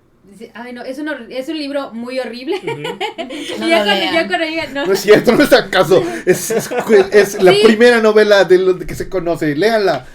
ay 0.53 0.73
no, 0.73 0.81
es 0.83 0.97
un, 0.97 1.09
es 1.29 1.49
un 1.49 1.57
libro 1.57 1.93
muy 1.93 2.19
horrible. 2.19 2.59
No 3.59 3.67
y 3.67 3.69
ya 3.69 3.83
cuando, 4.27 4.45
ya 4.45 4.67
no, 4.73 4.85
No 4.87 4.93
es 4.93 4.99
cierto, 5.01 5.33
no 5.33 5.43
es 5.43 5.53
acaso. 5.53 6.03
Es, 6.25 6.49
es, 6.51 6.69
es 7.11 7.43
la 7.43 7.51
Sí. 7.53 7.61
primera 7.63 8.01
novela 8.01 8.45
de, 8.45 8.57
lo- 8.57 8.79
que 8.79 8.95
se 8.95 9.09
conoce. 9.09 9.55
Léanla. 9.55 10.07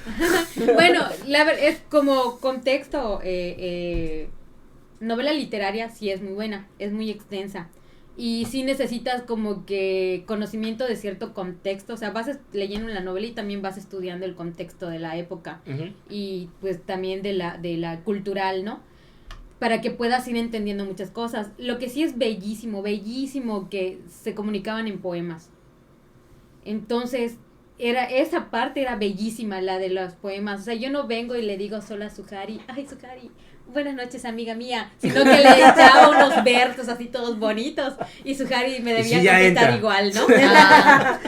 bueno, 0.75 1.05
la 1.27 1.43
es 1.53 1.79
como 1.91 2.39
contexto, 2.41 3.21
eh, 3.23 3.55
eh, 3.59 4.29
novela 5.01 5.33
literaria 5.33 5.91
sí 5.91 6.11
es 6.11 6.23
muy 6.23 6.33
buena, 6.33 6.67
es 6.79 6.91
muy 6.93 7.11
extensa. 7.11 7.69
Y 8.19 8.47
sí 8.47 8.63
necesitas 8.63 9.23
como 9.23 9.67
que 9.67 10.25
conocimiento 10.27 10.87
de 10.87 10.97
cierto 10.97 11.35
contexto, 11.35 11.95
o 11.95 11.97
sea, 11.99 12.13
vas 12.13 12.39
leyendo 12.53 12.89
la 12.89 13.01
novela 13.01 13.27
y 13.27 13.33
también 13.33 13.61
vas 13.61 13.77
estudiando 13.77 14.25
el 14.25 14.35
contexto 14.35 14.89
de 14.89 14.99
la 14.99 15.17
época. 15.19 15.61
Y 16.09 16.49
pues 16.61 16.83
también 16.83 17.23
de 17.23 17.35
la, 17.35 17.59
de 17.59 17.77
la 17.77 18.01
cultural, 18.01 18.65
¿no? 18.65 18.81
Para 19.59 19.83
que 19.83 19.91
puedas 19.91 20.27
ir 20.29 20.37
entendiendo 20.37 20.87
muchas 20.87 21.11
cosas. 21.11 21.51
Lo 21.59 21.79
que 21.79 21.91
sí 21.91 22.03
es 22.03 22.17
bellísimo, 22.17 22.81
bellísimo 22.81 23.69
que 23.69 24.01
se 24.09 24.35
comunicaban 24.35 24.89
en 24.89 24.99
poemas. 24.99 25.51
Entonces, 26.65 27.37
era, 27.79 28.05
esa 28.05 28.51
parte 28.51 28.81
era 28.81 28.97
bellísima, 28.97 29.61
la 29.61 29.79
de 29.79 29.91
los 29.91 30.15
poemas. 30.15 30.61
O 30.61 30.65
sea, 30.65 30.75
yo 30.75 30.91
no 30.91 31.07
vengo 31.07 31.37
y 31.37 31.43
le 31.43 31.59
digo 31.59 31.83
solo 31.83 32.05
a 32.05 32.09
ay 32.09 32.87
Sujari, 32.87 33.31
buenas 33.77 33.95
noches 33.95 34.25
amiga 34.25 34.55
mía, 34.55 34.91
sino 34.97 35.23
que 35.23 35.37
le 35.37 35.51
echaba 35.51 36.09
unos 36.09 36.43
versos 36.45 36.89
así 36.89 37.05
todos 37.09 37.39
bonitos 37.39 37.93
y 38.25 38.35
Sujari 38.35 38.81
me 38.81 38.93
Y 38.93 38.95
debía 38.95 39.21
sí, 39.21 39.27
contestar 39.29 39.77
igual, 39.77 40.13
¿no? 40.15 40.27
Ah, 40.49 41.19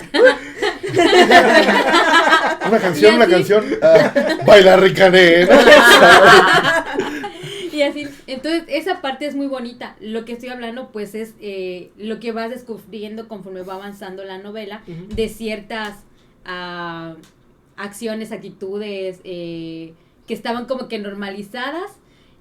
Una 2.66 2.78
canción, 2.78 3.16
una 3.16 3.26
canción. 3.26 3.66
ah, 3.82 4.38
bailar 4.46 4.80
ricané. 4.80 5.44
¿no? 5.44 5.52
Y 7.70 7.82
así, 7.82 8.08
entonces 8.26 8.64
esa 8.68 9.02
parte 9.02 9.26
es 9.26 9.34
muy 9.34 9.46
bonita. 9.46 9.94
Lo 10.00 10.24
que 10.24 10.32
estoy 10.32 10.48
hablando, 10.48 10.88
pues, 10.90 11.14
es 11.14 11.34
eh, 11.42 11.90
lo 11.98 12.18
que 12.18 12.32
vas 12.32 12.48
descubriendo 12.48 13.28
conforme 13.28 13.60
va 13.60 13.74
avanzando 13.74 14.24
la 14.24 14.38
novela, 14.38 14.80
de 14.86 15.28
ciertas 15.28 15.96
ah, 16.46 17.14
acciones, 17.76 18.32
actitudes 18.32 19.20
eh, 19.24 19.92
que 20.26 20.32
estaban 20.32 20.64
como 20.64 20.88
que 20.88 20.98
normalizadas 20.98 21.90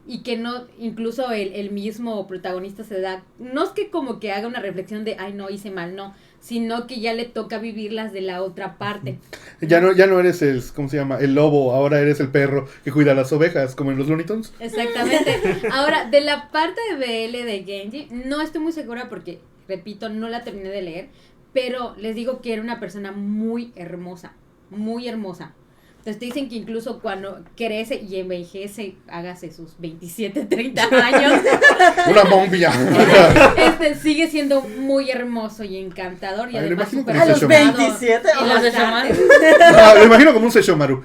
y 0.07 0.19
que 0.19 0.37
no, 0.37 0.65
incluso 0.79 1.31
el, 1.31 1.53
el 1.53 1.69
mismo 1.69 2.25
protagonista 2.27 2.83
se 2.83 3.01
da, 3.01 3.23
no 3.39 3.63
es 3.63 3.71
que 3.71 3.89
como 3.89 4.19
que 4.19 4.31
haga 4.31 4.47
una 4.47 4.61
reflexión 4.61 5.03
de, 5.03 5.17
ay, 5.19 5.33
no, 5.33 5.49
hice 5.49 5.69
mal, 5.69 5.95
no, 5.95 6.13
sino 6.39 6.87
que 6.87 7.01
ya 7.01 7.13
le 7.13 7.25
toca 7.25 7.57
vivirlas 7.59 8.13
de 8.13 8.21
la 8.21 8.41
otra 8.41 8.77
parte. 8.77 9.19
Ya 9.59 9.81
no, 9.81 9.91
ya 9.91 10.07
no 10.07 10.19
eres 10.19 10.41
el, 10.41 10.63
¿cómo 10.73 10.87
se 10.87 10.95
llama? 10.95 11.17
El 11.19 11.35
lobo, 11.35 11.73
ahora 11.73 11.99
eres 11.99 12.21
el 12.21 12.29
perro 12.29 12.67
que 12.85 12.91
cuida 12.91 13.13
las 13.13 13.33
ovejas, 13.33 13.75
como 13.75 13.91
en 13.91 13.97
los 13.97 14.07
Looney 14.07 14.25
Tunes. 14.25 14.53
Exactamente. 14.59 15.41
Ahora, 15.71 16.09
de 16.09 16.21
la 16.21 16.49
parte 16.51 16.79
de 16.89 16.95
BL 16.95 17.45
de 17.45 17.63
Genji, 17.65 18.07
no 18.11 18.41
estoy 18.41 18.61
muy 18.61 18.71
segura 18.71 19.09
porque, 19.09 19.41
repito, 19.67 20.07
no 20.07 20.29
la 20.29 20.43
terminé 20.43 20.69
de 20.69 20.81
leer, 20.81 21.09
pero 21.51 21.95
les 21.97 22.15
digo 22.15 22.41
que 22.41 22.53
era 22.53 22.61
una 22.61 22.79
persona 22.79 23.11
muy 23.11 23.73
hermosa, 23.75 24.33
muy 24.69 25.07
hermosa. 25.07 25.53
Entonces 26.07 26.19
te 26.21 26.25
dicen 26.27 26.47
que 26.47 26.55
incluso 26.55 27.01
cuando 27.01 27.43
crece 27.57 27.95
y 27.95 28.15
envejece, 28.15 28.95
hágase 29.09 29.51
sus 29.51 29.77
27, 29.77 30.45
30 30.45 30.83
años, 30.83 31.41
Una 32.09 32.23
momia. 32.23 32.71
este 33.57 33.93
sigue 33.95 34.29
siendo 34.29 34.61
muy 34.61 35.11
hermoso 35.11 35.65
y 35.65 35.75
encantador 35.75 36.49
y 36.49 36.55
Ay, 36.55 36.69
lo 36.69 36.77
además 36.77 36.93
imagino 36.93 37.21
A 37.21 37.25
los 37.25 37.39
Seishomaru. 37.39 37.65
formado 37.65 37.99
27. 37.99 38.29
en 38.39 38.45
¿Y 38.45 38.49
los. 38.49 38.75
Ah, 39.59 39.95
lo 39.97 40.05
imagino 40.05 40.33
como 40.33 40.45
un 40.45 40.51
Seishomaru. 40.53 41.03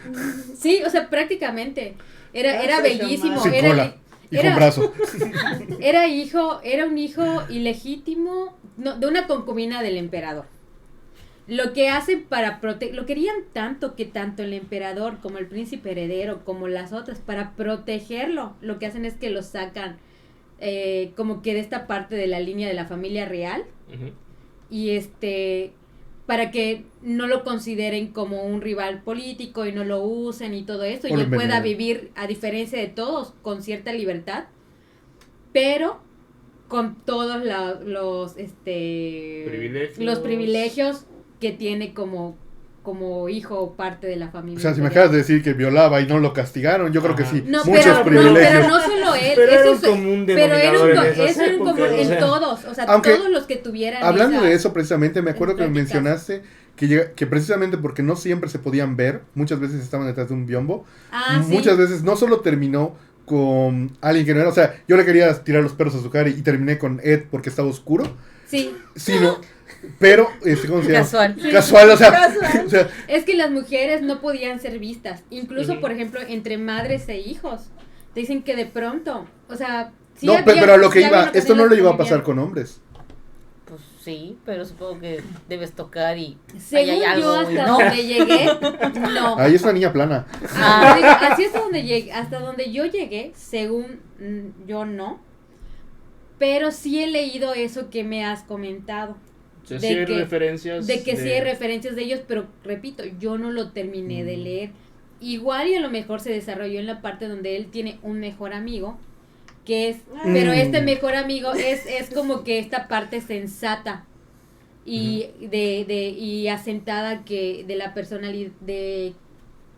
Sí, 0.57 0.83
o 0.87 0.91
sea, 0.91 1.11
prácticamente. 1.11 1.97
Era, 2.33 2.63
era 2.63 2.81
bellísimo. 2.81 3.43
Sin 3.43 3.55
Era, 3.55 3.69
cola. 3.71 3.97
Y 4.31 4.37
con 4.37 4.55
brazo. 4.55 4.93
Era 5.81 6.07
hijo, 6.07 6.61
era 6.63 6.87
un 6.87 6.97
hijo 6.97 7.43
ilegítimo 7.51 8.57
no, 8.77 8.97
de 8.97 9.09
una 9.09 9.27
concubina 9.27 9.83
del 9.83 9.97
emperador. 9.97 10.47
Lo 11.53 11.75
que 11.75 11.89
hacen 11.91 12.23
para 12.25 12.61
proteger, 12.61 12.95
lo 12.95 13.05
querían 13.05 13.37
tanto 13.53 13.95
que 13.95 14.07
tanto 14.07 14.43
el 14.43 14.55
emperador 14.55 15.19
como 15.21 15.37
el 15.37 15.47
príncipe 15.47 15.91
heredero 15.91 16.45
como 16.47 16.67
las 16.67 16.93
otras, 16.95 17.19
para 17.19 17.53
protegerlo, 17.57 18.55
lo 18.63 18.79
que 18.79 18.87
hacen 18.87 19.05
es 19.05 19.15
que 19.15 19.29
lo 19.29 19.43
sacan 19.43 19.99
eh, 20.61 21.13
como 21.15 21.43
que 21.43 21.53
de 21.53 21.61
esta 21.61 21.87
parte 21.87 22.15
de 22.17 22.27
la 22.27 22.41
línea 22.41 22.69
de 22.69 22.75
la 22.75 22.87
familia 22.87 23.27
real. 23.27 23.65
Y 24.71 24.91
este 24.91 25.73
para 26.25 26.51
que 26.51 26.85
no 27.03 27.27
lo 27.27 27.43
consideren 27.45 28.07
como 28.13 28.45
un 28.45 28.61
rival 28.63 29.03
político 29.03 29.67
y 29.67 29.73
no 29.73 29.85
lo 29.85 30.03
usen 30.03 30.55
y 30.55 30.63
todo 30.63 30.85
eso 30.85 31.07
y 31.09 31.13
él 31.13 31.29
pueda 31.29 31.61
vivir 31.61 32.13
a 32.15 32.27
diferencia 32.29 32.79
de 32.79 32.87
todos 32.87 33.35
con 33.43 33.63
cierta 33.63 33.93
libertad. 33.93 34.45
Pero 35.53 36.01
con 36.69 36.95
todos 37.05 37.45
la- 37.45 37.75
los 37.85 38.39
este 38.39 39.45
Privilegios. 39.47 39.99
los 39.99 40.19
privilegios 40.21 41.07
que 41.43 41.53
tiene 41.53 41.93
como 41.93 42.39
como 42.83 43.29
hijo 43.29 43.61
o 43.61 43.77
parte 43.77 44.09
de 44.09 44.17
la 44.17 44.29
familia 44.33 44.59
O 44.59 44.61
sea, 44.61 44.75
si 44.75 44.81
me 44.81 44.89
acabas 44.89 45.13
de 45.13 45.19
decir 45.19 45.41
que 45.41 45.53
violaba 45.53 46.01
y 46.01 46.07
no 46.09 46.19
lo 46.19 46.33
castigaron, 46.33 46.93
yo 46.93 47.01
creo 47.01 47.15
que 47.15 47.25
sí. 47.25 47.45
no, 47.47 47.65
Muchos 47.65 47.85
pero, 47.85 47.95
no, 47.99 48.05
privilegios. 48.05 48.49
pero 48.51 48.69
no 48.69 48.81
solo 48.81 49.15
él, 49.15 49.33
Pero 49.37 49.53
eso 49.53 49.61
era 49.61 49.71
un 49.71 49.77
es- 49.77 49.83
común 49.85 50.25
pero 50.27 50.55
era 50.57 50.71
un, 50.71 50.77
denominador 50.89 51.07
en 51.07 51.13
esas 51.13 51.31
eso 51.31 51.43
era 51.45 51.53
un 51.53 51.59
común 51.61 51.81
o 51.81 51.87
en 51.87 52.09
sea. 52.09 52.19
todos, 52.19 52.65
o 52.65 52.75
sea, 52.75 52.85
Aunque, 52.89 53.15
todos 53.15 53.31
los 53.31 53.45
que 53.45 53.55
tuvieran 53.55 54.03
Hablando 54.03 54.39
esa- 54.39 54.47
de 54.47 54.55
eso 54.55 54.73
precisamente, 54.73 55.23
me 55.23 55.31
acuerdo 55.31 55.55
que 55.55 55.63
me 55.63 55.69
mencionaste 55.69 56.43
que, 56.75 56.89
llega- 56.89 57.13
que 57.13 57.25
precisamente 57.29 57.79
porque 57.79 58.03
no 58.03 58.17
siempre 58.17 58.51
se 58.51 58.59
podían 58.59 58.97
ver, 58.97 59.21
muchas 59.37 59.61
veces 59.61 59.81
estaban 59.81 60.09
detrás 60.09 60.27
de 60.31 60.35
un 60.35 60.47
biombo, 60.47 60.85
Ah, 61.13 61.41
sí. 61.47 61.53
muchas 61.55 61.77
veces 61.79 62.03
no 62.03 62.17
solo 62.17 62.41
terminó 62.41 62.97
con 63.27 63.97
alguien 64.01 64.27
que 64.27 64.35
no 64.35 64.41
era, 64.41 64.49
o 64.49 64.55
sea, 64.55 64.83
yo 64.89 64.97
le 64.97 65.05
quería 65.05 65.33
tirar 65.45 65.63
los 65.63 65.73
perros 65.75 65.95
a 65.95 66.01
su 66.03 66.11
cara 66.11 66.29
y, 66.29 66.33
y 66.33 66.43
terminé 66.43 66.79
con 66.79 67.01
Ed 67.05 67.23
porque 67.31 67.49
estaba 67.49 67.69
oscuro, 67.69 68.05
Sí, 68.49 68.75
sino, 68.97 69.39
pero, 69.99 70.29
este, 70.45 70.69
¿cómo 70.69 70.83
se 70.83 70.93
llama? 70.93 71.05
Casual. 71.05 71.37
Casual, 71.53 71.91
o 71.91 71.97
sea, 71.97 72.11
Casual. 72.11 72.67
o 72.67 72.71
sea, 72.71 72.89
es 73.09 73.25
que 73.25 73.35
las 73.35 73.51
mujeres 73.51 74.03
no 74.03 74.21
podían 74.21 74.61
ser 74.61 74.79
vistas, 74.79 75.23
incluso 75.31 75.81
por 75.81 75.93
ejemplo 75.93 76.21
entre 76.27 76.59
madres 76.59 77.09
e 77.09 77.19
hijos. 77.19 77.71
Te 78.15 78.21
dicen 78.21 78.43
que 78.43 78.55
de 78.57 78.67
pronto, 78.67 79.27
o 79.49 79.57
sea, 79.57 79.93
sí 80.17 80.27
no, 80.27 80.35
había- 80.35 80.45
pero 80.45 80.75
a 80.75 80.77
lo 80.77 80.91
que 80.91 81.01
sí 81.01 81.07
iba, 81.07 81.31
esto 81.35 81.55
no 81.55 81.67
le 81.67 81.77
iba 81.77 81.91
a 81.91 81.97
pasar 81.97 82.23
con 82.23 82.39
hombres. 82.39 82.81
Pues 83.65 83.81
sí, 84.03 84.37
pero 84.45 84.67
supongo 84.67 85.01
que 85.01 85.23
debes 85.49 85.73
tocar 85.73 86.19
y. 86.19 86.37
Según 86.59 87.03
hay 87.05 87.21
yo 87.23 87.41
hasta 87.41 87.67
¿no? 87.67 87.79
donde 87.79 88.05
llegué, 88.07 88.51
no. 89.15 89.37
Ahí 89.39 89.55
es 89.55 89.63
una 89.63 89.73
niña 89.73 89.93
plana. 89.93 90.27
Ah, 90.57 90.95
digo, 90.95 91.09
así 91.09 91.45
es 91.45 91.55
donde 91.55 91.83
llegué, 91.83 92.13
hasta 92.13 92.39
donde 92.41 92.71
yo 92.71 92.85
llegué, 92.85 93.33
según 93.35 94.01
mm, 94.19 94.67
yo 94.69 94.85
no. 94.85 95.21
Pero 96.39 96.71
sí 96.71 97.03
he 97.03 97.07
leído 97.07 97.55
eso 97.55 97.89
que 97.89 98.05
me 98.05 98.27
has 98.27 98.43
comentado. 98.43 99.17
De 99.69 99.81
sí 99.81 99.87
hay 99.87 100.05
que- 100.07 100.15
referencias. 100.19 100.87
De 100.87 101.03
que 101.03 101.17
sí 101.17 101.29
hay 101.29 101.41
referencias 101.41 101.95
de 101.97 102.03
ellos, 102.03 102.21
pero 102.27 102.47
repito, 102.65 103.05
yo 103.21 103.39
no 103.39 103.51
lo 103.51 103.71
terminé 103.71 104.25
de 104.25 104.37
leer. 104.37 104.71
Igual 105.21 105.69
y 105.69 105.75
a 105.77 105.81
lo 105.81 105.89
mejor 105.91 106.21
se 106.21 106.31
desarrolló 106.31 106.81
en 106.81 106.87
la 106.87 107.01
parte 107.01 107.29
donde 107.29 107.57
él 107.57 107.67
tiene 107.67 107.99
un 108.03 108.19
mejor 108.19 108.53
amigo, 108.55 108.99
que 109.65 109.89
es, 109.91 109.99
pero 110.25 110.51
Mm. 110.51 110.55
este 110.55 110.83
mejor 110.83 111.15
amigo 111.15 111.53
es, 111.53 111.87
es 111.87 112.11
como 112.11 112.43
que 112.43 112.59
esta 112.59 112.89
parte 112.89 113.21
sensata 113.21 114.05
y 114.85 115.27
de, 115.41 115.85
de 115.87 116.09
y 116.09 116.49
asentada 116.49 117.25
que 117.25 117.65
de 117.67 117.77
la 117.77 117.95
personalidad 117.95 118.51
de 118.61 119.13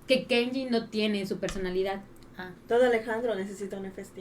que 0.08 0.24
Kenji 0.24 0.64
no 0.66 0.88
tiene 0.88 1.20
en 1.20 1.26
su 1.26 1.36
personalidad. 1.38 2.00
Ah, 2.36 2.50
Todo 2.66 2.86
Alejandro 2.86 3.34
necesita 3.36 3.76
una. 3.78 3.88
Entonces, 3.88 4.14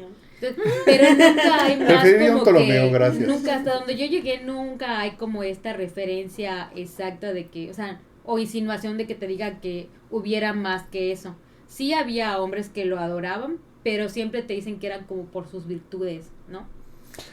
pero 0.86 1.10
nunca 1.14 1.64
hay 1.66 1.78
más 1.80 2.06
como 2.32 2.44
Ptolomeo, 2.44 2.84
que, 2.88 2.94
gracias. 2.94 3.28
nunca 3.28 3.56
hasta 3.56 3.74
donde 3.76 3.96
yo 3.98 4.06
llegué 4.06 4.42
nunca 4.42 5.00
hay 5.00 5.12
como 5.12 5.42
esta 5.44 5.74
referencia 5.74 6.70
exacta 6.76 7.34
de 7.34 7.48
que, 7.48 7.72
o 7.72 7.74
sea, 7.74 8.00
o 8.24 8.38
insinuación 8.40 8.98
de 8.98 9.08
que 9.08 9.16
te 9.16 9.26
diga 9.28 9.60
que 9.62 9.90
hubiera 10.12 10.54
más 10.54 10.84
que 10.88 11.12
eso. 11.12 11.36
Sí 11.68 11.94
había 11.94 12.38
hombres 12.40 12.70
que 12.70 12.86
lo 12.86 13.00
adoraban, 13.00 13.58
pero 13.84 14.10
siempre 14.10 14.44
te 14.44 14.54
dicen 14.54 14.80
que 14.80 14.88
eran 14.88 15.06
como 15.06 15.26
por 15.26 15.48
sus 15.48 15.66
virtudes, 15.68 16.28
¿no? 16.48 16.68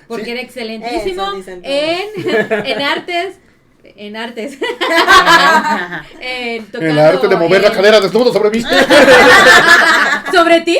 Porque 0.09 0.25
Sí. 0.25 0.31
era 0.31 0.41
excelentísimo 0.41 1.23
en, 1.45 1.63
en 2.67 2.83
artes 2.83 3.39
en 3.97 4.17
artes. 4.17 4.59
en, 6.21 6.21
En 6.21 6.63
el 6.63 6.67
tocando 6.71 7.03
arte 7.03 7.29
de 7.29 7.37
mover 7.37 7.61
la 7.63 7.69
en- 7.69 7.75
cadera 7.75 8.01
desnudo 8.01 8.33
sobre 8.33 8.51
mí. 8.51 8.65
¿Sobre 10.33 10.61
ti? 10.61 10.79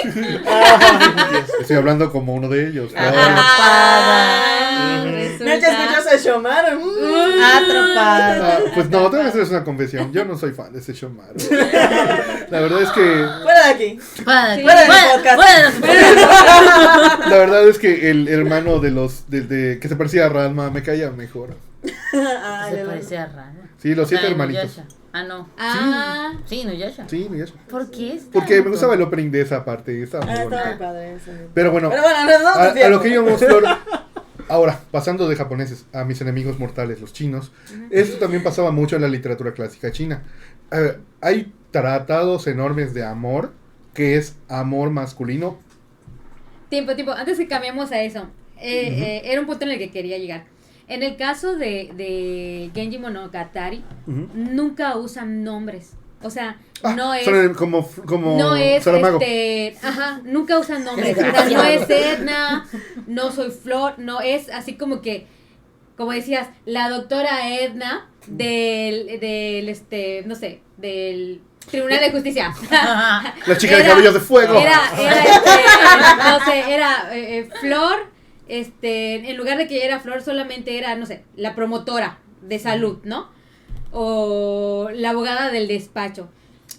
Estoy 1.61 1.77
hablando 1.77 2.11
como 2.13 2.35
uno 2.35 2.49
de 2.49 2.69
ellos. 2.69 2.93
claro. 2.93 3.17
Ah, 3.19 5.05
No 5.05 5.45
te 5.45 5.57
escuchas 5.57 6.07
a 6.07 6.17
Shomar. 6.17 6.77
Mm. 6.77 7.43
Atrapada. 7.43 8.57
Ah, 8.57 8.59
pues 8.75 8.89
no, 8.91 9.11
tengo 9.11 9.23
que 9.25 9.29
hacerles 9.29 9.51
una 9.51 9.65
confesión. 9.65 10.13
Yo 10.13 10.25
no 10.25 10.39
soy 10.39 10.53
fan 10.53 10.73
de 10.73 10.79
ese 10.79 10.93
Shomaru. 10.93 11.35
La 12.51 12.61
verdad 12.61 12.83
es 12.83 12.91
que. 12.91 13.01
Fuera 13.43 13.65
de 13.67 13.71
aquí. 13.75 13.99
Fuera 14.25 14.49
de- 14.57 14.63
Fuera 14.63 14.81
del 14.81 14.91
fuera- 14.91 15.13
podcast. 15.15 15.37
fuera 15.39 15.71
de- 15.71 17.31
La 17.31 17.37
verdad 17.39 17.69
es 17.69 17.79
que 17.79 18.11
el 18.11 18.29
hermano 18.29 18.79
de 18.79 18.91
los. 18.93 19.29
de- 19.29 19.41
de- 19.43 19.79
que 19.81 19.89
se 19.89 19.97
parecía 19.97 20.27
a 20.27 20.29
Ranma 20.29 20.71
me 20.71 20.83
caía 20.83 21.11
mejor. 21.11 21.57
Ah, 22.15 22.67
Se 22.71 22.77
de- 22.77 22.85
parecía 22.85 23.27
raro. 23.27 23.59
Sí, 23.79 23.95
los 23.95 24.09
siete 24.09 24.27
Ah, 24.27 24.31
hermanitos. 24.31 24.81
Ah, 25.13 25.23
no. 25.25 25.49
Ah, 25.59 26.33
Sí, 26.47 26.61
Inuyasha. 26.61 27.09
Sí, 27.09 27.27
no, 27.31 27.37
ya 27.37 27.47
sé. 27.47 27.53
¿Por 27.69 27.91
qué? 27.91 28.15
es 28.15 28.25
Porque 28.33 28.63
me 28.63 28.71
gustaba 28.71 28.95
el 28.95 29.03
opening 29.03 29.31
de 29.31 29.41
esa 29.41 29.65
parte. 29.65 29.93
Muy 29.93 30.03
Ah, 30.03 30.43
está 30.45 30.67
muy 30.67 30.79
padre 30.79 31.15
eso. 31.15 31.31
Pero 31.55 31.73
bueno, 31.73 31.91
Pero 31.91 32.03
bueno, 32.03 32.25
no, 32.27 32.39
no, 32.43 32.49
a, 32.49 32.65
a 32.87 32.89
lo 32.89 33.01
que 33.01 33.09
íbamos, 33.09 33.41
Flor. 33.45 33.65
Ahora, 34.49 34.81
pasando 34.91 35.29
de 35.29 35.37
japoneses 35.37 35.87
a 35.93 36.05
mis 36.05 36.21
enemigos 36.21 36.59
mortales, 36.59 37.01
los 37.01 37.13
chinos. 37.13 37.51
Esto 37.91 38.19
también 38.19 38.43
pasaba 38.43 38.71
mucho 38.73 38.97
en 38.97 39.03
la 39.03 39.09
literatura 39.09 39.53
clásica 39.53 39.91
china. 39.93 40.23
Hay 41.21 41.53
tratados 41.71 42.47
enormes 42.47 42.95
de 42.95 43.05
amor, 43.05 43.53
que 43.95 44.17
es 44.17 44.37
amor 44.49 44.91
masculino. 44.91 45.59
tiempo, 46.69 46.95
tiempo. 46.95 47.13
Antes 47.13 47.39
que 47.39 47.49
cambiemos 47.49 47.91
a 47.93 48.01
eso, 48.03 48.29
eh, 48.59 48.89
eh, 48.89 49.23
era 49.33 49.41
un 49.41 49.47
punto 49.47 49.65
en 49.65 49.73
el 49.73 49.79
que 49.79 49.91
quería 49.91 50.19
llegar. 50.19 50.45
En 50.91 51.03
el 51.03 51.17
caso 51.17 51.57
de, 51.57 51.91
de 51.95 52.71
Genji 52.75 52.99
Monogatari, 52.99 53.83
Ujú. 54.07 54.29
nunca 54.35 54.97
usan 54.97 55.43
nombres. 55.45 55.93
O 56.23 56.29
sea, 56.29 56.59
Ah, 56.83 56.95
no 56.95 57.15
es. 57.15 57.27
como, 57.57 57.87
como 58.07 58.37
no 58.39 58.57
es 58.57 58.87
este, 58.87 59.77
ajá, 59.83 60.21
nunca 60.25 60.59
usan 60.59 60.85
nombres, 60.85 61.17
o 61.17 61.21
sea, 61.21 61.45
no 61.51 61.63
es 61.65 61.89
Edna, 61.91 62.67
no 63.07 63.31
soy 63.33 63.51
Flor, 63.51 63.95
no 63.99 64.21
es 64.23 64.49
así 64.51 64.75
como 64.77 65.01
que, 65.03 65.27
como 65.97 66.13
decías, 66.13 66.49
la 66.67 66.89
doctora 66.91 67.51
Edna 67.59 68.09
del, 68.27 69.19
del 69.21 69.69
este, 69.69 70.23
no 70.27 70.35
sé, 70.35 70.61
del 70.79 71.41
Tribunal 71.71 72.01
de 72.01 72.11
Justicia. 72.13 72.53
La 73.47 73.57
chica 73.59 73.77
de 73.77 73.81
Era- 73.83 73.91
cabellos 73.91 74.15
de 74.15 74.21
fuego. 74.21 74.59
Era, 74.59 74.81
era 74.99 75.23
este, 75.23 76.31
no 76.31 76.45
sé, 76.45 76.75
era 76.75 77.15
eh, 77.15 77.39
eh, 77.41 77.49
Flor, 77.61 78.07
este, 78.51 79.31
en 79.31 79.37
lugar 79.37 79.59
de 79.59 79.69
que 79.69 79.85
era 79.85 80.01
Flor, 80.01 80.23
solamente 80.23 80.77
era, 80.77 80.97
no 80.97 81.07
sé, 81.07 81.25
la 81.37 81.55
promotora 81.55 82.19
de 82.43 82.59
salud, 82.59 82.99
¿no? 83.05 83.29
O 83.93 84.89
la 84.93 85.11
abogada 85.11 85.51
del 85.51 85.69
despacho. 85.69 86.29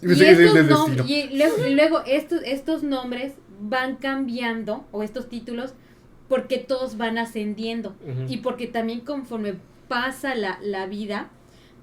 Y 0.02 0.12
estos 0.24 0.90
y 1.08 1.38
luego, 1.38 1.68
y 1.68 1.74
luego 1.74 2.02
estos, 2.06 2.42
estos 2.44 2.84
nombres 2.84 3.34
van 3.62 3.96
cambiando, 3.96 4.86
o 4.92 5.04
estos 5.04 5.30
títulos, 5.30 5.74
porque 6.28 6.58
todos 6.58 6.98
van 6.98 7.18
ascendiendo. 7.18 7.96
Y 8.28 8.38
porque 8.38 8.68
también 8.68 9.02
conforme 9.02 9.56
pasa 9.88 10.36
la, 10.36 10.60
la 10.62 10.88
vida, 10.88 11.30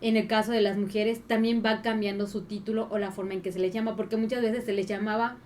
en 0.01 0.17
el 0.17 0.27
caso 0.27 0.53
de 0.53 0.61
las 0.61 0.77
mujeres, 0.77 1.21
también 1.27 1.63
va 1.65 1.83
cambiando 1.83 2.27
su 2.27 2.43
título 2.43 2.89
o 2.91 2.99
la 2.99 3.11
forma 3.11 3.35
en 3.35 3.43
que 3.43 3.53
se 3.53 3.59
les 3.59 3.73
llama, 3.73 3.97
porque 3.97 4.17
muchas 4.17 4.43
veces 4.43 4.65
se 4.65 4.73
les 4.73 4.87
llamaba 4.87 5.37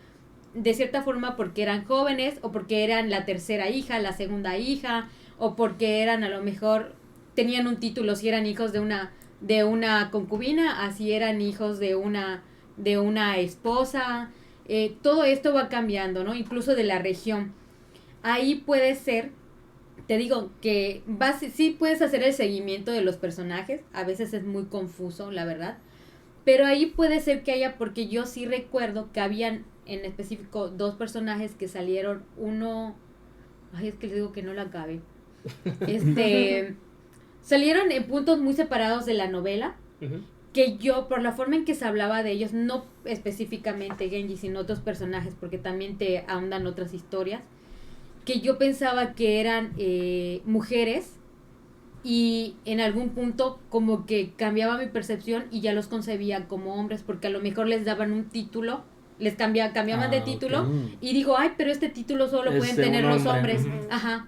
de 0.54 0.74
cierta 0.74 1.02
forma 1.02 1.36
porque 1.36 1.62
eran 1.62 1.84
jóvenes 1.84 2.38
o 2.42 2.52
porque 2.52 2.84
eran 2.84 3.10
la 3.10 3.24
tercera 3.24 3.70
hija, 3.70 3.98
la 3.98 4.12
segunda 4.12 4.58
hija, 4.58 5.08
o 5.38 5.56
porque 5.56 6.02
eran 6.02 6.24
a 6.24 6.28
lo 6.28 6.42
mejor 6.42 6.94
tenían 7.34 7.66
un 7.66 7.78
título 7.78 8.16
si 8.16 8.28
eran 8.28 8.46
hijos 8.46 8.72
de 8.72 8.80
una 8.80 9.12
de 9.40 9.64
una 9.64 10.10
concubina, 10.12 10.84
así 10.84 11.12
eran 11.12 11.40
hijos 11.40 11.80
de 11.80 11.96
una 11.96 12.42
de 12.76 12.98
una 12.98 13.38
esposa. 13.38 14.30
Eh, 14.68 14.96
todo 15.02 15.24
esto 15.24 15.52
va 15.52 15.68
cambiando, 15.68 16.24
¿no? 16.24 16.34
Incluso 16.34 16.74
de 16.74 16.84
la 16.84 16.98
región. 17.00 17.52
Ahí 18.22 18.54
puede 18.54 18.94
ser, 18.94 19.32
te 20.06 20.16
digo, 20.16 20.50
que 20.60 21.02
vas, 21.06 21.40
sí 21.40 21.76
puedes 21.76 22.02
hacer 22.02 22.22
el 22.22 22.32
seguimiento 22.32 22.92
de 22.92 23.02
los 23.02 23.16
personajes. 23.16 23.80
A 23.92 24.04
veces 24.04 24.32
es 24.32 24.44
muy 24.44 24.66
confuso, 24.66 25.32
la 25.32 25.44
verdad. 25.44 25.78
Pero 26.44 26.66
ahí 26.66 26.86
puede 26.86 27.20
ser 27.20 27.42
que 27.42 27.52
haya, 27.52 27.78
porque 27.78 28.08
yo 28.08 28.26
sí 28.26 28.46
recuerdo 28.46 29.12
que 29.12 29.20
habían 29.20 29.64
en 29.86 30.04
específico 30.04 30.68
dos 30.68 30.94
personajes 30.94 31.54
que 31.54 31.68
salieron. 31.68 32.24
Uno, 32.36 32.94
ay, 33.72 33.88
es 33.88 33.94
que 33.94 34.08
les 34.08 34.16
digo 34.16 34.32
que 34.32 34.42
no 34.42 34.52
la 34.54 34.62
acabé. 34.62 35.00
Este, 35.86 36.76
salieron 37.42 37.90
en 37.90 38.04
puntos 38.04 38.38
muy 38.40 38.54
separados 38.54 39.06
de 39.06 39.14
la 39.14 39.28
novela 39.28 39.76
que 40.52 40.76
yo, 40.76 41.08
por 41.08 41.22
la 41.22 41.32
forma 41.32 41.56
en 41.56 41.64
que 41.64 41.74
se 41.74 41.84
hablaba 41.84 42.22
de 42.22 42.32
ellos, 42.32 42.52
no 42.52 42.84
específicamente 43.04 44.10
Genji, 44.10 44.36
sino 44.36 44.60
otros 44.60 44.80
personajes, 44.80 45.34
porque 45.38 45.58
también 45.58 45.96
te 45.96 46.24
ahondan 46.28 46.66
otras 46.66 46.92
historias, 46.92 47.42
que 48.24 48.40
yo 48.40 48.58
pensaba 48.58 49.14
que 49.14 49.40
eran 49.40 49.72
eh, 49.78 50.42
mujeres 50.44 51.16
y 52.04 52.56
en 52.64 52.80
algún 52.80 53.10
punto 53.10 53.60
como 53.68 54.06
que 54.06 54.32
cambiaba 54.36 54.76
mi 54.78 54.86
percepción 54.86 55.44
y 55.50 55.60
ya 55.60 55.72
los 55.72 55.86
concebía 55.86 56.48
como 56.48 56.74
hombres, 56.74 57.02
porque 57.06 57.28
a 57.28 57.30
lo 57.30 57.40
mejor 57.40 57.68
les 57.68 57.84
daban 57.84 58.12
un 58.12 58.24
título, 58.24 58.82
les 59.18 59.34
cambia, 59.34 59.72
cambiaban 59.72 60.10
de 60.10 60.18
Ah, 60.18 60.24
título 60.24 60.66
y 61.00 61.12
digo, 61.12 61.38
ay, 61.38 61.50
pero 61.56 61.70
este 61.70 61.88
título 61.88 62.28
solo 62.28 62.50
Es 62.50 62.58
pueden 62.58 62.76
de 62.76 62.82
tener 62.82 63.04
los 63.04 63.24
hombre. 63.26 63.56
hombres. 63.56 63.66
Ajá. 63.90 64.26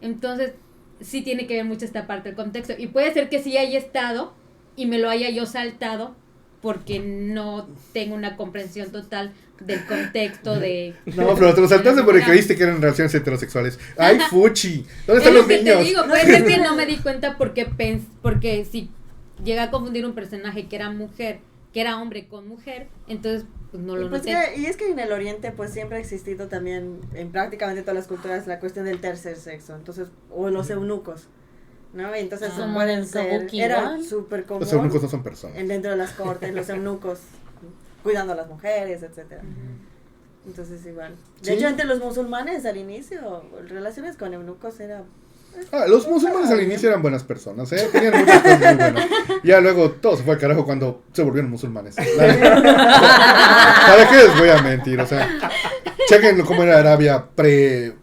Entonces, 0.00 0.54
sí 1.00 1.22
tiene 1.22 1.46
que 1.46 1.54
ver 1.54 1.64
mucho 1.64 1.84
esta 1.84 2.06
parte 2.08 2.30
del 2.30 2.36
contexto. 2.36 2.74
Y 2.76 2.88
puede 2.88 3.12
ser 3.12 3.28
que 3.28 3.40
sí 3.40 3.56
haya 3.56 3.78
estado 3.78 4.32
y 4.74 4.86
me 4.86 4.98
lo 4.98 5.08
haya 5.08 5.30
yo 5.30 5.46
saltado 5.46 6.16
porque 6.60 6.98
no 7.00 7.68
tengo 7.92 8.14
una 8.16 8.36
comprensión 8.36 8.90
total 8.90 9.32
del 9.66 9.84
contexto 9.86 10.58
de... 10.58 10.94
No, 11.06 11.34
pero 11.34 11.54
te 11.54 11.60
lo 11.60 11.68
saltaste 11.68 12.02
porque 12.02 12.22
creíste 12.22 12.56
que 12.56 12.62
eran 12.64 12.80
relaciones 12.80 13.14
heterosexuales. 13.14 13.78
¡Ay, 13.98 14.18
fuchi! 14.30 14.84
¿Dónde 15.06 15.22
están 15.22 15.28
Es 15.28 15.32
lo 15.32 15.32
los 15.40 15.46
que 15.46 15.56
te 15.58 15.62
niños? 15.64 15.84
digo, 15.84 16.06
puede 16.06 16.24
ser 16.24 16.44
que 16.44 16.58
no 16.58 16.74
me 16.76 16.86
di 16.86 16.96
cuenta 17.02 17.36
porque 17.38 17.64
pens 17.66 18.04
porque 18.22 18.64
si 18.64 18.90
llega 19.44 19.64
a 19.64 19.70
confundir 19.70 20.04
un 20.06 20.14
personaje 20.14 20.66
que 20.68 20.76
era 20.76 20.90
mujer, 20.90 21.38
que 21.72 21.80
era 21.80 21.98
hombre 22.00 22.26
con 22.26 22.46
mujer, 22.48 22.86
entonces 23.08 23.44
pues 23.70 23.82
no 23.82 23.96
Y, 23.96 24.00
lo 24.04 24.10
pues 24.10 24.22
noté. 24.26 24.36
que- 24.54 24.60
y 24.60 24.66
es 24.66 24.76
que 24.76 24.90
en 24.90 24.98
el 24.98 25.10
Oriente 25.12 25.50
pues 25.50 25.72
siempre 25.72 25.96
ha 25.96 26.00
existido 26.00 26.48
también 26.48 27.00
en 27.14 27.30
prácticamente 27.32 27.80
todas 27.82 27.94
las 27.96 28.06
culturas 28.06 28.46
la 28.46 28.58
cuestión 28.58 28.84
del 28.84 29.00
tercer 29.00 29.36
sexo, 29.36 29.74
entonces, 29.74 30.08
o 30.30 30.50
los 30.50 30.68
eunucos, 30.68 31.28
¿no? 31.94 32.14
Y 32.14 32.18
entonces 32.20 32.50
Ah. 32.58 32.70
pueden 32.74 33.06
ser, 33.06 33.48
era 33.54 33.98
súper 34.02 34.44
común 34.44 34.60
Los 34.64 34.72
eunucos 34.74 35.02
no 35.02 35.08
son 35.08 35.22
personas. 35.22 35.56
en 35.56 35.68
dentro 35.68 35.90
de 35.90 35.96
las 35.96 36.10
cortes, 36.12 36.52
los 36.54 36.68
eunucos 36.68 37.20
cuidando 38.02 38.32
a 38.32 38.36
las 38.36 38.48
mujeres, 38.48 39.02
etcétera. 39.02 39.42
Entonces 40.46 40.84
igual. 40.86 41.12
De 41.40 41.46
Sí. 41.46 41.52
hecho, 41.52 41.68
entre 41.68 41.84
los 41.86 42.00
musulmanes 42.00 42.64
al 42.66 42.76
inicio, 42.76 43.44
relaciones 43.68 44.16
con 44.16 44.34
eunucos 44.34 44.80
era... 44.80 45.02
Ah, 45.70 45.84
los 45.86 46.08
musulmanes 46.08 46.50
al 46.50 46.62
inicio 46.62 46.88
eran 46.88 47.02
buenas 47.02 47.24
personas, 47.24 47.70
¿eh? 47.72 47.88
Tenían 47.92 48.18
muchas 48.18 48.40
cosas 48.42 48.58
muy 48.60 48.74
buenas. 48.74 49.06
Ya 49.44 49.60
luego 49.60 49.90
todo 49.90 50.16
se 50.16 50.22
fue 50.22 50.32
al 50.34 50.40
carajo 50.40 50.64
cuando 50.64 51.02
se 51.12 51.22
volvieron 51.22 51.50
musulmanes. 51.50 51.94
¿Para 51.96 52.08
qué 54.08 54.16
les 54.16 54.38
voy 54.38 54.48
a 54.48 54.62
mentir? 54.62 54.98
O 55.00 55.06
sea, 55.06 55.28
chequen 56.08 56.40
cómo 56.42 56.62
era 56.62 56.78
Arabia 56.78 57.26
pre 57.34 57.94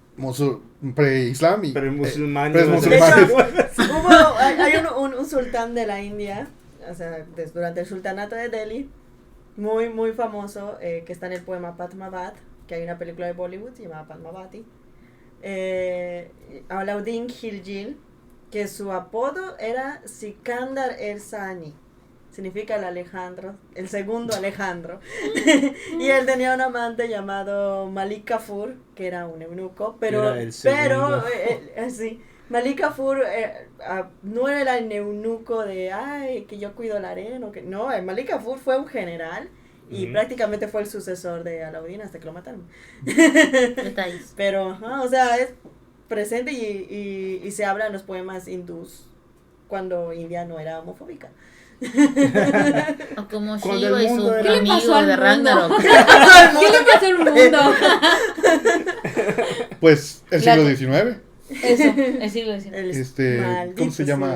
pre-islam 0.96 1.66
y 1.66 1.72
el 1.72 1.78
eh, 1.78 2.52
pre- 2.52 2.62
hay, 4.40 4.76
un, 4.78 4.88
un- 5.04 5.14
un 5.20 5.26
sultán 5.30 5.76
de 5.76 5.86
la 5.86 6.02
India, 6.02 6.48
o 6.90 6.94
sea, 6.94 7.26
durante 7.54 7.82
el 7.82 7.86
sultanato 7.86 8.36
de 8.36 8.48
Delhi, 8.50 8.90
muy, 9.58 9.90
muy 9.90 10.14
famoso, 10.14 10.78
eh, 10.82 11.04
que 11.06 11.14
está 11.14 11.28
en 11.28 11.34
el 11.34 11.44
poema 11.44 11.76
Padmavat, 11.78 12.36
que 12.68 12.76
hay 12.76 12.84
una 12.84 12.98
película 12.98 13.28
de 13.28 13.34
Bollywood 13.34 13.74
llamada 13.74 14.08
Padmavati. 14.08 14.64
Eh, 15.42 16.32
Alauddin 16.70 17.28
Khilji, 17.28 17.98
que 18.52 18.68
su 18.68 18.92
apodo 18.92 19.58
era 19.58 20.02
Sikandar 20.06 20.96
el-Sani. 21.00 21.74
Significa 22.30 22.76
el 22.76 22.84
Alejandro, 22.84 23.56
el 23.74 23.90
segundo 23.90 24.36
Alejandro. 24.36 25.00
y 26.00 26.10
él 26.10 26.26
tenía 26.28 26.54
un 26.54 26.62
amante 26.62 27.10
llamado 27.10 27.90
Malik 27.90 28.26
Kafur, 28.26 28.76
que 28.96 29.08
era 29.08 29.28
un 29.28 29.42
eunuco, 29.42 29.98
pero, 30.00 30.36
Era 30.36 30.42
el 30.42 30.54
pero 30.62 31.28
eh, 31.28 31.74
eh, 31.76 31.90
sí, 31.90 32.22
Malik 32.50 32.80
Kafur 32.80 33.24
eh, 33.28 33.68
ah, 33.86 34.08
no 34.24 34.48
era 34.48 34.78
el 34.78 34.92
eunuco 34.92 35.64
de, 35.64 35.92
ay, 35.92 36.46
que 36.50 36.58
yo 36.58 36.74
cuido 36.74 36.98
el 36.98 37.06
harén, 37.06 37.52
que 37.52 37.62
no, 37.62 37.92
el 37.92 38.04
Malik 38.04 38.30
Kafur 38.30 38.58
fue 38.58 38.78
un 38.78 38.88
general 38.88 39.50
y 39.92 40.06
prácticamente 40.08 40.68
fue 40.68 40.82
el 40.82 40.88
sucesor 40.88 41.44
de 41.44 41.64
Alauddin 41.64 42.02
hasta 42.02 42.20
que 42.20 42.26
lo 42.26 42.34
mataron. 42.34 42.68
Detalles. 43.04 44.34
Pero, 44.38 44.72
ajá, 44.72 45.02
o 45.02 45.08
sea, 45.10 45.38
es 45.38 45.50
presente 46.08 46.52
y, 46.52 46.58
y, 46.64 47.42
y 47.48 47.52
se 47.52 47.66
habla 47.66 47.88
en 47.88 47.94
los 47.94 48.04
poemas 48.04 48.48
hindús 48.48 49.08
cuando 49.68 50.14
India 50.14 50.46
no 50.46 50.60
era 50.60 50.80
homofóbica. 50.80 51.30
O 53.18 53.28
como 53.30 53.58
Cuando 53.60 53.80
Shiva 53.88 54.00
el 54.00 54.06
y 54.06 54.10
su 54.10 54.16
mundo 54.16 54.34
era- 54.36 54.44
¿Qué 54.44 54.50
le 54.50 54.58
amigo 54.60 54.76
pasó 54.76 54.96
al 54.96 55.06
de 55.08 55.12
mundo? 55.16 55.24
Ragnarok. 55.24 55.82
¿Qué 55.82 55.88
le 55.88 56.84
pasó 56.84 57.06
al 57.06 57.18
mundo? 57.18 57.62
Pues 59.80 60.24
el 60.32 60.46
La- 60.46 60.56
siglo 60.56 60.70
XIX. 60.76 61.18
Eso, 61.50 61.84
el 61.96 62.30
siglo 62.30 62.60
XIX. 62.60 62.74
El 62.76 62.90
Este, 62.92 63.42
maldito 63.42 63.80
¿cómo 63.80 63.92
se 63.92 64.06
llama? 64.06 64.36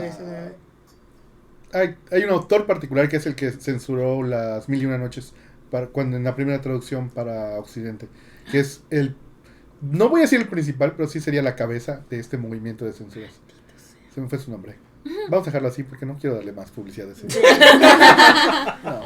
hay, 1.72 1.96
hay 2.12 2.24
un 2.24 2.30
autor 2.30 2.66
particular 2.66 3.10
que 3.10 3.18
es 3.18 3.26
el 3.26 3.36
que 3.36 3.52
censuró 3.52 4.24
las 4.24 4.70
Mil 4.70 4.82
y 4.82 4.86
Una 4.86 4.98
Noches 4.98 5.34
para, 5.72 5.88
cuando 5.88 6.18
en 6.18 6.24
la 6.24 6.36
primera 6.36 6.62
traducción 6.62 7.10
para 7.10 7.58
Occidente, 7.60 8.08
que 8.52 8.60
es 8.60 8.84
el, 8.90 9.16
no 9.82 10.10
voy 10.10 10.22
a 10.22 10.24
decir 10.24 10.40
el 10.40 10.48
principal, 10.48 10.94
pero 10.96 11.08
sí 11.08 11.20
sería 11.20 11.42
la 11.42 11.56
cabeza 11.56 12.04
de 12.10 12.20
este 12.20 12.38
movimiento 12.38 12.86
de 12.86 12.94
censuras. 12.94 13.32
Se 14.14 14.22
me 14.22 14.30
fue 14.30 14.38
su 14.38 14.52
nombre. 14.52 14.76
Vamos 15.30 15.48
a 15.48 15.50
dejarlo 15.50 15.68
así 15.68 15.84
porque 15.84 16.06
no 16.06 16.18
quiero 16.18 16.36
darle 16.36 16.54
más 16.54 16.72
publicidad 16.72 17.10
a 17.10 17.12
ese. 17.12 17.28
No. 18.84 19.02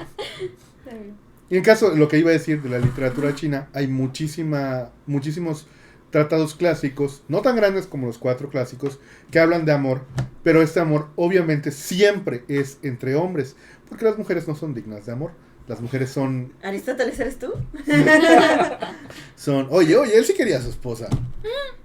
Y 1.50 1.58
en 1.58 1.64
caso, 1.64 1.96
lo 1.96 2.08
que 2.08 2.18
iba 2.20 2.30
a 2.30 2.34
decir 2.34 2.62
de 2.62 2.70
la 2.70 2.80
literatura 2.80 3.34
china, 3.34 3.70
hay 3.74 3.88
muchísima, 3.88 4.90
muchísimos 5.06 5.68
tratados 6.10 6.56
clásicos, 6.56 7.24
no 7.28 7.42
tan 7.42 7.56
grandes 7.56 7.88
como 7.88 8.08
los 8.08 8.18
cuatro 8.18 8.50
clásicos, 8.50 9.00
que 9.32 9.40
hablan 9.40 9.66
de 9.66 9.74
amor, 9.74 10.02
pero 10.44 10.62
este 10.62 10.80
amor 10.80 11.10
obviamente 11.16 11.72
siempre 11.72 12.44
es 12.48 12.80
entre 12.82 13.16
hombres, 13.16 13.56
porque 13.90 14.06
las 14.06 14.18
mujeres 14.18 14.48
no 14.48 14.56
son 14.56 14.74
dignas 14.74 15.06
de 15.06 15.12
amor. 15.12 15.32
Las 15.68 15.82
mujeres 15.82 16.10
son, 16.10 16.54
Aristóteles, 16.64 17.20
¿eres 17.20 17.40
tú? 17.40 17.54
son, 19.36 19.68
oye, 19.70 19.98
oye, 19.98 20.18
él 20.18 20.24
sí 20.24 20.34
quería 20.34 20.60
a 20.60 20.62
su 20.62 20.70
esposa. 20.70 21.10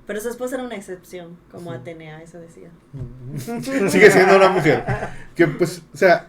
Pero 0.06 0.20
su 0.20 0.28
esposa 0.28 0.54
era 0.54 0.64
una 0.64 0.76
excepción, 0.76 1.36
como 1.50 1.72
Atenea, 1.72 2.22
eso 2.22 2.38
decía. 2.38 2.70
Sigue 3.90 4.10
siendo 4.10 4.36
una 4.36 4.50
mujer. 4.50 4.84
Que 5.34 5.48
pues, 5.48 5.82
o 5.92 5.96
sea, 5.96 6.28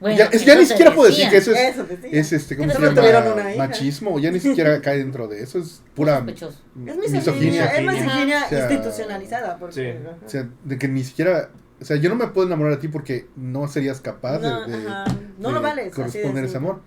Bueno, 0.00 0.16
ya, 0.16 0.24
es- 0.26 0.44
ya 0.44 0.54
ni 0.56 0.64
siquiera 0.66 0.94
puedo 0.94 1.08
decir 1.10 1.28
que 1.28 1.36
eso 1.36 1.52
es, 1.52 1.58
Eso 1.58 1.84
decía. 1.84 2.08
es 2.10 2.32
este, 2.32 2.56
¿cómo 2.56 2.70
se 2.72 2.80
llama? 2.80 3.34
Machismo, 3.58 4.18
ya 4.18 4.30
ni 4.30 4.40
siquiera 4.40 4.80
cae 4.80 4.98
dentro 4.98 5.28
de 5.28 5.42
eso, 5.42 5.58
es 5.58 5.82
pura 5.94 6.16
Sospechoso. 6.16 6.58
Es 6.86 6.96
misoginia, 7.10 7.66
es 7.66 7.82
Misoginia. 7.82 7.92
misoginia 8.04 8.44
O 8.44 8.48
sea, 8.48 8.60
institucionalizada. 8.72 9.58
Porque, 9.58 9.74
sí. 10.00 10.08
O 10.26 10.28
sea, 10.28 10.48
de 10.64 10.78
que 10.78 10.88
ni 10.88 11.04
siquiera. 11.04 11.50
O 11.80 11.84
sea, 11.84 11.96
yo 11.96 12.08
no 12.08 12.14
me 12.14 12.26
puedo 12.28 12.46
enamorar 12.46 12.74
de 12.74 12.80
ti 12.80 12.88
porque 12.88 13.26
no 13.36 13.66
serías 13.68 14.00
capaz 14.00 14.38
de- 14.38 14.48
No, 14.48 14.66
de, 14.66 14.86
ajá, 14.88 15.04
no 15.38 15.48
de 15.48 15.54
lo 15.54 15.62
vales, 15.62 15.86
así 15.86 15.90
de 15.90 15.94
corresponder 15.96 16.44
ese 16.44 16.52
simple. 16.54 16.70
amor. 16.70 16.82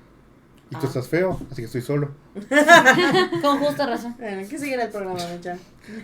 Y 0.73 0.79
tú 0.79 0.85
Ah. 0.85 0.87
estás 0.87 1.07
feo, 1.07 1.39
así 1.51 1.61
que 1.61 1.65
estoy 1.67 1.81
solo. 1.83 2.11
Con 3.41 3.59
justa 3.59 3.85
razón. 3.85 4.15
Bueno, 4.17 4.41
¿qué 4.49 4.57
sigue 4.57 4.73
en 4.73 4.81
el 4.81 4.89
programa, 4.89 5.19
Mecha? 5.31 5.55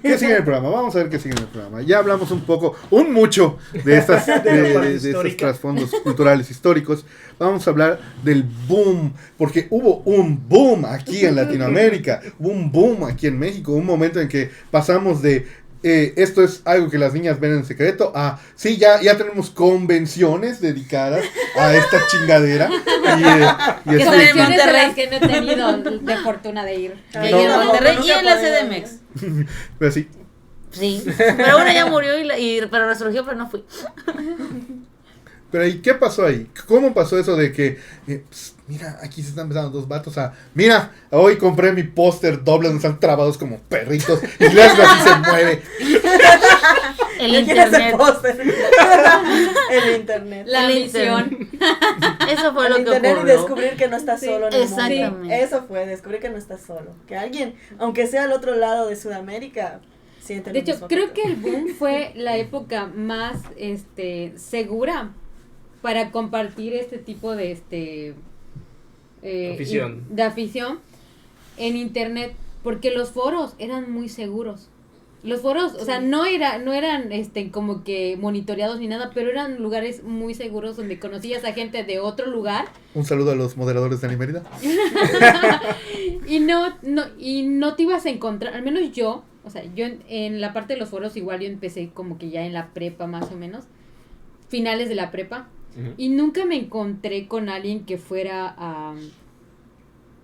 ¿Qué 0.02 0.18
sigue 0.18 0.32
en 0.32 0.38
el 0.38 0.44
programa? 0.44 0.70
Vamos 0.70 0.94
a 0.96 1.00
ver 1.00 1.10
qué 1.10 1.18
sigue 1.18 1.36
en 1.36 1.42
el 1.44 1.48
programa. 1.48 1.82
Ya 1.82 2.00
hablamos 2.00 2.30
un 2.32 2.42
poco, 2.42 2.76
un 2.92 3.14
mucho, 3.14 3.58
de 3.86 3.98
estas 3.98 4.26
de, 4.44 4.52
de- 4.52 4.96
estos 4.96 5.38
trasfondos 5.38 5.90
culturales 6.04 6.52
históricos. 6.52 7.06
Vamos 7.40 7.66
a 7.66 7.72
hablar 7.72 8.00
del 8.24 8.44
boom, 8.68 9.14
porque 9.38 9.68
hubo 9.70 9.98
un 10.06 10.48
boom 10.48 10.86
aquí 10.86 11.26
en 11.26 11.36
Latinoamérica, 11.36 12.22
hubo 12.38 12.50
un 12.50 12.72
boom 12.72 13.06
aquí 13.06 13.28
en 13.28 13.40
México, 13.40 13.72
un 13.74 13.86
momento 13.86 14.20
en 14.20 14.28
que 14.28 14.52
pasamos 14.70 15.22
de 15.22 15.48
eh, 15.84 16.14
esto 16.18 16.44
es 16.44 16.62
algo 16.66 16.90
que 16.90 16.98
las 16.98 17.14
niñas 17.14 17.40
ven 17.40 17.54
en 17.54 17.66
secreto 17.66 18.12
a 18.16 18.40
sí, 18.56 18.78
ya, 18.78 19.02
ya 19.02 19.18
tenemos 19.18 19.50
convenciones 19.50 20.60
dedicadas 20.62 21.24
a 21.58 21.74
esta 21.74 22.00
chingadera. 22.08 22.70
Y, 22.70 23.24
eh, 23.24 23.48
y 23.86 23.98
Que 23.98 24.06
son 24.06 24.20
en 24.20 24.38
Monterrey. 24.38 24.88
las 24.88 24.96
que 24.96 25.08
no 25.08 25.16
he 25.18 25.20
tenido 25.20 25.78
de 25.78 26.18
fortuna 26.18 26.66
de 26.66 26.76
ir. 26.76 27.04
No, 27.14 27.24
en 27.24 27.48
no, 27.48 27.64
Monterrey 27.64 27.96
no, 27.98 28.06
y 28.06 28.12
en 28.12 28.26
la. 28.26 28.36
CDMX. 28.38 28.92
pero 29.80 29.92
sí, 29.92 30.08
Sí. 30.72 31.04
Pero 31.18 31.58
una 31.58 31.74
ya 31.74 31.88
murió 31.88 32.20
y, 32.20 32.24
la- 32.26 32.38
y- 32.38 32.62
pero 32.70 32.88
resurgió, 32.88 33.26
pero 33.26 33.36
no 33.38 33.50
fui. 33.50 33.64
Pero 35.52 35.66
¿y 35.66 35.80
qué 35.82 35.96
pasó 35.96 36.26
ahí? 36.26 36.48
¿Cómo 36.68 36.94
pasó 36.94 37.18
eso 37.18 37.36
de 37.36 37.52
que, 37.52 37.80
eh, 38.08 38.24
ps, 38.30 38.54
mira, 38.70 39.00
aquí 39.02 39.24
se 39.24 39.30
están 39.30 39.50
besando 39.50 39.72
dos 39.72 39.88
vatos 39.88 40.16
a, 40.20 40.34
mira, 40.54 40.92
hoy 41.10 41.38
compré 41.38 41.74
mi 41.74 41.82
póster 41.82 42.44
doble 42.44 42.68
donde 42.68 42.86
están 42.86 43.00
trabados 43.00 43.36
como 43.38 43.58
perritos 43.58 44.22
y 44.40 44.48
le 44.48 44.64
haces 44.64 44.80
así 44.80 45.10
se 45.10 45.16
mueve. 45.16 45.62
El 47.20 47.32
¿Qué 47.32 47.44
quiere 47.44 47.64
ese 47.64 47.90
internet. 47.90 48.00
el 49.72 49.96
internet. 49.98 50.48
La 50.48 50.68
misión. 50.68 51.50
Eso 52.30 52.54
fue 52.54 52.68
el 52.68 52.70
lo 52.70 52.76
que 52.78 52.82
internet 52.84 53.18
y 53.22 53.26
descubrir 53.26 53.76
que 53.76 53.90
no 53.90 53.98
estás 53.98 54.22
Sí, 54.22 54.28
solo 54.28 54.48
en 54.48 54.54
el 54.54 55.12
mundo. 55.12 55.34
Eso 55.34 55.64
fue, 55.68 55.86
descubrir 55.86 56.22
que 56.22 56.30
no 56.30 56.38
estás 56.38 56.62
solo. 56.62 56.96
Que 57.08 57.18
alguien, 57.18 57.56
aunque 57.78 58.08
sea 58.08 58.24
al 58.24 58.32
otro 58.32 58.56
lado 58.56 58.88
de 58.88 58.96
Sudamérica, 58.96 59.82
siente 60.22 60.54
De 60.54 60.60
lo 60.60 60.64
hecho, 60.64 60.74
mismo 60.76 60.88
creo 60.88 61.14
que 61.14 61.24
el 61.24 61.36
boom 61.36 61.76
fue 61.78 62.14
la 62.16 62.38
época 62.38 62.86
más 62.86 63.36
este 63.58 64.32
segura 64.38 65.10
para 65.82 66.12
compartir 66.12 66.74
este 66.74 67.00
tipo 67.00 67.36
de 67.36 67.52
este 67.52 68.16
eh, 69.24 69.52
Afición. 69.54 70.04
in- 70.10 70.16
de 70.16 70.24
afición 70.24 70.80
en 71.58 71.76
internet 71.78 72.34
porque 72.64 72.92
los 72.92 73.12
foros 73.12 73.54
eran 73.60 73.92
muy 73.92 74.10
seguros. 74.10 74.68
Los 75.22 75.42
foros, 75.42 75.74
o 75.74 75.84
sea, 75.84 76.00
no 76.00 76.24
era 76.24 76.60
no 76.60 76.72
eran 76.72 77.12
este 77.12 77.52
como 77.52 77.84
que 77.84 78.16
monitoreados 78.18 78.80
ni 78.80 78.88
nada, 78.88 79.12
pero 79.14 79.30
eran 79.30 79.62
lugares 79.62 80.02
muy 80.04 80.34
seguros 80.34 80.78
donde 80.78 80.98
conocías 80.98 81.44
a 81.44 81.52
gente 81.52 81.84
de 81.84 82.00
otro 82.00 82.28
lugar 82.28 82.68
Un 82.96 83.04
saludo 83.04 83.32
a 83.32 83.36
los 83.36 83.58
moderadores 83.58 84.00
de 84.00 84.08
Animérida. 84.08 84.44
y 86.28 86.40
no, 86.40 86.74
no, 86.84 87.04
y 87.18 87.44
no 87.44 87.76
te 87.76 87.84
ibas 87.84 88.06
a 88.06 88.10
encontrar, 88.10 88.54
al 88.54 88.62
menos 88.64 88.92
yo, 88.94 89.24
o 89.44 89.50
sea, 89.50 89.64
yo 89.76 89.86
en, 89.86 90.02
en 90.08 90.42
la 90.42 90.54
parte 90.54 90.74
de 90.74 90.80
los 90.80 90.90
foros 90.90 91.16
igual 91.18 91.40
yo 91.42 91.48
empecé 91.48 91.90
como 91.94 92.18
que 92.18 92.30
ya 92.30 92.46
en 92.46 92.54
la 92.54 92.68
prepa 92.74 93.08
más 93.08 93.30
o 93.32 93.36
menos, 93.36 93.66
finales 94.48 94.90
de 94.90 94.96
la 94.96 95.12
prepa, 95.12 95.48
Y 95.98 96.10
nunca 96.10 96.46
me 96.46 96.56
encontré 96.56 97.28
con 97.28 97.48
alguien 97.50 97.86
que 97.86 97.98
fuera 97.98 98.54
a... 98.58 98.96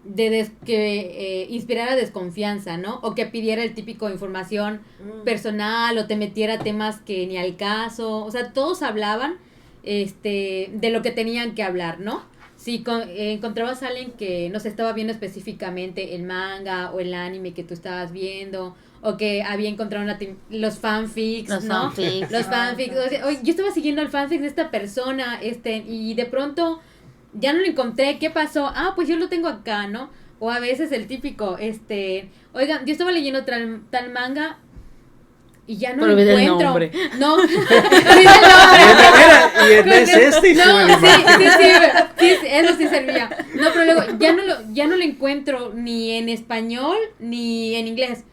de 0.04 0.30
des- 0.30 0.52
que 0.66 1.00
eh, 1.44 1.48
inspirara 1.50 1.96
desconfianza, 1.96 2.78
¿no? 2.78 3.00
O 3.02 3.16
que 3.16 3.26
pidiera 3.26 3.64
el 3.64 3.74
típico 3.74 4.10
información 4.10 4.82
Mm. 5.00 5.24
personal 5.24 5.98
o 5.98 6.06
te 6.08 6.16
metiera 6.16 6.60
temas 6.60 7.00
que 7.00 7.26
ni 7.28 7.38
al 7.38 7.56
caso, 7.58 8.24
o 8.24 8.32
sea, 8.32 8.54
todos 8.54 8.82
hablaban 8.84 9.36
este 9.84 10.70
de 10.74 10.90
lo 10.90 11.02
que 11.02 11.12
tenían 11.12 11.56
que 11.56 11.64
hablar, 11.64 12.00
¿no? 12.00 12.22
Si 12.58 12.84
con- 12.84 13.02
eh, 13.10 13.34
encontrabas 13.34 13.84
a 13.84 13.88
alguien 13.88 14.12
que 14.12 14.50
no 14.50 14.60
se 14.60 14.70
estaba 14.70 14.94
viendo 14.94 15.12
específicamente 15.14 16.16
el 16.16 16.24
manga 16.24 16.92
o 16.92 17.00
el 17.00 17.14
anime 17.14 17.54
que 17.54 17.64
tú 17.64 17.74
estabas 17.74 18.12
viendo 18.12 18.76
o 19.06 19.18
que 19.18 19.44
había 19.44 19.69
encontrado 19.69 20.03
una 20.03 20.18
los 20.49 20.80
fanfics, 20.80 21.49
Los 21.49 21.64
¿no? 21.64 21.91
fanfics. 21.91 22.32
Los 22.32 22.45
fanfics, 22.48 22.95
o 22.98 23.07
sea, 23.07 23.26
oye, 23.27 23.40
yo 23.44 23.52
estaba 23.52 23.72
siguiendo 23.72 24.02
el 24.02 24.10
fanfic 24.10 24.41
de 24.41 24.48
esta 24.48 24.72
persona, 24.72 25.40
este, 25.41 25.77
y 25.77 26.15
de 26.15 26.26
pronto 26.26 26.82
ya 27.34 27.53
no 27.53 27.60
lo 27.60 27.65
encontré, 27.68 28.18
¿qué 28.18 28.32
pasó? 28.32 28.65
Ah, 28.73 28.94
pues 28.95 29.07
yo 29.07 29.15
lo 29.18 29.30
tengo 29.30 29.48
acá, 29.48 29.86
¿no? 29.88 30.10
O 30.40 30.49
a 30.49 30.60
veces 30.60 30.91
el 30.91 31.06
típico, 31.06 31.57
este, 31.60 32.30
oigan, 32.53 32.86
yo 32.86 32.91
estaba 32.94 33.11
leyendo 33.11 33.45
tal, 33.45 33.84
tal 33.91 34.11
manga 34.11 34.57
y 35.68 35.77
ya 35.77 35.94
no 35.94 36.02
Pero 36.03 36.14
lo 36.15 36.19
el 36.22 36.30
encuentro. 36.30 36.68
nombre. 36.68 36.91
No, 37.19 37.34
olvidé 37.41 37.56
el 37.57 37.64
nombre. 37.64 38.82
Mira, 38.95 39.52
y 39.69 39.73
en 39.73 39.90
es 39.90 40.10
este 40.10 40.49
y 40.49 40.53
No, 40.56 40.88
sí, 40.88 41.06
sí, 41.38 41.44
sí, 41.57 42.27
sí, 42.41 42.48
eso 42.48 42.76
sí 42.76 42.88
servía. 42.88 43.30
No, 43.53 43.68
pero 43.73 43.86
luego 43.86 44.02
ya 44.19 44.34
no 44.34 44.44
lo, 44.44 44.56
ya 44.73 44.88
no 44.88 44.95
lo 44.95 45.03
encuentro 45.03 45.73
ni 45.76 46.11
en 46.14 46.30
español 46.30 46.98
ni 47.19 47.76
en 47.76 47.88
inglés. 47.88 48.23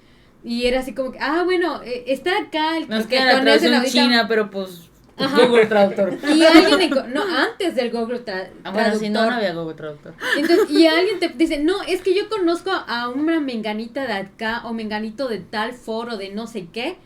Y 0.44 0.66
era 0.66 0.80
así 0.80 0.92
como 0.94 1.12
que, 1.12 1.18
ah, 1.20 1.42
bueno, 1.44 1.82
eh, 1.84 2.04
está 2.08 2.36
acá 2.38 2.76
el 2.76 2.88
Nos 2.88 3.06
que 3.06 3.16
queda 3.16 3.42
la 3.42 3.84
china, 3.84 4.26
pero 4.28 4.50
pues 4.50 4.88
Ajá. 5.16 5.46
Google 5.46 5.66
Traductor. 5.66 6.18
Y 6.34 6.42
alguien, 6.44 6.90
no, 7.12 7.22
antes 7.22 7.74
del 7.76 7.90
Google 7.92 8.24
tra- 8.24 8.48
Ah, 8.64 8.70
bueno, 8.72 8.96
si 8.96 9.08
no, 9.08 9.24
no 9.30 9.36
había 9.36 9.52
Google 9.54 9.74
Traductor. 9.74 10.14
Entonces, 10.36 10.70
y 10.70 10.86
alguien 10.86 11.20
te 11.20 11.28
dice, 11.28 11.58
no, 11.58 11.82
es 11.82 12.00
que 12.00 12.14
yo 12.14 12.28
conozco 12.28 12.70
a 12.72 13.08
una 13.08 13.38
menganita 13.38 14.06
de 14.06 14.14
acá 14.14 14.62
o 14.64 14.72
menganito 14.72 15.28
de 15.28 15.38
tal 15.38 15.74
foro 15.74 16.16
de 16.16 16.30
no 16.30 16.46
sé 16.46 16.66
qué. 16.72 16.96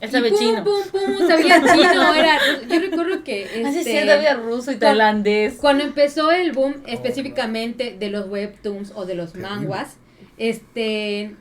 Él 0.00 0.08
Y 0.08 0.12
sabe 0.12 0.30
pum, 0.30 0.38
chino. 0.38 0.64
pum, 0.64 0.82
pum, 0.90 1.18
sabía 1.28 1.62
chino, 1.62 2.12
era, 2.14 2.38
yo 2.68 2.80
recuerdo 2.80 3.22
que 3.22 3.44
Así 3.64 3.78
este, 3.78 4.02
sí, 4.02 4.08
había 4.10 4.34
ruso 4.34 4.72
y 4.72 4.76
tailandés. 4.76 5.54
cuando 5.54 5.84
empezó 5.84 6.32
el 6.32 6.50
boom 6.52 6.74
específicamente 6.88 7.96
de 7.98 8.10
los 8.10 8.26
webtoons 8.28 8.92
o 8.96 9.06
de 9.06 9.14
los 9.14 9.36
manguas, 9.36 9.96
este 10.36 11.36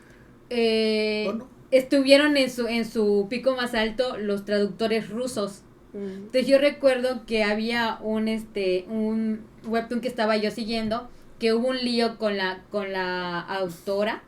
eh, 0.52 1.32
no. 1.34 1.48
estuvieron 1.72 2.38
en 2.38 2.50
su 2.50 2.68
en 2.68 2.86
su 2.86 3.28
pico 3.30 3.56
más 3.56 3.74
alto 3.74 4.18
los 4.18 4.46
traductores 4.46 5.10
rusos. 5.10 5.62
Mm. 5.94 5.98
Entonces 6.26 6.48
yo 6.48 6.58
recuerdo 6.58 7.26
que 7.26 7.44
había 7.44 7.98
un 8.02 8.28
este 8.28 8.86
un 8.90 9.42
webtoon 9.66 10.02
que 10.02 10.08
estaba 10.08 10.38
yo 10.38 10.52
siguiendo 10.52 11.10
que 11.40 11.54
hubo 11.54 11.70
un 11.70 11.78
lío 11.78 12.18
con 12.18 12.38
la 12.38 12.64
con 12.70 12.92
la 12.92 13.40
autora 13.40 14.24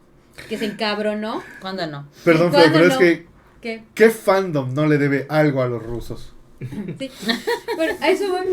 que 0.49 0.57
se 0.57 0.65
encabronó. 0.65 1.43
¿Cuándo 1.61 1.85
no? 1.87 2.07
Perdón, 2.23 2.51
¿Cuándo 2.51 2.79
Feo, 2.79 2.89
pero 2.89 2.93
es 2.93 2.97
que, 2.97 3.27
¿Qué? 3.61 3.83
¿qué 3.93 4.09
fandom 4.09 4.73
no 4.73 4.87
le 4.87 4.97
debe 4.97 5.25
algo 5.29 5.61
a 5.61 5.67
los 5.67 5.83
rusos? 5.83 6.33
Sí. 6.97 7.11
Bueno, 7.75 7.93
a 8.01 8.09
eso 8.09 8.29
voy. 8.29 8.45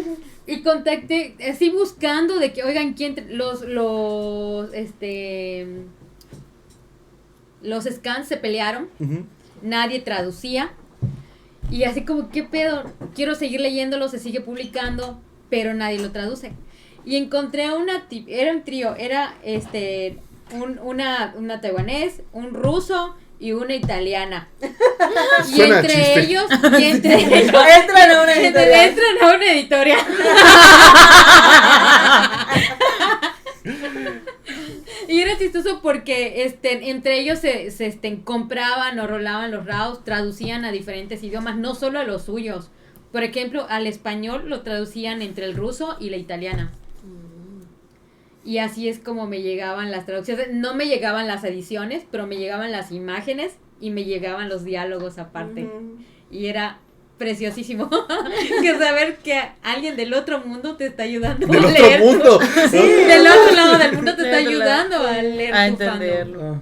Y 0.47 0.62
contacté, 0.62 1.36
así 1.48 1.70
buscando 1.70 2.38
de 2.38 2.52
que, 2.52 2.64
oigan, 2.64 2.94
quién 2.94 3.14
los, 3.30 3.62
los, 3.62 4.72
este, 4.74 5.84
los 7.62 7.85
scans 7.85 8.28
se 8.28 8.37
pelearon, 8.37 8.89
nadie 9.62 10.01
traducía. 10.01 10.73
Y 11.70 11.85
así 11.85 12.05
como, 12.05 12.31
¿qué 12.31 12.43
pedo? 12.43 12.85
Quiero 13.15 13.35
seguir 13.35 13.61
leyéndolo, 13.61 14.09
se 14.09 14.19
sigue 14.19 14.41
publicando, 14.41 15.20
pero 15.51 15.73
nadie 15.74 15.99
lo 16.01 16.11
traduce. 16.11 16.53
Y 17.05 17.16
encontré 17.16 17.65
a 17.66 17.74
una, 17.74 18.07
era 18.27 18.53
un 18.53 18.62
trío, 18.65 18.95
era 18.97 19.35
este, 19.45 20.19
un, 20.53 20.78
una, 20.82 21.32
una 21.37 21.61
taiwanés, 21.61 22.23
un 22.32 22.53
ruso 22.55 23.15
y 23.39 23.53
una 23.53 23.74
italiana. 23.74 24.49
Y 25.55 25.62
entre 25.62 25.89
chiste. 25.95 26.20
ellos, 26.20 26.45
y 26.78 26.85
entre 26.91 27.15
ellos, 27.15 27.55
Entran 27.81 28.11
a 28.11 28.23
una 28.23 28.35
editorial. 28.41 28.89
entran 28.89 29.16
a 29.31 29.35
una 29.37 29.53
editorial. 29.53 29.99
Y 35.11 35.23
era 35.23 35.37
chistoso 35.37 35.81
porque 35.82 36.45
este, 36.45 36.89
entre 36.89 37.19
ellos 37.19 37.41
se, 37.41 37.73
se 37.73 37.87
este, 37.87 38.23
compraban 38.23 38.97
o 39.01 39.09
rolaban 39.09 39.51
los 39.51 39.66
RAWs, 39.66 40.05
traducían 40.05 40.65
a 40.65 40.70
diferentes 40.70 41.24
idiomas, 41.24 41.57
no 41.57 41.74
solo 41.74 41.99
a 41.99 42.05
los 42.05 42.23
suyos. 42.23 42.70
Por 43.11 43.24
ejemplo, 43.24 43.66
al 43.69 43.89
español 43.89 44.49
lo 44.49 44.62
traducían 44.62 45.20
entre 45.20 45.47
el 45.47 45.57
ruso 45.57 45.97
y 45.99 46.11
la 46.11 46.16
italiana. 46.16 46.70
Y 48.45 48.59
así 48.59 48.89
es 48.89 49.01
como 49.01 49.27
me 49.27 49.43
llegaban 49.43 49.91
las 49.91 50.07
traducciones. 50.07 50.53
No 50.53 50.74
me 50.74 50.87
llegaban 50.87 51.27
las 51.27 51.43
ediciones, 51.43 52.07
pero 52.09 52.28
me 52.28 52.37
llegaban 52.37 52.70
las 52.70 52.93
imágenes 52.93 53.57
y 53.81 53.91
me 53.91 54.05
llegaban 54.05 54.49
los 54.49 54.62
diálogos 54.62 55.19
aparte. 55.19 55.69
Y 56.31 56.47
era 56.47 56.78
preciosísimo 57.20 57.88
que 58.62 58.78
saber 58.78 59.18
que 59.18 59.38
alguien 59.62 59.94
del 59.94 60.14
otro 60.14 60.40
mundo 60.40 60.76
te 60.76 60.86
está 60.86 61.02
ayudando 61.02 61.47
Del 61.47 61.64
a 61.64 61.68
otro 61.68 61.78
leer. 61.78 62.01
tu- 62.01 62.06
mundo. 62.06 62.38
Del 62.72 63.26
otro 63.26 63.55
lado 63.55 63.78
del 63.78 63.92
mundo 63.92 64.16
te 64.16 64.22
está 64.24 64.36
ayudando 64.38 64.97
a 65.06 65.22
leer 65.22 65.55
a 65.55 65.66
tu 65.66 65.72
entenderlo. 65.74 66.42
Ah, 66.42 66.60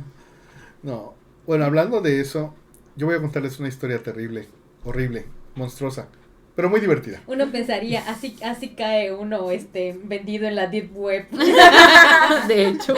No. 0.82 1.14
Bueno, 1.46 1.64
hablando 1.64 2.00
de 2.02 2.20
eso, 2.20 2.54
yo 2.96 3.06
voy 3.06 3.14
a 3.14 3.20
contarles 3.20 3.58
una 3.60 3.68
historia 3.68 4.02
terrible, 4.02 4.48
horrible, 4.84 5.24
monstruosa, 5.54 6.08
pero 6.56 6.68
muy 6.68 6.80
divertida. 6.80 7.22
Uno 7.28 7.50
pensaría, 7.52 8.02
así, 8.08 8.36
así 8.44 8.70
cae 8.70 9.14
uno 9.14 9.50
este 9.52 9.96
vendido 10.02 10.46
en 10.48 10.56
la 10.56 10.66
deep 10.66 10.90
web. 10.94 11.24
De 12.48 12.66
hecho. 12.68 12.94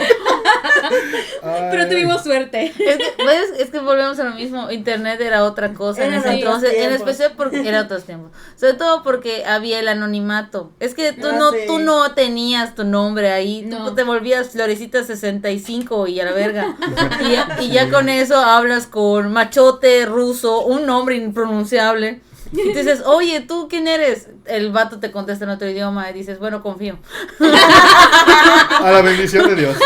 Pero 1.71 1.87
tuvimos 1.87 2.23
suerte. 2.23 2.65
Es 2.67 2.97
que, 2.97 3.13
¿ves? 3.25 3.51
es 3.59 3.69
que 3.69 3.79
volvemos 3.79 4.19
a 4.19 4.23
lo 4.25 4.31
mismo. 4.35 4.69
Internet 4.71 5.19
era 5.21 5.43
otra 5.43 5.73
cosa 5.73 6.05
en 6.05 6.13
ese 6.13 6.29
entonces. 6.33 6.73
En 6.75 6.91
especial 6.93 7.33
porque 7.37 7.67
era 7.67 7.81
otros 7.81 8.03
tiempos. 8.03 8.31
Sobre 8.55 8.73
todo 8.73 9.03
porque 9.03 9.45
había 9.45 9.79
el 9.79 9.87
anonimato. 9.87 10.71
Es 10.79 10.93
que 10.93 11.13
tú 11.13 11.27
Ah, 11.31 11.35
no, 11.37 11.51
sí. 11.51 11.59
tú 11.67 11.79
no 11.79 12.11
tenías 12.13 12.75
tu 12.75 12.83
nombre 12.83 13.31
ahí. 13.31 13.63
No. 13.63 13.85
Tú 13.89 13.95
te 13.95 14.03
volvías 14.03 14.49
Florecita 14.49 15.03
65 15.03 16.07
y 16.07 16.19
a 16.19 16.25
la 16.25 16.31
verga. 16.33 16.75
y, 17.21 17.31
ya- 17.31 17.57
y 17.61 17.69
ya 17.69 17.89
con 17.89 18.09
eso 18.09 18.37
hablas 18.37 18.87
con 18.87 19.31
machote 19.31 20.05
ruso, 20.05 20.61
un 20.65 20.85
nombre 20.85 21.15
impronunciable. 21.15 22.21
Y 22.53 22.73
te 22.73 22.79
dices, 22.79 23.01
oye, 23.05 23.39
¿tú 23.41 23.67
quién 23.69 23.87
eres? 23.87 24.27
El 24.45 24.71
vato 24.71 24.99
te 24.99 25.09
contesta 25.11 25.45
en 25.45 25.51
otro 25.51 25.69
idioma 25.69 26.09
y 26.09 26.13
dices, 26.13 26.37
bueno, 26.39 26.61
confío. 26.61 26.97
A 27.39 28.91
la 28.91 29.01
bendición 29.01 29.47
de 29.47 29.55
Dios, 29.55 29.77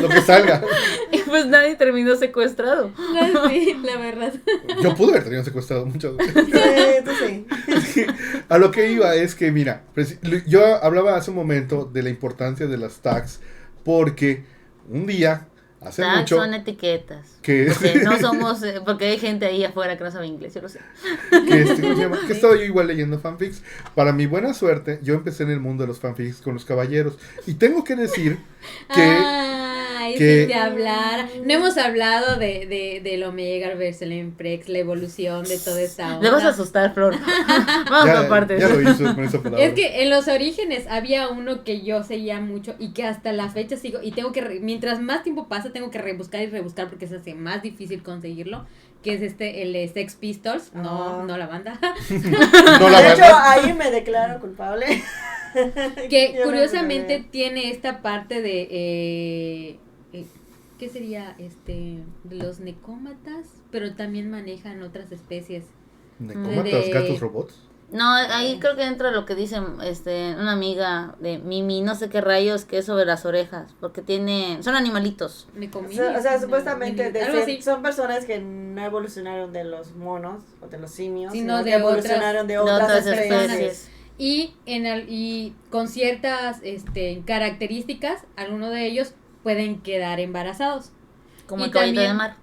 lo 0.00 0.08
que 0.08 0.20
salga. 0.22 0.62
Y 1.12 1.18
pues 1.18 1.46
nadie 1.46 1.74
terminó 1.76 2.16
secuestrado. 2.16 2.90
Sí, 3.48 3.76
la 3.84 3.96
verdad. 3.98 4.32
Yo 4.82 4.94
pude 4.94 5.10
haber 5.12 5.24
tenido 5.24 5.44
secuestrado 5.44 5.84
muchas 5.86 6.16
veces. 6.16 6.34
Sí, 6.46 7.04
tú 7.04 7.80
sí. 7.82 8.06
A 8.48 8.58
lo 8.58 8.70
que 8.70 8.90
iba 8.90 9.14
es 9.14 9.34
que, 9.34 9.50
mira, 9.50 9.82
preci- 9.94 10.18
yo 10.46 10.82
hablaba 10.82 11.16
hace 11.16 11.30
un 11.30 11.36
momento 11.36 11.84
de 11.92 12.02
la 12.02 12.08
importancia 12.10 12.66
de 12.66 12.76
las 12.78 12.98
tags 12.98 13.40
porque 13.84 14.44
un 14.88 15.06
día, 15.06 15.48
hace 15.84 16.02
Tags 16.02 16.20
mucho, 16.20 16.36
son 16.36 16.54
etiquetas. 16.54 17.38
que, 17.42 17.70
Porque 17.72 17.94
no 18.04 18.18
somos, 18.18 18.62
eh, 18.62 18.80
porque 18.84 19.06
hay 19.06 19.18
gente 19.18 19.46
ahí 19.46 19.64
afuera 19.64 19.96
que 19.96 20.04
no 20.04 20.10
sabe 20.10 20.26
inglés, 20.26 20.54
yo 20.54 20.62
lo 20.62 20.68
sé. 20.68 20.80
que, 21.30 21.62
este, 21.62 21.82
que 22.26 22.32
estaba 22.32 22.54
yo 22.54 22.62
igual 22.62 22.86
leyendo 22.86 23.18
fanfics. 23.18 23.62
Para 23.94 24.12
mi 24.12 24.26
buena 24.26 24.54
suerte, 24.54 24.98
yo 25.02 25.14
empecé 25.14 25.44
en 25.44 25.50
el 25.50 25.60
mundo 25.60 25.84
de 25.84 25.88
los 25.88 26.00
fanfics 26.00 26.40
con 26.40 26.54
los 26.54 26.64
caballeros. 26.64 27.18
Y 27.46 27.54
tengo 27.54 27.84
que 27.84 27.96
decir 27.96 28.38
que... 28.94 29.02
Ah, 29.02 29.63
que- 30.12 30.46
de 30.46 30.54
hablar. 30.54 31.26
No 31.44 31.52
hemos 31.54 31.78
hablado 31.78 32.36
de, 32.36 32.66
de, 32.66 33.00
del 33.02 33.22
Omega 33.24 33.74
versus 33.74 34.02
el 34.02 34.12
Emprex, 34.12 34.68
la 34.68 34.78
evolución 34.78 35.44
de 35.44 35.58
toda 35.58 35.80
esta 35.80 36.20
Le 36.20 36.30
vas 36.30 36.42
a 36.42 36.48
onda. 36.48 36.48
asustar, 36.50 36.92
Flor. 36.92 37.14
Vamos 37.90 38.06
ya, 38.06 38.18
por 38.20 38.28
partes. 38.28 38.60
ya 38.60 38.68
lo 38.68 38.80
hizo 38.90 39.14
con 39.14 39.24
esa 39.24 39.42
palabra. 39.42 39.64
Es 39.64 39.72
que 39.74 40.02
en 40.02 40.10
los 40.10 40.28
orígenes 40.28 40.86
había 40.88 41.28
uno 41.28 41.64
que 41.64 41.80
yo 41.82 42.02
seguía 42.02 42.40
mucho 42.40 42.74
y 42.78 42.92
que 42.92 43.04
hasta 43.04 43.32
la 43.32 43.48
fecha 43.48 43.76
sigo 43.76 44.00
y 44.02 44.12
tengo 44.12 44.32
que, 44.32 44.40
re- 44.42 44.60
mientras 44.60 45.00
más 45.00 45.22
tiempo 45.22 45.48
pasa, 45.48 45.72
tengo 45.72 45.90
que 45.90 45.98
rebuscar 45.98 46.42
y 46.42 46.46
rebuscar 46.46 46.88
porque 46.88 47.06
se 47.06 47.16
hace 47.16 47.34
más 47.34 47.62
difícil 47.62 48.02
conseguirlo, 48.02 48.66
que 49.02 49.14
es 49.14 49.22
este, 49.22 49.62
el 49.62 49.72
de 49.72 49.86
Sex 49.88 50.14
Pistols, 50.16 50.72
no, 50.74 51.20
Ah. 51.20 51.24
no 51.26 51.36
la 51.36 51.46
banda, 51.46 51.78
No 52.80 52.88
la 52.88 53.00
de 53.02 53.08
hecho, 53.12 53.20
banda. 53.22 53.50
ahí 53.52 53.72
me 53.72 53.90
declaro 53.90 54.40
culpable. 54.40 54.86
que 56.08 56.34
Yo 56.38 56.44
curiosamente 56.44 57.18
me- 57.20 57.24
tiene 57.26 57.70
esta 57.70 58.02
parte 58.02 58.40
de, 58.42 58.68
eh, 58.70 59.76
eh, 60.14 60.26
¿qué 60.78 60.88
sería? 60.88 61.34
Este, 61.38 61.98
los 62.30 62.60
necómatas, 62.60 63.46
pero 63.70 63.94
también 63.94 64.30
manejan 64.30 64.82
otras 64.82 65.12
especies. 65.12 65.64
¿Necómatas, 66.18 66.64
de- 66.64 66.90
gatos 66.90 67.20
robots? 67.20 67.54
No, 67.92 68.10
ahí 68.12 68.58
creo 68.60 68.74
que 68.76 68.82
entra 68.84 69.10
lo 69.12 69.24
que 69.24 69.34
dice 69.36 69.60
este, 69.84 70.34
una 70.34 70.52
amiga 70.52 71.14
de 71.20 71.38
Mimi, 71.38 71.80
no 71.82 71.94
sé 71.94 72.08
qué 72.08 72.20
rayos, 72.20 72.64
que 72.64 72.78
es 72.78 72.86
sobre 72.86 73.04
las 73.04 73.24
orejas, 73.24 73.72
porque 73.78 74.00
tiene, 74.02 74.58
son 74.62 74.74
animalitos. 74.74 75.46
Me 75.54 75.68
O 75.68 75.88
sea, 75.92 76.18
o 76.18 76.22
sea, 76.22 76.40
supuestamente 76.40 77.12
de 77.12 77.20
ser- 77.24 77.62
son 77.62 77.82
personas 77.82 78.24
que 78.24 78.40
no 78.40 78.84
evolucionaron 78.84 79.52
de 79.52 79.64
los 79.64 79.94
monos 79.94 80.42
o 80.60 80.66
de 80.66 80.78
los 80.78 80.90
simios, 80.90 81.32
Sino 81.32 81.58
sino, 81.58 81.64
de 81.64 81.70
que 81.70 81.76
otras- 81.76 81.88
evolucionaron 82.04 82.46
de 82.48 82.54
De 82.54 82.58
otras, 82.58 82.82
otras 82.82 83.06
especies. 83.06 83.42
especies. 83.50 83.90
y 84.18 84.54
en 84.66 84.86
al- 84.86 85.06
y 85.08 85.54
con 85.70 85.86
ciertas 85.86 86.60
este, 86.62 87.22
características 87.26 88.22
algunos 88.36 88.70
de 88.70 88.86
ellos 88.86 89.12
pueden 89.44 89.78
quedar 89.80 90.18
embarazados 90.18 90.90
Como 91.46 91.62
Y 91.62 91.66
el 91.66 91.70
caballito 91.72 92.00
de 92.00 92.06
también- 92.08 92.16
mar. 92.16 92.36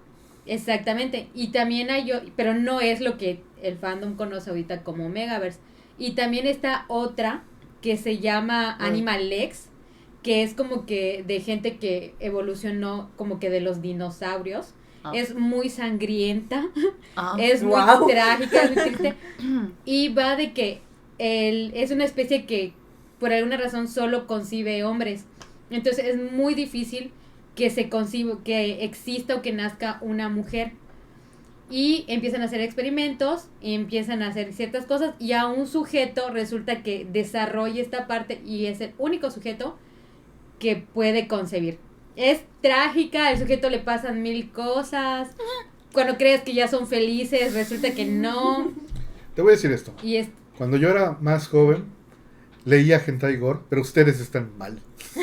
exactamente 0.46 1.28
y 1.34 1.48
también 1.48 1.90
hay 1.90 2.06
yo 2.06 2.16
pero 2.36 2.54
no 2.54 2.80
es 2.80 3.00
lo 3.00 3.18
que 3.18 3.42
el 3.62 3.76
fandom 3.76 4.14
conoce 4.16 4.50
ahorita 4.50 4.82
como 4.82 5.08
Megaverse 5.08 5.58
y 5.98 6.12
también 6.12 6.46
está 6.46 6.84
otra 6.88 7.42
que 7.82 7.96
se 7.96 8.18
llama 8.18 8.76
Ah. 8.80 8.86
Animal 8.86 9.28
Lex 9.28 9.68
que 10.22 10.42
es 10.44 10.54
como 10.54 10.86
que 10.86 11.24
de 11.26 11.40
gente 11.40 11.76
que 11.78 12.14
evolucionó 12.20 13.10
como 13.16 13.38
que 13.40 13.50
de 13.50 13.60
los 13.60 13.82
dinosaurios 13.82 14.74
Ah. 15.04 15.10
es 15.14 15.34
muy 15.34 15.68
sangrienta 15.68 16.64
Ah. 17.16 17.36
es 17.40 17.62
muy 17.64 17.74
trágica, 18.08 18.62
es 18.62 18.70
muy 18.74 18.82
triste. 18.84 19.14
Y 19.84 20.08
va 20.10 20.36
de 20.36 20.52
que 20.52 20.80
él 21.18 21.72
es 21.74 21.90
una 21.90 22.04
especie 22.04 22.46
que 22.46 22.72
por 23.18 23.32
alguna 23.32 23.56
razón 23.56 23.86
solo 23.88 24.26
concibe 24.28 24.82
hombres. 24.84 25.24
Entonces 25.74 26.04
es 26.06 26.32
muy 26.32 26.54
difícil 26.54 27.12
que 27.54 27.70
se 27.70 27.88
conciba, 27.88 28.42
que 28.44 28.84
exista 28.84 29.36
o 29.36 29.42
que 29.42 29.52
nazca 29.52 29.98
una 30.00 30.28
mujer. 30.28 30.72
Y 31.70 32.04
empiezan 32.08 32.42
a 32.42 32.46
hacer 32.46 32.60
experimentos, 32.60 33.48
y 33.62 33.74
empiezan 33.74 34.22
a 34.22 34.28
hacer 34.28 34.52
ciertas 34.52 34.84
cosas, 34.84 35.14
y 35.18 35.32
a 35.32 35.46
un 35.46 35.66
sujeto 35.66 36.30
resulta 36.30 36.82
que 36.82 37.06
desarrolla 37.10 37.80
esta 37.80 38.06
parte 38.06 38.42
y 38.44 38.66
es 38.66 38.80
el 38.82 38.92
único 38.98 39.30
sujeto 39.30 39.78
que 40.58 40.76
puede 40.76 41.28
concebir. 41.28 41.78
Es 42.14 42.42
trágica, 42.60 43.28
al 43.28 43.38
sujeto 43.38 43.70
le 43.70 43.78
pasan 43.78 44.22
mil 44.22 44.50
cosas. 44.50 45.30
Cuando 45.92 46.18
crees 46.18 46.42
que 46.42 46.52
ya 46.52 46.68
son 46.68 46.86
felices, 46.86 47.54
resulta 47.54 47.92
que 47.94 48.04
no. 48.04 48.72
Te 49.34 49.40
voy 49.40 49.52
a 49.52 49.56
decir 49.56 49.72
esto. 49.72 49.94
Y 50.02 50.16
es 50.16 50.28
Cuando 50.58 50.76
yo 50.76 50.90
era 50.90 51.16
más 51.20 51.48
joven, 51.48 51.84
leía 52.64 53.02
Hentai 53.04 53.36
Gore, 53.36 53.60
pero 53.68 53.82
ustedes 53.82 54.20
están 54.20 54.50
mal. 54.58 54.78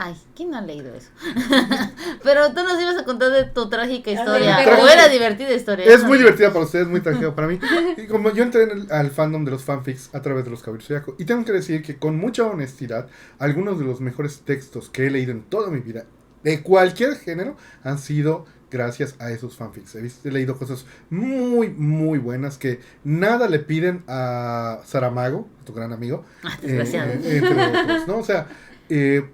Ay, 0.00 0.14
¿quién 0.36 0.50
no 0.52 0.58
ha 0.58 0.60
leído 0.60 0.94
eso? 0.94 1.10
Pero 2.22 2.52
tú 2.54 2.62
nos 2.62 2.80
ibas 2.80 2.96
a 2.98 3.04
contar 3.04 3.32
de 3.32 3.44
tu 3.46 3.68
trágica 3.68 4.12
historia. 4.12 4.56
pero- 4.64 4.80
o 4.84 4.86
era 4.88 5.08
divertida 5.08 5.52
historia. 5.52 5.86
Es 5.86 6.02
no 6.02 6.08
muy 6.08 6.18
divertida 6.18 6.52
para 6.52 6.64
ustedes, 6.66 6.86
muy 6.86 7.00
tranquila 7.00 7.34
para 7.34 7.48
mí. 7.48 7.58
Y 7.96 8.06
como 8.06 8.32
yo 8.32 8.44
entré 8.44 8.62
en 8.62 8.70
el- 8.70 8.92
al 8.92 9.10
fandom 9.10 9.44
de 9.44 9.50
los 9.50 9.64
fanfics 9.64 10.14
a 10.14 10.22
través 10.22 10.44
de 10.44 10.52
los 10.52 10.62
Caballeros 10.62 11.02
y 11.18 11.24
tengo 11.24 11.44
que 11.44 11.50
decir 11.50 11.82
que 11.82 11.96
con 11.96 12.16
mucha 12.16 12.44
honestidad, 12.44 13.08
algunos 13.40 13.80
de 13.80 13.86
los 13.86 14.00
mejores 14.00 14.42
textos 14.42 14.88
que 14.88 15.08
he 15.08 15.10
leído 15.10 15.32
en 15.32 15.42
toda 15.42 15.68
mi 15.68 15.80
vida, 15.80 16.04
de 16.44 16.62
cualquier 16.62 17.16
género, 17.16 17.56
han 17.82 17.98
sido 17.98 18.46
gracias 18.70 19.14
a 19.18 19.30
esos 19.30 19.56
fanfics. 19.56 19.94
He, 19.94 20.02
visto- 20.02 20.28
he 20.28 20.32
leído 20.32 20.56
cosas 20.58 20.84
muy, 21.10 21.68
muy 21.70 22.18
buenas 22.18 22.58
que 22.58 22.80
nada 23.04 23.48
le 23.48 23.58
piden 23.60 24.02
a 24.08 24.80
Saramago, 24.84 25.48
tu 25.64 25.72
gran 25.72 25.92
amigo, 25.92 26.24
Ah, 26.42 26.58
eh, 26.62 26.66
desgraciado. 26.66 27.12
eh, 27.12 27.36
entre 27.38 27.66
otros, 27.66 28.06
¿no? 28.08 28.18
O 28.18 28.24
sea, 28.24 28.46
eh, 28.88 29.28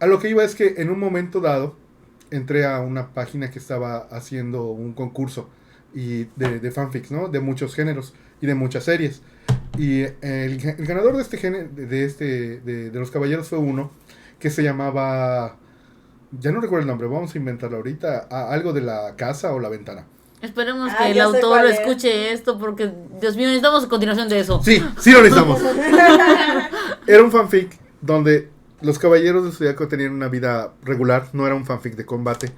a 0.00 0.06
lo 0.06 0.18
que 0.18 0.28
iba 0.30 0.42
es 0.44 0.54
que 0.54 0.74
en 0.78 0.90
un 0.90 0.98
momento 0.98 1.40
dado 1.40 1.76
entré 2.30 2.64
a 2.64 2.80
una 2.80 3.12
página 3.12 3.50
que 3.50 3.58
estaba 3.58 3.98
haciendo 4.10 4.64
un 4.66 4.92
concurso 4.92 5.48
y 5.94 6.24
de, 6.36 6.60
de 6.60 6.70
fanfics, 6.70 7.10
¿no? 7.10 7.28
De 7.28 7.40
muchos 7.40 7.74
géneros 7.74 8.14
y 8.40 8.46
de 8.46 8.54
muchas 8.54 8.84
series. 8.84 9.22
Y 9.78 10.02
el, 10.02 10.14
el 10.22 10.86
ganador 10.86 11.16
de 11.16 11.22
este 11.22 11.36
género, 11.38 11.68
de, 11.74 12.04
este, 12.04 12.60
de, 12.60 12.90
de 12.90 12.98
los 12.98 13.10
caballeros 13.10 13.48
fue 13.48 13.58
uno 13.58 13.90
que 14.38 14.50
se 14.50 14.62
llamaba, 14.62 15.56
ya 16.38 16.52
no 16.52 16.60
recuerdo 16.60 16.82
el 16.82 16.88
nombre, 16.88 17.06
vamos 17.08 17.34
a 17.34 17.38
inventarlo 17.38 17.76
ahorita, 17.78 18.28
a- 18.30 18.52
algo 18.52 18.72
de 18.72 18.80
la 18.82 19.14
casa 19.16 19.52
o 19.52 19.60
la 19.60 19.68
ventana. 19.68 20.06
Esperemos 20.42 20.90
Ah, 20.92 20.98
que 21.04 21.10
el 21.10 21.20
autor 21.20 21.66
es. 21.66 21.80
escuche 21.80 22.32
esto 22.32 22.58
porque, 22.58 22.90
Dios 23.20 23.36
mío, 23.36 23.46
necesitamos 23.48 23.86
continuación 23.86 24.28
de 24.28 24.40
eso. 24.40 24.62
Sí, 24.64 24.82
sí 24.98 25.12
lo 25.12 25.18
necesitamos. 25.22 25.60
Era 27.06 27.22
un 27.22 27.30
fanfic 27.30 27.78
donde 28.00 28.48
los 28.80 28.98
caballeros 28.98 29.44
del 29.44 29.52
zodiaco 29.52 29.86
tenían 29.88 30.12
una 30.12 30.28
vida 30.28 30.72
regular, 30.82 31.28
no 31.34 31.44
era 31.46 31.54
un 31.54 31.66
fanfic 31.66 31.94
de 31.96 32.06
combate. 32.06 32.50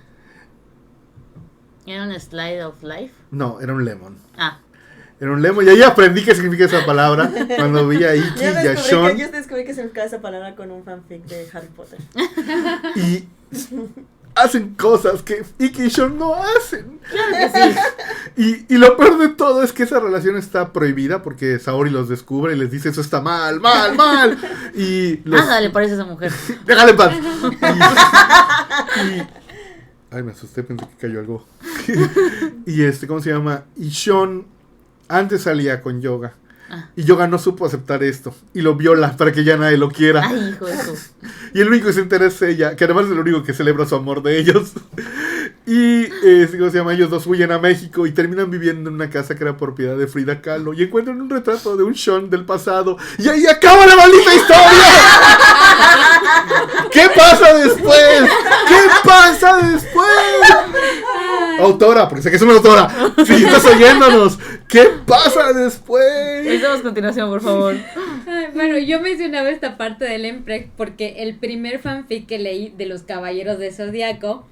Era 1.86 2.04
un 2.04 2.12
slide 2.20 2.62
of 2.64 2.80
life. 2.84 3.12
No, 3.32 3.60
era 3.60 3.72
un 3.74 3.84
lemon. 3.84 4.16
Ah, 4.38 4.60
Era 5.22 5.30
un 5.32 5.40
lemon. 5.40 5.64
Y 5.64 5.68
ahí 5.68 5.82
aprendí 5.82 6.24
qué 6.24 6.34
significa 6.34 6.64
esa 6.64 6.84
palabra. 6.84 7.30
Cuando 7.56 7.86
vi 7.86 8.02
a 8.02 8.16
Iki 8.16 8.28
Yo 8.38 8.42
y 8.42 8.44
a 8.46 8.52
descubrí, 8.54 8.74
que, 8.74 8.76
Sean. 8.82 9.16
yo 9.18 9.30
descubrí 9.30 9.64
que 9.64 9.72
significa 9.74 10.04
esa 10.04 10.20
palabra 10.20 10.56
con 10.56 10.72
un 10.72 10.82
fanfic 10.82 11.24
de 11.26 11.48
Harry 11.52 11.68
Potter. 11.68 12.00
Y 12.96 13.28
hacen 14.34 14.74
cosas 14.74 15.22
que 15.22 15.44
Iki 15.60 15.84
y 15.84 15.90
Sean 15.90 16.18
no 16.18 16.34
hacen. 16.34 16.98
claro 17.08 17.36
que 17.36 17.50
sí. 17.72 17.78
Y, 18.68 18.74
y 18.74 18.78
lo 18.78 18.96
peor 18.96 19.16
de 19.18 19.28
todo 19.28 19.62
es 19.62 19.72
que 19.72 19.84
esa 19.84 20.00
relación 20.00 20.36
está 20.36 20.72
prohibida 20.72 21.22
porque 21.22 21.58
Saori 21.60 21.90
los 21.90 22.08
descubre 22.08 22.54
y 22.54 22.58
les 22.58 22.72
dice 22.72 22.88
eso 22.88 23.00
está 23.00 23.20
mal, 23.20 23.60
mal, 23.60 23.94
mal. 23.94 24.36
Y 24.74 25.18
los... 25.24 25.38
Nada 25.40 25.60
le 25.60 25.70
parece 25.70 25.92
a 25.92 25.96
esa 25.98 26.04
mujer. 26.04 26.32
Déjale 26.66 26.90
en 26.90 26.96
paz. 26.96 27.14
Y, 28.96 29.18
y- 29.18 29.22
Ay, 30.10 30.22
me 30.22 30.32
asusté, 30.32 30.62
pensé 30.62 30.84
que 30.86 30.96
cayó 31.06 31.20
algo. 31.20 31.46
y 32.66 32.82
este, 32.82 33.06
¿cómo 33.06 33.20
se 33.20 33.30
llama? 33.30 33.64
Y 33.76 33.90
Sean 33.90 34.44
antes 35.08 35.42
salía 35.42 35.82
con 35.82 36.00
Yoga. 36.00 36.34
Ah. 36.70 36.88
Y 36.96 37.04
Yoga 37.04 37.28
no 37.28 37.38
supo 37.38 37.66
aceptar 37.66 38.02
esto. 38.02 38.34
Y 38.54 38.62
lo 38.62 38.74
viola 38.76 39.14
para 39.16 39.30
que 39.30 39.44
ya 39.44 39.58
nadie 39.58 39.76
lo 39.76 39.90
quiera. 39.90 40.26
Ay, 40.26 40.50
hijo 40.50 40.66
de 40.66 40.76
su. 40.78 40.96
Y 41.54 41.60
el 41.60 41.68
único 41.68 41.88
que 41.88 41.92
se 41.92 42.00
entera 42.00 42.26
es 42.26 42.40
ella, 42.40 42.76
que 42.76 42.84
además 42.84 43.04
es 43.04 43.12
el 43.12 43.18
único 43.18 43.42
que 43.42 43.52
celebra 43.52 43.84
su 43.84 43.94
amor 43.94 44.22
de 44.22 44.38
ellos. 44.38 44.72
Y, 45.64 46.06
eh, 46.24 46.48
¿cómo 46.50 46.70
se 46.70 46.78
llama? 46.78 46.92
Ellos 46.92 47.08
dos 47.08 47.24
huyen 47.28 47.52
a 47.52 47.58
México 47.58 48.04
y 48.04 48.10
terminan 48.10 48.50
viviendo 48.50 48.90
en 48.90 48.96
una 48.96 49.08
casa 49.10 49.36
que 49.36 49.44
era 49.44 49.56
propiedad 49.56 49.96
de 49.96 50.08
Frida 50.08 50.40
Kahlo. 50.40 50.74
Y 50.74 50.82
encuentran 50.82 51.20
un 51.20 51.30
retrato 51.30 51.76
de 51.76 51.84
un 51.84 51.94
Sean 51.94 52.30
del 52.30 52.44
pasado. 52.44 52.96
Y 53.16 53.28
ahí 53.28 53.46
acaba 53.46 53.86
la 53.86 53.94
maldita 53.94 54.34
historia. 54.34 54.60
¿Qué 56.92 57.08
pasa 57.14 57.54
después? 57.54 58.22
¿Qué 58.66 59.08
pasa 59.08 59.58
después? 59.58 60.08
Autora, 61.62 62.08
porque 62.08 62.22
sé 62.22 62.30
que 62.30 62.36
es 62.36 62.42
una 62.42 62.54
autora. 62.54 62.88
Si 63.24 63.32
estás 63.44 63.64
oyéndonos, 63.66 64.38
¿qué 64.68 64.88
pasa 65.06 65.52
después? 65.52 66.44
Necesitamos 66.44 66.82
continuación, 66.82 67.30
por 67.30 67.40
favor. 67.40 67.76
Ay, 68.26 68.46
bueno, 68.54 68.78
yo 68.78 69.00
mencionaba 69.00 69.50
esta 69.50 69.76
parte 69.76 70.04
del 70.04 70.24
Empreg 70.24 70.70
porque 70.76 71.22
el 71.22 71.36
primer 71.36 71.78
fanfic 71.78 72.26
que 72.26 72.38
leí 72.38 72.74
de 72.76 72.86
los 72.86 73.02
Caballeros 73.02 73.58
de 73.58 73.72
Zodíaco 73.72 74.46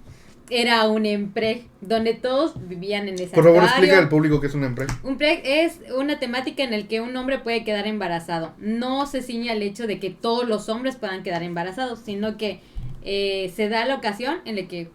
era 0.50 0.86
un 0.88 1.06
Empreg 1.06 1.66
donde 1.80 2.14
todos 2.14 2.54
vivían 2.68 3.08
en 3.08 3.14
ese 3.14 3.28
Por 3.28 3.44
favor, 3.44 3.62
explica 3.62 3.98
al 3.98 4.08
público 4.08 4.40
qué 4.40 4.48
es 4.48 4.54
una 4.54 4.66
empresa. 4.66 4.98
Un 5.02 5.16
preg 5.16 5.40
es 5.44 5.78
una 5.96 6.18
temática 6.18 6.64
en 6.64 6.72
la 6.72 6.86
que 6.86 7.00
un 7.00 7.16
hombre 7.16 7.38
puede 7.38 7.64
quedar 7.64 7.86
embarazado. 7.86 8.52
No 8.58 9.06
se 9.06 9.22
ciña 9.22 9.52
al 9.52 9.62
hecho 9.62 9.86
de 9.86 10.00
que 10.00 10.10
todos 10.10 10.46
los 10.46 10.68
hombres 10.68 10.96
puedan 10.96 11.22
quedar 11.22 11.42
embarazados, 11.42 12.00
sino 12.04 12.36
que 12.36 12.60
eh, 13.02 13.52
se 13.54 13.68
da 13.68 13.84
la 13.86 13.94
ocasión 13.94 14.38
en 14.44 14.56
la 14.56 14.62
que 14.66 14.90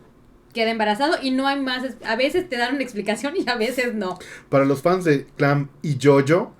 queda 0.56 0.72
embarazado 0.72 1.18
y 1.22 1.30
no 1.30 1.48
hay 1.48 1.60
más. 1.61 1.84
es- 1.84 1.98
A 2.03 2.15
veces 2.15 2.49
te 2.49 2.57
dan 2.57 2.73
una 2.73 2.84
explicación 2.84 3.36
y 3.38 3.48
a 3.48 3.56
veces 3.56 3.94
no. 3.94 4.18
Para 4.49 4.65
los 4.65 4.82
fans 4.82 5.06
de 5.06 5.27
Clam 5.38 5.69
y 5.84 5.99
Jojo, 6.02 6.53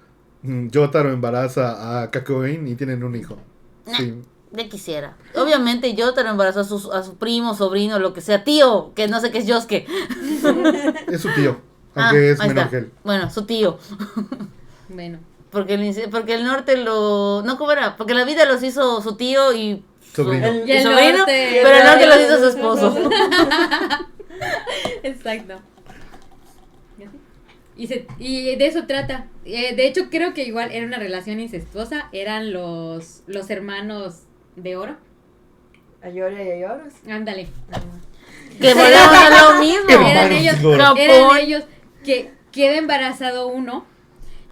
mm, 0.44 0.68
Yotaro 0.68 1.12
embaraza 1.12 2.04
a 2.04 2.12
Kakoin 2.12 2.68
y 2.68 2.76
tienen 2.76 3.04
un 3.04 3.16
hijo. 3.16 3.38
Sí. 3.98 4.14
Ya 4.52 4.70
quisiera. 4.70 5.18
Obviamente 5.36 5.96
yo 5.96 6.14
te 6.14 6.24
lo 6.24 6.30
embarazó 6.30 6.60
a 6.62 6.64
su, 6.64 6.92
a 6.94 7.04
su 7.04 7.16
primo, 7.18 7.56
sobrino, 7.56 7.98
lo 8.00 8.14
que 8.14 8.22
sea, 8.22 8.44
tío, 8.44 8.94
que 8.96 9.08
no 9.08 9.20
sé 9.20 9.32
qué 9.32 9.40
es 9.40 9.48
Yosuke. 9.48 9.86
Es 11.12 11.22
su 11.22 11.30
tío, 11.34 11.60
Ah, 11.96 12.10
aunque 12.10 12.32
es 12.32 12.40
ahí 12.40 12.50
menor 12.50 12.66
está. 12.66 12.70
que 12.72 12.78
él. 12.86 12.92
Bueno, 13.04 13.30
su 13.32 13.46
tío. 13.46 13.80
Bueno. 14.90 15.20
Porque 15.52 15.76
el, 15.76 16.10
porque 16.10 16.34
el 16.36 16.44
norte 16.44 16.76
lo... 16.78 17.42
No, 17.46 17.58
¿cómo 17.58 17.72
era? 17.72 17.96
Porque 17.96 18.14
la 18.14 18.26
vida 18.26 18.46
los 18.46 18.62
hizo 18.64 19.02
su 19.02 19.16
tío 19.16 19.54
y... 19.54 19.84
Sobrino. 20.16 20.46
El- 20.48 20.70
el 20.70 20.84
sobrino, 20.84 21.18
norte. 21.20 21.60
pero 21.64 21.78
el 21.78 21.84
norte 21.84 22.06
los 22.08 22.20
hizo 22.22 22.40
su 22.40 22.48
esposo. 22.50 23.10
Exacto. 25.04 25.62
¿Y 27.78 27.88
se- 27.88 28.06
de 28.18 28.68
eso 28.68 28.86
trata. 28.88 29.28
Eh, 29.44 29.76
de 29.76 29.86
hecho, 29.88 30.10
creo 30.10 30.34
que 30.34 30.44
igual 30.44 30.72
era 30.72 30.86
una 30.86 30.98
relación 30.98 31.42
incestuosa. 31.42 32.08
Eran 32.14 32.54
los, 32.54 33.22
los 33.28 33.50
hermanos 33.50 34.22
de 34.56 34.78
oro. 34.78 34.96
A 36.02 36.08
Yoria 36.10 36.42
y 36.44 36.52
a 36.52 36.58
Yoros. 36.70 36.94
Ándale. 37.10 37.48
que 38.62 38.74
volvemos 38.74 39.14
a 39.18 39.30
lo 39.54 39.60
mismo. 39.60 40.08
Eran 40.08 40.32
ellos, 40.32 40.56
eran 40.98 41.38
ellos 41.38 41.64
que 42.06 42.32
queda 42.54 42.78
embarazado 42.78 43.48
uno. 43.48 43.86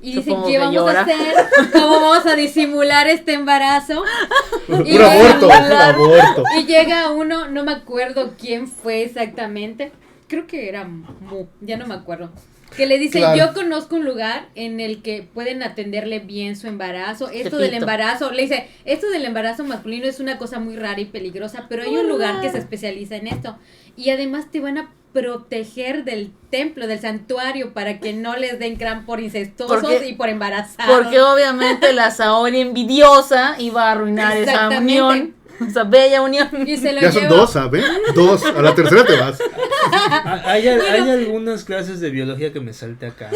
Y 0.04 0.18
dicen, 0.18 0.36
¿qué 0.46 0.60
vamos 0.60 0.76
llora. 0.76 1.00
a 1.00 1.04
hacer? 1.04 1.34
¿Cómo 1.72 2.02
vamos 2.02 2.26
a 2.26 2.36
disimular 2.36 3.08
este 3.08 3.34
embarazo? 3.34 4.04
Y 4.86 4.98
aborto, 4.98 5.48
un 5.48 5.52
llega- 5.54 5.88
aborto. 5.90 6.44
Y 6.60 6.66
llega 6.66 7.12
uno, 7.12 7.48
no 7.48 7.64
me 7.64 7.72
acuerdo 7.72 8.34
quién 8.40 8.68
fue 8.68 9.04
exactamente. 9.04 9.92
Creo 10.28 10.46
que 10.48 10.68
era 10.70 10.84
Mu, 10.84 11.46
ya 11.62 11.78
no 11.78 11.86
me 11.88 11.94
acuerdo. 11.96 12.32
Que 12.76 12.86
le 12.88 12.98
dice, 12.98 13.20
Claro. 13.20 13.38
yo 13.38 13.54
conozco 13.54 13.96
un 13.98 14.04
lugar 14.06 14.48
en 14.56 14.80
el 14.80 15.04
que 15.04 15.22
pueden 15.22 15.62
atenderle 15.62 16.20
bien 16.20 16.56
su 16.56 16.66
embarazo. 16.68 17.30
Esto 17.30 17.58
del 17.58 17.76
embarazo, 17.76 18.32
le 18.32 18.42
dice, 18.44 18.68
esto 18.84 19.10
del 19.12 19.26
embarazo 19.26 19.64
masculino 19.64 20.08
es 20.08 20.20
una 20.20 20.38
cosa 20.40 20.60
muy 20.60 20.76
rara 20.76 21.00
y 21.00 21.06
peligrosa, 21.06 21.68
pero 21.70 21.84
hay 21.84 21.96
un 21.96 22.10
lugar 22.10 22.42
que 22.42 22.50
se 22.50 22.58
especializa 22.58 23.16
en 23.16 23.28
esto. 23.28 23.58
Y 23.96 24.10
además 24.10 24.50
te 24.52 24.60
van 24.60 24.80
a 24.80 24.90
proteger 25.14 26.04
del 26.04 26.32
templo, 26.50 26.88
del 26.88 27.00
santuario, 27.00 27.74
para 27.74 28.00
que 28.00 28.14
no 28.14 28.36
les 28.36 28.60
den 28.60 28.76
cran 28.76 29.06
por 29.06 29.20
incestuosos 29.20 29.82
Porque- 29.82 30.08
y 30.08 30.14
por 30.14 30.30
embarazados. 30.30 30.96
Porque 30.98 31.22
obviamente 31.22 31.94
la 31.94 32.12
Saori 32.12 32.60
envidiosa 32.60 33.56
iba 33.60 33.88
a 33.88 33.92
arruinar 33.92 34.36
esa 34.36 34.52
Exactamente. 34.52 35.34
Unión. 35.60 35.70
Esa 35.70 35.84
bella 35.84 36.22
unión. 36.22 36.50
Y 36.68 36.78
se 36.78 36.94
lo 36.94 37.02
Ya 37.02 37.12
son 37.12 37.24
lleva- 37.24 37.36
dos, 37.36 37.54
¿sabes? 37.54 37.86
Dos. 38.16 38.44
A 38.46 38.62
la 38.62 38.74
tercera 38.76 39.06
te 39.06 39.16
vas. 39.18 39.38
Ah, 39.96 40.42
Hay, 40.46 40.68
hay 40.68 41.10
algunas 41.10 41.64
clases 41.66 42.00
de 42.00 42.10
biología 42.10 42.54
que 42.54 42.60
me 42.62 42.72
salte 42.74 43.08
acá. 43.08 43.30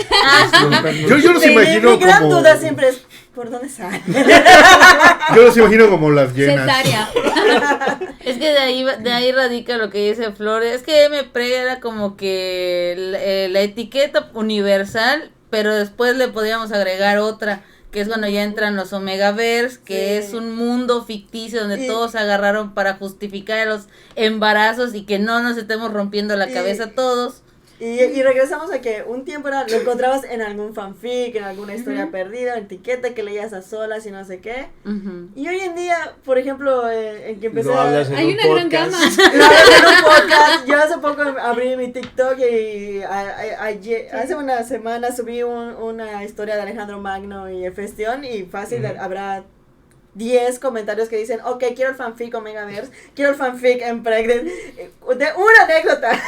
Yo, 1.07 1.17
yo 1.17 1.33
los 1.33 1.45
Mi- 1.45 1.51
imagino 1.51 1.91
mi 1.91 1.97
gran 1.97 2.23
como. 2.23 2.35
duda 2.39 2.55
siempre 2.57 2.87
es, 2.89 3.01
¿por 3.35 3.49
dónde 3.51 3.67
sale? 3.69 4.01
Yo 5.35 5.41
los 5.43 5.57
imagino 5.57 5.89
como 5.89 6.09
las 6.09 6.33
llenas. 6.33 6.69
Es 8.23 8.37
que 8.37 8.49
de 8.51 8.57
ahí, 8.57 8.83
va- 8.83 8.95
de 8.95 9.11
ahí 9.11 9.31
radica 9.31 9.77
lo 9.77 9.89
que 9.89 10.09
dice 10.09 10.31
Flores. 10.31 10.73
Es 10.75 10.83
que 10.83 11.05
MP 11.05 11.53
era 11.55 11.79
como 11.79 12.15
que 12.15 12.95
la, 12.97 13.17
eh, 13.21 13.49
la 13.51 13.61
etiqueta 13.61 14.29
universal, 14.33 15.29
pero 15.49 15.73
después 15.75 16.15
le 16.15 16.29
podríamos 16.29 16.71
agregar 16.71 17.17
otra, 17.19 17.61
que 17.97 18.01
es 18.01 18.09
cuando 18.09 18.27
ya 18.27 18.43
entran 18.43 18.75
los 18.75 18.93
Omegaverse, 18.93 19.79
que 19.83 20.21
Sí. 20.21 20.27
es 20.27 20.33
un 20.35 20.55
mundo 20.55 21.03
ficticio 21.03 21.61
donde 21.61 21.83
Y- 21.83 21.87
todos 21.87 22.11
se 22.11 22.19
agarraron 22.19 22.75
para 22.75 22.93
justificar 22.93 23.65
los 23.67 23.85
embarazos 24.15 24.93
y 24.93 25.03
que 25.03 25.17
no 25.17 25.41
nos 25.41 25.57
estemos 25.57 25.91
rompiendo 25.91 26.35
la 26.35 26.47
Y- 26.47 26.53
cabeza 26.53 26.91
todos. 26.91 27.41
Y, 27.79 27.85
y 27.85 28.23
regresamos 28.23 28.71
a 28.71 28.81
que 28.81 29.03
un 29.05 29.23
tiempo 29.23 29.49
era, 29.49 29.67
lo 29.67 29.75
encontrabas 29.75 30.23
en 30.23 30.41
algún 30.41 30.73
fanfic, 30.73 31.35
en 31.35 31.43
alguna 31.43 31.75
historia 31.75 32.09
perdida, 32.11 32.57
etiqueta 32.57 33.13
que 33.13 33.21
leías 33.21 33.53
a 33.53 33.61
solas 33.61 34.03
y 34.07 34.11
no 34.11 34.25
sé 34.25 34.39
qué. 34.39 34.69
Ujú. 34.83 35.29
Y 35.35 35.47
hoy 35.47 35.59
en 35.59 35.75
día, 35.75 36.15
por 36.25 36.39
ejemplo, 36.39 36.89
eh, 36.89 37.31
en 37.31 37.39
que 37.39 37.47
empecé 37.47 37.69
Lo 37.69 37.75
a... 37.75 37.83
hablas 37.87 38.09
en 38.09 38.15
Hay 38.15 38.25
un 38.25 38.33
una 38.33 38.47
gran 38.47 38.69
gama. 38.69 38.97
Hablé 38.97 39.77
en 39.77 39.85
un 39.85 40.03
podcast. 40.03 40.65
Yo 40.65 40.77
hace 40.81 40.97
poco 40.97 41.21
abrí 41.39 41.75
mi 41.77 41.89
TikTok 41.89 42.39
y 42.39 43.03
a- 43.03 43.67
hace 44.13 44.35
una 44.35 44.63
semana 44.63 45.15
subí 45.15 45.43
un- 45.43 45.75
una 45.75 46.23
historia 46.23 46.55
de 46.55 46.63
Alejandro 46.63 46.99
Magno 46.99 47.49
y 47.51 47.63
Efestión 47.65 48.25
y 48.25 48.43
fácil 48.43 48.85
habrá 48.85 49.43
10 50.17 50.59
comentarios 50.59 51.09
que 51.09 51.17
dicen, 51.17 51.39
ok, 51.45 51.63
quiero 51.75 51.91
el 51.91 51.95
fanfic 51.95 52.33
Omegaverse, 52.33 52.91
quiero 53.15 53.31
el 53.31 53.37
fanfic 53.37 53.81
en 53.83 54.01
Pregnant, 54.03 54.43
de 54.47 55.29
una 55.35 55.63
anécdota. 55.63 56.19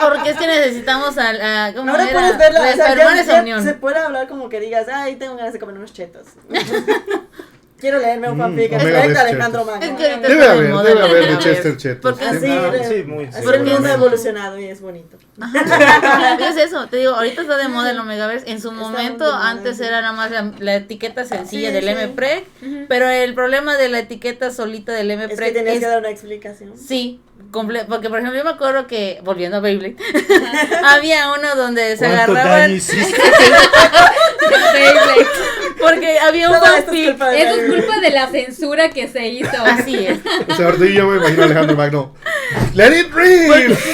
Porque 0.00 0.30
es 0.30 0.36
que 0.36 0.46
necesitamos 0.46 1.16
a, 1.18 1.66
a 1.66 1.74
¿cómo 1.74 1.90
Ahora 1.90 2.04
era? 2.04 2.12
puedes 2.12 2.38
verla, 2.38 2.60
o 2.60 2.64
sea, 2.64 2.74
Reafirmar 2.94 3.14
ya- 3.16 3.22
esa 3.22 3.32
ya 3.32 3.40
unión. 3.42 3.62
se 3.64 3.74
puede 3.74 3.98
hablar 3.98 4.28
como 4.28 4.48
que 4.48 4.60
digas, 4.60 4.86
ay, 4.92 5.16
tengo 5.16 5.36
ganas 5.36 5.52
de 5.52 5.58
comer 5.58 5.76
unos 5.78 5.92
chetos. 5.92 6.26
quiero 7.84 7.98
leerme 7.98 8.30
un 8.30 8.36
Mm, 8.38 8.40
fanfic 8.40 8.68
Pregnant 8.70 9.12
de 9.12 9.18
Alejandro 9.18 9.60
chetos. 9.60 9.66
Magno. 9.80 9.84
Es 9.86 10.00
que 10.00 10.10
ahorita 10.10 10.28
Debe 10.28 10.46
haber, 10.48 10.68
moda 10.70 10.84
debe 10.84 11.02
haber 11.02 11.28
de. 11.28 11.38
Chester 11.38 11.76
Chetos. 11.76 12.12
Porque 12.12 12.24
Así. 12.24 12.46
Ah, 12.48 12.72
sí, 12.88 13.02
muy 13.04 13.24
así 13.26 13.46
mundo 13.58 13.88
ha 13.88 13.92
evolucionado 13.94 14.58
y 14.58 14.64
es 14.64 14.80
bonito. 14.80 15.18
Ajá. 15.40 16.38
Es 16.48 16.56
eso, 16.56 16.86
te 16.88 16.96
digo, 16.98 17.12
ahorita 17.14 17.42
está 17.42 17.56
de 17.56 17.68
moda 17.68 17.90
el 17.90 17.98
Omegaverse. 17.98 18.50
En 18.50 18.60
su 18.60 18.68
Está 18.70 18.80
momento, 18.80 19.32
antes 19.32 19.80
era 19.80 20.00
nada 20.00 20.12
más 20.12 20.30
la, 20.30 20.52
la 20.58 20.76
etiqueta 20.76 21.24
sencilla 21.24 21.68
Sí, 21.68 21.74
del 21.74 21.84
sí. 21.84 22.06
MPREG, 22.06 22.44
Ujú. 22.62 22.86
pero 22.88 23.08
el 23.08 23.34
problema 23.34 23.76
de 23.76 23.88
la 23.88 23.98
etiqueta 23.98 24.50
solita 24.50 24.92
del 24.92 25.10
Es 25.10 25.18
que 25.28 25.34
MPREG 25.34 25.52
tenías 25.54 25.74
es, 25.74 25.80
que 25.80 25.86
dar 25.86 25.98
una 25.98 26.10
explicación. 26.10 26.72
sí, 26.78 27.20
comple- 27.50 27.86
porque 27.88 28.08
por 28.08 28.18
ejemplo 28.18 28.38
yo 28.38 28.44
me 28.44 28.50
acuerdo 28.50 28.86
que, 28.86 29.20
volviendo 29.24 29.56
a 29.58 29.60
Beyblade, 29.60 29.96
había 30.84 31.32
uno 31.32 31.54
donde 31.56 31.96
se 31.96 32.06
¿Cuánto 32.06 32.34
daño 32.34 32.40
agarraban? 32.40 32.70
Beyblade. 34.74 35.26
porque 35.80 36.18
había 36.18 36.48
un 36.48 36.54
esto 36.56 36.66
es 36.66 36.72
fanfic, 36.84 37.08
culpa 37.10 37.36
es 37.36 37.70
culpa 37.72 38.00
de 38.00 38.10
la 38.10 38.26
censura 38.28 38.90
que 38.90 39.08
se 39.08 39.28
hizo. 39.28 39.50
así 39.64 39.96
es, 40.06 40.18
O 40.48 40.54
sea, 40.54 40.66
ahorita 40.66 40.86
yo 40.86 41.06
me 41.06 41.16
imagino 41.18 41.42
a 41.42 41.44
Alejandro 41.46 41.76
Magno. 41.76 42.14
¡Let 42.74 42.98
it 42.98 43.12
read! 43.14 43.76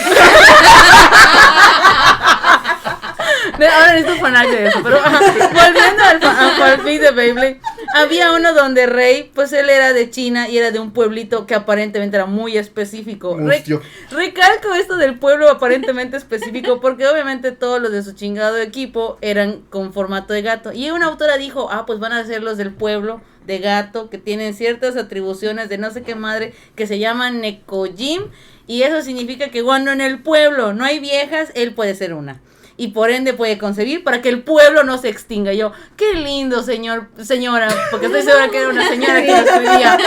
Ahora 3.66 3.92
necesito 3.94 4.20
fanart 4.20 4.48
de 4.50 4.66
eso, 4.66 4.80
pero 4.82 4.98
volviendo 5.00 6.02
al, 6.04 6.20
fa- 6.20 6.40
al 6.40 6.50
fanfic 6.78 7.00
de 7.00 7.10
Beyblade, 7.10 7.60
había 7.94 8.32
uno 8.32 8.54
donde 8.54 8.86
Rey, 8.86 9.30
pues 9.34 9.52
él 9.52 9.68
era 9.68 9.92
de 9.92 10.10
China 10.10 10.48
y 10.48 10.58
era 10.58 10.70
de 10.70 10.78
un 10.78 10.92
pueblito 10.92 11.46
que 11.46 11.54
aparentemente 11.54 12.16
era 12.16 12.26
muy 12.26 12.56
específico. 12.56 13.36
Re- 13.36 13.62
recalco 14.10 14.74
esto 14.74 14.96
del 14.96 15.18
pueblo 15.18 15.48
aparentemente 15.50 16.16
específico 16.16 16.80
porque 16.80 17.06
obviamente 17.06 17.52
todos 17.52 17.80
los 17.80 17.92
de 17.92 18.02
su 18.02 18.12
chingado 18.12 18.58
equipo 18.58 19.18
eran 19.20 19.62
con 19.70 19.92
formato 19.92 20.32
de 20.32 20.42
gato. 20.42 20.72
Y 20.72 20.90
una 20.90 21.06
autora 21.06 21.36
dijo, 21.36 21.68
ah, 21.70 21.86
pues 21.86 21.98
van 21.98 22.12
a 22.12 22.24
ser 22.24 22.42
los 22.42 22.56
del 22.56 22.72
pueblo 22.72 23.20
de 23.46 23.58
gato 23.58 24.10
que 24.10 24.18
tienen 24.18 24.54
ciertas 24.54 24.96
atribuciones 24.96 25.68
de 25.68 25.78
no 25.78 25.90
sé 25.90 26.02
qué 26.02 26.14
madre 26.14 26.54
que 26.76 26.86
se 26.86 26.98
llaman 26.98 27.40
Nekojim. 27.40 28.22
Y 28.66 28.82
eso 28.82 29.02
significa 29.02 29.48
que 29.48 29.64
cuando 29.64 29.90
en 29.90 30.00
el 30.00 30.22
pueblo 30.22 30.72
no 30.72 30.84
hay 30.84 31.00
viejas, 31.00 31.50
él 31.54 31.74
puede 31.74 31.94
ser 31.96 32.14
una. 32.14 32.40
Y 32.80 32.88
por 32.88 33.10
ende 33.10 33.34
puede 33.34 33.58
concebir 33.58 34.02
para 34.02 34.22
que 34.22 34.30
el 34.30 34.42
pueblo 34.42 34.84
no 34.84 34.96
se 34.96 35.10
extinga. 35.10 35.52
Yo, 35.52 35.70
qué 35.98 36.14
lindo, 36.14 36.62
señor, 36.62 37.08
señora, 37.22 37.68
porque 37.90 38.06
estoy 38.06 38.22
segura 38.22 38.48
que 38.48 38.56
era 38.56 38.70
una 38.70 38.88
señora 38.88 39.20
que 39.20 39.32
lo 39.32 39.36
escribía. 39.36 39.98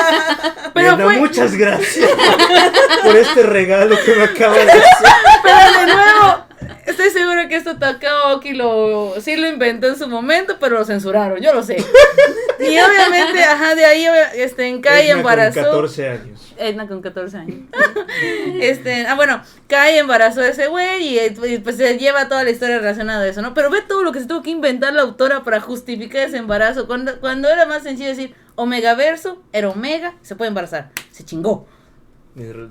Pero 0.73 0.97
fue, 0.97 1.17
muchas 1.17 1.55
gracias 1.55 2.09
por 3.03 3.15
este 3.15 3.43
regalo 3.43 3.95
que 4.03 4.15
me 4.15 4.23
acaba 4.23 4.55
de 4.55 4.71
hacer. 4.71 4.83
pero 5.43 5.79
de 5.85 5.93
nuevo, 5.93 6.45
estoy 6.87 7.11
segura 7.11 7.41
que 7.53 7.57
esto 7.57 7.77
Takaoki 7.77 8.53
lo, 8.53 9.13
sí 9.21 9.35
lo 9.35 9.47
inventó 9.47 9.87
en 9.87 9.95
su 9.95 10.07
momento, 10.07 10.57
pero 10.59 10.79
lo 10.79 10.85
censuraron, 10.85 11.39
yo 11.39 11.53
lo 11.53 11.61
sé. 11.61 11.77
Y 12.59 12.77
obviamente, 12.79 13.43
ajá, 13.43 13.75
de 13.75 13.83
ahí 13.83 14.05
este, 14.35 14.67
en 14.67 14.79
Kai 14.79 15.07
Edna 15.07 15.11
con 15.11 15.19
embarazó. 15.19 15.61
14 15.63 16.09
años. 16.09 16.53
Edna 16.55 16.87
con 16.87 17.01
14 17.01 17.37
años. 17.37 17.57
este, 18.61 19.05
ah, 19.05 19.15
bueno, 19.15 19.41
Kai 19.67 19.97
embarazó 19.97 20.41
a 20.41 20.47
ese 20.47 20.67
güey 20.67 21.17
y, 21.17 21.19
y, 21.19 21.57
pues 21.57 21.75
se 21.75 21.97
lleva 21.97 22.29
toda 22.29 22.43
la 22.43 22.51
historia 22.51 22.77
relacionada 22.77 23.23
a 23.23 23.27
eso, 23.27 23.41
¿no? 23.41 23.53
Pero 23.53 23.69
ve 23.69 23.81
todo 23.81 24.03
lo 24.03 24.13
que 24.13 24.19
se 24.19 24.27
tuvo 24.27 24.43
que 24.43 24.51
inventar 24.51 24.93
la 24.93 25.01
autora 25.01 25.43
para 25.43 25.59
justificar 25.59 26.21
ese 26.21 26.37
embarazo. 26.37 26.87
Cuando, 26.87 27.19
cuando 27.19 27.49
era 27.49 27.65
más 27.65 27.83
sencillo 27.83 28.09
decir 28.09 28.33
Omega 28.55 28.93
verso, 28.95 29.41
era 29.51 29.69
Omega, 29.69 30.13
se 30.21 30.35
puede 30.35 30.49
embarazar. 30.49 30.91
Se 31.11 31.25
chingó. 31.25 31.67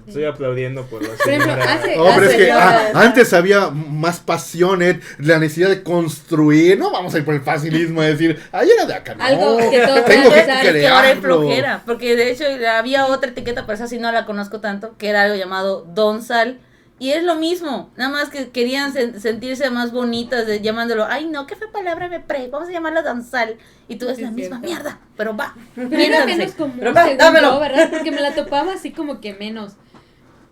Estoy 0.09 0.25
aplaudiendo 0.25 0.85
por 0.87 1.03
la 1.07 1.17
señora. 1.17 1.75
hace- 1.75 1.97
No, 1.97 2.05
pero 2.17 2.27
es 2.29 2.35
que 2.37 2.51
ah, 2.51 2.91
antes 2.95 3.33
había 3.33 3.71
más 3.71 4.19
pasión, 4.19 4.83
Ed, 4.83 4.97
la 5.19 5.39
necesidad 5.39 5.69
de 5.69 5.83
construir. 5.83 6.79
No 6.79 6.91
vamos 6.91 7.15
a 7.15 7.19
ir 7.19 7.25
por 7.25 7.35
el 7.35 7.43
facilismo 7.43 8.03
de 8.03 8.13
decir, 8.13 8.41
ay, 8.51 8.69
era 8.71 8.87
de 8.87 8.95
acá, 8.95 9.15
no. 9.15 9.23
Algo 9.25 9.59
que 9.71 9.81
todos 9.81 10.05
Tengo 10.07 10.31
que 10.33 11.17
flojera, 11.21 11.83
porque 11.87 12.17
de 12.17 12.31
hecho 12.33 12.45
había 12.69 13.07
otra 13.07 13.31
etiqueta, 13.31 13.63
pero 13.67 13.75
esa 13.75 13.87
sí 13.87 13.99
no 13.99 14.11
la 14.11 14.27
conozco 14.27 14.61
tanto, 14.61 14.95
que 14.99 15.09
era 15.09 15.23
algo 15.23 15.37
llamado 15.37 15.85
Don 15.95 16.23
Sal. 16.23 16.59
Y 17.03 17.11
es 17.11 17.25
lo 17.25 17.35
mismo, 17.35 17.91
nada 17.97 18.11
más 18.13 18.31
que 18.31 18.51
querían 18.51 18.93
sen- 18.95 19.19
sentirse 19.19 19.69
más 19.71 19.91
bonitas 19.91 20.47
de, 20.47 20.61
llamándolo, 20.61 21.05
ay 21.05 21.27
no, 21.27 21.49
qué 21.49 21.57
fue 21.57 21.67
palabra 21.73 22.09
me 22.09 22.21
pre, 22.21 22.47
vamos 22.47 22.69
a 22.69 22.73
llamarlo 22.73 23.03
Don 23.03 23.25
Sal. 23.25 23.57
Y 23.89 23.97
tú 23.97 24.09
es 24.09 24.19
Sí, 24.19 24.23
la 24.23 24.31
misma 24.31 24.61
cierto. 24.61 24.67
mierda, 24.69 25.01
pero 25.17 25.37
va. 25.37 25.53
Pero 25.75 25.97
era 25.97 26.25
menos 26.25 26.53
común, 26.53 26.77
Pero 26.79 26.95
va, 26.95 27.11
yo, 27.11 27.59
¿verdad? 27.59 27.91
Porque 27.91 28.13
me 28.13 28.21
la 28.21 28.35
topaba 28.37 28.75
así 28.75 28.93
como 28.93 29.21
que 29.21 29.35
menos. 29.35 29.73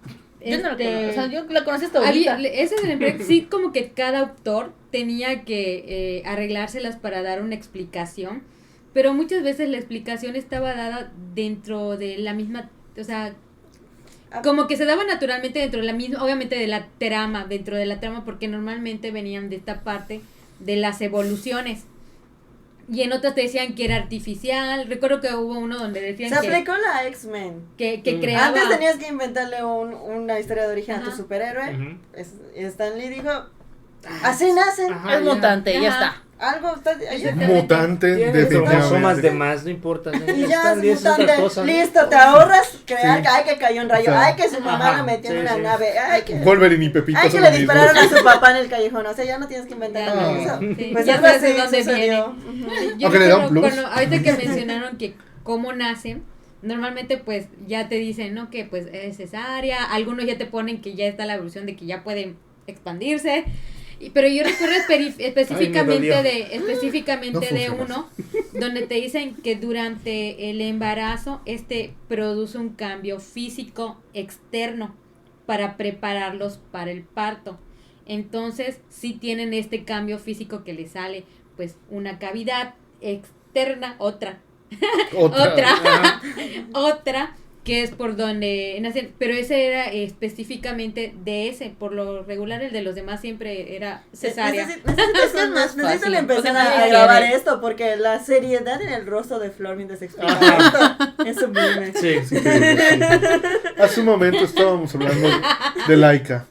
Yo 0.45 0.57
no 0.59 0.63
la 0.65 0.71
Este, 0.73 0.85
conozco, 0.87 1.11
o 1.11 1.13
sea, 1.13 1.27
yo 1.27 1.45
la 1.53 1.65
conocí 1.65 1.85
hasta 1.85 1.99
había- 2.09 2.33
ahorita. 2.33 2.49
ese 2.49 2.75
es 2.75 2.83
el 2.85 2.91
empleo- 2.99 3.23
sí 3.25 3.43
como 3.51 3.71
que 3.73 3.91
cada 3.93 4.19
autor 4.21 4.73
tenía 4.91 5.45
que 5.45 5.85
eh, 5.87 6.23
arreglárselas 6.27 6.97
para 6.97 7.23
dar 7.23 7.43
una 7.43 7.55
explicación, 7.55 8.43
pero 8.93 9.15
muchas 9.15 9.43
veces 9.45 9.69
la 9.69 9.77
explicación 9.77 10.35
estaba 10.35 10.75
dada 10.75 11.13
dentro 11.35 11.97
de 11.97 12.19
la 12.19 12.35
misma, 12.35 12.71
o 12.99 13.05
sea. 13.05 13.35
Como 14.45 14.67
que 14.67 14.77
se 14.77 14.85
daba 14.85 15.05
naturalmente 15.05 15.59
dentro 15.59 15.81
de 15.81 15.87
la 15.87 15.93
misma, 15.93 16.23
obviamente 16.23 16.57
de 16.57 16.67
la 16.67 16.87
trama, 16.99 17.45
dentro 17.47 17.77
de 17.77 17.87
la 17.87 18.01
trama, 18.01 18.25
porque 18.25 18.49
normalmente 18.49 19.11
venían 19.11 19.51
de 19.51 19.57
esta 19.57 19.83
parte 19.83 20.21
de 20.61 20.77
las 20.77 21.01
evoluciones. 21.01 21.85
Y 22.93 23.03
en 23.03 23.13
otras 23.13 23.37
te 23.37 23.43
decían 23.43 23.75
que 23.77 23.85
era 23.85 23.95
artificial. 23.97 24.87
Recuerdo 24.89 25.21
que 25.21 25.33
hubo 25.35 25.59
uno 25.59 25.79
donde 25.79 26.01
decían 26.01 26.31
Se 26.35 26.41
que, 26.41 26.49
aplicó 26.55 26.73
la 26.77 27.07
X-Men. 27.07 27.63
que, 27.79 28.03
que 28.03 28.15
Mm. 28.15 28.21
creaba... 28.21 28.47
Antes 28.49 28.69
tenías 28.69 28.97
que 28.97 29.07
inventarle 29.09 29.63
un- 29.65 29.95
una 29.95 30.41
historia 30.41 30.65
de 30.67 30.73
origen 30.73 30.97
a 30.97 31.05
tu 31.05 31.13
superhéroe. 31.13 31.73
Ujú. 31.75 31.99
Es- 32.15 32.35
y 32.57 32.65
Stan 32.65 32.99
Lee 32.99 33.09
dijo, 33.09 33.31
así 34.23 34.53
nacen. 34.53 34.93
Ajá, 34.93 35.19
es 35.19 35.25
ya. 35.25 35.35
mutante, 35.35 35.81
ya 35.81 35.89
está. 35.89 36.23
Algo 36.39 36.75
está. 36.75 36.95
Mutante, 37.47 38.07
definitivamente. 38.33 39.21
de 39.21 39.31
más, 39.31 39.63
no 39.65 39.69
importa. 39.71 40.11
¿no? 40.11 40.25
Y 40.35 40.47
ya 40.47 40.57
Están 40.73 40.83
es 40.83 41.05
mutante. 41.05 41.65
Listo, 41.67 42.09
te 42.09 42.17
ahorras 42.17 42.79
crear 42.87 43.17
Sí. 43.19 43.23
que 43.23 43.29
ay 43.29 43.45
que 43.45 43.59
cayó 43.59 43.83
un 43.83 43.91
rayo, 43.91 44.09
O 44.09 44.13
sea, 44.15 44.25
ay 44.25 44.37
que 44.37 44.49
su 44.49 44.59
mamá 44.61 44.89
ajá, 44.89 44.99
lo 44.99 45.05
metió 45.05 45.31
en 45.33 45.39
una 45.41 45.55
sí. 45.57 45.61
nave, 45.61 45.99
ay 45.99 46.23
que 46.23 46.37
Wolverine 46.37 46.87
y 46.87 46.89
Pepito 46.89 47.19
ay 47.23 47.29
que 47.29 47.41
le 47.43 47.51
dispararon 47.51 47.95
a 47.95 48.09
su 48.09 48.25
papá 48.25 48.53
en 48.53 48.57
el 48.57 48.71
callejón, 48.71 49.05
o 49.05 49.13
sea, 49.13 49.25
ya 49.27 49.37
no 49.39 49.49
tienes 49.49 49.67
que 49.67 49.75
inventar 49.75 50.17
nada 50.17 50.33
no. 50.33 50.39
eso. 50.39 50.59
Pues 50.93 51.05
ya 51.05 51.15
algo 51.17 51.27
sabes 51.27 51.43
de 51.43 51.55
dónde 51.59 51.83
viene. 51.95 52.25
Yo 52.97 53.11
plus. 53.51 53.61
cuando- 53.61 53.87
ahorita 53.89 54.23
que 54.23 54.33
mencionaron 54.47 54.97
que 54.97 55.15
cómo 55.43 55.75
nacen, 55.75 56.23
normalmente 56.63 57.19
pues 57.19 57.49
ya 57.67 57.91
te 57.91 57.97
dicen, 57.97 58.33
¿no? 58.33 58.49
Que 58.49 58.65
pues 58.65 58.87
es 58.95 59.19
cesárea, 59.19 59.85
algunos 59.85 60.25
ya 60.25 60.39
te 60.39 60.47
ponen 60.47 60.81
que 60.81 60.95
ya 60.95 61.05
está 61.05 61.27
la 61.27 61.35
evolución 61.35 61.67
de 61.67 61.77
que 61.77 61.85
ya 61.85 62.03
pueden 62.03 62.39
expandirse. 62.67 63.45
Pero 64.15 64.29
yo 64.29 64.43
recuerdo 64.43 64.75
específicamente 65.19 66.23
de 66.23 66.57
específicamente 66.57 67.33
No 67.51 67.59
de 67.59 67.71
uno 67.71 68.09
donde 68.53 68.87
te 68.87 68.95
dicen 68.95 69.35
que 69.35 69.57
durante 69.57 70.51
el 70.51 70.61
embarazo 70.61 71.41
este 71.45 71.93
produce 72.09 72.59
un 72.59 72.71
cambio 72.71 73.21
físico 73.21 74.01
externo 74.15 74.95
para 75.47 75.77
prepararlos 75.77 76.59
para 76.71 76.91
el 76.91 77.03
parto. 77.03 77.59
Entonces, 78.07 78.81
sí 78.89 79.13
tienen 79.13 79.55
este 79.55 79.85
cambio 79.85 80.19
físico 80.19 80.65
que 80.65 80.73
les 80.73 80.93
sale 80.93 81.25
pues 81.57 81.77
una 81.91 82.19
cavidad 82.19 82.75
externa, 83.01 83.97
otra, 83.99 84.41
Otra. 85.17 86.21
otra 86.73 87.37
que 87.65 87.83
es 87.83 87.91
por 87.91 88.17
donde 88.17 88.79
nacen, 88.81 89.13
pero 89.19 89.35
ese 89.35 89.67
era 89.67 89.87
específicamente 89.93 91.15
de 91.25 91.49
ese, 91.49 91.71
por 91.79 91.93
lo 91.93 92.23
regular 92.23 92.63
el 92.63 92.73
de 92.73 92.81
los 92.83 92.95
demás 92.95 93.21
siempre 93.21 93.77
era 93.77 94.03
cesárea. 94.15 94.67
Necesi- 94.67 94.83
Necesitas, 94.87 95.35
Es 95.45 95.51
más 95.51 95.77
necesitan 95.77 96.15
empezar 96.15 96.57
a, 96.57 96.87
grabar 96.89 97.19
quiere. 97.23 97.37
esto 97.37 97.61
porque 97.61 97.97
la 97.97 98.19
seriedad 98.25 98.81
en 98.81 98.89
el 98.89 99.07
rostro 99.07 99.39
de 99.39 99.51
Flor 99.51 99.77
mientras 99.77 100.01
explica 100.01 100.35
esto 100.59 101.25
es 101.27 101.37
sublime. 101.37 101.93
Sí, 101.95 102.17
sí. 102.27 102.37
Hace 103.79 104.01
un 104.01 104.07
momento 104.07 104.39
estábamos 104.45 104.95
hablando 104.95 105.29
de 105.87 105.97
Laika 105.99 106.47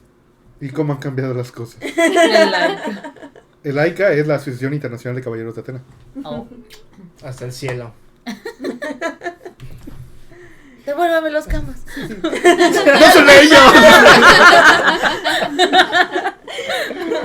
y 0.60 0.68
cómo 0.70 0.92
han 0.92 1.00
cambiado 1.00 1.34
las 1.34 1.50
cosas. 1.50 1.80
El 3.64 3.74
Laika 3.74 4.12
es 4.12 4.26
la 4.28 4.36
Asociación 4.36 4.74
Internacional 4.74 5.16
de 5.16 5.22
Caballeros 5.22 5.56
de 5.56 5.60
Atena. 5.60 5.82
Oh. 6.24 6.46
Hasta 7.24 7.44
el 7.46 7.52
cielo. 7.52 7.92
Devuélvame 10.90 11.30
los 11.30 11.46
camas. 11.46 11.76
¡No 11.96 13.12
son 13.12 13.30
ellos! 13.30 13.60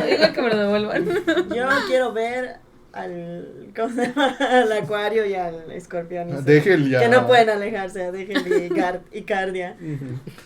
Digo 0.08 0.34
que 0.34 0.42
me 0.42 0.50
lo 0.50 0.58
devuelvan. 0.58 1.06
Yo 1.54 1.68
quiero 1.88 2.14
ver 2.14 2.58
al, 2.94 3.72
¿cómo 3.76 3.90
se 3.94 4.08
llama? 4.08 4.36
al 4.40 4.72
acuario 4.72 5.26
y 5.26 5.34
al 5.34 5.72
escorpión. 5.72 6.30
ese. 6.30 6.42
Déjel 6.44 6.90
ya. 6.90 7.00
Que 7.00 7.08
no 7.10 7.26
pueden 7.28 7.50
alejarse, 7.50 8.04
a 8.04 8.12
Déjel 8.12 8.38
y, 8.48 8.70
Gar- 8.70 9.02
y 9.12 9.24
Cardia. 9.24 9.76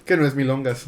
Que 0.06 0.16
no 0.18 0.26
es 0.26 0.34
milongas. 0.36 0.86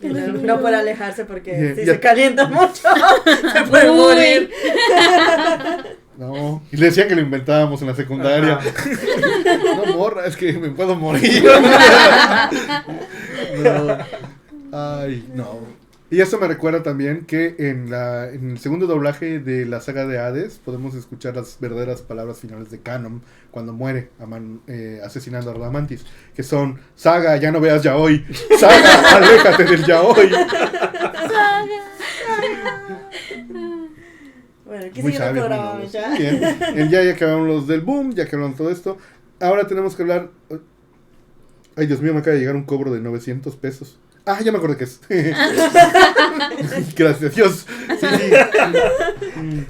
Que 0.00 0.08
no, 0.08 0.26
no 0.28 0.60
puede 0.60 0.76
alejarse 0.76 1.24
porque 1.24 1.74
si 1.76 1.84
ya- 1.84 1.94
se 1.94 2.00
calienta 2.00 2.46
mucho, 2.46 2.88
se 3.52 3.62
puede 3.62 3.90
Uy. 3.90 3.96
morir. 3.98 4.50
No. 6.18 6.62
Y 6.70 6.76
le 6.76 6.86
decían 6.86 7.08
que 7.08 7.14
lo 7.14 7.22
inventábamos 7.22 7.80
en 7.82 7.88
la 7.88 7.94
secundaria. 7.94 8.58
No, 9.86 9.96
morra, 9.96 10.26
es 10.26 10.36
que 10.36 10.52
me 10.54 10.70
puedo 10.70 10.94
morir. 10.94 11.42
No. 13.62 13.98
Ay, 14.72 15.28
no. 15.34 15.82
Y 16.10 16.20
eso 16.20 16.38
me 16.38 16.46
recuerda 16.46 16.82
también 16.82 17.24
que 17.24 17.54
en, 17.58 17.90
la, 17.90 18.28
en 18.28 18.50
el 18.50 18.58
segundo 18.58 18.86
doblaje 18.86 19.38
de 19.38 19.64
la 19.64 19.80
saga 19.80 20.06
de 20.06 20.18
Hades 20.18 20.60
podemos 20.62 20.94
escuchar 20.94 21.36
las 21.36 21.56
verdaderas 21.58 22.02
palabras 22.02 22.38
finales 22.38 22.70
de 22.70 22.80
Canon 22.80 23.22
cuando 23.50 23.72
muere 23.72 24.10
aman- 24.20 24.60
eh, 24.66 25.00
asesinando 25.02 25.50
a 25.50 25.54
Radamantis, 25.54 26.04
que 26.34 26.42
son 26.42 26.78
Saga, 26.96 27.36
ya 27.38 27.50
no 27.50 27.60
veas 27.60 27.82
ya 27.82 27.96
hoy, 27.96 28.26
Saga, 28.58 29.16
aléjate 29.16 29.64
del 29.64 29.84
ya 29.86 30.02
hoy. 30.02 30.30
Bueno, 34.72 34.86
¿qué 34.94 35.02
Muy 35.02 35.12
sigue 35.12 35.22
el 35.22 35.36
sabios, 35.36 35.48
muy 35.50 35.88
programa? 35.88 36.08
Muy 36.08 36.18
bien. 36.18 36.78
El 36.78 36.88
ya, 36.88 37.02
ya 37.02 37.14
que 37.14 37.24
hablamos 37.24 37.46
los 37.46 37.66
del 37.66 37.82
boom, 37.82 38.14
ya 38.14 38.26
que 38.26 38.36
hablamos 38.36 38.56
todo 38.56 38.70
esto, 38.70 38.96
ahora 39.38 39.66
tenemos 39.66 39.94
que 39.94 40.00
hablar. 40.00 40.30
Ay, 41.76 41.86
Dios 41.86 42.00
mío, 42.00 42.14
me 42.14 42.20
acaba 42.20 42.32
de 42.32 42.40
llegar 42.40 42.56
un 42.56 42.64
cobro 42.64 42.90
de 42.90 43.00
900 43.00 43.54
pesos. 43.56 43.98
Ah, 44.24 44.40
ya 44.42 44.50
me 44.50 44.56
acordé 44.56 44.78
que 44.78 44.84
es. 44.84 44.98
Gracias, 46.96 47.34
Dios. 47.34 47.66
Sí, 48.00 48.06
sí. 48.06 49.40
Mm. 49.40 49.66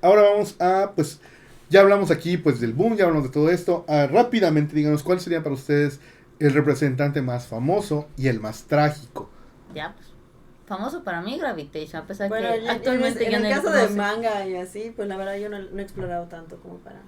Ahora 0.00 0.22
vamos 0.22 0.56
a, 0.60 0.92
pues, 0.96 1.20
ya 1.68 1.80
hablamos 1.80 2.10
aquí, 2.10 2.38
pues, 2.38 2.60
del 2.60 2.72
boom, 2.72 2.96
ya 2.96 3.04
hablamos 3.04 3.24
de 3.24 3.34
todo 3.34 3.50
esto. 3.50 3.84
Ah, 3.86 4.06
rápidamente, 4.10 4.74
díganos, 4.74 5.02
¿cuál 5.02 5.20
sería 5.20 5.42
para 5.42 5.56
ustedes 5.56 6.00
el 6.38 6.54
representante 6.54 7.20
más 7.20 7.48
famoso 7.48 8.08
y 8.16 8.28
el 8.28 8.40
más 8.40 8.62
trágico? 8.64 9.28
Ya, 9.74 9.94
pues. 9.94 10.08
Famoso 10.66 11.04
para 11.04 11.20
mí 11.20 11.38
Gravitation, 11.38 12.02
a 12.02 12.06
pesar 12.06 12.28
Bueno, 12.30 12.48
que 12.48 12.54
en- 12.56 12.62
en, 12.64 12.70
actualmente 12.70 13.26
en 13.26 13.44
el 13.44 13.52
caso 13.52 13.70
de 13.70 13.88
manga 13.88 14.46
y 14.46 14.56
así, 14.56 14.92
pues 14.96 15.08
la 15.08 15.16
verdad 15.16 15.36
yo 15.36 15.48
no, 15.50 15.58
no 15.58 15.78
he 15.78 15.82
explorado 15.82 16.26
tanto 16.26 16.58
como 16.60 16.78
para... 16.78 17.00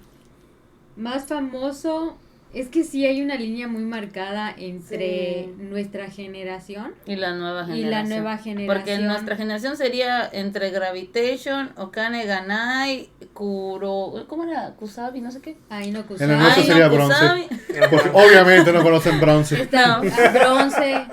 Más 0.95 1.25
famoso, 1.25 2.17
es 2.53 2.69
que 2.69 2.83
sí 2.83 3.05
hay 3.05 3.21
una 3.21 3.35
línea 3.35 3.67
muy 3.67 3.83
marcada 3.83 4.53
entre 4.57 5.45
Sí. 5.45 5.53
nuestra 5.57 6.09
generación 6.09 6.93
Y 7.05 7.15
la 7.15 7.33
nueva 7.35 7.63
y 7.63 7.81
generación. 7.81 7.89
la 7.91 8.03
nueva 8.03 8.37
generación. 8.37 8.67
Porque 8.77 8.97
nuestra 8.99 9.35
generación 9.35 9.77
sería 9.77 10.27
entre 10.31 10.69
Gravitation, 10.71 11.71
Okane 11.77 12.25
Ganai, 12.25 13.09
Kuro. 13.33 14.25
¿Cómo 14.27 14.43
era? 14.45 14.73
Kusabi, 14.75 15.21
no 15.21 15.31
sé 15.31 15.41
qué. 15.41 15.57
Ahí 15.69 15.91
no 15.91 15.99
En 16.19 16.31
el 16.31 16.37
nuestro 16.39 16.63
Ay, 16.63 16.67
no, 16.67 16.73
sería 16.73 16.87
bronce. 16.87 17.13
Kusabi. 17.19 17.47
Porque 17.91 18.09
obviamente 18.13 18.73
no 18.73 18.81
conocen 18.81 19.19
bronce. 19.19 19.61
Está 19.61 19.99
bronce. 19.99 21.05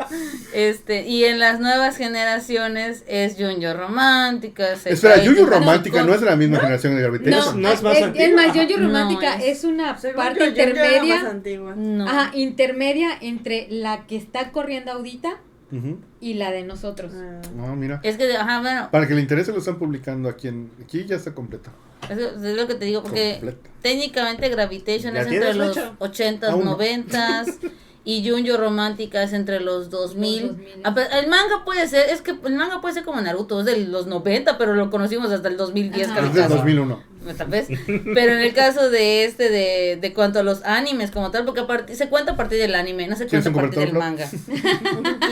Este, 0.54 1.06
y 1.06 1.24
en 1.24 1.38
las 1.40 1.60
nuevas 1.60 1.96
generaciones 1.96 3.04
es 3.06 3.36
Junjo 3.36 3.74
Romántica. 3.74 4.72
Espera, 4.72 5.20
Tsuruko. 5.20 5.46
Romántica 5.50 6.02
no 6.04 6.14
es 6.14 6.20
de 6.20 6.26
la 6.26 6.36
misma 6.36 6.58
generación 6.60 6.94
de 6.96 7.02
No, 7.02 7.08
Gravitation. 7.10 7.62
no 7.62 7.68
es 7.70 7.82
más 7.82 7.96
es, 7.98 8.00
más, 8.34 8.54
No, 8.54 8.76
Romántica 8.78 9.34
es- 9.36 9.58
es, 9.58 9.64
una 9.64 9.96
parte 10.14 10.44
era 10.44 11.23
más 11.24 11.32
antigua. 11.34 11.74
No. 11.76 12.06
Ajá, 12.08 12.30
intermedia 12.36 13.10
entre 13.20 13.66
la 13.70 14.06
que 14.06 14.16
está 14.16 14.52
corriendo 14.52 14.92
ahorita 14.92 15.36
Ujú. 15.72 15.98
y 16.20 16.34
la 16.34 16.50
de 16.50 16.62
nosotros. 16.62 17.12
Ah. 17.14 17.40
No, 17.56 17.74
mira. 17.76 18.00
Es 18.02 18.16
que, 18.16 18.32
ajá, 18.36 18.60
bueno, 18.60 18.88
Para 18.90 19.06
que 19.08 19.14
le 19.14 19.20
interese 19.20 19.52
lo 19.52 19.58
están 19.58 19.78
publicando 19.78 20.28
aquí 20.28 20.48
en 20.48 20.70
aquí 20.82 21.04
ya 21.04 21.16
está 21.16 21.34
completa. 21.34 21.72
es, 22.08 22.18
es 22.18 22.56
lo 22.56 22.66
que 22.66 22.74
te 22.74 22.84
digo, 22.84 23.02
porque 23.02 23.38
Completa. 23.40 23.68
técnicamente 23.82 24.48
Gravitation 24.48 25.14
¿Ya 25.14 25.20
es 25.22 25.26
entre 25.26 25.54
los 25.54 25.74
fecha? 25.74 25.92
80s, 25.98 26.48
Aún 26.50 26.64
no. 26.66 26.78
90s. 26.78 27.58
Y 28.06 28.28
Junjo 28.28 28.58
Romántica 28.58 29.22
es 29.22 29.32
entre 29.32 29.60
los 29.60 29.88
2000. 29.88 30.42
Los 30.42 30.50
2000. 30.56 30.74
Ah, 30.84 30.92
pero 30.94 31.10
El 31.18 31.28
manga 31.28 31.64
puede 31.64 31.88
ser, 31.88 32.10
es 32.10 32.20
que 32.20 32.32
el 32.32 32.54
manga 32.54 32.80
puede 32.82 32.92
ser 32.94 33.02
como 33.04 33.18
Naruto, 33.20 33.60
es 33.60 33.66
de 33.66 33.78
los 33.86 34.06
90, 34.06 34.58
pero 34.58 34.74
lo 34.74 34.90
conocimos 34.90 35.30
hasta 35.32 35.48
el 35.48 35.56
2010 35.56 36.08
Ajá. 36.08 36.16
casi. 36.16 36.28
Es 36.28 36.34
del 36.34 36.42
casi. 36.44 36.54
2001. 36.56 37.14
Tal 37.38 37.46
vez. 37.46 37.68
Pero 37.86 38.32
en 38.34 38.40
el 38.40 38.52
caso 38.52 38.90
de 38.90 39.24
este, 39.24 39.48
de, 39.48 39.96
de 39.98 40.12
cuanto 40.12 40.38
a 40.40 40.42
los 40.42 40.62
animes 40.64 41.10
como 41.10 41.30
tal, 41.30 41.46
porque 41.46 41.60
a 41.60 41.66
partir- 41.66 41.96
se 41.96 42.10
cuenta 42.10 42.32
a 42.32 42.36
partir 42.36 42.58
del 42.58 42.74
anime, 42.74 43.06
no 43.08 43.16
se 43.16 43.24
¿Quieres 43.26 43.44
cuenta 43.50 43.60
a 43.60 43.62
partir 43.70 43.86
del 43.88 43.98
manga. 43.98 44.28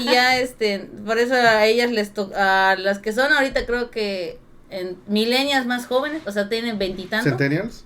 y 0.00 0.04
ya, 0.06 0.38
este, 0.38 0.88
por 1.04 1.18
eso 1.18 1.34
a 1.34 1.66
ellas 1.66 1.90
les 1.92 2.14
toca, 2.14 2.70
a 2.70 2.76
las 2.76 2.98
que 2.98 3.12
son 3.12 3.30
ahorita 3.30 3.66
creo 3.66 3.90
que 3.90 4.38
en 4.70 4.96
milenias 5.06 5.66
más 5.66 5.84
jóvenes, 5.86 6.22
o 6.24 6.32
sea, 6.32 6.48
tienen 6.48 6.78
veintitantos. 6.78 7.28
Centennials. 7.28 7.84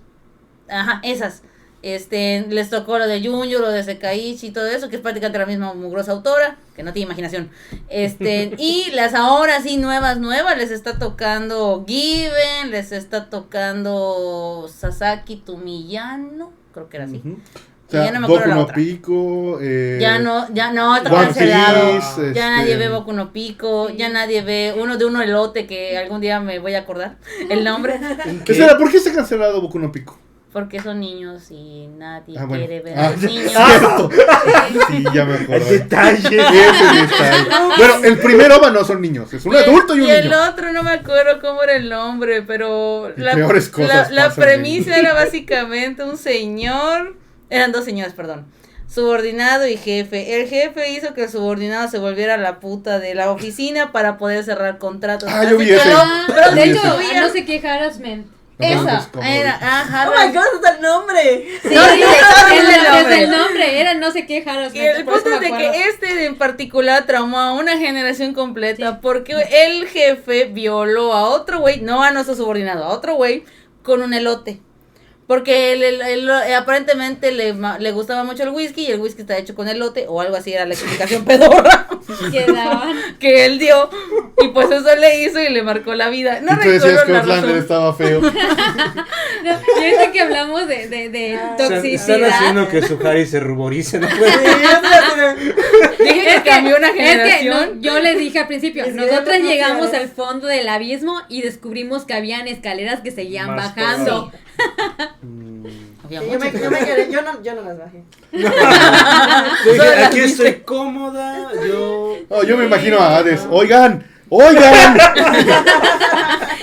Ajá, 0.69 1.01
esas. 1.03 1.43
Este, 1.87 2.45
les 2.49 2.69
tocó 2.69 2.99
lo 2.99 3.07
de 3.07 3.25
Junjo, 3.25 3.61
lo 3.61 3.71
de 3.71 3.85
Sekaichi 3.85 4.49
y 4.49 4.51
todo 4.51 4.67
eso, 4.67 4.89
que 4.89 4.97
es 4.97 5.03
prácticamente 5.03 5.39
la 5.39 5.47
misma 5.47 5.73
mugrosa 5.73 6.11
autora, 6.11 6.57
que 6.75 6.83
no 6.83 6.93
tiene 6.93 7.05
imaginación. 7.07 7.49
Este, 7.89 8.55
y 8.59 8.91
las 8.91 9.15
ahora 9.15 9.61
sí 9.61 9.77
nuevas, 9.77 10.19
nuevas, 10.19 10.59
les 10.59 10.73
está 10.73 10.99
tocando 10.99 11.85
Given, 11.87 12.73
les 12.73 12.91
está 12.91 13.31
tocando 13.31 14.67
Sasaki 14.69 15.37
Tumiyano, 15.37 16.53
creo 16.75 16.89
que 16.89 16.97
era 16.97 17.07
así. 17.07 17.23
O 17.25 17.93
ya 17.93 18.11
no 18.11 18.19
me 18.19 18.27
acuerdo 18.27 18.47
Boku 18.47 18.49
la 18.49 18.55
no 18.57 18.63
otra. 18.63 18.75
Pico. 18.75 19.59
Eh, 19.63 19.99
Ya 20.01 20.19
no, 20.19 20.53
ya 20.53 20.73
no, 20.73 20.97
está 20.97 21.09
cancelado. 21.09 21.93
Piece, 21.93 22.35
Ya 22.35 22.49
este, 22.49 22.57
nadie 22.57 22.77
ve 22.79 22.89
Boku 22.89 23.13
no 23.13 23.33
Pico, 23.33 23.91
ya 23.91 24.09
nadie 24.09 24.43
ve 24.43 24.75
uno 24.77 24.97
de 24.97 25.05
uno 25.05 25.23
elote 25.23 25.69
que 25.69 25.97
algún 25.97 26.21
día 26.21 26.41
me 26.41 26.59
voy 26.59 26.75
a 26.75 26.81
acordar 26.81 27.19
el 27.49 27.63
nombre, 27.63 28.01
Espera, 28.45 28.77
¿por 28.77 28.91
qué 28.91 28.97
está 28.97 29.13
cancelado 29.13 29.61
Boku 29.61 29.79
no 29.79 29.93
Pico? 29.93 30.19
Porque 30.57 30.81
son 30.81 31.01
niños 31.01 31.51
y 31.51 31.87
nadie 31.99 32.35
Ah, 32.39 32.47
bueno. 32.47 32.65
quiere 32.67 32.81
ver 32.83 32.99
Ah, 32.99 33.09
a 33.09 33.11
los 33.11 33.21
niños. 33.21 33.53
cierto. 33.53 34.09
Sí, 34.89 35.05
ya 35.13 35.25
me 35.27 35.35
El 35.37 35.43
acuerdo. 35.43 35.67
detalle. 35.67 36.19
Ese 36.19 37.01
detalle. 37.03 37.49
Bueno, 37.77 37.95
el 38.05 38.19
primer 38.21 38.51
OVA 38.53 38.71
no 38.71 38.83
son 38.83 39.03
niños, 39.03 39.31
es 39.35 39.45
un 39.45 39.53
Y 39.53 39.57
el- 39.59 39.65
adulto 39.65 39.95
y 39.95 40.01
un 40.01 40.07
y 40.07 40.11
el 40.13 40.25
niño. 40.31 40.37
otro 40.51 40.73
no 40.73 40.83
me 40.83 40.93
acuerdo 40.93 41.43
cómo 41.43 41.63
era 41.63 41.75
el 41.77 41.91
nombre, 41.91 42.41
pero 42.41 43.13
Y 43.15 43.21
la, 43.21 43.35
peores 43.35 43.69
cosas 43.69 44.11
la, 44.11 44.29
la 44.29 44.35
premisa 44.35 44.97
era 44.97 45.13
básicamente 45.13 46.03
un 46.05 46.17
señor, 46.17 47.17
eran 47.51 47.71
dos 47.73 47.85
señores, 47.85 48.15
perdón, 48.15 48.47
subordinado 48.89 49.67
y 49.69 49.77
jefe. 49.77 50.41
El 50.41 50.49
jefe 50.49 50.91
hizo 50.93 51.13
que 51.13 51.25
el 51.25 51.29
subordinado 51.29 51.87
se 51.91 51.99
volviera 51.99 52.39
la 52.39 52.61
puta 52.61 52.99
de 52.99 53.15
la 53.15 53.31
oficina 53.31 53.93
para 53.93 54.17
poder 54.17 54.43
cerrar 54.43 54.79
contratos. 54.79 55.29
Ah, 55.31 55.45
yo 55.45 55.59
vi 55.59 55.67
que 55.67 55.77
ese. 55.77 55.91
lo- 55.91 56.01
pero 56.35 56.51
de 56.53 56.65
hecho, 56.65 56.81
ah, 56.83 57.21
no 57.21 57.29
sé 57.29 57.45
qué 57.45 57.59
harassment. 57.69 58.29
Esa 58.59 59.07
era, 59.23 59.59
ajá, 59.61 60.09
Oh 60.11 60.15
my 60.19 60.33
god, 60.33 60.45
está 60.55 60.77
el 60.77 60.81
nombre. 60.81 61.47
Sí, 61.63 61.75
No, 61.75 61.85
sí, 61.85 61.91
sí, 61.91 62.05
sí, 62.49 62.57
desde, 62.57 62.73
sí, 62.73 62.75
el 62.75 62.85
nombre. 62.85 63.03
desde 63.11 63.25
el 63.25 63.31
nombre, 63.31 63.81
era 63.81 63.95
no 63.95 64.11
sé 64.13 64.27
qué 64.27 64.39
harassment. 64.39 64.77
Y 64.77 64.81
el 64.81 65.05
punto 65.05 65.31
es 65.31 65.41
de 65.41 65.51
que 65.53 65.89
este 65.89 66.25
en 66.25 66.37
particular 66.37 67.05
traumó 67.07 67.39
a 67.39 67.53
una 67.53 67.77
generación 67.77 68.33
completa 68.33 69.01
porque 69.03 69.35
el 69.67 69.87
jefe 69.89 70.47
violó 70.47 71.13
a 71.13 71.25
otro 71.25 71.61
güey, 71.61 71.81
no 71.83 72.03
a 72.03 72.13
nuestro 72.13 72.35
subordinado, 72.35 72.85
a 72.85 72.89
otro 72.89 73.15
güey 73.15 73.45
con 73.83 74.01
un 74.01 74.15
elote. 74.15 74.61
Porque 75.27 75.73
él, 75.73 75.83
él- 75.83 76.01
él, 76.03 76.31
eh, 76.47 76.55
aparentemente 76.55 77.33
le, 77.33 77.53
ma- 77.53 77.79
le 77.81 77.91
gustaba 77.91 78.23
mucho 78.23 78.45
el 78.45 78.51
whisky 78.51 78.83
y 78.87 78.93
el 78.93 79.01
whisky 79.01 79.23
está 79.23 79.37
hecho 79.37 79.57
con 79.57 79.67
elote 79.69 80.07
o 80.09 80.21
algo 80.21 80.37
así 80.37 80.53
era 80.53 80.67
la 80.67 80.75
explicación 80.75 81.25
pedorra 81.27 81.89
que 83.19 83.45
él 83.47 83.59
dio 83.59 83.91
y 84.41 84.49
pues 84.49 84.71
eso 84.71 84.95
le 84.95 85.23
hizo 85.25 85.41
y 85.41 85.49
le 85.49 85.63
marcó 85.63 85.95
la 85.95 86.11
vida. 86.11 86.41
No 86.43 86.53
y 86.53 86.57
tú 86.63 86.69
decías 86.71 87.07
recuerdo 87.07 87.47
que 87.53 87.59
estaba 87.59 87.93
feo. 87.95 88.21
No, 89.43 89.51
y 89.53 89.85
ahorita 89.85 90.13
que 90.13 90.21
hablamos 90.21 90.67
de, 90.67 90.89
de, 90.89 91.09
de 91.09 91.35
Están- 91.35 91.57
toxicidad. 91.57 92.17
Están 92.21 92.33
haciendo 92.33 92.69
que 92.69 92.83
su 92.83 92.99
Harry 93.07 93.27
se 93.27 93.39
ruborice, 93.39 94.01
¿no? 94.01 94.09
Pues, 94.09 94.33
Dije 95.99 96.21
que 96.23 96.35
Es 96.35 96.43
que, 96.43 96.51
cambió 96.51 96.77
una 96.77 96.89
es 96.89 96.95
que 96.95 97.03
generación. 97.03 97.77
no, 97.77 97.81
yo 97.81 97.99
le 98.01 98.15
dije 98.17 98.39
al 98.41 98.47
principio, 98.49 98.85
Es 98.85 98.95
nosotras 98.95 99.41
no 99.41 99.49
llegamos 99.49 99.93
al 99.95 100.09
fondo 100.09 100.47
del 100.49 100.69
abismo 100.69 101.21
y 101.29 101.43
descubrimos 101.43 102.05
que 102.05 102.15
habían 102.15 102.49
escaleras 102.49 103.01
que 103.03 103.11
seguían 103.13 103.55
Más 103.55 103.75
bajando. 103.77 104.33
Mm, 105.23 105.67
Había 106.05 106.23
yo, 106.23 106.29
me, 106.31 106.37
muchas. 106.47 106.63
yo, 106.63 106.71
me 106.71 106.79
quedé- 106.81 107.11
yo, 107.11 107.23
no, 107.23 107.43
yo 107.43 107.55
no 107.55 107.63
las 107.63 107.79
bajé. 107.79 108.03
Dije, 108.33 110.05
aquí 110.05 110.21
estoy 110.21 110.55
cómoda, 110.65 111.51
yo... 111.67 112.17
Oh, 112.29 112.43
yo 112.45 112.57
me 112.57 112.67
imagino 112.67 112.99
a 112.99 113.17
Hades. 113.17 113.47
Oigan, 113.51 114.05
oigan. 114.29 114.97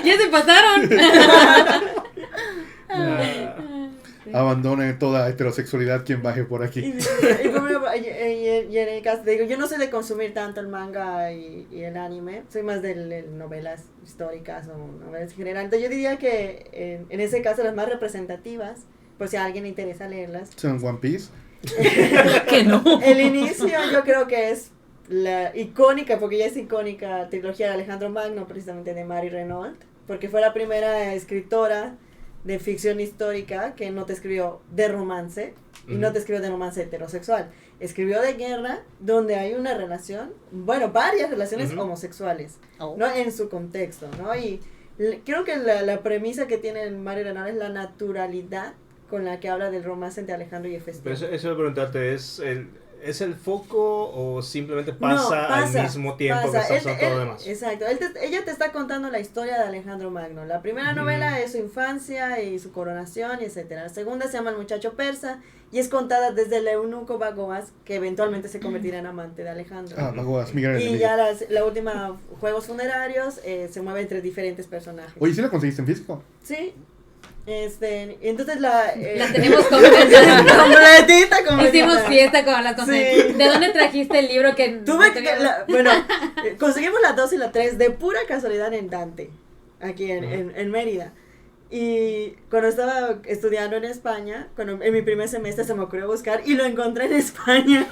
Ya 0.04 0.18
se 0.18 0.28
pasaron. 0.28 0.90
Ah, 2.90 3.20
Abandone 4.34 4.94
toda 4.94 5.28
heterosexualidad 5.30 6.04
quien 6.06 6.22
baje 6.22 6.44
por 6.44 6.62
Y, 6.62 6.66
aquí. 6.66 6.80
y 6.82 6.92
por 6.92 7.30
ejemplo, 7.30 7.73
y- 7.96 8.08
y- 8.08 8.68
y 8.72 8.78
en 8.78 8.90
el 8.90 9.02
caso, 9.02 9.24
digo, 9.24 9.46
yo 9.46 9.58
no 9.58 9.68
soy 9.68 9.78
de 9.78 9.90
consumir 9.90 10.34
tanto 10.34 10.60
el 10.62 10.68
manga 10.68 11.32
y, 11.32 11.68
y 11.72 11.84
el 11.84 11.98
anime, 11.98 12.44
soy 12.50 12.64
más 12.64 12.82
de, 12.82 12.94
de 12.96 13.24
novelas 13.24 13.84
históricas 14.04 14.68
o 14.68 14.78
novelas 14.78 15.32
en 15.32 15.38
general. 15.38 15.66
Entonces 15.66 15.84
yo 15.88 15.90
diría 15.96 16.18
que 16.18 16.68
en, 16.72 17.06
en 17.10 17.20
ese 17.20 17.42
caso 17.42 17.64
las 17.64 17.74
más 17.76 17.88
representativas, 17.90 18.82
por 19.18 19.28
si 19.28 19.38
a 19.38 19.46
alguien 19.46 19.64
le 19.64 19.70
interesa 19.70 20.08
leerlas, 20.08 20.50
Son 20.56 20.84
One 20.84 21.00
Piece. 21.00 21.30
que 22.50 22.64
no. 22.64 22.84
el 23.04 23.22
inicio 23.22 23.68
yo 23.92 24.02
creo 24.04 24.28
que 24.28 24.52
es 24.52 24.72
la 25.10 25.56
icónica, 25.56 26.20
porque 26.20 26.38
ya 26.40 26.46
es 26.46 26.58
icónica, 26.58 27.30
trilogía 27.30 27.68
de 27.68 27.74
Alejandro 27.74 28.10
Magno, 28.10 28.48
precisamente 28.48 28.94
de 28.94 29.04
Mary 29.06 29.30
Renault, 29.30 29.76
porque 30.08 30.30
fue 30.30 30.42
la 30.42 30.54
primera 30.54 31.14
escritora 31.14 31.96
de 32.44 32.60
ficción 32.60 33.00
histórica 33.00 33.74
que 33.76 33.90
no 33.92 34.06
te 34.06 34.14
escribió 34.14 34.62
de 34.72 34.90
romance 34.90 35.54
y 35.88 35.94
no 35.96 36.08
Ujú. 36.08 36.14
te 36.14 36.20
escribió 36.20 36.42
de 36.42 36.50
romance 36.50 36.82
heterosexual. 36.82 37.50
Escribió 37.80 38.22
de 38.22 38.34
guerra 38.34 38.82
donde 39.00 39.36
hay 39.36 39.54
una 39.56 39.74
relación, 39.76 40.32
bueno, 40.52 40.92
varias 40.92 41.30
relaciones 41.30 41.72
homosexuales, 41.76 42.58
Oh. 42.80 42.96
¿no? 42.98 43.12
En 43.14 43.32
su 43.32 43.50
contexto, 43.50 44.08
¿no? 44.22 44.36
Y 44.36 44.60
creo 45.26 45.44
que 45.44 45.58
la, 45.58 45.82
la 45.82 46.02
premisa 46.04 46.48
que 46.48 46.58
tiene 46.58 46.90
Mary 46.92 47.24
Renault 47.24 47.50
es 47.50 47.56
la 47.56 47.70
naturalidad 47.70 48.74
con 49.10 49.26
la 49.26 49.40
que 49.40 49.50
habla 49.50 49.70
del 49.70 49.84
romance 49.84 50.20
entre 50.20 50.36
Alejandro 50.36 50.72
y 50.72 50.76
Hefestión. 50.76 51.04
Pero 51.04 51.16
eso, 51.16 51.28
eso 51.28 51.50
de 51.50 51.56
preguntarte, 51.56 52.14
¿es 52.14 52.40
el, 52.40 52.68
¿es 53.06 53.22
el 53.22 53.36
foco 53.36 54.12
o 54.14 54.42
simplemente 54.42 54.92
No, 54.94 55.00
pasa, 55.00 55.46
al 55.64 55.72
mismo 55.84 56.16
tiempo 56.16 56.52
pasa. 56.52 56.68
que 56.68 56.78
está 56.78 56.92
Él- 56.92 57.00
todo 57.00 57.10
lo 57.10 57.20
demás? 57.20 57.48
Exacto, 57.48 57.86
Él 57.88 58.00
te- 58.00 58.26
ella 58.26 58.44
te 58.46 58.52
está 58.52 58.72
contando 58.72 59.10
la 59.10 59.20
historia 59.20 59.58
de 59.58 59.64
Alejandro 59.64 60.10
Magno. 60.12 60.46
La 60.46 60.62
primera 60.62 60.94
novela 60.94 61.40
es 61.40 61.52
su 61.54 61.58
infancia 61.58 62.42
y 62.42 62.60
su 62.60 62.72
coronación, 62.72 63.40
y 63.42 63.46
etcétera. 63.46 63.84
La 63.84 63.90
segunda 63.90 64.28
se 64.28 64.34
llama 64.34 64.52
El 64.52 64.58
muchacho 64.58 64.94
persa 64.94 65.40
y 65.72 65.80
es 65.80 65.90
contada 65.90 66.32
desde 66.32 66.58
el 66.58 66.68
eunuco 66.68 67.18
Bagoas, 67.18 67.72
que 67.84 67.96
eventualmente 67.96 68.48
se 68.48 68.60
convertirá 68.60 69.00
en 69.00 69.08
amante 69.08 69.42
de 69.44 69.50
Alejandro. 69.50 69.96
Ah, 70.00 70.12
Magoas, 70.16 70.54
mi 70.54 70.62
gran 70.62 70.76
y 70.80 70.84
enemigo. 70.84 71.00
ya 71.02 71.16
las- 71.18 71.50
la 71.50 71.66
última, 71.66 72.18
Juegos 72.40 72.68
Funerarios, 72.68 73.40
eh, 73.44 73.70
se 73.72 73.82
mueve 73.82 74.02
entre 74.02 74.22
diferentes 74.22 74.68
personajes. 74.68 75.14
Oye, 75.20 75.34
¿sí 75.34 75.42
la 75.42 75.50
conseguiste 75.50 75.82
en 75.82 75.88
físico? 75.88 76.22
Sí. 76.44 76.74
Este, 77.46 78.18
entonces 78.22 78.60
la... 78.62 78.94
eh, 78.94 79.16
La 79.18 79.28
tenemos 79.32 79.66
completa. 79.70 80.46
completita, 80.58 81.46
completita. 81.46 81.78
Hicimos 81.78 82.00
fiesta 82.08 82.46
con 82.46 82.64
las 82.64 82.74
cosas. 82.76 82.96
Sí. 82.96 83.34
¿De 83.34 83.46
dónde 83.46 83.70
trajiste 83.70 84.20
el 84.20 84.28
libro 84.30 84.56
que 84.56 84.70
Tuve 84.70 85.08
no 85.10 85.14
que, 85.14 85.22
la- 85.22 85.66
bueno, 85.68 85.92
eh, 86.46 86.56
conseguimos 86.58 87.02
la 87.02 87.12
2 87.14 87.34
y 87.34 87.38
la 87.38 87.52
3 87.52 87.78
de 87.78 87.90
pura 87.92 88.20
casualidad 88.28 88.74
en 88.74 88.90
Dante, 88.90 89.30
aquí 89.82 90.10
en, 90.12 90.24
en, 90.24 90.54
en 90.56 90.72
Mérida. 90.72 91.12
Y 91.76 92.36
cuando 92.52 92.70
estaba 92.70 93.16
estudiando 93.26 93.76
en 93.78 93.86
España, 93.86 94.48
cuando 94.56 94.84
en 94.84 94.94
mi 94.94 95.02
primer 95.02 95.28
semestre 95.28 95.64
se 95.66 95.74
me 95.74 95.82
ocurrió 95.82 96.06
buscar 96.06 96.42
y 96.46 96.54
lo 96.54 96.66
encontré 96.66 97.06
en 97.06 97.14
España 97.18 97.88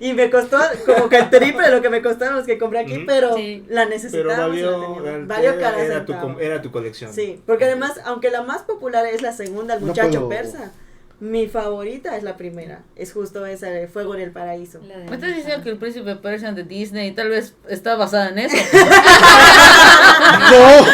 y 0.00 0.14
me 0.14 0.30
costó 0.30 0.56
como 0.86 1.10
que 1.10 1.18
el 1.18 1.28
triple 1.28 1.66
de 1.66 1.70
lo 1.76 1.82
que 1.82 1.90
me 1.90 2.00
costaron 2.00 2.36
los 2.36 2.46
que 2.46 2.56
compré 2.56 2.78
aquí, 2.78 2.96
Ujú. 2.96 3.04
pero 3.06 3.36
Sí. 3.36 3.62
la 3.68 3.82
Pero 3.82 3.90
necesitaba. 3.90 4.46
valió, 4.46 4.96
valió 5.26 5.60
cada 5.60 5.84
era, 5.84 6.06
tu, 6.06 6.14
era 6.40 6.62
tu 6.62 6.70
colección. 6.70 7.12
Sí, 7.12 7.38
porque 7.44 7.66
además, 7.66 8.00
aunque 8.06 8.30
la 8.30 8.40
más 8.42 8.62
popular 8.62 9.04
es 9.06 9.20
la 9.20 9.32
segunda, 9.34 9.74
el 9.74 9.80
No 9.82 9.88
muchacho 9.88 10.12
puedo- 10.12 10.28
persa, 10.30 10.72
mi 11.20 11.46
favorita 11.48 12.14
es 12.16 12.22
la 12.22 12.36
primera. 12.38 12.82
Es 12.94 13.12
justo 13.14 13.44
esa 13.46 13.68
de 13.70 13.86
Fuego 13.88 14.14
en 14.14 14.20
el 14.20 14.32
Paraíso. 14.32 14.80
Me 14.82 15.14
estás 15.14 15.34
diciendo 15.34 15.62
que 15.62 15.70
el 15.70 15.78
príncipe 15.78 16.14
Persian 16.16 16.54
de 16.54 16.62
Disney 16.64 17.12
tal 17.12 17.28
vez 17.30 17.54
está 17.68 17.96
basada 17.96 18.28
en 18.30 18.38
eso. 18.38 18.56
¡No! 20.50 20.86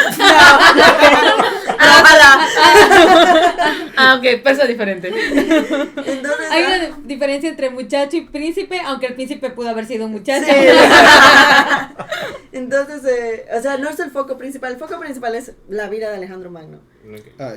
Ah, 3.97 4.16
ok, 4.19 4.43
persa 4.43 4.66
diferente. 4.66 5.09
Entonces, 5.09 6.47
Hay 6.51 6.65
una 6.65 6.78
di- 6.78 6.93
diferencia 7.05 7.49
entre 7.49 7.70
muchacho 7.70 8.16
y 8.16 8.23
príncipe, 8.23 8.81
aunque 8.85 9.07
el 9.07 9.15
príncipe 9.15 9.51
pudo 9.51 9.69
haber 9.69 9.86
sido 9.86 10.07
un 10.07 10.12
muchacho. 10.12 10.47
Sí. 10.47 10.53
Entonces, 12.53 13.03
eh, 13.05 13.47
o 13.57 13.62
sea, 13.62 13.78
no 13.78 13.89
es 13.89 13.99
el 14.01 14.11
foco 14.11 14.36
principal. 14.36 14.73
El 14.73 14.78
foco 14.78 14.99
principal 15.01 15.35
es 15.35 15.53
la 15.69 15.89
vida 15.89 16.11
de 16.11 16.16
Alejandro 16.16 16.51
Magno. 16.51 16.81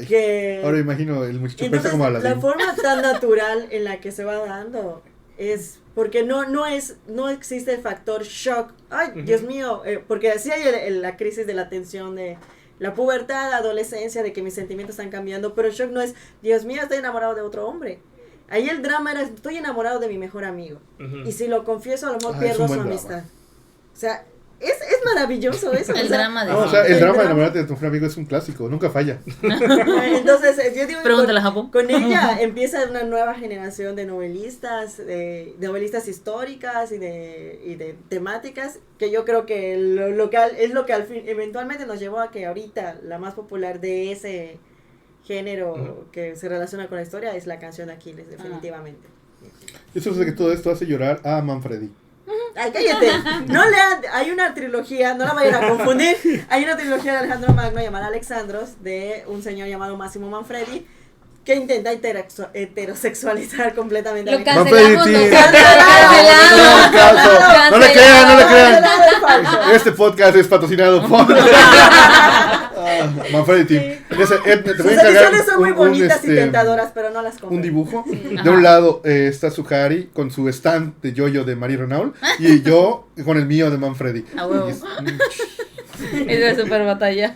Que 0.08 0.62
ahora 0.64 0.80
imagino 0.80 1.24
el 1.26 1.40
muchacho 1.40 1.66
entonces, 1.66 1.92
como 1.92 2.10
la 2.10 2.20
Aladín. 2.20 2.42
forma 2.42 2.76
tan 2.82 3.02
natural 3.02 3.68
en 3.72 3.84
la 3.84 4.00
que 4.00 4.12
se 4.12 4.24
va 4.24 4.36
dando 4.38 5.04
es 5.38 5.80
porque 5.94 6.24
no 6.24 6.48
no 6.50 6.66
es 6.66 6.96
no 7.08 7.30
existe 7.30 7.74
el 7.74 7.82
factor 7.82 8.24
shock. 8.24 8.72
Ay. 8.90 9.10
Dios 9.24 9.44
mío, 9.44 9.84
eh, 9.86 10.02
porque 10.06 10.32
así 10.32 10.52
hay 10.52 10.64
el- 10.64 10.76
el- 10.76 11.02
la 11.02 11.18
crisis 11.18 11.46
de 11.46 11.54
la 11.54 11.70
tensión 11.70 12.16
de 12.16 12.38
la 12.80 12.93
pubertad, 12.93 13.49
la 13.52 13.57
adolescencia, 13.57 14.22
de 14.23 14.34
que 14.34 14.41
mis 14.41 14.53
sentimientos 14.53 14.95
están 14.95 15.10
cambiando, 15.11 15.53
pero 15.56 15.68
el 15.69 15.73
shock 15.73 15.91
no 15.91 16.02
es, 16.02 16.14
Dios 16.41 16.65
mío, 16.65 16.81
estoy 16.81 16.97
enamorado 16.97 17.35
de 17.35 17.41
otro 17.41 17.68
hombre. 17.68 17.99
Ahí 18.49 18.69
el 18.69 18.81
drama 18.81 19.11
era, 19.11 19.22
estoy 19.22 19.57
enamorado 19.57 19.99
de 19.99 20.07
mi 20.07 20.18
mejor 20.18 20.45
amigo. 20.45 20.80
Y 21.26 21.31
si 21.31 21.47
lo 21.47 21.64
confieso, 21.64 22.07
a 22.07 22.11
lo 22.11 22.18
mejor 22.18 22.35
Ah, 22.35 22.39
pierdo 22.39 22.68
su 22.68 22.73
drama. 22.73 22.89
amistad. 22.89 23.23
O 23.93 23.97
sea, 23.97 24.26
es, 24.66 24.82
es 24.82 25.00
maravilloso 25.06 25.72
eso. 25.74 25.94
El 25.94 26.06
o 26.06 26.08
sea, 26.08 26.18
drama 26.18 26.46
de 26.46 26.52
No, 26.52 26.60
o 26.60 26.68
sea, 26.70 26.86
el 26.86 26.94
el 26.94 27.00
drama 27.00 27.20
de 27.20 27.26
enamorarte 27.26 27.60
de 27.60 27.64
tu 27.66 27.74
mejor 27.74 27.88
amigo 27.90 28.06
es 28.08 28.18
un 28.18 28.26
clásico, 28.26 28.68
nunca 28.70 28.90
falla. 28.90 29.20
Entonces, 29.42 30.58
eh, 30.60 30.74
yo 30.76 30.88
digo 30.88 31.00
que 31.00 31.04
Pregúntale 31.06 31.40
a 31.40 31.44
con, 31.44 31.52
Japón. 31.52 31.72
con 31.72 31.90
ella 31.92 32.38
empieza 32.42 32.86
una 32.90 33.04
nueva 33.04 33.36
generación 33.36 33.96
de 33.96 34.06
novelistas, 34.06 34.98
de, 34.98 35.56
de 35.58 35.68
novelistas 35.68 36.08
históricas 36.08 36.92
y 36.92 36.98
de, 36.98 37.62
y 37.66 37.76
de 37.76 37.96
temáticas, 38.10 38.80
que 38.98 39.12
yo 39.12 39.26
creo 39.26 39.46
que 39.46 39.78
lo, 39.78 40.10
lo 40.10 40.30
que 40.30 40.38
al- 40.38 40.56
es 40.56 40.72
lo 40.72 40.86
que 40.86 40.94
al 40.94 41.04
fin, 41.06 41.24
eventualmente 41.26 41.86
nos 41.86 42.00
llevó 42.00 42.20
a 42.20 42.32
que 42.32 42.46
ahorita 42.46 42.98
la 43.04 43.18
más 43.20 43.34
popular 43.34 43.80
de 43.80 44.12
ese 44.12 44.58
género 45.24 46.06
que 46.12 46.36
se 46.36 46.48
relaciona 46.50 46.88
con 46.88 46.98
la 46.98 47.04
historia 47.04 47.36
es 47.36 47.48
la 47.48 47.60
canción 47.60 47.88
de 47.88 47.94
Aquiles, 47.94 48.30
definitivamente. 48.30 49.08
Eso 49.94 50.12
es 50.12 50.18
de 50.18 50.26
que 50.26 50.32
todo 50.34 50.52
esto 50.52 50.72
hace 50.72 50.86
llorar 50.86 51.22
a 51.24 51.42
Manfredi. 51.42 51.92
Ay, 52.56 52.72
cállate. 52.72 53.11
No 53.47 53.69
lean, 53.69 54.02
hay 54.14 54.31
una 54.31 54.53
trilogía, 54.53 55.14
no 55.14 55.26
la 55.26 55.34
vayan 55.34 55.64
a 55.64 55.68
confundir. 55.69 56.45
Hay 56.49 56.64
una 56.64 56.76
trilogía 56.77 57.11
de 57.14 57.18
Alejandro 57.19 57.53
Magno 57.53 57.81
llamada 57.81 58.07
Alexandros, 58.07 58.81
de 58.81 59.23
un 59.27 59.43
señor 59.43 59.68
llamado 59.68 59.95
Máximo 59.97 60.30
Manfredi, 60.30 60.88
que 61.43 61.53
intenta 61.56 61.91
heterosexualizar 61.91 63.76
completamente 63.76 64.31
a 64.31 64.39
Lo 64.39 64.43
cancelamos. 64.43 64.72
Manfredi, 64.72 64.95
lo 64.95 65.31
cancelamos. 66.91 67.72
No, 67.72 67.77
le 67.77 67.93
crean, 67.93 68.27
no 68.27 68.35
le 68.38 68.45
crean. 68.45 68.84
Este 69.73 69.91
podcast 69.91 70.35
es 70.35 70.47
patrocinado 70.47 71.07
por 71.07 71.27
Ah, 72.86 73.14
Manfredi 73.32 73.66
Team. 73.66 73.84
Ese, 74.22 74.36
eh, 74.45 74.57
te 74.57 74.74
Sus 74.76 74.84
voy 74.86 74.94
a 74.94 75.02
ediciones 75.02 75.45
son 75.45 75.60
muy 75.60 75.72
un- 75.72 75.78
un, 75.78 75.88
bonitas 75.88 76.24
y 76.24 76.28
este, 76.30 76.36
tentadoras, 76.36 76.91
pero 76.94 77.10
no 77.10 77.22
las 77.22 77.38
compro. 77.38 77.56
Un 77.56 77.62
dibujo. 77.62 78.06
De 78.07 78.40
Ajá. 78.40 78.52
un 78.52 78.64
lado 78.64 79.02
eh, 79.06 79.28
está 79.30 79.49
Sukari 79.52 80.10
con 80.14 80.32
su 80.32 80.48
stand 80.49 81.02
de 81.02 81.14
Yoyo 81.14 81.44
de 81.44 81.56
Marie 81.56 81.78
Renault 81.78 82.16
y 82.40 82.62
yo 82.64 83.07
con 83.26 83.38
el 83.38 83.45
mío 83.45 83.72
de 83.72 83.78
Manfredi. 83.78 84.26
A 84.38 84.48
huevo. 84.48 84.70
Es- 84.70 84.84
Es 86.28 86.40
de 86.57 86.62
super 86.62 86.84
batalla. 86.86 87.34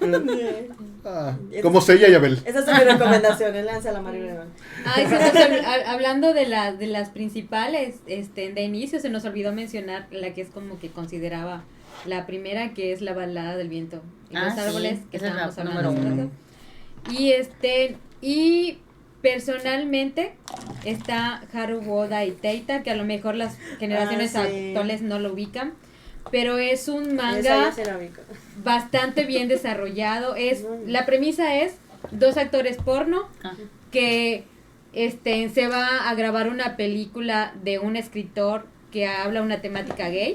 ah, 1.06 1.34
como 1.62 1.80
Sella 1.80 2.10
y 2.10 2.14
Abel. 2.14 2.42
Esa 2.46 2.60
es 2.60 2.66
mi 2.68 2.92
recomendación, 2.92 3.56
el 3.56 3.66
lance 3.66 3.88
a 3.88 3.94
la 3.94 4.02
María 4.02 4.44
Ay, 4.86 5.08
se 5.08 5.18
nos 5.18 5.66
hablando 5.88 6.34
de, 6.34 6.46
la, 6.46 6.74
de 6.74 6.88
las 6.88 7.10
principales, 7.10 7.96
este, 8.06 8.52
de 8.52 8.62
inicio 8.62 9.00
se 9.00 9.10
nos 9.10 9.24
olvidó 9.24 9.54
mencionar 9.54 10.08
la 10.12 10.34
que 10.34 10.42
es 10.42 10.50
como 10.50 10.78
que 10.78 10.90
consideraba 10.90 11.64
la 12.06 12.26
primera, 12.26 12.74
que 12.74 12.92
es 12.92 13.02
la 13.02 13.14
balada 13.14 13.56
del 13.58 13.70
viento 13.70 14.02
y 14.30 14.36
Ah, 14.36 14.46
los 14.46 14.54
sí, 14.54 14.60
árboles, 14.60 15.00
que 15.12 15.18
esa 15.18 15.28
es 15.30 15.36
la 15.36 15.46
estábamos 15.48 15.58
hablando 15.82 16.02
número 16.02 16.14
uno. 16.24 16.32
Y 17.12 17.32
este, 17.32 17.98
y 18.22 18.78
personalmente 19.22 20.34
está 20.86 21.42
Haru 21.54 21.80
Woda 21.82 22.26
y 22.26 22.32
Teita, 22.32 22.84
que 22.84 22.92
a 22.92 22.96
lo 22.96 23.06
mejor 23.06 23.36
las 23.36 23.58
generaciones 23.80 24.36
Ah, 24.36 24.46
sí. 24.50 24.68
actuales 24.70 25.02
no 25.02 25.20
lo 25.20 25.34
ubican, 25.34 25.74
pero 26.32 26.58
es 26.58 26.88
un 26.88 27.16
manga 27.16 27.72
bastante 28.64 29.26
bien 29.26 29.48
desarrollado. 29.48 30.36
Es 30.38 30.66
la 30.86 31.06
premisa 31.06 31.56
es 31.56 31.76
dos 32.12 32.38
actores 32.38 32.78
porno 32.78 33.28
Ah. 33.44 33.54
que 33.92 34.44
este 34.94 35.50
se 35.50 35.68
va 35.68 36.10
a 36.10 36.16
grabar 36.16 36.50
una 36.50 36.76
película 36.76 37.54
de 37.64 37.80
un 37.80 37.96
escritor 37.96 38.66
que 38.92 39.08
habla 39.08 39.42
una 39.42 39.62
temática 39.62 40.10
gay 40.10 40.34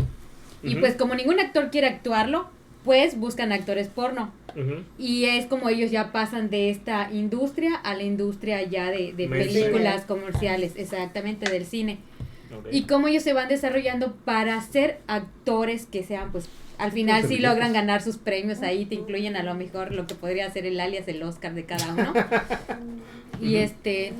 y 0.65 0.77
pues 0.77 0.95
como 0.97 1.15
ningún 1.15 1.41
actor 1.41 1.70
quiere 1.70 1.86
actuarlo, 1.86 2.49
pues 2.85 3.19
buscan 3.19 3.53
actores 3.53 3.89
porno. 3.89 4.32
Y 4.99 5.24
es 5.24 5.47
como 5.47 5.69
ellos 5.69 5.91
ya 5.91 6.12
pasan 6.12 6.49
de 6.49 6.70
esta 6.70 7.11
industria 7.12 7.74
a 7.74 7.95
la 7.95 8.05
industria 8.05 8.62
ya 8.62 8.91
de, 8.91 9.12
de 9.12 9.28
películas 9.28 10.05
comerciales, 10.05 10.74
exactamente 10.77 11.51
del 11.51 11.66
cine. 11.66 11.99
Y 12.70 12.82
cómo 12.82 13.09
ellos 13.09 13.23
se 13.23 13.32
van 13.32 13.49
desarrollando 13.49 14.15
para 14.24 14.61
ser 14.61 15.01
actores 15.07 15.86
que 15.86 16.05
sean, 16.05 16.31
pues, 16.31 16.49
al 16.78 16.93
final 16.93 17.27
sí 17.27 17.39
logran 17.39 17.73
ganar 17.73 18.03
sus 18.03 18.16
premios 18.16 18.62
ahí, 18.62 18.85
te 18.85 18.95
incluyen 18.95 19.36
a 19.36 19.43
lo 19.43 19.55
mejor 19.55 19.93
lo 19.93 20.07
que 20.07 20.15
podría 20.15 20.51
ser 20.51 20.66
el 20.66 20.78
alias, 20.81 21.09
el 21.09 21.23
Oscar 21.23 21.55
de 21.55 21.65
cada 21.65 21.93
uno. 21.93 22.12
y 23.41 23.57
este, 23.57 24.12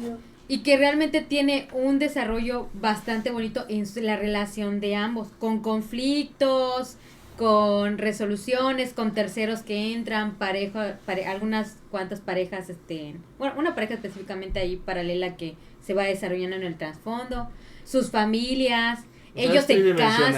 y 0.49 0.59
que 0.59 0.77
realmente 0.77 1.23
tiene 1.23 1.69
un 1.73 1.99
desarrollo 1.99 2.69
bastante 2.75 3.31
bonito 3.31 3.65
en 3.69 3.87
la 4.05 4.17
relación 4.17 4.81
de 4.81 4.95
ambos, 4.97 5.29
con 5.39 5.61
conflictos, 5.61 6.97
con 7.39 7.99
resoluciones, 7.99 8.93
con 8.93 9.13
terceros 9.15 9.63
que 9.63 9.93
entran, 9.95 10.35
pareja, 10.35 10.99
pare- 11.07 11.27
algunas 11.27 11.79
cuantas 11.91 12.21
parejas, 12.21 12.69
este, 12.69 13.17
bueno, 13.39 13.55
una 13.59 13.75
pareja 13.75 13.95
específicamente 13.95 14.61
ahí 14.61 14.77
paralela 14.77 15.37
que 15.37 15.57
se 15.83 15.95
va 15.95 16.05
desarrollando 16.05 16.57
en 16.57 16.63
el 16.63 16.77
trasfondo, 16.77 17.49
sus 17.85 18.11
familias, 18.11 19.01
O 19.01 19.41
sea, 19.41 19.51
ellos 19.51 19.65
se 19.65 19.75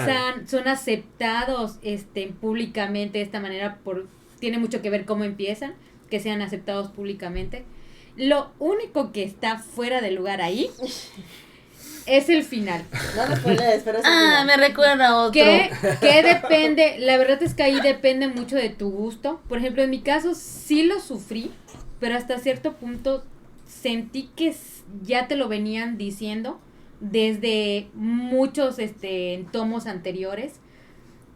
casan, 0.05 0.47
son 0.47 0.67
aceptados 0.67 1.77
este 1.83 2.27
públicamente 2.41 3.19
de 3.19 3.23
esta 3.25 3.39
manera 3.39 3.77
por 3.83 4.07
tiene 4.39 4.57
mucho 4.57 4.81
que 4.81 4.89
ver 4.89 5.05
cómo 5.05 5.23
empiezan, 5.23 5.73
que 6.09 6.19
sean 6.19 6.41
aceptados 6.41 6.89
públicamente. 6.89 7.63
Lo 8.17 8.51
único 8.59 9.11
que 9.11 9.23
está 9.23 9.57
fuera 9.59 10.01
de 10.01 10.11
lugar 10.11 10.41
ahí 10.41 10.69
es 12.05 12.29
el 12.29 12.43
final. 12.43 12.83
No 13.15 13.27
me 13.27 13.35
spoilees, 13.35 13.83
pero 13.83 13.99
es 13.99 14.05
el 14.05 14.11
Ah, 14.11 14.39
final. 14.41 14.45
me 14.47 14.57
recuerda 14.67 15.07
a 15.09 15.15
otro. 15.17 15.33
Que, 15.33 15.69
que 16.01 16.23
depende, 16.23 16.97
la 16.99 17.17
verdad 17.17 17.41
es 17.43 17.53
que 17.53 17.63
ahí 17.63 17.79
depende 17.81 18.27
mucho 18.27 18.55
de 18.55 18.69
tu 18.69 18.89
gusto. 18.89 19.41
Por 19.47 19.57
ejemplo, 19.59 19.83
en 19.83 19.89
mi 19.89 20.01
caso 20.01 20.33
sí 20.35 20.83
lo 20.83 20.99
sufrí, 20.99 21.51
pero 21.99 22.15
hasta 22.17 22.39
cierto 22.39 22.73
punto 22.73 23.23
sentí 23.67 24.29
que 24.35 24.55
ya 25.03 25.27
te 25.27 25.35
lo 25.35 25.47
venían 25.47 25.97
diciendo 25.97 26.59
desde 27.01 27.87
muchos 27.93 28.79
este 28.79 29.45
tomos 29.51 29.85
anteriores. 29.85 30.53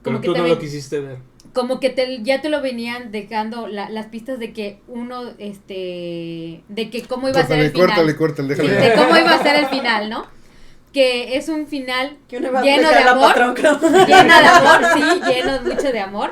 Pero 0.04 0.16
Como 0.18 0.22
que 0.22 0.28
tú 0.28 0.36
no 0.36 0.44
ven- 0.44 0.54
lo 0.54 0.60
quisiste 0.60 1.00
ver. 1.00 1.18
Como 1.54 1.80
que 1.80 1.90
te, 1.90 2.22
ya 2.24 2.42
te 2.42 2.50
lo 2.50 2.62
venían 2.62 3.12
dejando 3.12 3.68
la- 3.68 3.90
las 3.90 4.06
pistas 4.08 4.40
de 4.40 4.54
que 4.54 4.80
uno, 4.88 5.24
este, 5.38 6.62
de 6.70 6.90
que 6.90 7.04
cómo 7.04 7.28
iba 7.30 7.40
a 7.42 7.48
ser 7.48 7.58
Córtale, 7.58 7.66
el 7.66 7.72
final. 7.72 7.88
córtale, 7.88 8.16
córtale, 8.16 8.56
Sí, 8.56 8.62
déjale. 8.62 8.90
de 8.90 8.96
cómo 8.96 9.18
iba 9.18 9.32
a 9.36 9.44
ser 9.44 9.56
el 9.58 9.66
final, 9.68 10.10
¿no? 10.10 10.26
Que 10.94 11.38
es 11.38 11.48
un 11.50 11.68
final 11.68 12.18
Que 12.28 12.38
uno 12.38 12.52
va 12.52 12.60
a 12.60 12.64
lleno 12.64 12.90
de 12.90 12.98
amor, 12.98 13.36
lleno 13.36 13.54
de 14.06 14.14
amor, 14.48 14.82
sí, 14.94 15.22
lleno 15.32 15.62
mucho 15.62 15.92
de 15.92 16.00
amor, 16.00 16.32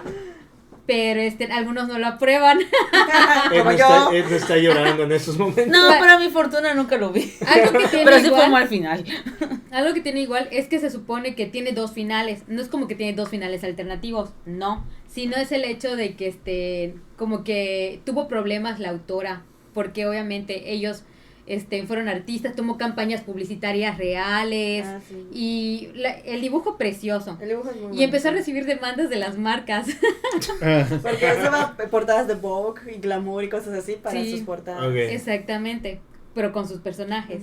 pero 0.89 1.21
este, 1.21 1.45
algunos 1.51 1.87
no 1.87 1.99
lo 1.99 2.07
aprueban. 2.07 2.57
Él 3.51 3.59
Como 3.59 3.71
no, 3.71 3.77
yo. 3.77 3.85
está, 3.85 4.09
él 4.15 4.25
no 4.27 4.35
está 4.35 4.57
llorando 4.57 5.03
en 5.03 5.11
esos 5.11 5.37
momentos. 5.37 5.67
No, 5.67 5.87
para 5.99 6.17
mi 6.17 6.29
fortuna 6.29 6.73
nunca 6.73 6.97
lo 6.97 7.11
vi. 7.11 7.31
Algo 7.47 7.77
que 7.77 7.87
tiene 7.89 8.05
Pero 8.05 8.17
sí 8.17 8.21
fue 8.23 8.29
igual- 8.37 8.51
mal 8.51 8.67
final. 8.67 9.05
Algo 9.71 9.93
que 9.93 10.01
tiene 10.01 10.21
igual 10.21 10.47
es 10.51 10.67
que 10.67 10.79
se 10.79 10.89
supone 10.89 11.35
que 11.35 11.45
tiene 11.45 11.73
dos 11.73 11.91
finales. 11.91 12.41
No 12.47 12.59
es 12.59 12.69
como 12.69 12.87
que 12.87 12.95
tiene 12.95 13.13
dos 13.13 13.29
finales 13.29 13.63
alternativos, 13.63 14.31
no. 14.47 14.83
Sino 15.07 15.37
es 15.37 15.51
el 15.51 15.63
hecho 15.63 15.95
de 15.95 16.15
que 16.15 16.27
este, 16.27 16.95
como 17.17 17.43
que 17.43 18.01
tuvo 18.03 18.27
problemas 18.27 18.79
la 18.79 18.89
autora, 18.89 19.43
porque 19.75 20.07
obviamente 20.07 20.71
ellos 20.71 21.03
este, 21.49 21.85
fueron 21.85 22.07
artistas, 22.07 22.55
tomó 22.55 22.77
campañas 22.77 23.21
publicitarias 23.21 23.97
reales 23.97 24.85
Ah, 24.87 24.99
sí. 25.09 25.27
y 25.33 25.89
la- 25.95 26.11
el 26.19 26.39
dibujo 26.41 26.77
precioso. 26.77 27.37
El 27.41 27.49
dibujo 27.49 27.69
es 27.71 27.75
muy 27.81 27.97
Y 27.99 28.03
empezó 28.03 28.29
a 28.29 28.31
recibir 28.31 28.65
demandas 28.65 29.09
de 29.09 29.17
las 29.17 29.37
marcas. 29.37 29.87
Porque 31.01 31.35
usaba 31.39 31.75
portadas 31.91 32.27
de 32.27 32.35
Vogue 32.35 32.93
y 32.95 32.99
Glamour 32.99 33.43
y 33.43 33.49
cosas 33.49 33.73
así 33.77 33.93
para 33.95 34.21
Sí. 34.21 34.31
sus 34.31 34.41
portadas. 34.41 34.93
Exactamente, 34.95 35.99
pero 36.33 36.51
con 36.53 36.67
sus 36.67 36.79
personajes. 36.79 37.41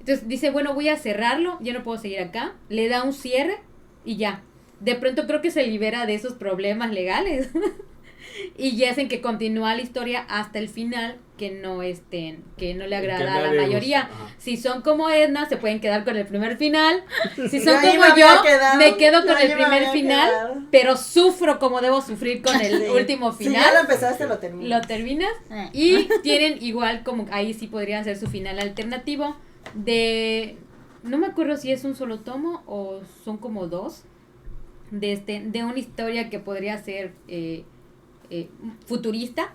Entonces 0.00 0.28
dice, 0.28 0.50
bueno, 0.50 0.74
voy 0.74 0.88
a 0.88 0.96
cerrarlo, 0.96 1.58
ya 1.60 1.72
no 1.72 1.82
puedo 1.82 1.98
seguir 2.00 2.20
acá. 2.20 2.52
Le 2.68 2.88
da 2.88 3.02
un 3.02 3.12
cierre 3.12 3.58
y 4.04 4.16
ya. 4.16 4.42
De 4.80 4.94
pronto 4.96 5.26
creo 5.26 5.40
que 5.40 5.50
se 5.52 5.64
libera 5.66 6.06
de 6.06 6.14
esos 6.14 6.34
problemas 6.34 6.90
legales. 6.92 7.48
y 8.56 8.76
ya 8.76 8.90
hacen 8.90 9.08
que 9.08 9.20
continúa 9.20 9.74
la 9.74 9.82
historia 9.82 10.24
hasta 10.28 10.58
el 10.58 10.68
final, 10.68 11.18
que 11.38 11.50
no 11.50 11.82
estén, 11.82 12.44
que 12.56 12.74
no 12.74 12.86
le 12.86 12.94
agrada 12.96 13.36
a 13.36 13.40
la 13.40 13.52
mayoría. 13.62 14.08
gusta. 14.10 14.34
Si 14.38 14.56
son 14.56 14.82
como 14.82 15.10
Edna, 15.10 15.48
se 15.48 15.56
pueden 15.56 15.80
quedar 15.80 16.04
con 16.04 16.16
el 16.16 16.26
primer 16.26 16.56
final. 16.56 17.02
Si 17.50 17.60
son 17.64 17.80
como 17.80 17.92
me 17.92 18.20
yo, 18.20 18.42
quedado, 18.42 18.78
me 18.78 18.96
quedo 18.96 19.26
con 19.26 19.36
el 19.38 19.48
me 19.48 19.54
primer 19.54 19.88
final, 19.90 20.28
quedado. 20.30 20.62
pero 20.70 20.96
sufro 20.96 21.58
como 21.58 21.80
debo 21.80 22.00
sufrir 22.00 22.42
con 22.42 22.60
el 22.60 22.82
Sí. 22.82 22.88
último 22.90 23.32
Si 23.32 23.44
ya 23.44 23.50
lo 23.50 23.56
final. 23.56 23.76
empezaste, 23.82 24.26
lo 24.26 24.38
terminas. 24.38 24.80
Lo 24.82 24.86
terminas 24.86 25.32
Eh. 25.50 25.70
y 25.72 26.08
tienen 26.22 26.58
igual 26.62 27.02
como 27.02 27.26
ahí 27.32 27.54
sí 27.54 27.66
podrían 27.66 28.04
ser 28.04 28.16
su 28.16 28.26
final 28.28 28.58
alternativo 28.60 29.36
de 29.74 30.56
no 31.02 31.18
me 31.18 31.26
acuerdo 31.26 31.56
si 31.56 31.72
es 31.72 31.84
un 31.84 31.96
solo 31.96 32.20
tomo 32.20 32.62
o 32.66 33.00
son 33.24 33.36
como 33.38 33.66
dos 33.66 34.04
de 34.92 35.12
este 35.12 35.40
de 35.44 35.64
una 35.64 35.78
historia 35.78 36.28
que 36.30 36.38
podría 36.38 36.76
ser 36.78 37.12
eh, 37.26 37.64
eh, 38.32 38.48
futurista 38.86 39.52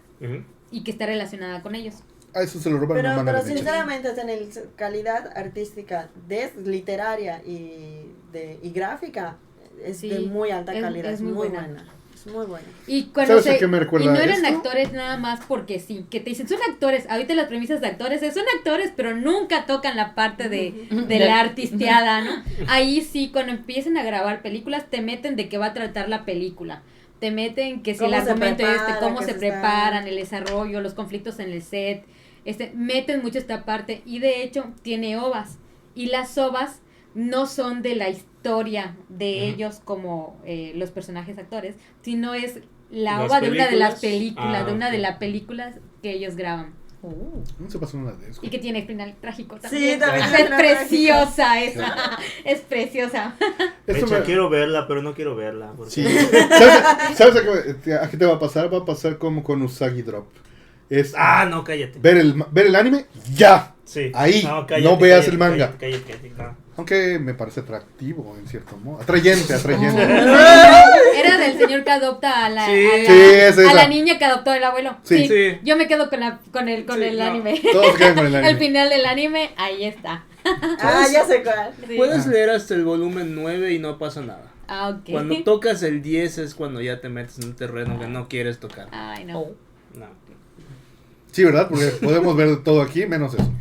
y 0.71 0.83
que 0.83 0.91
está 0.91 1.05
relacionada 1.05 1.61
con 1.61 1.75
ellos. 1.75 1.95
a 2.33 2.41
eso 2.43 2.59
se 2.59 2.69
lo 2.69 2.77
roban 2.77 2.97
Pero, 2.97 3.23
pero 3.25 3.41
sinceramente, 3.43 4.09
en 4.19 4.29
el 4.29 4.49
calidad 4.75 5.35
artística, 5.37 6.09
de, 6.27 6.51
literaria 6.65 7.41
y, 7.45 8.11
de, 8.31 8.59
y 8.61 8.69
gráfica, 8.71 9.37
es 9.83 9.97
Sí, 9.97 10.09
de 10.09 10.19
muy 10.21 10.51
alta 10.51 10.73
es- 10.73 10.81
calidad, 10.81 11.11
es 11.11 11.15
es 11.15 11.21
muy 11.21 11.33
muy 11.33 11.47
buena. 11.47 11.61
buena. 11.67 11.85
Es 12.15 12.25
muy 12.27 12.45
buena. 12.47 12.67
Y 12.87 13.03
cuando 13.05 13.33
¿Sabes 13.35 13.47
a 13.47 13.51
se- 13.53 13.59
qué 13.59 13.67
me 13.67 13.79
recuerda 13.79 14.05
y 14.05 14.09
no 14.09 14.19
eran 14.19 14.43
esto? 14.43 14.57
actores 14.57 14.91
nada 14.91 15.17
más 15.17 15.39
porque 15.47 15.79
sí, 15.79 16.05
que 16.09 16.19
te 16.19 16.31
dicen 16.31 16.47
son 16.47 16.57
actores, 16.69 17.05
ahorita 17.09 17.33
las 17.35 17.47
premisas 17.47 17.79
de 17.79 17.87
actores 17.87 18.21
es, 18.23 18.33
son 18.33 18.43
actores, 18.57 18.91
pero 18.95 19.15
nunca 19.15 19.65
tocan 19.67 19.95
la 19.95 20.13
parte 20.15 20.49
de, 20.49 20.87
de 21.07 21.19
la 21.19 21.39
artisteada, 21.39 22.21
¿no? 22.21 22.31
Ahí 22.67 23.01
sí, 23.01 23.29
cuando 23.31 23.51
empiecen 23.53 23.97
a 23.97 24.03
grabar 24.03 24.41
películas, 24.41 24.85
te 24.89 25.01
meten 25.01 25.35
de 25.35 25.47
qué 25.47 25.57
va 25.59 25.67
a 25.67 25.73
tratar 25.73 26.09
la 26.09 26.25
película. 26.25 26.81
Te 27.19 27.31
meten 27.31 27.81
que 27.81 27.95
si 27.95 28.05
el 28.05 28.13
argumento 28.13 28.63
es 28.63 28.69
prepara, 28.69 28.87
este, 28.93 29.05
cómo 29.05 29.21
se 29.21 29.31
está- 29.31 29.39
preparan, 29.39 30.07
el 30.07 30.15
desarrollo, 30.17 30.81
los 30.81 30.93
conflictos 30.93 31.39
en 31.39 31.51
el 31.51 31.61
set, 31.63 32.05
este, 32.45 32.71
meten 32.75 33.21
mucho 33.23 33.39
esta 33.39 33.65
parte 33.65 34.01
y 34.05 34.19
de 34.19 34.43
hecho 34.43 34.71
tiene 34.83 35.17
ovas 35.17 35.57
y 35.95 36.07
las 36.07 36.37
ovas 36.37 36.81
no 37.15 37.47
son 37.47 37.81
de 37.81 37.95
la 37.95 38.09
historia 38.09 38.95
de 39.09 39.47
ellos 39.49 39.81
como 39.83 40.39
eh, 40.45 40.71
los 40.75 40.91
personajes 40.91 41.37
actores, 41.39 41.75
sino 42.01 42.33
es 42.35 42.59
la 42.91 43.17
¿Las 43.17 43.25
ova 43.31 43.41
de 43.41 43.49
una 43.51 43.67
de 43.67 43.75
las 43.75 43.95
películas? 43.99 44.01
películas, 44.01 44.61
Ah, 44.61 44.65
de 44.65 44.73
una 44.73 44.91
de 44.91 44.97
las 44.99 45.17
películas 45.17 45.75
que 46.03 46.11
ellos 46.11 46.35
graban 46.35 46.73
Uh. 47.03 47.43
No 47.59 47.69
se 47.69 47.77
pasó 47.77 47.97
una 47.97 48.11
de 48.13 48.31
eso. 48.31 48.39
y 48.43 48.49
que 48.49 48.57
tiene 48.57 48.85
final 48.85 49.15
trágico 49.21 49.55
Sí, 49.69 49.97
también. 49.97 49.99
también 49.99 50.25
es 50.35 50.49
preciosa 50.49 51.61
esa, 51.61 52.17
es 52.43 52.59
preciosa. 52.61 53.35
Esto 53.85 54.07
me- 54.07 54.23
quiero 54.23 54.49
verla, 54.49 54.87
pero 54.87 55.01
no 55.03 55.13
quiero 55.13 55.35
verla. 55.35 55.73
porque- 55.77 55.91
Sí. 55.91 56.03
¿Sabes, 56.49 57.17
sabes 57.17 57.35
a, 57.35 57.77
qué, 57.83 57.93
a 57.93 58.09
qué 58.09 58.17
te 58.17 58.25
va 58.25 58.33
a 58.35 58.39
pasar? 58.39 58.73
Va 58.73 58.79
a 58.79 58.85
pasar 58.85 59.17
como 59.19 59.43
con 59.43 59.61
Usagi 59.61 60.01
Drop. 60.01 60.27
Es 60.89 61.13
Ah, 61.17 61.45
no, 61.49 61.63
cállate. 61.63 61.99
ver, 61.99 62.17
el, 62.17 62.33
ver 62.51 62.65
el 62.67 62.75
anime, 62.75 63.05
ya. 63.33 63.75
Sí. 63.85 64.11
Ahí, 64.15 64.47
no 64.81 64.97
veas 64.97 65.27
el 65.27 65.37
manga. 65.37 65.75
Cállate, 65.77 66.01
cállate, 66.01 66.29
cállate, 66.37 66.43
no. 66.61 66.66
Aunque 66.77 67.17
me 67.19 67.33
parece 67.33 67.61
atractivo, 67.61 68.35
en 68.39 68.47
cierto 68.47 68.77
modo. 68.77 69.01
Atrayente, 69.01 69.53
atrayente. 69.53 70.01
Era 71.15 71.37
del 71.39 71.57
señor 71.57 71.83
que 71.83 71.89
adopta 71.91 72.45
a 72.45 72.49
la, 72.49 72.65
Sí. 72.67 72.71
a 72.71 72.97
la, 72.99 73.05
Sí, 73.05 73.13
es 73.33 73.57
a 73.57 73.61
esa. 73.63 73.73
la 73.73 73.87
niña 73.87 74.17
que 74.19 74.25
adoptó 74.25 74.53
el 74.53 74.63
abuelo. 74.63 74.95
Sí. 75.03 75.17
Sí. 75.19 75.27
Sí. 75.27 75.59
Yo 75.63 75.75
me 75.75 75.87
quedo 75.87 76.09
con 76.09 76.19
la 76.19 76.39
con 76.51 76.69
el 76.69 76.85
con 76.85 76.97
Sí, 76.97 77.03
el 77.05 77.17
no. 77.17 77.23
anime. 77.25 77.59
Todos 77.71 77.97
quedan 77.97 78.15
con 78.15 78.27
el 78.27 78.35
anime. 78.35 78.49
El 78.51 78.57
final 78.57 78.89
del 78.89 79.05
anime, 79.05 79.49
ahí 79.57 79.85
está. 79.85 80.23
Ah, 80.79 81.05
ya 81.11 81.25
sé 81.25 81.41
cuál. 81.43 81.73
Sí. 81.87 81.95
Puedes 81.97 82.27
leer 82.27 82.51
hasta 82.51 82.73
el 82.75 82.85
volumen 82.85 83.33
9 83.35 83.73
y 83.73 83.79
no 83.79 83.97
pasa 83.97 84.21
nada. 84.21 84.51
Ah, 84.67 84.89
ok. 84.89 85.09
Cuando 85.11 85.43
tocas 85.43 85.81
el 85.83 86.01
10 86.01 86.37
es 86.37 86.53
cuando 86.55 86.79
ya 86.81 87.01
te 87.01 87.09
metes 87.09 87.39
en 87.39 87.45
un 87.45 87.55
terreno 87.55 87.99
que 87.99 88.07
no 88.07 88.27
quieres 88.29 88.59
tocar. 88.59 88.87
Ay, 88.91 89.25
no. 89.25 89.39
Oh. 89.39 89.55
No. 89.95 90.05
Sí, 91.31 91.43
¿verdad? 91.43 91.67
Porque 91.69 91.85
podemos 91.87 92.35
ver 92.35 92.63
todo 92.63 92.81
aquí, 92.81 93.05
menos 93.05 93.33
eso. 93.33 93.51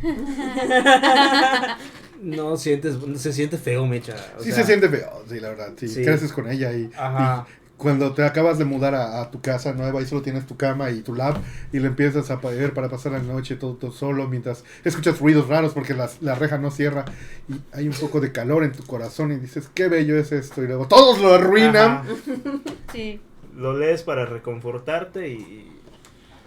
No 2.21 2.57
sientes, 2.57 2.95
se 3.17 3.33
siente 3.33 3.57
feo, 3.57 3.85
Mecha. 3.85 4.15
o 4.37 4.43
Sí 4.43 4.51
sea, 4.51 4.61
se 4.61 4.65
siente 4.65 4.89
feo, 4.89 5.23
sí, 5.29 5.39
la 5.39 5.49
verdad. 5.49 5.73
Sí, 5.77 5.87
Sí. 5.87 6.03
creces 6.03 6.31
con 6.33 6.49
ella 6.49 6.73
y, 6.73 6.89
Ajá. 6.97 7.45
y 7.47 7.67
cuando 7.77 8.13
te 8.15 8.23
acabas 8.25 8.57
de 8.57 8.65
mudar 8.65 8.95
a, 8.95 9.21
a 9.21 9.29
tu 9.29 9.39
casa 9.39 9.71
nueva 9.73 10.01
y 10.01 10.05
solo 10.07 10.23
tienes 10.23 10.47
tu 10.47 10.57
cama 10.57 10.89
y 10.89 11.01
tu 11.01 11.13
lab 11.13 11.37
y 11.71 11.77
le 11.79 11.87
empiezas 11.87 12.31
a 12.31 12.37
ver 12.37 12.73
para 12.73 12.89
pasar 12.89 13.11
la 13.11 13.19
noche 13.19 13.55
todo, 13.55 13.75
todo 13.75 13.91
solo 13.91 14.27
mientras 14.27 14.63
escuchas 14.83 15.19
ruidos 15.19 15.47
raros 15.47 15.73
porque 15.73 15.93
las- 15.93 16.19
la 16.23 16.33
reja 16.33 16.57
no 16.57 16.71
cierra 16.71 17.05
y 17.47 17.53
hay 17.71 17.87
un 17.87 17.93
poco 17.93 18.19
de 18.19 18.31
calor 18.31 18.63
en 18.63 18.71
tu 18.71 18.83
corazón 18.83 19.31
y 19.31 19.35
dices, 19.35 19.69
qué 19.75 19.89
bello 19.89 20.17
es 20.17 20.31
esto 20.31 20.63
y 20.63 20.67
luego 20.67 20.87
todos 20.87 21.19
lo 21.21 21.35
arruinan. 21.35 21.91
Ajá. 21.91 22.03
Sí. 22.93 23.21
Lo 23.55 23.77
lees 23.77 24.01
para 24.03 24.25
reconfortarte 24.25 25.29
y. 25.29 25.71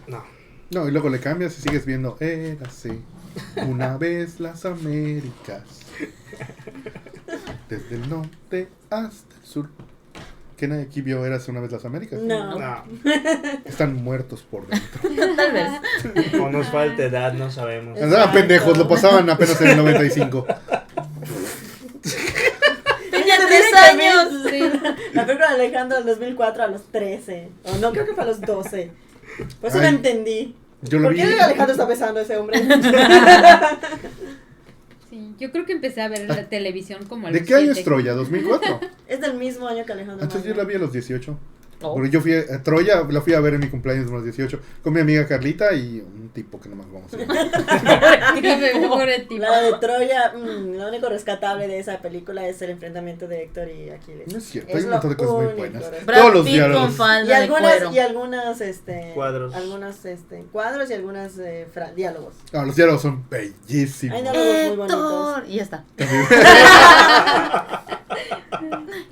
No. 0.08 0.22
No, 0.72 0.88
y 0.88 0.90
luego 0.92 1.08
le 1.10 1.18
cambias 1.20 1.56
y 1.58 1.62
sigues 1.62 1.84
viendo, 1.86 2.16
érase 2.20 2.98
una 3.68 3.96
vez 3.96 4.40
las 4.40 4.64
Américas. 4.64 5.62
Desde 7.68 7.94
el 7.96 8.08
norte 8.08 8.68
hasta 8.90 9.34
el 9.40 9.46
sur. 9.46 9.68
¿Que 10.56 10.68
nadie 10.68 10.82
aquí 10.82 11.00
vio 11.00 11.24
Érase 11.24 11.50
una 11.50 11.60
vez 11.60 11.72
las 11.72 11.84
Américas? 11.84 12.20
No. 12.20 12.58
No. 12.58 12.84
Están 13.64 13.94
muertos 14.02 14.42
por 14.42 14.66
dentro. 14.66 15.00
Tal 15.36 15.52
vez. 15.52 15.70
O 16.40 16.50
nos 16.50 16.66
falta 16.68 17.02
edad, 17.04 17.32
no 17.32 17.50
sabemos. 17.50 17.94
Andaban 17.96 18.12
Exacto. 18.28 18.38
pendejos, 18.38 18.78
lo 18.78 18.88
pasaban 18.88 19.30
apenas 19.30 19.60
en 19.62 19.68
el 19.68 19.76
95. 19.78 20.46
Tenía 23.10 23.36
Te 23.38 23.46
tres 23.46 23.74
años. 23.74 24.44
vi 24.50 24.60
La 25.14 25.24
película 25.26 25.48
de 25.54 25.54
Alejandro 25.64 25.98
del 25.98 26.06
2004 26.06 26.62
a 26.62 26.66
los 26.66 26.82
13. 26.92 27.48
O 27.64 27.76
no, 27.78 27.92
creo 27.92 28.06
que 28.06 28.14
fue 28.14 28.24
a 28.24 28.26
los 28.26 28.40
12. 28.40 28.90
Por 29.60 29.70
eso 29.70 29.78
no 29.78 29.84
entendí. 29.86 30.54
Yo 30.82 30.98
lo 30.98 31.08
¿Por 31.08 31.14
vi. 31.14 31.20
qué 31.22 31.40
Alejandro 31.40 31.72
está 31.72 31.84
besando 31.84 32.20
a 32.20 32.22
ese 32.22 32.36
hombre? 32.36 32.60
Sí, 35.10 35.34
yo 35.40 35.50
creo 35.50 35.66
que 35.66 35.72
empecé 35.72 36.02
a 36.02 36.08
ver 36.08 36.28
la 36.28 36.48
televisión 36.48 37.04
como 37.06 37.28
¿De 37.28 37.44
qué 37.44 37.56
año 37.56 37.72
es. 37.72 37.82
Troya? 37.82 38.14
¿2004? 38.14 38.78
es 39.08 39.20
del 39.20 39.34
mismo 39.34 39.66
año 39.66 39.84
que 39.84 39.90
Alejandro. 39.92 40.22
Entonces 40.22 40.48
yo 40.48 40.54
la 40.54 40.62
vi 40.62 40.76
a 40.76 40.78
los 40.78 40.92
18. 40.92 41.36
Oh. 41.82 41.94
Porque 41.94 42.10
yo 42.10 42.20
fui 42.20 42.34
a 42.34 42.62
Troya, 42.62 43.02
la 43.08 43.20
fui 43.20 43.32
a 43.32 43.40
ver 43.40 43.54
en 43.54 43.60
mi 43.60 43.68
cumpleaños 43.68 44.06
de 44.06 44.12
los 44.12 44.24
18 44.24 44.60
con 44.82 44.92
mi 44.92 45.00
amiga 45.00 45.26
Carlita 45.26 45.72
y 45.72 46.00
un 46.00 46.28
tipo 46.28 46.60
que 46.60 46.68
no 46.68 46.76
más 46.76 46.86
vamos 46.92 47.12
a 47.14 47.16
ver. 47.16 47.26
La 49.40 49.60
de 49.62 49.72
Troya, 49.80 50.32
mm, 50.32 50.76
lo 50.76 50.88
único 50.88 51.08
rescatable 51.08 51.68
de 51.68 51.78
esa 51.78 51.98
película 51.98 52.46
es 52.46 52.60
el 52.62 52.70
enfrentamiento 52.70 53.26
de 53.26 53.44
Héctor 53.44 53.68
y 53.68 53.90
Aquiles. 53.90 54.30
No 54.30 54.38
es 54.38 54.44
cierto, 54.44 54.70
Es 54.70 54.76
hay 54.76 54.84
un 54.84 54.90
montón 54.90 55.10
de 55.10 55.16
cosas 55.16 55.34
muy 55.34 55.46
buenas. 55.54 55.84
Todos 56.06 56.34
los 56.34 56.44
diálogos. 56.44 56.96
Y 57.26 57.32
algunas, 57.32 57.76
cuero. 57.76 57.92
y 57.92 57.98
algunas, 57.98 58.60
este, 58.60 59.12
Cuadros. 59.14 59.54
algunos, 59.54 60.04
este, 60.04 60.44
cuadros 60.52 60.90
y 60.90 60.94
algunos 60.94 61.38
eh, 61.38 61.66
diálogos. 61.96 62.34
No, 62.52 62.64
los 62.64 62.76
diálogos 62.76 63.02
son 63.02 63.28
bellísimos. 63.28 64.16
Hay 64.16 64.22
diálogos 64.22 64.68
muy 64.68 64.76
bonitos. 64.76 65.36
Héctor. 65.36 65.44
Y 65.48 65.56
ya 65.56 65.62
está. 65.62 65.84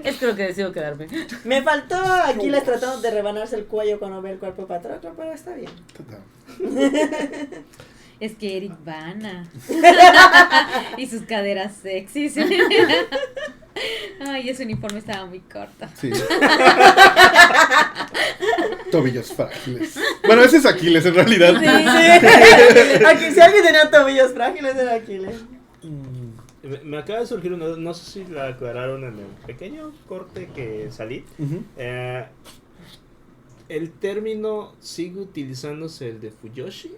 es 0.04 0.16
creo 0.16 0.34
que 0.36 0.44
decido 0.44 0.72
quedarme. 0.72 1.06
Me 1.44 1.62
faltó 1.62 1.96
Aquiles 1.96 2.64
tratando 2.64 3.00
de 3.00 3.10
rebanarse 3.10 3.56
el 3.56 3.66
cuello 3.66 3.98
cuando 3.98 4.22
ve 4.22 4.32
el 4.32 4.38
cuerpo 4.38 4.62
de 4.62 4.68
Patroclo, 4.68 5.14
pero 5.16 5.32
está 5.32 5.54
bien. 5.54 5.70
Es 8.20 8.34
que 8.34 8.56
Eric 8.56 8.72
Bana. 8.84 9.48
y 10.96 11.06
sus 11.06 11.22
caderas 11.22 11.74
sexys. 11.80 12.34
Ay, 14.20 14.48
ese 14.48 14.64
uniforme 14.64 14.98
estaba 14.98 15.24
muy 15.26 15.38
corto. 15.38 15.86
Sí. 16.00 16.10
Tobillos 18.90 19.32
frágiles. 19.32 19.94
Bueno, 20.26 20.42
ese 20.42 20.56
es 20.56 20.66
Aquiles 20.66 21.06
en 21.06 21.14
realidad. 21.14 21.54
Aquí, 23.06 23.30
si 23.32 23.40
alguien 23.40 23.64
tenía 23.64 23.88
tobillos 23.88 24.32
frágiles 24.32 24.74
era 24.76 24.94
Aquiles. 24.94 25.36
Me, 26.62 26.78
me 26.80 26.98
acaba 26.98 27.20
de 27.20 27.26
surgir 27.26 27.52
una 27.52 27.66
no 27.76 27.94
sé 27.94 28.10
si 28.10 28.24
la 28.24 28.48
aclararon 28.48 29.04
en 29.04 29.18
el 29.18 29.26
pequeño 29.46 29.92
corte 30.08 30.48
que 30.54 30.88
salí. 30.90 31.24
Eh, 31.76 32.26
¿El 33.68 33.92
término 33.92 34.72
sigue 34.80 35.20
utilizándose 35.20 36.08
el 36.08 36.20
de 36.20 36.30
Fuyoshi? 36.30 36.92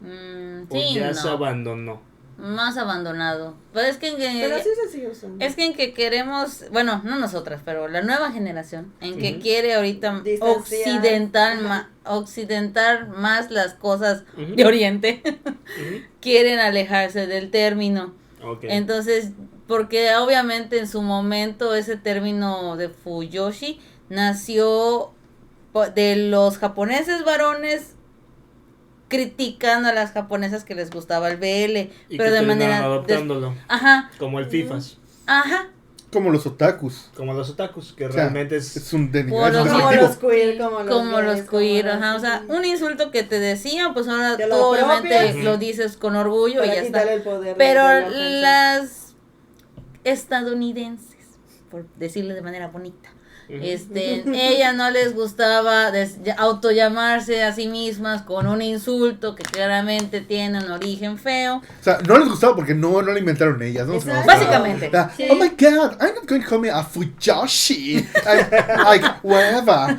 Mm, 0.00 0.62
¿O 0.68 0.80
sí, 0.80 0.94
ya 0.94 1.14
se 1.14 1.28
abandonó? 1.28 2.00
más 2.36 2.76
abandonado. 2.78 3.54
Pues 3.72 3.90
es 3.90 3.96
que 3.98 4.08
en 4.08 4.16
que- 4.16 4.40
Pero 4.42 4.58
sí 4.58 4.68
se 4.82 4.88
sigue 4.90 5.08
usando. 5.08 5.44
es 5.44 5.54
que 5.54 5.66
en 5.66 5.74
que 5.74 5.92
queremos, 5.94 6.64
bueno, 6.72 7.00
no 7.04 7.16
nosotras, 7.16 7.62
pero 7.64 7.86
la 7.86 8.02
nueva 8.02 8.32
generación, 8.32 8.92
en 9.00 9.18
que 9.18 9.38
quiere 9.38 9.74
ahorita 9.74 10.20
Distanciar. 10.22 10.58
occidental, 10.98 11.62
ma- 11.62 11.90
occidentar 12.04 13.06
más 13.10 13.52
las 13.52 13.74
cosas 13.74 14.24
de 14.56 14.64
Oriente, 14.66 15.22
quieren 16.20 16.58
alejarse 16.58 17.28
del 17.28 17.52
término. 17.52 18.12
Ok. 18.44 18.64
Entonces, 18.64 19.30
porque 19.66 20.14
obviamente 20.16 20.78
en 20.78 20.88
su 20.88 21.02
momento 21.02 21.74
ese 21.74 21.96
término 21.96 22.76
de 22.76 22.88
Fuyoshi 22.88 23.80
nació 24.08 25.12
de 25.94 26.16
los 26.16 26.58
japoneses 26.58 27.24
varones 27.24 27.94
criticando 29.08 29.88
a 29.88 29.92
las 29.92 30.12
japonesas 30.12 30.64
que 30.64 30.74
les 30.74 30.90
gustaba 30.90 31.28
el 31.30 31.36
BL, 31.36 31.92
y 32.08 32.16
pero 32.16 32.24
que 32.24 32.30
de 32.30 32.42
manera... 32.42 32.78
adoptándolo. 32.84 33.54
Ajá, 33.68 34.10
Como 34.18 34.38
el 34.38 34.46
FIFAs. 34.46 34.98
ajá. 35.26 35.68
Como 36.14 36.30
los 36.30 36.46
otakus. 36.46 37.10
Como 37.14 37.34
los 37.34 37.50
otakus, 37.50 37.92
que 37.92 38.06
O 38.06 38.12
sea, 38.12 38.22
realmente 38.22 38.56
es. 38.56 38.74
Es 38.76 38.92
un 38.94 39.12
deni- 39.12 39.28
Por 39.30 39.50
es 39.50 39.56
un 39.58 39.64
los- 39.68 39.72
como 39.82 39.92
los 39.92 40.16
queer, 40.16 40.58
como 40.58 40.78
los 40.82 40.96
como 40.96 41.20
los 41.20 41.40
como 41.42 41.58
queer, 41.58 41.88
ajá, 41.90 42.14
o 42.16 42.18
sea, 42.20 42.44
un 42.48 42.64
insulto 42.64 43.10
que 43.10 43.22
te 43.22 43.38
decían, 43.38 43.92
pues 43.92 44.08
ahora 44.08 44.36
tú 44.38 44.44
lo 44.48 44.68
obviamente 44.70 45.34
lo 45.42 45.58
dices 45.58 45.96
con 45.98 46.16
orgullo 46.16 46.64
y 46.64 46.68
ya 46.68 46.74
está. 46.76 47.02
el 47.12 47.20
poder 47.22 47.56
Pero 47.58 47.82
la 47.82 48.08
las 48.80 49.14
estadounidenses, 50.04 51.16
por 51.70 51.86
decirlo 51.96 52.34
de 52.34 52.42
manera 52.42 52.68
bonita. 52.68 53.10
Este, 53.48 54.24
ellas 54.26 54.74
no 54.74 54.90
les 54.90 55.14
gustaba 55.14 55.92
autollamarse 56.38 57.42
a 57.42 57.52
sí 57.52 57.68
mismas 57.68 58.22
con 58.22 58.46
un 58.46 58.62
insulto 58.62 59.34
que 59.34 59.42
claramente 59.42 60.20
tiene 60.20 60.58
un 60.58 60.70
origen 60.70 61.18
feo. 61.18 61.56
O 61.56 61.84
sea, 61.84 61.98
no 62.06 62.18
les 62.18 62.28
gustaba 62.28 62.56
porque 62.56 62.74
no, 62.74 63.02
no 63.02 63.12
lo 63.12 63.18
inventaron 63.18 63.62
ellas, 63.62 63.86
¿no? 63.86 63.94
Exacto. 63.94 64.26
Básicamente. 64.26 64.90
Sí. 65.16 65.26
Oh 65.30 65.34
my 65.34 65.48
god, 65.50 65.96
I'm 66.00 66.14
not 66.14 66.26
going 66.26 66.40
to 66.40 66.48
call 66.48 66.58
me 66.58 66.70
a 66.70 66.82
Fujoshi. 66.82 68.06
Like, 68.84 69.06
whatever. 69.22 69.98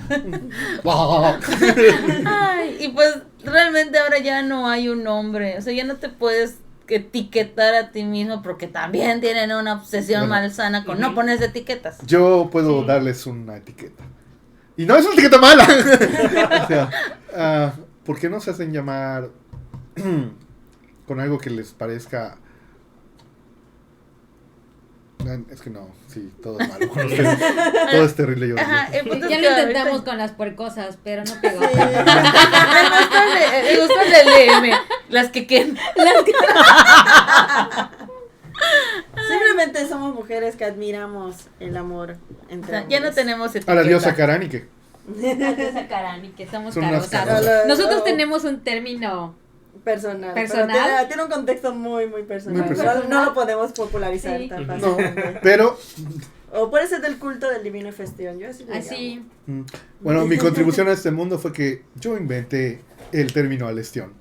Ay, 2.26 2.77
y 2.80 2.89
pues 2.89 3.15
realmente 3.43 3.97
ahora 3.99 4.19
ya 4.19 4.41
no 4.41 4.67
hay 4.67 4.89
un 4.89 5.03
nombre, 5.03 5.57
o 5.57 5.61
sea, 5.61 5.73
ya 5.73 5.84
no 5.84 5.95
te 5.95 6.09
puedes 6.09 6.55
etiquetar 6.88 7.74
a 7.76 7.91
ti 7.91 8.03
mismo 8.03 8.41
porque 8.41 8.68
también 8.68 9.22
tienen 9.22 9.52
una 9.52 9.74
obsesión 9.74 10.22
Bueno. 10.28 10.36
malsana 10.36 10.84
con 10.86 10.99
no 10.99 11.16
ponerse 11.16 11.45
etiquetas. 11.45 11.98
Yo 12.06 12.49
puedo 12.52 12.82
Sí. 12.82 12.88
darles 12.88 13.26
una 13.26 13.57
etiqueta. 13.57 14.03
Y 14.78 14.86
no 14.86 14.95
es 14.95 15.06
una 15.06 15.14
etiqueta 15.14 15.38
mala. 15.40 15.64
o 16.64 16.68
sea, 16.68 16.90
ah, 17.36 17.74
¿por 18.03 18.20
qué 18.20 18.30
no 18.30 18.40
se 18.40 18.52
hacen 18.52 18.72
llamar 18.74 19.30
con 21.07 21.20
algo 21.20 21.38
que 21.38 21.49
les 21.49 21.72
parezca... 21.74 22.38
Es 25.52 25.61
que 25.61 25.69
no, 25.69 25.88
sí, 26.07 26.31
todo 26.43 26.60
es 26.60 26.68
malo. 26.69 26.88
con 26.93 27.06
ustedes. 27.06 27.39
todo 27.91 28.06
es 28.06 28.15
terrible. 28.15 28.47
Yo 28.49 28.56
Ajá, 28.60 28.89
Ya 28.91 29.03
que 29.03 29.10
lo 29.10 29.15
ahorita- 29.19 29.61
intentamos 29.61 30.02
con 30.03 30.18
las 30.18 30.31
puercosas, 30.31 30.97
pero 31.03 31.23
no 31.23 31.31
pegó. 31.41 31.61
Sí. 31.61 31.68
Me 31.76 31.81
gustó 31.84 33.18
el 33.22 33.34
de- 33.65 33.77
gustó 33.81 34.02
el 34.02 34.11
del 34.11 34.26
DM, 34.61 34.72
las 35.10 35.30
que 35.30 35.47
quedan. 35.47 35.77
Simplemente 39.27 39.88
somos 39.88 40.14
mujeres 40.14 40.56
que 40.56 40.65
admiramos 40.65 41.35
el 41.60 41.76
amor 41.77 42.18
O 42.49 42.52
entre 42.53 42.72
sea, 42.72 42.85
ya 42.88 42.99
no 42.99 43.11
tenemos 43.11 43.49
etiqueta. 43.52 43.72
A 43.72 43.76
la 43.76 43.84
diosa 43.84 44.15
Karánike. 44.15 44.68
Esa 45.22 45.88
Karani, 45.88 46.30
que 46.30 46.47
somos 46.47 46.73
carosados. 46.73 47.10
carosas. 47.10 47.68
Nosotros 47.68 47.99
Oh. 48.02 48.03
tenemos 48.03 48.43
un 48.43 48.61
término. 48.61 49.35
Personal. 49.86 50.34
Personal. 50.34 50.68
Pero 50.68 50.84
tiene, 50.84 51.06
tiene 51.07 51.24
un 51.24 51.30
contexto 51.30 51.74
muy, 51.74 52.07
muy 52.07 52.24
personal. 52.24 52.57
Muy 52.60 52.68
personal. 52.68 53.06
No, 53.07 53.20
no 53.20 53.26
lo 53.26 53.34
podemos 53.34 53.72
popularizar 53.72 54.38
Sí. 54.40 54.49
tan. 54.49 54.68
No, 54.68 54.98
pero... 55.41 55.80
O 56.52 56.70
puede 56.70 56.88
ser 56.88 57.02
del 57.02 57.18
culto 57.18 57.49
del 57.49 57.64
divino 57.64 57.91
festión. 57.91 58.40
Yo 58.40 58.49
así 58.49 58.66
Así. 58.74 59.26
mm, 59.45 59.62
Bueno, 60.02 60.26
mi 60.26 60.38
contribución 60.38 60.88
a 60.88 60.91
este 60.94 61.12
mundo 61.12 61.38
fue 61.38 61.52
que 61.53 61.84
yo 61.95 62.18
inventé 62.18 62.82
el 63.12 63.32
término 63.34 63.68
alestión. 63.68 64.14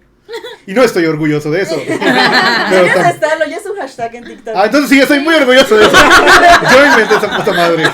Y 0.67 0.73
no 0.75 0.83
estoy 0.83 1.05
orgulloso 1.05 1.51
de 1.51 1.61
eso. 1.63 1.77
Pero 1.87 1.99
tam- 1.99 3.11
estarlo, 3.11 3.45
ya 3.47 3.57
es 3.59 3.67
un 3.67 3.77
hashtag 3.77 4.15
en 4.17 4.25
TikTok. 4.25 4.55
Ah, 4.57 4.65
entonces 4.65 4.89
sí, 4.91 4.99
estoy 5.01 5.21
muy 5.21 5.35
orgulloso 5.35 5.77
de 5.77 5.85
eso. 5.85 5.97
Yo 6.73 6.87
inventé 6.87 7.15
esa 7.17 7.37
puta 7.37 7.53
madre. 7.53 7.85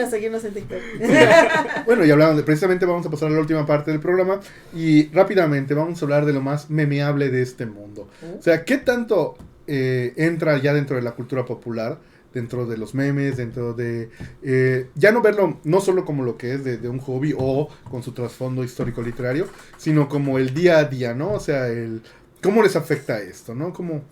A 0.00 0.10
seguirnos 0.10 0.44
en 0.44 0.54
TikTok. 0.54 0.78
Bueno, 1.86 2.04
y 2.04 2.10
hablamos 2.10 2.36
de, 2.36 2.42
precisamente 2.42 2.86
vamos 2.86 3.06
a 3.06 3.10
pasar 3.10 3.28
a 3.28 3.32
la 3.32 3.40
última 3.40 3.66
parte 3.66 3.90
del 3.90 4.00
programa 4.00 4.40
y 4.74 5.08
rápidamente 5.08 5.74
vamos 5.74 6.00
a 6.00 6.04
hablar 6.04 6.24
de 6.24 6.32
lo 6.32 6.40
más 6.40 6.70
memeable 6.70 7.30
de 7.30 7.42
este 7.42 7.66
mundo. 7.66 8.08
O 8.38 8.42
sea, 8.42 8.64
¿qué 8.64 8.78
tanto 8.78 9.36
eh, 9.66 10.12
entra 10.16 10.58
ya 10.58 10.72
dentro 10.72 10.96
de 10.96 11.02
la 11.02 11.12
cultura 11.12 11.44
popular? 11.44 11.98
Dentro 12.32 12.64
de 12.64 12.78
los 12.78 12.94
memes, 12.94 13.36
dentro 13.36 13.74
de... 13.74 14.08
eh, 14.44 14.86
ya 14.94 15.10
no 15.10 15.20
verlo 15.20 15.58
no 15.64 15.80
solo 15.80 16.04
como 16.04 16.22
lo 16.22 16.36
que 16.36 16.54
es 16.54 16.62
de, 16.62 16.76
de 16.76 16.88
un 16.88 17.00
hobby 17.00 17.34
o 17.36 17.68
con 17.90 18.04
su 18.04 18.12
trasfondo 18.12 18.62
histórico 18.62 19.02
literario, 19.02 19.48
sino 19.76 20.08
como 20.08 20.38
el 20.38 20.54
día 20.54 20.78
a 20.78 20.84
día, 20.84 21.12
¿no? 21.12 21.32
O 21.32 21.40
sea, 21.40 21.66
el... 21.66 22.02
¿Cómo 22.40 22.62
les 22.62 22.76
afecta 22.76 23.20
esto, 23.20 23.54
no? 23.54 23.72
Como... 23.72 24.02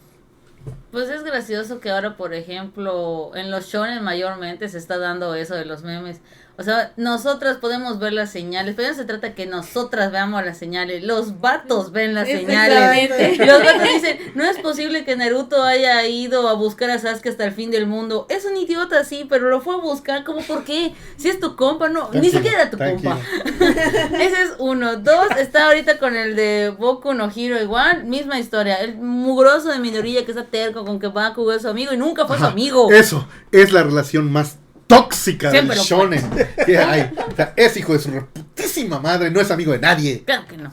Pues 0.90 1.09
es 1.09 1.23
gracioso 1.23 1.81
que 1.81 1.90
ahora, 1.90 2.16
por 2.16 2.35
ejemplo, 2.35 3.32
en 3.35 3.51
los 3.51 3.66
shonen 3.66 4.03
mayormente 4.03 4.69
se 4.69 4.78
está 4.78 4.99
dando 4.99 5.35
eso 5.35 5.55
de 5.55 5.65
los 5.65 5.82
memes. 5.82 6.20
O 6.61 6.65
sea, 6.65 6.93
nosotras 6.97 7.59
podemos 7.59 8.01
ver 8.01 8.13
las 8.13 8.33
señales, 8.33 8.75
pero 8.77 8.89
no 8.89 8.95
se 8.95 9.05
trata 9.05 9.33
que 9.33 9.47
nosotras 9.47 10.11
veamos 10.11 10.45
las 10.45 10.59
señales, 10.59 11.05
los 11.05 11.41
vatos 11.41 11.93
ven 11.93 12.15
las 12.15 12.27
señales. 12.27 13.13
Exactamente. 13.13 13.47
Los 13.47 13.63
vatos 13.63 13.83
dicen, 13.95 14.19
no 14.35 14.45
es 14.45 14.59
posible 14.59 15.05
que 15.05 15.15
Naruto 15.15 15.63
haya 15.63 16.05
ido 16.09 16.49
a 16.49 16.55
buscar 16.55 16.91
a 16.91 16.99
Sasuke 16.99 17.29
hasta 17.29 17.45
el 17.45 17.53
fin 17.53 17.71
del 17.71 17.87
mundo. 17.87 18.27
Es 18.29 18.45
un 18.45 18.57
idiota, 18.57 19.05
sí, 19.05 19.25
pero 19.29 19.49
lo 19.51 19.61
fue 19.61 19.77
a 19.77 19.79
buscar, 19.79 20.25
como 20.25 20.41
por 20.41 20.65
qué? 20.65 20.95
Si 21.17 21.29
es 21.29 21.39
tu 21.39 21.55
compa, 21.55 21.89
no, 21.89 22.11
ni 22.13 22.29
siquiera 22.29 22.63
era 22.63 22.71
tu 22.71 22.77
tranquilo. 22.77 23.11
compa. 23.13 23.65
Ese 24.21 24.43
es 24.43 24.53
uno. 24.59 24.97
Dos, 24.97 25.29
está 25.39 25.67
ahorita 25.67 25.99
con 26.01 26.17
el 26.17 26.35
de 26.35 26.75
Boku 26.77 27.15
no 27.15 27.31
Hero 27.35 27.63
igual, 27.63 28.03
misma 28.03 28.41
historia. 28.41 28.81
El 28.81 28.97
mugroso 28.97 29.69
de 29.69 29.79
minoría 29.79 30.25
que 30.25 30.33
está 30.33 30.45
terco 30.45 30.85
con 30.85 30.99
que 30.99 31.07
Baku 31.07 31.53
es 31.53 31.63
su 31.63 31.69
amigo 31.69 31.93
y 31.93 31.97
nunca 31.97 32.27
fue 32.27 32.37
su 32.37 32.47
amigo. 32.47 32.91
Eso 32.91 33.29
es 33.53 33.71
la 33.73 33.85
relación 33.85 34.33
más 34.33 34.59
tóxica 34.89 35.51
del 35.52 35.69
shonen 35.70 36.28
que 36.66 36.77
hay. 36.78 37.12
O 37.32 37.36
sea, 37.36 37.52
es 37.56 37.77
hijo 37.77 37.93
de 37.93 37.98
su 38.01 38.10
reputísima 38.10 38.98
madre, 38.98 39.31
no 39.31 39.40
es 39.40 39.51
amigo 39.52 39.70
de 39.73 39.78
nadie. 39.78 40.24
Claro 40.24 40.47
que 40.48 40.56
no. 40.56 40.73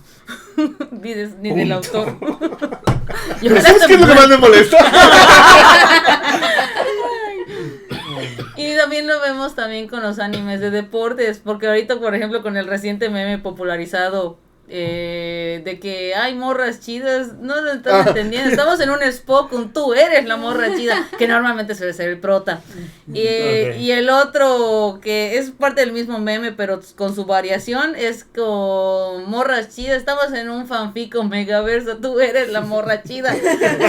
ni 0.91 1.13
de- 1.13 1.33
ni 1.41 1.53
del 1.53 1.71
autor. 1.73 2.17
Pero 3.41 3.61
¿sabes 3.61 3.83
qué 3.85 3.93
es 3.93 3.99
lo 3.99 4.07
que 4.07 4.15
más 4.15 4.27
me 4.27 4.37
molesta? 4.37 4.77
Y 8.57 8.75
también 8.77 9.05
lo 9.05 9.19
vemos 9.21 9.53
también 9.55 9.87
con 9.87 10.01
los 10.01 10.17
animes 10.19 10.59
de 10.61 10.71
deportes, 10.71 11.39
porque 11.43 11.67
ahorita, 11.67 11.99
por 11.99 12.15
ejemplo, 12.15 12.41
con 12.41 12.55
el 12.57 12.67
reciente 12.67 13.09
meme 13.09 13.37
popularizado 13.37 14.39
eh, 14.67 15.61
de 15.63 15.79
que 15.79 16.15
hay 16.15 16.33
morras 16.35 16.79
chidas, 16.79 17.33
no 17.39 17.59
lo 17.61 17.71
están 17.73 17.95
Ah. 17.95 18.05
entendiendo. 18.07 18.49
Estamos 18.49 18.79
en 18.79 18.89
un 18.89 19.01
Spock, 19.03 19.53
un 19.53 19.71
tú 19.73 19.93
eres 19.93 20.25
la 20.25 20.37
morra 20.37 20.75
chida, 20.75 21.07
que 21.19 21.27
normalmente 21.27 21.75
suele 21.75 21.93
ser 21.93 22.09
el 22.09 22.19
prota. 22.19 22.61
Y, 23.13 23.21
y 23.21 23.91
el 23.91 24.09
otro, 24.09 24.99
que 25.01 25.37
es 25.37 25.51
parte 25.51 25.81
del 25.81 25.91
mismo 25.91 26.17
meme, 26.19 26.51
pero 26.51 26.79
con 26.95 27.13
su 27.13 27.25
variación, 27.25 27.95
es 27.95 28.23
con 28.23 29.29
morras 29.29 29.75
chidas. 29.75 29.97
Estamos 29.97 30.33
en 30.33 30.49
un 30.49 30.67
fanfic 30.67 31.13
con 31.13 31.29
Megaverso, 31.29 31.97
tú 31.97 32.19
eres 32.19 32.49
la 32.51 32.61
morra 32.61 33.03
chida. 33.03 33.35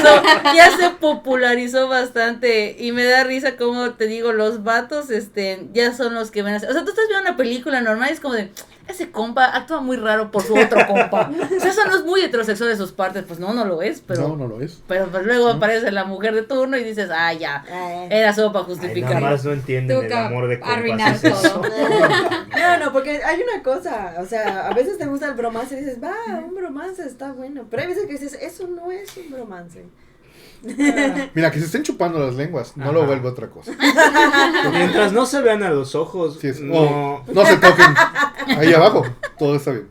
So, 0.07 0.23
ya 0.55 0.77
se 0.77 0.91
popularizó 1.01 1.89
bastante 1.89 2.77
y 2.79 2.93
me 2.93 3.05
da 3.05 3.25
risa 3.25 3.57
como 3.57 3.93
te 3.95 4.07
digo, 4.07 4.33
los 4.33 4.63
vatos 4.63 5.11
este 5.11 5.69
ya 5.73 5.95
son 5.95 6.15
los 6.15 6.31
que 6.31 6.43
ven 6.43 6.55
a 6.55 6.57
hacer. 6.59 6.71
O 6.71 6.73
sea, 6.73 6.85
tú 6.85 6.91
estás 6.91 7.07
viendo 7.09 7.29
una 7.29 7.37
película 7.37 7.81
normal 7.81 8.09
y 8.11 8.13
es 8.13 8.21
como 8.21 8.35
de 8.35 8.51
ese 8.89 9.11
compa 9.11 9.45
actúa 9.57 9.81
muy 9.81 9.97
raro 9.97 10.31
por 10.31 10.43
su 10.43 10.55
otro 10.57 10.87
compa. 10.87 11.31
O 11.57 11.61
sea, 11.61 11.71
eso 11.71 11.85
no 11.87 11.97
es 11.97 12.05
muy 12.05 12.21
heterosexual 12.21 12.71
de 12.71 12.77
sus 12.77 12.93
partes, 12.93 13.25
pues 13.27 13.39
no, 13.41 13.53
no 13.55 13.65
lo 13.65 13.83
es, 13.83 14.01
pero 14.07 14.29
No, 14.29 14.37
no 14.37 14.47
lo 14.49 14.61
es. 14.61 14.83
pero 14.87 15.07
pues 15.09 15.25
luego 15.25 15.49
aparece 15.49 15.91
la 15.91 16.05
mujer 16.05 16.35
de 16.35 16.43
turno 16.43 16.77
y 16.77 16.85
dices, 16.85 17.09
"Ah, 17.13 17.33
ya, 17.33 17.65
Ay. 17.71 18.09
era 18.11 18.33
solo 18.33 18.53
para 18.53 18.65
nada 18.67 18.75
justificar." 18.75 19.21
más 19.23 19.45
no 19.45 19.53
entienden 19.53 20.05
el 20.05 20.13
amor 20.13 20.49
de 20.49 20.61
compas. 20.61 20.79
arruinar 20.79 21.15
es 21.15 21.23
todo. 21.23 21.63
No, 22.57 22.79
no, 22.85 22.93
porque 22.93 23.23
hay 23.25 23.41
una 23.43 23.63
cosa, 23.63 24.15
o 24.21 24.25
sea, 24.27 24.69
a 24.69 24.75
veces 24.75 24.99
te 24.99 25.07
gusta 25.07 25.27
el 25.27 25.35
bromance 25.35 25.75
y 25.77 25.81
dices, 25.81 25.99
va, 26.03 26.15
un 26.45 26.55
bromance 26.55 27.03
está 27.07 27.33
bueno, 27.33 27.65
pero 27.71 27.83
hay 27.83 27.89
veces 27.89 28.07
que 28.07 28.13
dices, 28.13 28.35
eso 28.41 28.67
no 28.67 28.91
es 28.91 29.17
un 29.17 29.31
bromance. 29.31 29.85
Mira, 31.35 31.51
que 31.51 31.59
se 31.59 31.67
estén 31.67 31.83
chupando 31.83 32.19
las 32.19 32.35
lenguas, 32.35 32.77
no 32.77 32.85
Ajá. 32.85 32.93
lo 32.93 33.07
vuelve 33.07 33.29
otra 33.29 33.49
cosa. 33.49 33.73
Mientras 34.73 35.13
no 35.13 35.27
se 35.27 35.41
vean 35.43 35.63
a 35.63 35.71
los 35.71 35.95
ojos, 35.95 36.39
Sí, 36.41 36.49
es- 36.49 36.61
no. 36.61 37.25
no 37.33 37.47
se 37.47 37.57
toquen. 37.57 37.87
Ahí 38.59 38.73
abajo, 38.73 39.05
todo 39.39 39.57
está 39.57 39.73
bien. 39.73 39.89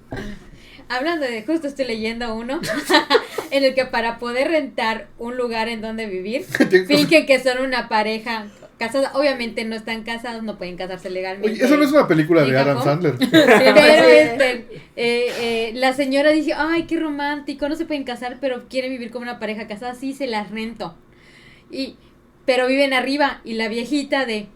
Hablando 0.88 1.26
de, 1.26 1.44
justo 1.44 1.68
estoy 1.68 1.86
leyendo 1.86 2.36
uno, 2.36 2.60
en 3.52 3.64
el 3.64 3.74
que 3.74 3.86
para 3.86 4.20
poder 4.20 4.50
rentar 4.50 5.08
un 5.18 5.36
lugar 5.36 5.68
en 5.68 5.82
donde 5.82 6.06
vivir, 6.06 6.46
fingen 6.88 7.26
que 7.26 7.42
son 7.42 7.60
una 7.64 7.90
pareja 7.90 8.46
casada. 8.78 9.12
Obviamente 9.14 9.64
no 9.66 9.76
están 9.76 10.04
casados, 10.04 10.44
no 10.44 10.58
pueden 10.58 10.78
casarse 10.78 11.10
legalmente. 11.10 11.52
Oye, 11.52 11.64
eso 11.64 11.78
no 11.78 11.84
es 11.84 11.92
una 11.92 12.08
película 12.08 12.44
de 12.44 12.50
¿En 12.50 12.58
Adam? 12.58 12.84
Sandler. 12.84 13.16
Pero 13.32 14.08
este, 14.08 14.52
eh, 14.96 15.32
eh, 15.40 15.72
la 15.76 15.94
señora 15.94 16.32
dice, 16.32 16.54
ay, 16.54 16.84
qué 16.84 17.00
romántico, 17.00 17.70
no 17.70 17.76
se 17.76 17.86
pueden 17.86 18.04
casar, 18.04 18.38
pero 18.40 18.68
quieren 18.68 18.92
vivir 18.92 19.12
como 19.12 19.24
una 19.24 19.40
pareja 19.40 19.68
casada, 19.68 19.96
sí, 19.96 20.14
se 20.14 20.28
las 20.28 20.52
rento. 20.52 20.96
Y, 21.72 21.96
pero 22.46 22.68
viven 22.68 22.94
arriba, 22.94 23.42
y 23.44 23.54
la 23.54 23.68
viejita 23.68 24.26
de, 24.26 24.48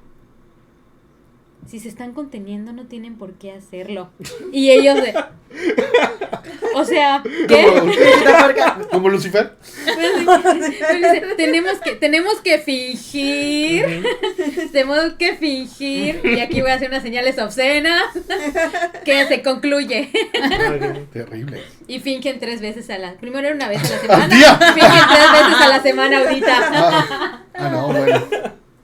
si 1.70 1.80
se 1.80 1.88
están 1.90 2.14
conteniendo, 2.14 2.74
no 2.74 2.86
tienen 2.88 3.16
por 3.18 3.34
qué 3.34 3.52
hacerlo. 3.52 4.10
Y 4.52 4.72
ellos 4.72 4.96
de, 4.96 5.14
o 6.74 6.84
sea, 6.84 7.22
¿qué? 7.48 7.66
Como, 7.66 8.88
como 8.92 9.10
Lucifer. 9.10 9.56
Dice, 9.86 11.24
tenemos 11.38 11.74
que 11.80 11.92
tenemos 11.94 12.36
que 12.42 12.60
fingir 12.60 14.04
tenemos 14.72 15.14
que 15.18 15.36
fingir 15.36 16.22
y 16.24 16.40
aquí 16.40 16.62
voy 16.62 16.72
a 16.72 16.76
hacer 16.76 16.90
unas 16.90 17.04
señales 17.04 17.38
obscenas 17.40 18.04
que 19.06 19.26
se 19.28 19.42
concluye 19.42 20.10
Terrible. 21.14 21.62
y 21.88 22.00
fingen 22.00 22.40
tres 22.40 22.62
veces 22.62 22.90
a 22.90 22.98
la 22.98 23.14
primero 23.14 23.48
era 23.48 23.56
una 23.56 23.68
vez 23.68 23.80
a 23.84 23.96
la 23.96 24.00
semana 24.02 24.24
¡Al 24.26 24.30
día! 24.32 24.56
fingen 24.74 25.04
tres 25.08 25.32
veces 25.34 25.62
a 25.62 25.68
la 25.70 25.82
semana 25.82 26.18
ahorita 26.20 26.58
Ah, 26.72 27.42
ah, 27.56 27.70
no, 27.70 27.88
bueno. 27.88 28.28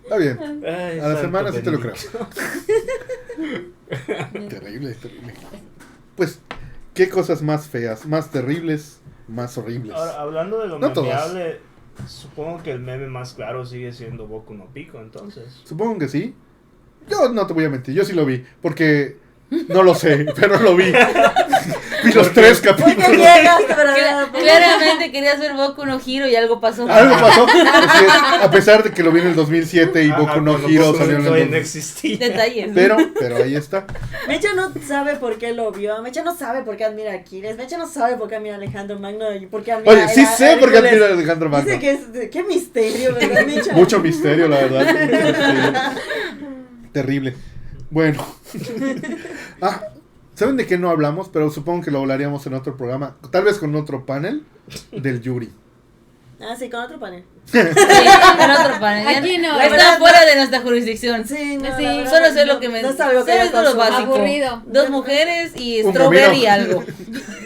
Está 0.06 0.18
bien. 0.18 0.64
Ay, 0.66 1.00
A 1.00 1.08
la 1.10 1.20
semana 1.22 1.52
sí 1.52 1.62
te 1.62 1.72
lo 1.72 1.80
creo. 1.80 1.94
Terrible, 4.50 4.94
terrible. 4.94 5.34
Pues, 6.16 6.40
¿qué 6.94 7.10
cosas 7.10 7.42
más 7.42 7.68
feas, 7.68 8.06
más 8.06 8.32
terribles, 8.32 9.00
más 9.28 9.58
horribles? 9.58 9.96
Ahora, 9.96 10.22
hablando 10.22 10.60
de 10.62 10.68
lo 10.68 10.80
No 10.80 10.94
todas. 10.94 11.34
memeable, 11.34 11.60
supongo 12.08 12.62
que 12.64 12.72
el 12.72 12.80
meme 12.80 13.08
más 13.08 13.34
claro 13.34 13.66
sigue 13.66 13.92
siendo 13.94 14.28
Boku 14.28 14.54
no 14.54 14.66
Pico, 14.74 15.00
entonces. 15.00 15.62
Supongo 15.64 15.98
que 16.00 16.08
sí. 16.08 16.36
Yo 17.10 17.30
no 17.30 17.46
te 17.46 17.54
voy 17.54 17.66
a 17.66 17.70
mentir, 17.70 17.94
yo 17.94 18.06
sí 18.06 18.14
lo 18.14 18.26
vi. 18.26 18.44
Porque 18.62 19.18
no 19.50 19.84
lo 19.84 19.96
sé, 19.96 20.26
pero 20.36 20.60
lo 20.60 20.76
vi. 20.76 20.92
vi 22.04 22.12
los 22.14 22.34
tres 22.34 22.62
¿Por 22.62 22.76
qué 22.76 22.84
capítulos. 22.84 23.28
Claramente 24.34 25.12
querías 25.12 25.40
ver 25.40 25.54
Boku 25.54 25.86
no 25.86 26.00
Hiro 26.04 26.28
y 26.28 26.36
algo 26.36 26.60
pasó. 26.60 26.88
Algo 26.90 27.16
pasó. 27.20 27.46
Así 27.46 28.06
es, 28.06 28.42
a 28.44 28.52
pesar 28.52 28.84
de 28.84 28.92
que 28.92 29.02
lo 29.04 29.12
vi 29.12 29.22
en 29.22 29.28
el 29.28 29.36
2007 29.36 30.04
y 30.04 30.10
Ajá, 30.10 30.20
Boku 30.20 30.42
no 30.42 30.52
cuando 30.54 30.70
Hero 30.70 30.86
Boku 30.88 30.98
salió 30.98 31.14
en 31.14 31.20
el 31.20 31.24
no 31.26 31.30
2000. 31.32 31.54
existía. 31.56 32.18
Detalles. 32.18 32.72
Pero, 32.74 32.98
pero 33.20 33.38
ahí 33.38 33.56
está. 33.56 33.86
Mecha 34.28 34.54
no 34.56 34.72
sabe 34.88 35.16
por 35.16 35.38
qué 35.38 35.54
lo 35.54 35.72
vio. 35.72 36.02
Mecha 36.02 36.24
no 36.24 36.36
sabe 36.36 36.64
por 36.64 36.76
qué 36.78 36.86
admira 36.86 37.12
a 37.12 37.16
Aquiles. 37.16 37.56
Mecha 37.58 37.78
no 37.78 37.88
sabe 37.88 38.18
por 38.18 38.28
qué 38.30 38.36
admira 38.36 38.56
a 38.56 38.58
Alejandro 38.58 39.00
Magno 39.00 39.34
y 39.34 39.46
por 39.46 39.64
qué 39.64 39.72
admira 39.74 39.92
Oye, 39.94 40.08
sí 40.10 40.22
a- 40.22 40.30
a 40.32 40.36
sé 40.36 40.58
por 40.58 40.72
qué 40.72 40.80
admira 40.80 41.08
a 41.08 41.10
Alejandro 41.14 41.50
Magno. 41.50 41.66
Dice 41.72 41.80
que 41.80 41.92
es. 41.92 42.30
Qué 42.30 42.44
misterio, 42.44 43.14
¿verdad, 43.14 43.46
Mecha? 43.46 43.74
Mucho 43.74 44.00
misterio, 44.00 44.48
la 44.48 44.58
verdad. 44.58 45.94
Terrible. 46.92 47.36
Bueno. 47.96 48.22
Ah, 49.62 49.82
¿saben 50.34 50.58
de 50.58 50.68
qué 50.68 50.78
no 50.78 50.90
hablamos? 50.90 51.30
Pero 51.30 51.50
supongo 51.50 51.82
que 51.86 51.92
lo 51.92 52.00
hablaríamos 52.00 52.46
en 52.46 52.54
otro 52.54 52.76
programa. 52.76 53.16
Tal 53.32 53.46
vez 53.46 53.58
con 53.58 53.74
otro 53.76 54.06
panel 54.06 54.44
del 54.92 55.22
Yuri. 55.22 55.50
Ah, 56.42 56.56
sí, 56.60 56.70
con 56.70 56.82
otro 56.82 57.00
panel. 57.00 57.24
Sí, 57.46 57.58
en 57.58 58.52
otro 58.52 58.80
panel. 58.82 59.08
Aquí 59.08 59.38
no. 59.38 59.58
La 59.58 59.64
Está 59.66 59.76
verdad, 59.78 59.98
fuera 60.00 60.26
de 60.26 60.36
nuestra 60.36 60.60
jurisdicción. 60.60 61.26
Sí, 61.26 61.56
no, 61.58 61.76
Sí, 61.78 61.84
la 61.84 61.96
verdad, 61.98 62.12
Solo 62.12 62.26
sé 62.34 62.46
no- 62.46 62.54
lo 62.56 62.60
que 62.60 62.68
me. 62.68 62.82
No 62.82 62.90
algo 62.90 63.24
que 63.26 63.50
yo 63.54 63.62
lo 63.64 63.76
básico. 63.78 64.16
Aburrido. 64.16 64.62
Dos 64.66 64.90
mujeres 64.90 65.54
y 65.56 65.82
strawberry 65.82 66.44
camino. 66.44 66.52
algo. 66.52 66.84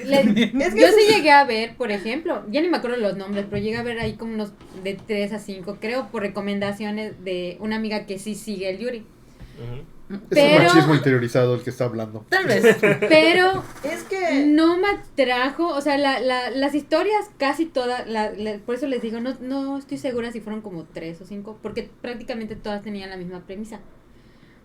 Le- 0.05 0.19
Es 0.65 0.73
que 0.73 0.81
yo 0.81 0.87
sí- 0.87 0.93
sí 1.07 1.13
llegué 1.13 1.29
a 1.31 1.43
ver 1.43 1.75
por 1.77 1.91
ejemplo 1.91 2.41
ya 2.49 2.61
ni 2.61 2.69
me 2.69 2.77
acuerdo 2.77 2.97
los 2.97 3.15
nombres 3.15 3.45
pero 3.47 3.61
llegué 3.61 3.77
a 3.77 3.83
ver 3.83 3.99
ahí 3.99 4.13
como 4.15 4.33
unos 4.33 4.51
de 4.83 4.95
3 4.95 5.33
a 5.33 5.37
5 5.39 5.77
creo 5.79 6.07
por 6.07 6.23
recomendaciones 6.23 7.23
de 7.23 7.57
una 7.59 7.75
amiga 7.75 8.07
que 8.07 8.17
sí 8.17 8.33
sigue 8.33 8.71
el 8.71 8.79
Yuri 8.79 9.05
Es 10.09 10.19
Pero- 10.29 10.57
un 10.57 10.63
machismo 10.67 10.95
interiorizado 10.95 11.53
el 11.53 11.61
que 11.61 11.69
está 11.69 11.85
hablando. 11.85 12.25
Tal 12.29 12.45
vez. 12.47 12.77
pero 12.81 13.63
Es 13.83 14.03
que. 14.03 14.45
no 14.47 14.77
me 14.77 14.87
atrajo, 14.89 15.67
o 15.67 15.81
sea, 15.81 15.97
la, 15.99 16.19
la, 16.19 16.49
las 16.49 16.73
historias 16.73 17.29
casi 17.37 17.65
todas, 17.67 18.07
la- 18.07 18.31
la- 18.31 18.57
por 18.59 18.73
eso 18.75 18.87
les 18.87 19.01
digo, 19.03 19.19
no, 19.19 19.35
no 19.41 19.77
estoy 19.77 19.97
segura 19.99 20.31
si 20.31 20.39
fueron 20.41 20.61
como 20.61 20.85
tres 20.85 21.21
o 21.21 21.25
cinco, 21.25 21.59
porque 21.61 21.89
prácticamente 22.01 22.55
todas 22.55 22.81
tenían 22.81 23.09
la 23.11 23.17
misma 23.17 23.41
premisa, 23.45 23.81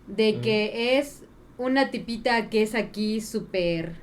de 0.07 0.39
que 0.41 0.97
es 0.97 1.21
una 1.57 1.91
tipita 1.91 2.49
que 2.49 2.63
es 2.63 2.73
aquí 2.73 3.21
súper, 3.21 3.97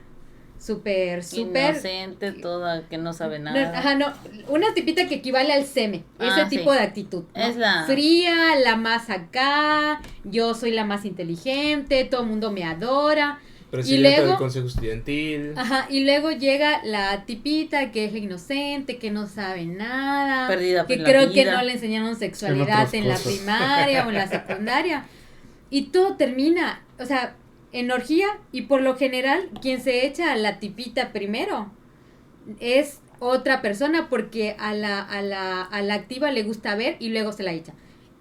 súper, 0.63 1.25
súper... 1.25 1.73
Inocente, 1.73 2.33
toda, 2.33 2.83
que 2.89 2.99
no 2.99 3.13
sabe 3.13 3.39
No, 3.39 3.51
nada. 3.53 3.79
ajá, 3.79 3.95
no, 3.97 4.13
una 4.49 4.73
tipita 4.75 5.09
que 5.09 5.17
equivale 5.17 5.53
al 5.53 5.65
seme, 5.65 6.05
Ah, 6.19 6.29
ese 6.29 6.49
sí. 6.51 6.57
tipo 6.59 6.73
de 6.73 6.79
actitud. 6.81 7.25
¿no? 7.35 7.43
Es 7.43 7.57
la- 7.57 7.85
Fría, 7.87 8.35
la 8.63 8.77
más 8.77 9.11
acá, 9.11 10.01
yo 10.25 10.55
soy 10.55 10.71
la 10.71 10.85
más 10.85 11.05
inteligente, 11.05 12.05
todo 12.05 12.23
el 12.23 12.29
mundo 12.29 12.53
me 12.53 12.65
adora. 12.65 13.41
Presidenta 13.73 14.11
luego- 14.19 14.29
del 14.33 14.37
Consejo 14.39 14.67
Estudiantil. 14.67 15.55
Ajá, 15.57 15.87
y 15.89 16.05
luego 16.05 16.31
llega 16.31 16.85
la 16.85 17.25
tipita 17.25 17.91
que 17.91 18.05
es 18.05 18.13
la 18.13 18.19
inocente, 18.19 18.99
que 18.99 19.11
no 19.11 19.27
sabe 19.27 19.65
nada, 19.65 20.47
Perdida 20.47 20.87
que 20.87 20.97
por 20.97 21.03
la 21.05 21.09
creo 21.09 21.33
que 21.33 21.45
no 21.47 21.63
le 21.63 21.73
enseñaron 21.73 22.15
sexualidad 22.17 22.65
otras 22.87 22.95
en 22.95 23.09
la 23.09 23.17
primaria 23.17 24.07
o 24.07 24.11
en 24.11 24.15
la 24.15 24.29
secundaria. 24.29 25.07
Y 25.71 25.85
todo 25.87 26.17
termina, 26.17 26.83
o 27.01 27.07
sea, 27.07 27.35
en 27.73 27.91
orgía 27.91 28.27
y 28.53 28.63
por 28.63 28.83
lo 28.83 28.97
general 28.97 29.51
quien 29.61 29.81
se 29.81 30.07
echa 30.07 30.33
a 30.33 30.37
la 30.37 30.61
tipita 30.61 31.13
primero 31.13 31.71
es 32.61 33.01
otra 33.19 33.63
persona 33.63 34.09
porque 34.09 34.57
a 34.59 34.75
la, 34.75 35.01
a 35.01 35.23
la, 35.23 35.63
a 35.63 35.83
la 35.83 35.95
activa 35.95 36.31
le 36.31 36.43
gusta 36.43 36.75
ver 36.75 36.97
y 36.99 37.11
luego 37.11 37.33
se 37.33 37.43
la 37.45 37.53
echa. 37.53 37.73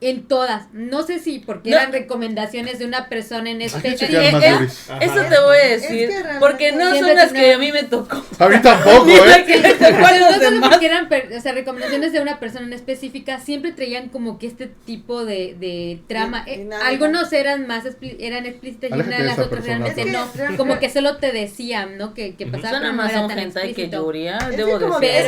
En 0.04 0.28
todas. 0.28 0.66
No 0.74 1.04
sé 1.04 1.20
si 1.20 1.38
porque 1.40 1.70
No. 1.70 1.78
eran 1.78 1.92
recomendaciones 1.92 2.80
de 2.80 2.86
una 2.86 3.08
persona 3.08 3.52
en 3.52 3.62
que 3.62 4.32
más 4.32 4.44
eh. 4.44 4.68
Ajá. 4.90 4.98
Eso 5.06 5.14
te 5.30 5.40
voy 5.40 5.58
a 5.58 5.64
Es 5.76 5.82
decir. 5.84 6.10
que 6.10 6.14
realmente 6.24 6.40
porque 6.40 6.72
no 6.72 6.96
son 6.96 7.16
las 7.16 7.28
que 7.32 7.40
tiene- 7.40 7.54
a 7.54 7.58
mí 7.60 7.72
me 7.72 7.84
tocó. 7.84 8.24
A 8.40 8.50
mí 8.50 8.56
tampoco, 8.64 9.06
¿eh? 9.12 9.44
que 9.46 9.58
le 9.60 9.74
tocó 9.76 10.06
a 10.06 10.12
los 10.18 10.20
no 10.22 10.34
solo 10.34 10.50
demás. 10.52 10.70
porque 10.72 10.86
eran 10.88 11.08
o 11.38 11.42
sea, 11.42 11.52
recomendaciones 11.54 12.14
de 12.14 12.20
una 12.20 12.40
persona 12.40 12.66
en 12.66 12.74
específica, 12.74 13.40
siempre 13.40 13.74
traían 13.74 14.10
como 14.10 14.40
que 14.40 14.48
este 14.48 14.66
tipo 14.68 15.24
de, 15.24 15.56
de 15.60 16.00
trama. 16.08 16.46
Di- 16.46 16.52
Eh, 16.52 16.58
dinámica. 16.60 16.88
algunos 16.88 17.32
eran 17.32 17.68
más 17.68 17.84
eran 18.02 18.48
explícitas 18.48 18.90
y 18.90 18.94
una 18.94 19.18
de 19.18 19.24
las 19.24 19.34
otras 19.38 19.50
persona, 19.50 19.86
realmente 19.86 20.06
no. 20.12 20.26
Es 20.26 20.50
que- 20.50 20.58
como 20.58 20.80
que 20.80 20.90
solo 20.90 21.18
te 21.18 21.32
decían, 21.32 22.00
¿no? 22.00 22.16
Que, 22.16 22.36
que 22.36 22.48
pasaba, 22.48 22.72
Suena 22.80 22.88
no 22.92 22.94
más 22.98 23.14
a 23.14 23.24
un 23.26 23.32
hentai 23.32 23.74
que 23.76 23.84
explícito. 23.84 24.04
Yuri. 24.06 24.28
Es 24.30 24.58
debo 24.58 25.00
que, 25.00 25.06
decir. 25.08 25.22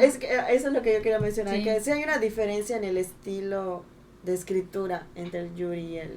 es 0.00 0.16
que, 0.18 0.34
es 0.34 0.46
que 0.48 0.54
eso 0.56 0.66
es 0.66 0.72
lo 0.74 0.82
que 0.82 0.94
yo 0.94 1.02
quería 1.02 1.20
mencionar, 1.20 1.62
que 1.62 1.80
sí 1.80 1.92
hay 1.92 2.02
una 2.02 2.18
diferencia 2.18 2.76
en 2.76 2.82
el 2.84 2.96
estilo 2.98 3.84
de 4.26 4.34
escritura 4.34 5.06
entre 5.14 5.40
el 5.40 5.54
Yuri 5.54 5.80
y 5.80 5.98
el, 5.98 6.10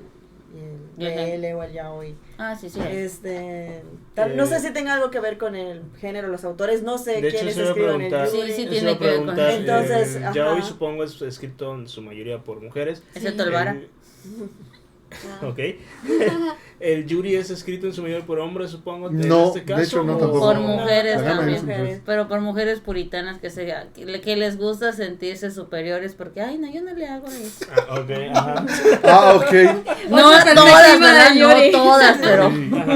y 0.98 1.06
el 1.06 1.12
el 1.20 1.42
BL 1.42 1.54
o 1.56 1.64
el 1.64 1.72
Yaoi. 1.74 2.16
Ah, 2.40 2.56
sí, 2.60 2.70
sí. 2.70 2.80
Este, 2.90 3.84
tal- 4.16 4.36
no 4.36 4.44
Eh, 4.44 4.48
sé 4.48 4.60
si 4.60 4.74
tenga 4.74 4.96
algo 4.96 5.12
que 5.12 5.20
ver 5.20 5.38
con 5.38 5.56
el 5.56 5.84
género, 6.02 6.28
los 6.28 6.44
autores, 6.44 6.82
no 6.84 6.98
sé 6.98 7.22
De 7.22 7.28
hecho, 7.30 7.38
quiénes 7.38 7.58
a 7.58 7.64
escriben 7.70 8.02
el. 8.02 8.10
Yuri. 8.12 8.52
Sí, 8.52 8.52
sí, 8.54 8.66
tiene 8.68 8.98
que 8.98 9.06
ver 9.06 9.16
con 9.18 9.36
preguntar, 9.36 9.50
eso. 9.52 9.60
Entonces, 9.60 10.16
eh, 10.16 10.24
ajá. 10.26 10.34
ya 10.34 10.52
hoy 10.54 10.62
supongo 10.64 11.04
es 11.04 11.22
escrito 11.22 11.74
en 11.76 11.88
su 11.88 12.02
mayoría 12.02 12.44
por 12.44 12.62
mujeres. 12.62 13.04
Excepto 13.14 13.44
el 13.44 13.52
vara. 13.52 13.78
El- 15.12 15.30
Ah. 15.42 15.48
ok. 15.48 15.60
el 16.80 17.06
Yuri 17.08 17.36
es 17.36 17.50
escrito 17.50 17.88
en 17.88 17.94
su 17.94 18.02
mayoría 18.02 18.26
por 18.26 18.40
hombres, 18.40 18.72
supongo. 18.72 19.10
en 19.10 19.28
No, 19.28 19.48
este 19.54 19.74
de 19.74 19.84
hecho, 19.84 20.04
no 20.04 20.18
tampoco. 20.18 20.40
Por 20.40 20.60
mujeres 20.60 21.24
también. 21.24 21.62
mujeres. 21.66 22.02
Pero 22.06 22.28
por 22.28 22.40
mujeres 22.42 22.80
puritanas 22.80 23.38
que 23.40 23.50
se 23.50 23.66
que, 23.94 24.36
les 24.38 24.58
gusta 24.58 24.94
sentirse 24.94 25.52
superiores 25.52 26.14
porque, 26.14 26.42
ay, 26.42 26.58
no, 26.58 26.72
yo 26.72 26.82
no 26.82 26.94
le 26.94 27.08
hago 27.08 27.28
eso. 27.28 27.66
Ah, 27.90 28.00
ok, 28.00 28.12
ajá. 28.34 28.66
Ah, 29.04 29.34
ok. 29.36 29.54
No 30.10 30.18
todas, 30.56 31.00
¿verdad? 31.00 31.36
No 31.36 31.72
todas, 31.72 32.18
pero... 32.22 32.52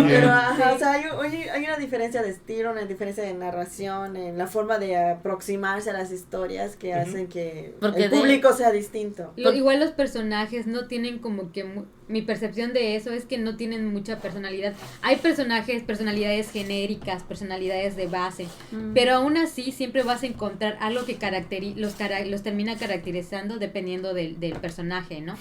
Pero, 0.08 0.30
ajá, 0.30 0.74
o 0.74 0.78
sea, 0.80 0.92
hay, 0.94 1.04
hay- 1.22 1.50
hay 1.50 1.64
una 1.66 1.78
diferencia 1.78 2.22
de 2.24 2.30
estilo, 2.30 2.72
una 2.72 2.86
diferencia 2.86 3.24
de 3.24 3.34
narración, 3.34 4.16
en 4.16 4.38
la 4.38 4.48
forma 4.48 4.78
de 4.80 4.96
aproximarse 4.98 5.90
a 5.90 5.94
las 5.94 6.12
historias 6.12 6.76
que 6.76 6.94
hacen 6.94 7.28
que 7.28 7.76
Porque 7.80 8.06
el 8.06 8.12
de- 8.12 8.18
público 8.18 8.54
sea 8.54 8.72
distinto. 8.72 9.34
Lo- 9.36 9.54
igual 9.54 9.80
los 9.80 9.92
personajes 9.92 10.68
no 10.68 10.88
tienen 10.88 11.20
como 11.20 11.52
que 11.52 11.64
mi 12.14 12.22
percepción 12.22 12.72
de 12.72 12.96
eso 12.96 13.12
es 13.12 13.26
que 13.26 13.38
no 13.38 13.58
tienen 13.58 13.92
mucha 13.92 14.20
personalidad. 14.20 14.74
Hay 15.02 15.18
personajes, 15.18 15.84
personalidades 15.84 16.50
genéricas, 16.52 17.24
personalidades 17.24 17.98
de 17.98 18.08
base, 18.08 18.48
Mm. 18.72 18.94
pero 18.94 19.16
aún 19.16 19.36
así 19.36 19.72
siempre 19.74 20.04
vas 20.04 20.24
a 20.24 20.28
encontrar 20.28 20.78
algo 20.80 21.06
que 21.06 21.16
caracteri 21.18 21.74
los, 21.76 21.96
cara- 21.96 22.24
los 22.26 22.42
termina 22.44 22.78
caracterizando 22.78 23.58
dependiendo 23.58 24.14
del, 24.14 24.40
del 24.40 24.54
personaje, 24.54 25.20
¿no? 25.20 25.36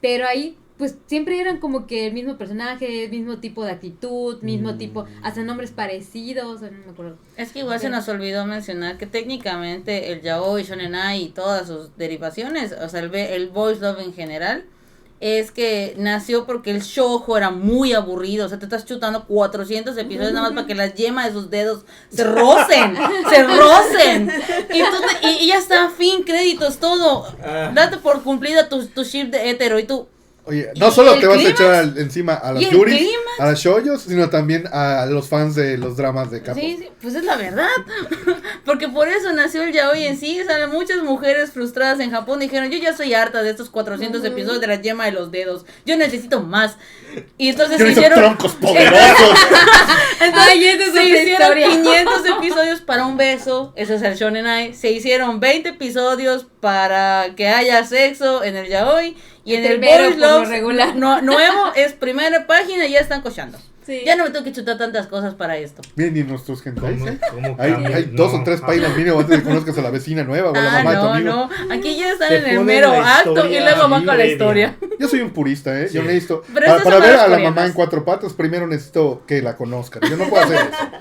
Pero 0.00 0.26
ahí, 0.26 0.56
pues 0.78 0.96
siempre 1.06 1.40
eran 1.40 1.58
como 1.58 1.86
que 1.86 2.06
el 2.06 2.12
mismo 2.12 2.36
personaje, 2.36 3.08
mismo 3.08 3.38
tipo 3.38 3.64
de 3.64 3.70
actitud, 3.72 4.42
mismo 4.42 4.72
Mm. 4.74 4.78
tipo, 4.78 5.06
hasta 5.22 5.42
nombres 5.42 5.70
parecidos, 5.70 6.60
no 6.60 6.70
me 6.70 6.90
acuerdo. 6.90 7.16
Es 7.38 7.52
que 7.52 7.60
igual 7.60 7.80
se 7.80 7.88
nos 7.88 8.06
olvidó 8.08 8.44
mencionar 8.46 8.98
que 8.98 9.06
técnicamente 9.06 10.12
el 10.12 10.20
yaoi, 10.20 10.64
shonen 10.64 10.94
ai 10.94 11.24
y 11.24 11.28
todas 11.30 11.66
sus 11.66 11.96
derivaciones, 11.96 12.72
o 12.72 12.88
sea, 12.88 13.00
el, 13.00 13.14
el 13.14 13.48
boys 13.48 13.80
love 13.80 14.00
en 14.00 14.12
general, 14.12 14.64
es 15.20 15.50
que 15.50 15.94
nació 15.98 16.44
porque 16.46 16.70
el 16.70 16.82
shoujo 16.82 17.36
era 17.36 17.50
muy 17.50 17.92
aburrido. 17.94 18.46
O 18.46 18.48
sea, 18.48 18.58
te 18.58 18.66
estás 18.66 18.84
chutando 18.84 19.24
400 19.26 19.96
episodios 19.96 20.32
nada 20.32 20.46
más 20.48 20.54
para 20.54 20.66
que 20.66 20.74
las 20.74 20.94
yemas 20.94 21.26
de 21.26 21.32
sus 21.32 21.48
dedos 21.50 21.84
se 22.10 22.24
rocen, 22.24 22.96
se 23.30 23.42
rocen. 23.44 24.30
Y, 24.74 24.80
tú 24.80 24.96
te- 25.20 25.28
y- 25.28 25.44
y 25.44 25.46
ya 25.48 25.56
está, 25.58 25.88
fin, 25.90 26.22
créditos, 26.22 26.78
todo. 26.78 27.26
Ah. 27.42 27.70
Date 27.74 27.96
por 27.98 28.22
cumplida 28.22 28.68
tu, 28.68 28.86
tu 28.86 29.04
ship 29.04 29.26
de 29.30 29.50
hétero 29.50 29.78
y 29.78 29.84
tú. 29.84 30.06
Oye, 30.48 30.70
¿Y 30.74 30.78
no 30.78 30.90
solo 30.92 31.18
te 31.18 31.26
vas 31.26 31.38
a 31.44 31.48
echar 31.48 31.74
al- 31.74 31.98
encima 31.98 32.34
a 32.34 32.52
las 32.52 32.62
¿Y 32.62 32.66
el 32.66 32.70
Yuris, 32.70 32.96
clímax? 32.96 33.40
a 33.40 33.46
las 33.46 33.58
shoyos, 33.60 34.02
sino 34.02 34.30
también 34.30 34.68
a 34.72 35.04
los 35.06 35.28
fans 35.28 35.56
de 35.56 35.76
los 35.76 35.96
dramas 35.96 36.30
de 36.30 36.40
Capo. 36.40 36.58
Sí, 36.60 36.76
sí, 36.78 36.88
pues 37.02 37.14
es 37.16 37.24
la 37.24 37.36
verdad. 37.36 37.66
Porque 38.64 38.88
por 38.88 39.08
eso 39.08 39.32
nació 39.32 39.62
el 39.64 39.72
yaoi 39.72 40.04
en 40.06 40.16
sí. 40.18 40.40
O 40.40 40.44
sea, 40.44 40.66
muchas 40.68 41.02
mujeres 41.02 41.50
frustradas 41.50 41.98
en 42.00 42.10
Japón 42.12 42.38
dijeron, 42.38 42.70
yo 42.70 42.78
ya 42.78 42.96
soy 42.96 43.12
harta 43.14 43.42
de 43.42 43.50
estos 43.50 43.70
400 43.70 44.24
episodios 44.24 44.60
de 44.60 44.66
la 44.68 44.80
yema 44.80 45.06
de 45.06 45.12
los 45.12 45.30
dedos. 45.32 45.66
Yo 45.84 45.96
necesito 45.96 46.40
más. 46.40 46.76
Y 47.38 47.48
entonces 47.48 47.78
Yo 47.78 47.86
se 47.86 47.92
hicieron... 47.92 48.18
troncos 48.18 48.52
poderosos. 48.60 49.38
Entonces, 50.20 50.50
Ay, 50.52 50.64
esa 50.64 50.84
es 50.84 50.92
se 50.92 51.04
hicieron 51.04 51.58
historia. 51.58 51.68
500 51.68 52.26
episodios 52.38 52.80
para 52.80 53.04
un 53.06 53.16
beso, 53.16 53.72
ese 53.76 53.96
es 53.96 54.02
el 54.02 54.14
Shonen 54.16 54.46
Ai. 54.46 54.74
Se 54.74 54.90
hicieron 54.90 55.40
20 55.40 55.70
episodios 55.70 56.46
para 56.60 57.34
que 57.36 57.48
haya 57.48 57.84
sexo 57.84 58.42
en 58.44 58.56
el 58.56 58.68
yaoi. 58.68 59.16
Y 59.46 59.54
en 59.54 59.64
el 59.64 59.78
Primero, 59.78 60.04
Boys 60.04 60.16
Love 60.18 60.48
regular. 60.48 60.96
no- 60.96 61.22
nuevo 61.22 61.72
es 61.76 61.92
primera 61.94 62.46
página 62.46 62.84
y 62.86 62.92
ya 62.92 63.00
están 63.00 63.22
cochando. 63.22 63.56
Sí. 63.86 64.02
Ya 64.04 64.16
no 64.16 64.24
me 64.24 64.30
tengo 64.30 64.44
que 64.44 64.50
chutar 64.50 64.76
tantas 64.78 65.06
cosas 65.06 65.34
para 65.34 65.56
esto. 65.58 65.80
Bien, 65.94 66.16
y 66.16 66.24
nuestros 66.24 66.66
hentais, 66.66 66.98
¿Cómo- 66.98 67.08
¿eh? 67.08 67.18
cómo 67.30 67.56
Hay, 67.60 67.70
hay 67.94 68.02
dos 68.12 68.32
No, 68.32 68.40
o 68.40 68.42
tres 68.44 68.58
ah, 68.60 68.66
páginas 68.66 68.96
mínimo 68.96 69.20
antes 69.20 69.30
de 69.30 69.38
que 69.38 69.48
conozcas 69.48 69.78
a 69.78 69.82
la 69.82 69.90
vecina 69.90 70.24
nueva 70.24 70.50
o 70.50 70.54
a 70.56 70.60
la 70.60 70.68
Ah, 70.68 70.82
mamá 70.82 70.90
de 70.90 70.96
tu 70.96 71.02
no, 71.04 71.12
amigo. 71.12 71.30
no. 71.68 71.72
Aquí 71.72 71.96
ya 71.96 72.10
están 72.10 72.32
en 72.32 72.46
el 72.46 72.60
mero 72.62 72.90
acto 72.90 73.46
y 73.48 73.60
luego 73.60 73.88
van 73.88 74.04
con 74.04 74.18
la 74.18 74.26
historia. 74.26 74.74
Yo 74.98 75.06
soy 75.06 75.20
un 75.20 75.30
purista, 75.30 75.80
¿eh? 75.80 75.88
Yo 75.92 76.02
necesito. 76.02 76.42
Pero 76.52 76.66
para 76.66 76.76
estas 76.78 77.00
ver 77.00 77.14
a 77.16 77.28
la 77.28 77.38
mamá 77.38 77.64
en 77.66 77.72
cuatro 77.74 78.04
patas, 78.04 78.32
primero 78.32 78.66
necesito 78.66 79.22
que 79.24 79.40
la 79.40 79.56
conozcan. 79.56 80.02
Yo 80.10 80.16
no 80.16 80.28
puedo 80.28 80.42
hacer 80.44 80.56
eso. 80.56 80.68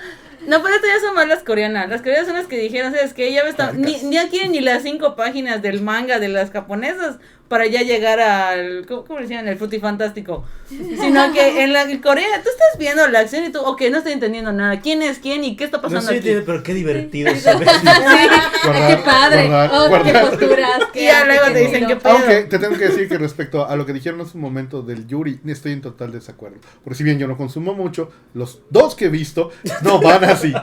No, 0.48 0.62
pero 0.62 0.76
esto 0.76 0.86
ya 0.86 1.00
son 1.04 1.16
más 1.16 1.28
las 1.28 1.42
coreanas. 1.42 1.90
Las 1.90 2.02
coreanas 2.04 2.28
son 2.28 2.36
las 2.36 2.46
que 2.46 2.56
dijeron, 2.60 2.94
¿sabes 2.94 3.16
qué? 3.16 3.34
Ya 3.34 3.44
ves, 3.44 3.56
tan- 3.56 3.82
ni, 3.82 3.98
ya 4.12 4.30
quieren 4.30 4.52
ni 4.52 4.60
las 4.62 4.84
cinco 4.84 5.16
páginas 5.16 5.64
del 5.64 5.82
manga 5.82 6.20
de 6.20 6.28
las 6.28 6.52
japonesas 6.52 7.16
para 7.48 7.68
ya 7.68 7.84
llegar 7.84 8.20
al, 8.20 8.86
¿cómo, 8.88 9.06
cómo 9.06 9.20
le 9.20 9.26
decían? 9.26 9.48
El 9.48 9.58
frutifantástico. 9.58 10.44
Sino 10.68 11.32
que 11.32 11.64
en 11.64 11.74
la 11.74 11.84
en 11.84 12.02
Corea 12.02 12.42
tú 12.44 12.50
estás 12.50 12.78
viendo 12.80 13.08
la 13.08 13.20
acción 13.20 13.44
y 13.46 13.52
tú, 13.52 13.60
ok, 13.60 13.84
no 13.92 13.98
estoy 14.00 14.14
entendiendo 14.14 14.52
nada. 14.52 14.80
¿Quién 14.82 15.04
es 15.04 15.20
quién 15.20 15.44
y 15.44 15.56
qué 15.56 15.66
está 15.66 15.78
No 15.78 15.84
pasando 15.84 16.10
sé, 16.12 16.18
aquí? 16.18 16.30
pero 16.44 16.64
qué 16.64 16.74
divertido 16.74 17.32
Guardar, 17.44 18.88
qué 18.88 18.98
padre. 19.06 19.48
guardar, 19.48 19.72
oh, 19.74 19.84
qué 19.84 19.90
guardar. 19.90 20.30
posturas. 20.30 20.80
Y 20.96 21.04
ya 21.06 21.26
luego 21.26 21.46
te 21.54 21.60
dicen 21.60 21.86
que 21.88 21.96
pedo. 21.98 22.14
Aunque 22.14 22.42
te 22.44 22.58
tengo 22.58 22.78
que 22.78 22.86
decir 22.90 23.08
que 23.10 23.18
respecto 23.18 23.68
a 23.68 23.76
lo 23.76 23.86
que 23.86 23.94
dijeron 23.94 24.22
hace 24.22 24.32
un 24.38 24.42
momento 24.42 24.82
del 24.82 25.06
Yuri, 25.08 25.40
estoy 25.46 25.74
en 25.74 25.82
total 25.82 26.12
desacuerdo. 26.12 26.58
Porque 26.84 26.98
si 26.98 27.04
bien 27.04 27.20
yo 27.20 27.28
no 27.28 27.38
consumo 27.38 27.74
mucho, 27.74 28.12
los 28.34 28.62
dos 28.70 28.96
que 28.96 29.06
he 29.06 29.10
visto 29.10 29.52
no 29.82 30.00
van 30.02 30.24
así. 30.24 30.54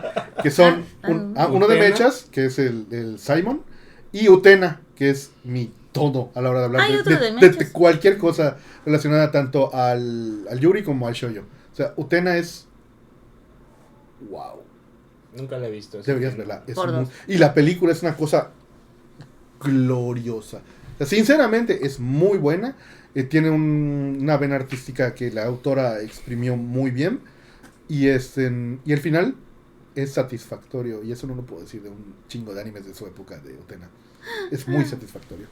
Que 0.43 0.51
son 0.51 0.85
un- 1.07 1.35
ah, 1.37 1.47
uno 1.47 1.69
de. 1.69 1.79
Mechas, 1.79 2.27
que 2.31 2.47
es 2.47 2.59
el, 2.59 2.87
el 2.93 3.19
Simon, 3.19 3.63
y 4.13 4.29
Utena, 4.29 4.81
que 4.97 5.11
es 5.11 5.31
mi 5.45 5.71
todo 5.93 6.31
a 6.35 6.41
la 6.41 6.51
hora 6.51 6.59
de 6.61 6.65
hablar 6.67 6.81
Hay 6.83 6.95
de, 6.95 7.01
otro 7.01 7.17
de- 7.19 7.71
cualquier 7.73 8.19
cosa 8.19 8.57
relacionada 8.85 9.31
tanto 9.31 9.75
al, 9.75 10.47
al 10.51 10.59
Yuri 10.59 10.83
como 10.83 11.07
al 11.07 11.15
Shoyo. 11.15 11.45
O 11.73 11.77
sea, 11.77 11.93
Utena 11.97 12.37
es... 12.37 12.67
¡Wow! 14.31 14.63
Nunca 15.37 15.59
la 15.59 15.69
he 15.69 15.71
visto. 15.71 16.03
Deberías 16.03 16.37
verla. 16.37 16.63
es 16.67 16.75
Por 16.75 16.87
muy- 16.93 17.05
dos. 17.05 17.09
y 17.27 17.39
la 17.39 17.55
película 17.55 17.93
es 17.93 18.03
una 18.03 18.17
cosa 18.17 18.51
gloriosa. 19.63 20.59
O 20.95 20.99
sea, 20.99 21.07
sinceramente 21.07 21.87
es 21.87 22.01
muy 22.01 22.39
buena. 22.39 22.77
eh, 23.15 23.25
tiene 23.25 23.51
un- 23.51 24.17
una 24.23 24.39
vena 24.39 24.55
artística 24.57 25.15
que 25.15 25.31
la 25.31 25.45
autora 25.45 26.01
exprimió 26.01 26.57
muy 26.57 26.91
bien. 26.91 27.21
Y, 27.89 28.09
este, 28.09 28.51
y 28.87 28.93
el 28.93 29.01
final 29.01 29.35
es 29.95 30.13
satisfactorio. 30.15 31.03
Y 31.03 31.13
eso 31.13 31.27
no 31.27 31.35
lo 31.35 31.43
puedo 31.45 31.61
decir 31.63 31.83
de 31.83 31.91
un 31.91 32.15
chingo 32.29 32.55
de 32.55 32.63
animes 32.63 32.87
de 32.87 32.95
su 32.95 33.07
época 33.07 33.37
de 33.39 33.53
Utena. 33.53 33.91
Es 34.51 34.67
muy 34.67 34.85
satisfactorio. 34.87 35.47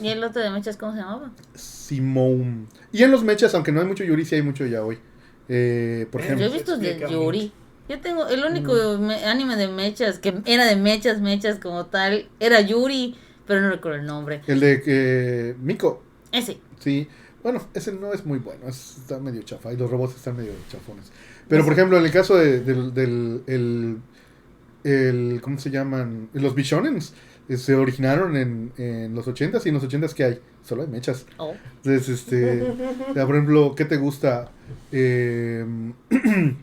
¿Y 0.00 0.08
el 0.08 0.22
otro 0.24 0.42
de 0.42 0.50
mechas 0.50 0.76
cómo 0.76 0.92
se 0.92 0.98
llamaba? 0.98 1.30
Simone. 1.54 2.66
Y 2.92 3.02
en 3.02 3.10
los 3.10 3.22
mechas, 3.24 3.54
aunque 3.54 3.72
no 3.72 3.80
hay 3.80 3.86
mucho 3.86 4.04
Yuri, 4.04 4.24
sí 4.24 4.34
hay 4.36 4.42
mucho 4.42 4.66
yaoi. 4.66 4.98
Eh, 5.48 6.06
por 6.10 6.20
ejemplo. 6.22 6.46
Yo 6.46 6.50
he 6.50 6.54
visto 6.54 6.76
de 6.78 6.98
Yuri. 7.10 7.52
Yo 7.88 8.00
tengo 8.00 8.26
el 8.28 8.42
único 8.44 8.72
Mm. 8.72 9.06
me- 9.06 9.24
anime 9.26 9.56
de 9.56 9.68
mechas 9.68 10.18
que 10.18 10.34
era 10.46 10.64
de 10.64 10.76
mechas, 10.76 11.20
mechas 11.20 11.58
como 11.58 11.84
tal, 11.86 12.28
era 12.40 12.60
Yuri, 12.62 13.14
pero 13.46 13.60
no 13.60 13.68
recuerdo 13.70 13.98
el 13.98 14.06
nombre. 14.06 14.40
El 14.46 14.60
de 14.60 14.82
eh, 14.86 15.54
Miko. 15.60 16.02
Ese. 16.32 16.58
Sí, 16.80 17.06
bueno, 17.42 17.66
ese 17.74 17.92
no 17.92 18.12
es 18.14 18.24
muy 18.24 18.38
bueno, 18.38 18.66
es- 18.68 18.96
está 18.98 19.18
medio 19.20 19.42
chafa 19.42 19.70
y 19.72 19.76
los 19.76 19.90
robots 19.90 20.16
están 20.16 20.36
medio 20.36 20.52
chafones. 20.70 21.12
Pero 21.46 21.62
por 21.62 21.74
ejemplo, 21.74 21.98
en 21.98 22.06
el 22.06 22.10
caso 22.10 22.36
de- 22.36 22.60
del, 22.60 22.94
del 22.94 23.42
el, 23.46 23.98
el- 24.82 25.40
¿cómo 25.42 25.58
se 25.58 25.70
llaman? 25.70 26.30
Los 26.32 26.54
Bishonens 26.54 27.12
se 27.48 27.74
originaron 27.74 28.36
en, 28.36 28.72
en 28.76 29.14
los 29.14 29.26
80s 29.26 29.64
y 29.64 29.68
en 29.68 29.74
los 29.74 29.84
80s 29.84 30.14
que 30.14 30.24
hay, 30.24 30.40
solo 30.62 30.82
hay 30.82 30.88
mechas. 30.88 31.26
Oh. 31.36 31.54
Entonces, 31.76 32.08
este, 32.08 32.64
por 33.14 33.34
ejemplo, 33.34 33.74
¿qué 33.74 33.84
te 33.84 33.96
gusta? 33.96 34.50
Eh, 34.92 35.64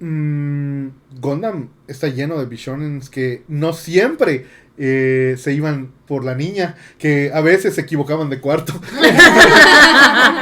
mm, 0.00 0.88
Gundam 1.20 1.68
está 1.86 2.08
lleno 2.08 2.38
de 2.38 2.46
Bishonens 2.46 3.08
que 3.10 3.44
no 3.48 3.72
siempre 3.72 4.46
eh, 4.76 5.36
se 5.38 5.52
iban 5.52 5.92
por 6.06 6.24
la 6.24 6.34
niña, 6.34 6.74
que 6.98 7.30
a 7.32 7.40
veces 7.40 7.74
se 7.76 7.80
equivocaban 7.82 8.28
de 8.30 8.40
cuarto. 8.40 8.72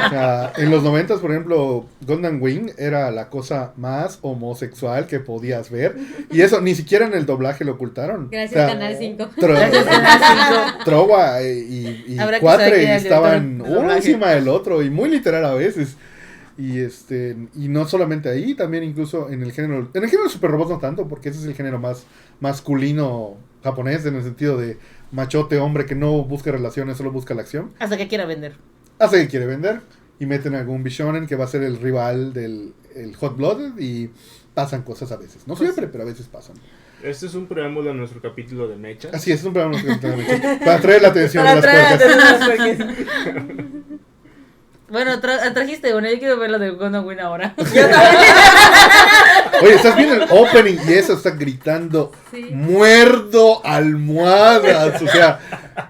O 0.05 0.09
sea, 0.09 0.53
en 0.57 0.69
los 0.69 0.83
noventas, 0.83 1.19
por 1.19 1.31
ejemplo, 1.31 1.87
Gundam 2.05 2.41
Wing 2.41 2.71
era 2.77 3.09
la 3.11 3.29
cosa 3.29 3.73
más 3.77 4.19
homosexual 4.21 5.07
que 5.07 5.19
podías 5.19 5.69
ver. 5.71 5.95
Y 6.31 6.41
eso 6.41 6.61
ni 6.61 6.75
siquiera 6.75 7.07
en 7.07 7.13
el 7.13 7.25
doblaje 7.25 7.63
lo 7.65 7.73
ocultaron. 7.73 8.29
Gracias, 8.29 8.51
O 8.51 8.67
sea, 8.67 8.67
Canal 8.67 8.95
5. 8.97 9.29
Tro- 9.37 10.83
Trova 10.85 11.41
y, 11.41 12.03
y 12.07 12.15
quién 12.17 12.39
Cuatre 12.39 12.95
estaban 12.95 13.61
uno 13.61 13.91
encima 13.93 14.29
del 14.31 14.47
otro 14.49 14.81
y 14.83 14.89
muy 14.89 15.09
literal 15.09 15.45
a 15.45 15.53
veces. 15.53 15.95
Y 16.57 16.79
este 16.81 17.35
y 17.55 17.67
no 17.67 17.87
solamente 17.87 18.29
ahí, 18.29 18.53
también 18.53 18.83
incluso 18.83 19.29
en 19.31 19.41
el 19.41 19.51
género 19.53 19.89
en 19.93 20.03
el 20.03 20.09
género 20.09 20.25
de 20.25 20.33
super 20.33 20.51
robots 20.51 20.69
no 20.69 20.77
tanto, 20.79 21.07
porque 21.07 21.29
ese 21.29 21.39
es 21.39 21.45
el 21.45 21.55
género 21.55 21.79
más 21.79 22.05
masculino 22.39 23.37
japonés 23.63 24.05
en 24.05 24.15
el 24.15 24.23
sentido 24.23 24.57
de 24.57 24.77
machote 25.11 25.57
hombre 25.57 25.85
que 25.85 25.95
no 25.95 26.23
busca 26.23 26.51
relaciones, 26.51 26.97
solo 26.97 27.11
busca 27.11 27.33
la 27.33 27.41
acción. 27.41 27.71
Hasta 27.79 27.97
que 27.97 28.07
quiera 28.07 28.25
vender. 28.25 28.55
Hace 28.99 29.21
que 29.23 29.27
quiere 29.27 29.45
vender 29.45 29.81
y 30.19 30.25
meten 30.25 30.55
algún 30.55 30.83
Bishonen 30.83 31.25
que 31.27 31.35
va 31.35 31.45
a 31.45 31.47
ser 31.47 31.63
el 31.63 31.77
rival 31.77 32.33
del 32.33 32.73
el 32.95 33.15
Hot 33.15 33.35
Blooded 33.35 33.71
y 33.79 34.11
pasan 34.53 34.83
cosas 34.83 35.11
a 35.11 35.17
veces. 35.17 35.47
No 35.47 35.55
siempre, 35.55 35.87
pero 35.87 36.03
a 36.03 36.07
veces 36.07 36.27
pasan. 36.27 36.55
Este 37.01 37.25
es 37.25 37.33
un 37.33 37.47
preámbulo 37.47 37.89
a 37.91 37.93
nuestro 37.93 38.21
capítulo 38.21 38.67
de 38.67 38.75
Mecha. 38.77 39.09
Así 39.11 39.31
es, 39.31 39.39
es 39.41 39.45
un 39.45 39.53
programa 39.53 39.81
que 39.81 39.95
tenemos 39.95 40.23
que- 40.25 40.57
para 40.59 40.75
atraer 40.75 41.01
la 41.01 41.07
atención 41.09 41.43
de 41.43 41.61
Para 41.61 41.73
las 41.73 41.93
atrás, 42.01 42.49
puercas. 42.55 42.97
Bueno, 44.93 45.19
tra- 45.19 45.51
trajiste 45.53 45.93
una, 45.95 46.09
yo 46.11 46.19
quiero 46.19 46.37
ver 46.37 46.51
la 46.51 46.59
de 46.59 46.69
Gundam 46.69 47.03
Wing 47.05 47.19
ahora. 47.19 47.55
Oye, 49.61 49.73
estás 49.75 49.95
viendo 49.97 50.15
el 50.15 50.23
opening 50.29 50.77
y 50.87 50.93
eso 50.93 51.13
está 51.13 51.31
gritando 51.31 52.11
Sí. 52.31 52.43
muerdo 52.51 53.65
almohadas. 53.65 55.01
O 55.01 55.07
sea, 55.07 55.39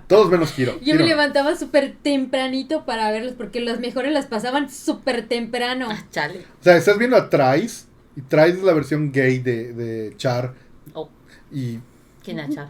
todos 0.08 0.32
menos 0.32 0.52
Kiro. 0.54 0.80
Yo 0.82 0.96
me 0.96 1.04
levantaba 1.06 1.56
súper 1.58 1.96
tempranito 2.02 2.86
para 2.86 3.12
verlos 3.12 3.34
porque 3.38 3.60
los 3.60 3.80
mejores 3.80 4.14
las 4.14 4.26
pasaban 4.28 4.70
súper 4.72 5.28
temprano. 5.28 5.88
Ah, 5.92 6.06
chale. 6.12 6.46
O 6.62 6.64
sea, 6.64 6.78
estás 6.78 6.98
viendo 6.98 7.18
a 7.18 7.30
Trice 7.30 7.86
y 8.16 8.22
Trice 8.22 8.58
es 8.60 8.64
la 8.64 8.74
versión 8.74 9.12
gay 9.12 9.40
de, 9.40 9.74
de 9.74 10.14
Char. 10.18 10.54
Oh, 10.94 11.10
Y 11.52 11.80
¿quién 12.24 12.40
es 12.40 12.56
Char? 12.56 12.68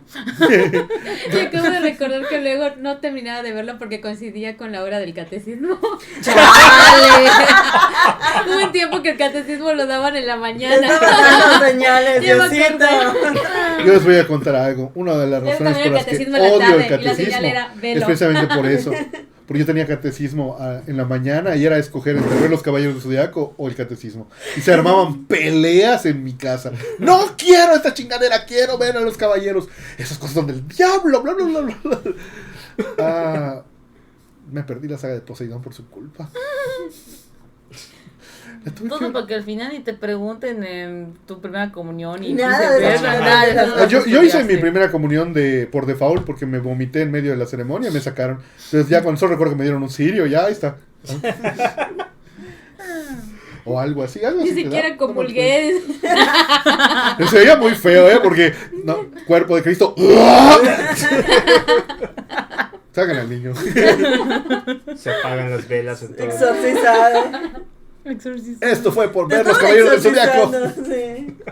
Y 1.33 1.39
acabo 1.39 1.69
de 1.69 1.79
recordar 1.79 2.27
que 2.27 2.41
luego 2.41 2.75
no 2.79 2.97
terminaba 2.97 3.43
de 3.43 3.53
verlo 3.53 3.77
porque 3.77 4.01
coincidía 4.01 4.57
con 4.57 4.71
la 4.71 4.83
hora 4.83 4.99
del 4.99 5.13
catecismo. 5.13 5.79
¡Chale! 6.21 6.41
Hubo 8.47 8.65
un 8.65 8.71
tiempo 8.71 9.01
que 9.01 9.11
el 9.11 9.17
catecismo 9.17 9.73
lo 9.73 9.85
daban 9.85 10.15
en 10.15 10.27
la 10.27 10.35
mañana. 10.35 10.75
estaban 10.75 11.39
dando 11.39 11.65
señales, 11.65 12.21
Diosito. 12.21 12.85
yo 13.85 13.93
les 13.93 14.03
voy 14.03 14.17
a 14.17 14.27
contar 14.27 14.55
algo. 14.55 14.91
Una 14.95 15.15
de 15.17 15.27
las 15.27 15.43
razones 15.43 15.77
por 15.77 15.91
las 15.91 16.05
que 16.05 16.11
catecismo 16.11 16.37
odio 16.37 16.79
el 16.79 16.87
tarde, 16.87 17.01
y 17.01 17.05
la 17.05 17.15
señal 17.15 17.15
catecismo 17.15 17.47
era, 17.47 17.73
velo. 17.75 17.99
es 17.99 18.05
precisamente 18.05 18.55
por 18.55 18.65
eso. 18.65 18.91
Porque 19.45 19.59
yo 19.59 19.65
tenía 19.65 19.85
catecismo 19.85 20.57
ah, 20.59 20.81
en 20.87 20.97
la 20.97 21.05
mañana 21.05 21.55
y 21.55 21.65
era 21.65 21.77
escoger 21.77 22.15
entre 22.17 22.49
los 22.49 22.61
caballeros 22.61 22.95
del 22.95 23.03
zodiaco 23.03 23.53
o 23.57 23.67
el 23.67 23.75
catecismo. 23.75 24.29
Y 24.55 24.61
se 24.61 24.73
armaban 24.73 25.25
peleas 25.25 26.05
en 26.05 26.23
mi 26.23 26.33
casa. 26.33 26.71
No 26.99 27.35
quiero 27.37 27.75
esta 27.75 27.93
chingadera, 27.93 28.45
quiero 28.45 28.77
ver 28.77 28.95
a 28.95 29.01
los 29.01 29.17
caballeros. 29.17 29.67
Esas 29.97 30.17
cosas 30.17 30.35
son 30.35 30.47
del 30.47 30.67
diablo, 30.67 31.21
bla, 31.21 31.33
bla, 31.33 31.45
bla. 31.45 31.61
bla. 31.83 32.01
Ah, 32.97 33.63
me 34.51 34.63
perdí 34.63 34.87
la 34.87 34.97
saga 34.97 35.15
de 35.15 35.21
Poseidón 35.21 35.61
por 35.61 35.73
su 35.73 35.87
culpa. 35.89 36.29
Todo 38.87 39.11
para 39.11 39.27
que 39.27 39.35
al 39.35 39.43
final 39.43 39.73
ni 39.73 39.79
te 39.79 39.93
pregunten 39.93 40.63
en 40.63 41.13
tu 41.27 41.41
primera 41.41 41.71
comunión 41.71 42.23
y 42.23 42.33
Nada 42.33 42.71
de 42.71 42.95
eso, 42.95 43.03
nada 43.03 43.45
de 43.45 43.51
eso. 43.51 43.75
Ah, 43.77 43.87
yo, 43.87 44.23
hice 44.23 44.43
mi 44.45 44.57
primera 44.57 44.89
comunión 44.89 45.33
de 45.33 45.67
por 45.67 45.85
default 45.85 46.25
porque 46.25 46.45
me 46.45 46.59
vomité 46.59 47.01
en 47.01 47.11
medio 47.11 47.31
de 47.31 47.37
la 47.37 47.45
ceremonia 47.45 47.89
y 47.89 47.93
me 47.93 47.99
sacaron. 47.99 48.39
Entonces 48.65 48.89
ya 48.89 49.01
cuando 49.01 49.19
solo 49.19 49.31
recuerdo 49.31 49.53
que 49.53 49.57
me 49.57 49.63
dieron 49.63 49.83
un 49.83 49.89
cirio, 49.89 50.25
ya 50.25 50.45
ahí 50.45 50.53
está. 50.53 50.77
O 53.65 53.79
algo 53.79 54.03
así, 54.03 54.21
algo 54.25 54.41
Ni 54.43 54.49
así 54.49 54.63
siquiera 54.63 54.97
comulgué. 54.97 55.81
Se 57.29 57.39
veía 57.39 57.55
muy 57.55 57.73
feo, 57.75 58.09
¿eh? 58.09 58.19
Porque, 58.21 58.53
no, 58.83 59.05
cuerpo 59.25 59.55
de 59.55 59.63
Cristo. 59.63 59.95
Sacan 62.91 63.17
al 63.17 63.29
niño. 63.29 63.53
Se 64.95 65.11
apagan 65.11 65.49
las 65.49 65.65
velas 65.67 66.03
en 66.03 66.15
todo. 66.15 66.27
Exorcizado. 66.27 67.23
Exorcista. 68.05 68.69
Esto 68.69 68.91
fue 68.91 69.09
por 69.09 69.29
ver 69.29 69.45
los 69.45 69.57
caballeros 69.57 69.91
del 69.91 70.01
zodiaco. 70.01 70.51
sí. 70.85 71.37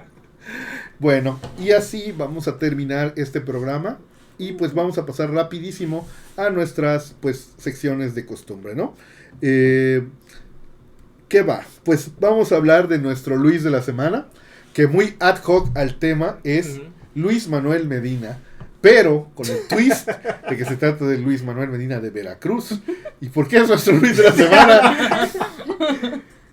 Bueno, 1.00 1.40
y 1.60 1.72
así 1.72 2.14
vamos 2.16 2.48
a 2.48 2.60
terminar 2.60 3.14
este 3.16 3.42
programa. 3.42 3.98
Y 4.38 4.52
pues 4.54 4.76
vamos 4.76 5.00
a 5.00 5.06
pasar 5.06 5.32
rapidísimo 5.32 6.08
a 6.38 6.52
nuestras 6.52 7.16
pues 7.20 7.54
secciones 7.58 8.14
de 8.14 8.26
costumbre, 8.26 8.76
¿no? 8.76 8.96
Eh, 9.42 10.08
¿Qué 11.28 11.42
va? 11.42 11.64
Pues 11.84 12.12
vamos 12.20 12.52
a 12.52 12.58
hablar 12.58 12.88
de 12.88 13.00
nuestro 13.00 13.36
Luis 13.36 13.64
de 13.64 13.72
la 13.72 13.82
semana, 13.82 14.28
que 14.74 14.86
muy 14.86 15.16
ad 15.20 15.40
hoc 15.44 15.76
al 15.76 15.98
tema 15.98 16.38
es. 16.44 16.80
Luis 17.14 17.50
Manuel 17.50 17.88
Medina, 17.88 18.40
pero 18.80 19.30
con 19.36 19.46
el 19.48 19.68
twist 19.68 20.08
de 20.50 20.58
que 20.58 20.66
se 20.66 20.78
trata 20.78 21.06
de 21.06 21.18
Luis 21.18 21.44
Manuel 21.44 21.70
Medina 21.70 22.00
de 22.00 22.10
Veracruz. 22.10 22.80
¿Y 23.20 23.30
por 23.30 23.48
qué 23.48 23.58
es 23.58 23.68
nuestro 23.68 23.94
Luis 23.94 24.18
de 24.18 24.24
la 24.24 24.32
semana? 24.32 25.30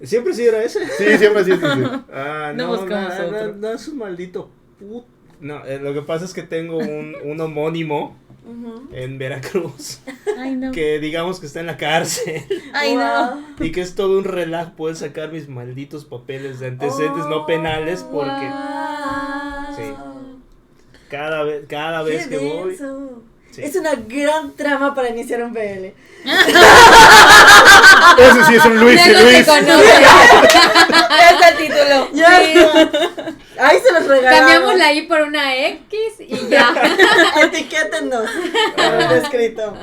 ¿Siempre 0.09 0.35
sí 0.35 0.47
era 0.47 0.63
ese? 0.63 0.87
Sí, 0.89 1.19
siempre 1.19 1.43
así. 1.43 1.53
así. 1.53 1.83
Ah, 2.13 2.53
No 2.57 2.67
no, 2.67 2.73
no, 2.75 2.79
buscamos 2.81 3.19
no, 3.19 3.27
otro. 3.27 3.55
no, 3.55 3.71
es 3.73 3.89
un 3.89 3.99
maldito 3.99 4.51
put... 4.79 5.05
No, 5.41 5.65
eh, 5.65 5.79
lo 5.79 5.95
que 5.95 6.03
pasa 6.03 6.25
es 6.25 6.33
que 6.35 6.43
tengo 6.43 6.79
un, 6.79 7.15
un 7.25 7.41
homónimo 7.41 8.17
en 8.93 9.19
Veracruz 9.19 10.01
Ay, 10.39 10.57
no. 10.57 10.73
que 10.73 10.99
digamos 11.01 11.39
que 11.39 11.45
está 11.47 11.61
en 11.61 11.67
la 11.67 11.77
cárcel 11.77 12.43
Ay, 12.73 12.97
no. 12.97 13.39
Y 13.61 13.71
que 13.73 13.83
es 13.83 13.95
todo 13.95 14.19
un 14.19 14.25
relajo 14.25 14.73
poder 14.73 14.97
sacar 14.97 15.31
mis 15.31 15.49
malditos 15.49 16.07
papeles 16.07 16.59
de 16.59 16.69
antecedentes 16.69 17.27
no 17.27 17.45
penales 17.47 18.03
porque 18.03 18.31
Wow. 18.49 19.77
Sí. 19.77 19.83
cada 21.11 21.43
vez 21.45 21.65
cada 21.69 22.03
vez 22.03 22.27
Qué 22.27 22.39
que 22.39 22.49
voy. 22.55 22.77
Sí. 23.51 23.63
Es 23.63 23.77
una 23.77 23.95
gran 23.97 24.53
trama 24.53 24.95
para 24.95 25.09
iniciar 25.11 25.43
un 25.43 25.53
BL. 25.53 25.93
Ese 28.17 28.45
sí 28.45 28.55
es 28.55 28.65
un 28.65 28.81
Luis 28.81 29.07
y 29.07 29.11
Luis. 29.13 29.47
conoce. 29.47 29.85
Este 31.19 31.45
es 31.45 31.51
el 31.51 31.57
título. 31.59 32.09
Ya 32.15 32.43
está. 32.43 33.35
Ahí 33.61 33.79
se 33.85 33.93
los 33.93 34.07
regalamos. 34.07 34.39
Cambiamos 34.39 34.79
la 34.79 34.93
I 34.93 35.03
por 35.03 35.21
una 35.23 35.57
X 35.57 35.91
y 36.21 36.49
ya. 36.49 36.73
Etiquétenos. 37.43 38.31
Escrito. 39.23 39.75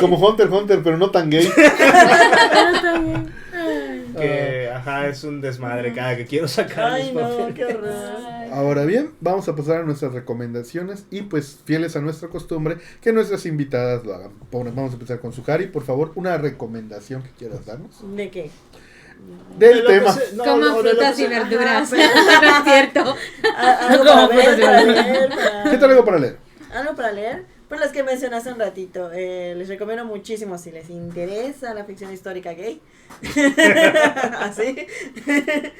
Como 0.00 0.16
Hunter 0.16 0.48
Hunter, 0.48 0.80
pero 0.82 0.96
no 0.96 1.10
tan 1.10 1.30
gay. 1.30 1.50
que 4.18 4.70
ajá 4.72 5.08
es 5.08 5.24
un 5.24 5.40
desmadre 5.40 5.92
cada 5.92 6.16
que 6.16 6.26
quiero 6.26 6.48
sacar 6.48 6.92
Ay, 6.92 7.04
mis 7.04 7.14
no, 7.14 7.20
papeles 7.20 7.54
qué 7.54 7.64
horror. 7.64 7.92
Ahora 8.52 8.84
bien, 8.84 9.10
vamos 9.20 9.48
a 9.48 9.56
pasar 9.56 9.80
a 9.80 9.82
nuestras 9.84 10.12
recomendaciones 10.12 11.06
y 11.10 11.22
pues 11.22 11.58
fieles 11.64 11.96
a 11.96 12.00
nuestra 12.00 12.28
costumbre 12.28 12.78
que 13.00 13.12
nuestras 13.12 13.46
invitadas 13.46 14.04
lo 14.04 14.14
hagan. 14.14 14.30
Vamos 14.50 14.92
a 14.92 14.94
empezar 14.94 15.20
con 15.20 15.32
Sujari, 15.32 15.66
por 15.66 15.82
favor, 15.82 16.12
una 16.14 16.38
recomendación 16.38 17.22
que 17.22 17.30
quieras 17.30 17.43
darnos. 17.48 18.16
¿De 18.16 18.30
qué? 18.30 18.50
De 19.58 19.66
Del 19.68 19.86
que 19.86 19.92
tema. 19.92 20.12
se- 20.12 20.34
no, 20.36 20.44
Coman 20.44 20.68
o 20.72 20.82
de 20.82 20.82
lo 20.82 20.90
frutas 21.00 21.18
y 21.18 21.26
verduras. 21.26 21.92
No 21.92 21.98
es 21.98 22.64
cierto. 22.64 23.16
A- 23.56 23.88
Algo 23.88 24.04
Como 24.04 24.28
para 24.28 24.56
y 24.56 24.60
para 24.60 24.82
leer, 24.84 25.28
para- 25.30 25.70
¿Qué 25.70 25.78
tal 25.78 25.90
algo 25.90 26.04
para 26.04 26.18
leer? 26.18 26.38
Algo 26.74 26.94
para 26.94 27.12
leer. 27.12 27.44
Por 27.68 27.80
las 27.80 27.92
que 27.92 28.02
mencioné 28.02 28.36
hace 28.36 28.52
un 28.52 28.58
ratito. 28.58 29.10
Eh, 29.12 29.54
les 29.56 29.68
recomiendo 29.68 30.04
muchísimo 30.04 30.58
si 30.58 30.70
les 30.70 30.90
interesa 30.90 31.72
la 31.74 31.84
ficción 31.84 32.12
histórica 32.12 32.52
gay. 32.52 32.80
Así. 34.40 34.86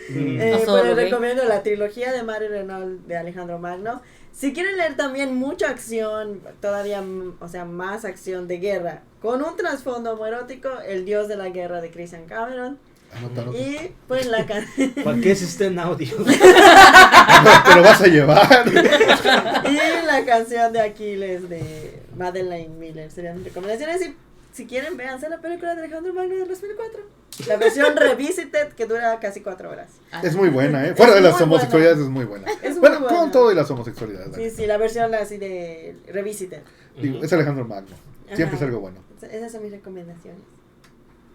Mm. 0.09 0.41
Eh, 0.41 0.51
No 0.67 0.73
pues 0.73 0.85
les 0.87 0.97
recomiendo 0.97 1.45
la 1.45 1.63
trilogía 1.63 2.13
de 2.13 2.23
Mario 2.23 2.49
Renault 2.49 3.07
de 3.07 3.17
Alejandro 3.17 3.59
Magno. 3.59 4.01
Si 4.37 4.53
quieren 4.53 4.77
leer 4.77 4.97
también 4.97 5.35
mucha 5.37 5.69
acción, 5.71 6.41
todavía, 6.61 7.03
o 7.41 7.49
sea, 7.49 7.65
más 7.65 8.05
acción 8.05 8.49
de 8.49 8.59
guerra, 8.59 9.03
con 9.23 9.43
un 9.43 9.57
trasfondo 9.57 10.13
homoerótico, 10.15 10.69
El 10.87 11.05
Dios 11.05 11.29
de 11.29 11.37
la 11.37 11.51
Guerra 11.51 11.81
de 11.81 11.91
Christian 11.91 12.27
Cameron. 12.27 12.79
Anota, 13.17 13.43
anota. 13.43 13.57
Y 13.59 13.95
pues 14.09 14.27
la 14.27 14.45
can- 14.45 14.67
¿Para 15.05 15.21
qué 15.21 15.37
se 15.37 15.45
está 15.45 15.67
en 15.67 15.79
audio? 15.79 16.17
Te 16.25 17.75
lo 17.77 17.83
vas 17.83 18.01
a 18.01 18.07
llevar. 18.09 18.65
y 19.71 20.07
la 20.07 20.25
canción 20.27 20.73
de 20.73 20.81
Aquiles 20.81 21.49
de 21.49 22.03
Madeleine 22.17 22.75
Miller 22.75 23.11
serían 23.13 23.37
mis 23.37 23.45
recomendaciones. 23.45 24.03
Y 24.03 24.17
si 24.55 24.67
quieren, 24.67 24.97
véanse 24.97 25.29
la 25.29 25.41
película 25.41 25.75
de 25.75 25.83
Alejandro 25.83 26.15
Magno 26.15 26.35
de 26.35 26.45
2004. 26.47 27.03
La 27.49 27.57
versión 27.57 27.97
Revisited 27.97 28.69
que 28.75 28.87
dura 28.87 29.19
casi 29.19 29.41
cuatro 29.41 29.69
horas. 29.71 29.91
Es 30.23 30.37
muy 30.37 30.49
buena, 30.49 30.87
¿eh? 30.87 30.95
Fuera 30.95 31.13
de 31.13 31.19
Es 31.19 31.25
las 31.25 31.35
muy 31.35 31.43
homosexualidades 31.43 31.99
es 31.99 32.09
muy 32.09 32.25
buena. 32.25 32.47
Es 32.63 32.71
muy 32.73 32.81
Bueno, 32.81 33.01
buena. 33.01 33.19
con 33.19 33.33
todo 33.33 33.51
y 33.51 33.57
las 33.57 33.69
homosexualidades. 33.71 34.35
Sí, 34.35 34.51
sí, 34.51 34.67
la 34.67 34.79
versión 34.79 35.13
así 35.15 35.37
de 35.39 35.97
Revisited. 36.07 36.63
Digo, 37.01 37.23
es 37.23 37.33
Alejandro 37.33 37.65
Magno. 37.67 37.97
Siempre 38.29 38.45
Ajá. 38.47 38.57
es 38.57 38.63
algo 38.63 38.81
bueno. 38.81 39.01
Esas 39.21 39.51
son 39.53 39.63
mis 39.65 39.73
recomendaciones. 39.73 40.41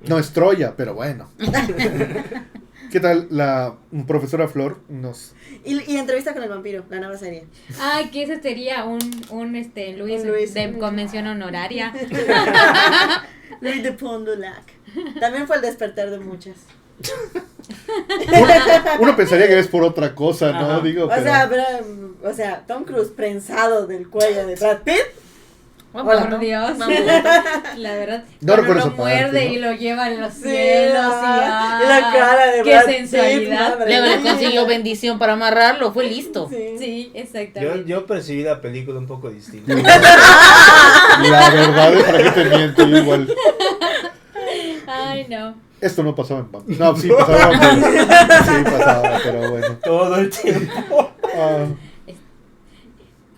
No 0.08 0.18
es 0.18 0.32
Troya, 0.32 0.74
pero 0.78 0.94
bueno. 0.94 1.30
¿Qué 2.91 2.99
tal 2.99 3.28
la 3.30 3.76
profesora 4.07 4.48
Flor? 4.48 4.80
Nos... 4.90 5.34
Y, 5.64 5.91
y 5.91 5.98
entrevista 5.98 6.34
con 6.34 6.41
el 6.44 6.49
vampiro, 6.49 6.84
la 6.90 6.99
nueva 6.99 7.18
serie. 7.18 7.45
Ay, 7.80 8.10
que 8.10 8.24
ese 8.24 8.41
sería 8.41 8.86
un, 8.86 8.99
un 9.30 9.56
este, 9.56 9.94
Luis, 9.95 10.22
Un 10.22 10.30
Luis. 10.30 10.53
de 10.53 10.78
convención 10.80 11.28
honoraria. 11.28 11.94
Louis 13.61 13.84
de 13.84 13.91
Pondolac. 13.91 14.64
También 15.20 15.45
fue 15.48 15.57
el 15.57 15.61
despertar 15.61 16.10
de 16.10 16.20
muchas. 16.20 16.56
Uno, 18.28 18.53
uno 19.02 19.16
pensaría 19.16 19.48
que 19.48 19.60
es 19.60 19.68
por 19.68 19.84
otra 19.84 20.16
cosa, 20.16 20.52
¿no? 20.52 20.72
Ajá. 20.72 20.80
Digo, 20.82 21.06
O 21.06 21.10
pero... 21.10 21.22
sea, 21.24 21.48
pero, 21.49 21.64
o 22.24 22.34
sea, 22.34 22.64
Tom 22.68 22.84
Cruise 22.84 23.10
prensado 23.10 23.86
del 23.88 24.10
cuello 24.10 24.48
de 24.48 24.56
Brad 24.56 24.80
Pitt. 24.84 24.95
Por 25.91 26.40
Dios. 26.40 26.78
La 27.78 27.94
verdad. 27.95 28.24
No 28.41 28.53
cuando 28.53 28.56
recuerdo 28.56 28.86
lo 28.91 28.95
parte, 28.95 29.02
muerde 29.02 29.45
¿no? 29.45 29.53
y 29.53 29.57
lo 29.57 29.72
lleva 29.74 30.06
a 30.06 30.10
los 30.11 30.34
Sí, 30.34 30.41
cielos. 30.44 31.02
ah, 31.03 31.80
y, 31.82 31.84
y 31.84 31.88
la 31.88 31.99
cara 32.14 32.45
de 32.48 32.61
Qué 32.64 32.70
Brad 32.70 32.86
sensualidad. 32.86 33.88
le 33.88 34.02
mía. 34.02 34.20
consiguió 34.24 34.66
bendición 34.68 35.18
para 35.20 35.34
amarrarlo, 35.34 35.91
fue 35.91 36.06
listo. 36.06 36.48
Sí. 36.49 36.76
Sí, 36.78 37.11
Yo, 37.14 37.20
exactamente. 37.20 37.84
yo 37.90 38.06
percibí 38.06 38.44
la 38.44 38.61
película 38.61 38.99
un 38.99 39.07
poco 39.07 39.30
distinta. 39.30 39.74
La 39.74 41.49
verdad 41.49 41.94
es 41.94 42.03
para 42.03 42.18
qué 42.24 42.32
te 42.32 42.45
miento, 42.45 42.86
yo 42.88 42.98
igual. 42.98 43.34
Ay, 44.88 45.26
no. 45.30 45.56
Esto 45.82 46.03
no 46.03 46.14
pasaba 46.16 46.41
en. 46.41 46.78
No, 46.78 46.95
sí 46.95 47.10
pasaba. 47.10 47.52
pero- 47.60 47.76
Sí 48.44 48.64
pasaba, 48.64 49.20
pero 49.24 49.49
bueno. 49.52 49.78
Todo 49.84 50.16
el 50.18 50.30
tiempo. 50.30 51.11
Ah, 51.36 51.66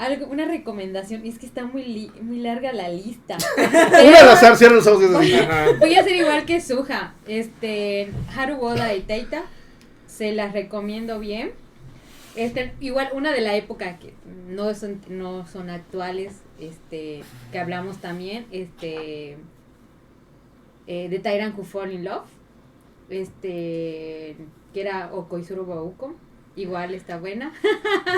Algo, 0.02 0.26
una 0.28 0.45
recomendación, 0.45 1.26
es 1.26 1.38
que 1.38 1.45
está 1.45 1.64
muy, 1.65 1.84
li- 1.84 2.11
muy 2.22 2.40
larga 2.40 2.73
la 2.73 2.90
lista. 2.90 3.38
una 3.57 4.19
al 4.19 4.30
azar, 4.30 4.56
cierra 4.57 4.76
los 4.76 4.88
ojos 4.88 5.03
y 5.03 5.06
es 5.06 5.14
así. 5.15 5.34
Ajá. 5.36 5.65
Voy 5.80 5.94
a 5.95 5.99
hacer 6.02 6.15
igual 6.15 6.45
que 6.45 6.60
Suja. 6.60 7.14
Este, 7.28 8.10
Haru 8.36 8.60
Oda 8.61 8.95
y 8.95 9.02
Teita. 9.02 9.44
Se 10.07 10.32
las 10.34 10.53
recomiendo 10.53 11.19
bien. 11.19 11.52
Este, 12.36 12.73
igual 12.80 13.10
una 13.14 13.32
de 13.32 13.41
la 13.41 13.56
época 13.56 13.99
que 13.99 14.14
no 14.48 14.73
son, 14.73 15.02
no 15.10 15.45
son 15.48 15.69
actuales, 15.69 16.41
este, 16.60 17.22
que 17.52 17.60
hablamos 17.60 17.98
también, 17.98 18.45
este, 18.52 19.38
eh, 20.88 21.10
de 21.10 21.19
Tyrant 21.19 21.57
Who 21.57 21.64
Fall 21.65 21.91
in 21.94 22.06
Love, 22.06 22.23
este, 23.10 24.36
que 24.73 24.82
era 24.82 25.11
Okoizuru 25.14 25.65
Bauko, 25.65 26.15
igual 26.56 26.94
está 26.94 27.18
buena. 27.18 27.53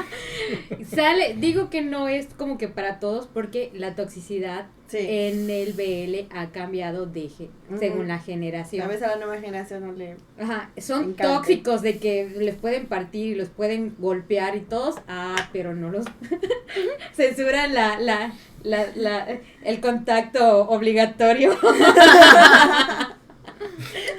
Sale, 0.96 1.36
digo 1.40 1.70
que 1.70 1.82
no 1.82 2.08
es 2.08 2.28
como 2.38 2.58
que 2.58 2.68
para 2.68 3.00
todos 3.00 3.28
porque 3.28 3.72
la 3.74 3.96
toxicidad 3.96 4.66
Sí. 4.86 4.98
en 5.00 5.50
el 5.50 5.74
BL 5.74 6.28
ha 6.38 6.52
cambiado 6.52 7.08
de 7.08 7.28
ge- 7.28 7.50
según 7.80 8.08
la 8.10 8.16
A 8.16 8.20
generación. 8.20 8.88
veces 8.88 9.02
a 9.04 9.16
la 9.16 9.26
nueva 9.26 9.42
generación 9.42 9.88
no 9.88 9.92
le. 9.94 10.18
Ajá, 10.40 10.70
son 10.78 11.06
Encante. 11.06 11.24
tóxicos 11.24 11.82
de 11.82 11.98
que 11.98 12.30
les 12.38 12.54
pueden 12.56 12.86
partir 12.86 13.28
y 13.32 13.36
los 13.36 13.50
pueden 13.50 13.96
golpear 13.98 14.56
y 14.56 14.60
todos, 14.60 14.98
ah, 15.08 15.50
pero 15.52 15.74
no 15.74 15.90
los 15.90 16.06
censuran 17.16 17.74
la, 17.74 17.98
la, 18.00 18.34
la, 18.62 18.86
la, 18.96 19.40
el 19.64 19.80
contacto 19.80 20.68
obligatorio. 20.70 21.58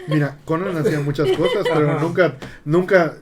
Mira, 0.08 0.36
Conan 0.44 0.76
hacía 0.76 1.00
muchas 1.00 1.30
cosas, 1.36 1.64
pero 1.72 1.90
Ajá. 1.90 2.00
nunca, 2.00 2.34
nunca 2.64 3.14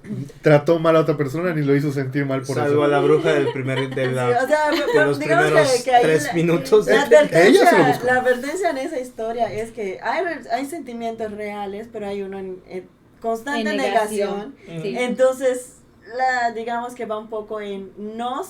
trató 0.43 0.79
mal 0.79 0.97
a 0.97 1.01
otra 1.01 1.17
persona 1.17 1.55
ni 1.55 1.63
lo 1.63 1.75
hizo 1.77 1.93
sentir 1.93 2.27
mal 2.27 2.43
por 2.43 2.57
Salvo 2.57 2.83
a 2.83 2.87
eso. 2.87 2.93
la 2.93 3.01
bruja 3.01 3.33
del 3.35 3.53
primer 3.53 3.95
de 3.95 4.09
Sí, 4.09 4.15
la 4.15 4.29
o 4.43 4.47
sea, 4.47 4.71
de 4.71 4.77
los 4.79 4.87
digamos 4.93 5.19
primeros 5.19 5.71
que, 5.83 5.91
que 5.91 5.99
tres 6.03 6.25
la- 6.27 6.33
minutos 6.33 6.87
La 6.87 7.07
de- 7.07 7.17
Ella 7.17 7.27
se 7.27 7.77
lo 7.77 7.83
advertencia, 7.83 7.89
buscó. 7.89 8.07
la 8.07 8.15
advertencia 8.17 8.71
en 8.71 8.79
esa 8.79 8.99
historia 9.01 9.53
es 9.53 9.71
que 9.71 10.01
hay, 10.03 10.25
re- 10.25 10.51
hay 10.51 10.67
sentimientos 10.67 11.31
reales, 11.33 11.89
pero 11.93 12.07
hay 12.09 12.23
uno 12.23 12.39
en- 12.39 12.63
en- 12.69 12.89
constante 13.21 13.71
En 13.71 13.77
negación. 13.77 14.55
negación. 14.67 14.83
Sí. 14.83 14.99
Entonces, 14.99 15.77
la, 16.17 16.51
digamos 16.53 16.95
que 16.95 17.07
va 17.07 17.19
un 17.19 17.29
poco 17.29 17.61
en 17.61 17.91
nos 18.17 18.49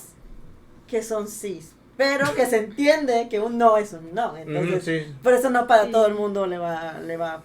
que 0.86 1.02
son 1.02 1.28
sís, 1.28 1.72
pero 1.96 2.34
que 2.34 2.46
se 2.46 2.56
entiende 2.58 3.28
que 3.30 3.38
un 3.40 3.58
no 3.58 3.76
es 3.76 3.92
un 3.92 4.14
no. 4.14 4.36
Entonces, 4.36 4.84
sí. 4.84 5.14
por 5.22 5.34
eso 5.34 5.50
no 5.50 5.66
para 5.66 5.84
Sí. 5.86 5.92
todo 5.92 6.06
el 6.06 6.14
mundo 6.14 6.46
le 6.46 6.56
va, 6.58 6.98
le 7.00 7.16
va 7.18 7.32
a 7.34 7.42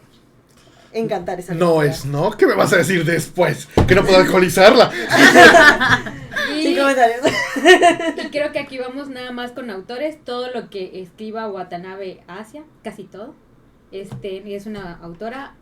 encantar 0.94 1.40
esa 1.40 1.54
No 1.54 1.82
es, 1.84 2.06
¿no? 2.06 2.32
¿Qué 2.32 2.46
me 2.46 2.56
vas 2.56 2.74
a 2.74 2.78
decir 2.78 3.06
después? 3.06 3.68
Que 3.88 3.96
no 3.96 4.04
puedo 4.04 4.18
alcoholizarla. 4.18 4.92
Y, 6.56 6.64
Sin 6.64 6.78
comentarios. 6.78 7.20
y 8.24 8.30
creo 8.30 8.52
que 8.52 8.60
aquí 8.60 8.78
vamos 8.78 9.10
nada 9.10 9.32
más 9.32 9.52
con 9.52 9.70
autores. 9.70 10.24
Todo 10.24 10.52
lo 10.52 10.70
que 10.70 11.02
escriba 11.02 11.50
Watanabe 11.50 12.22
Asia, 12.28 12.64
casi 12.84 13.04
todo. 13.04 13.34
Este, 13.92 14.56
es 14.56 14.66
una 14.66 14.98
autora, 15.02 15.56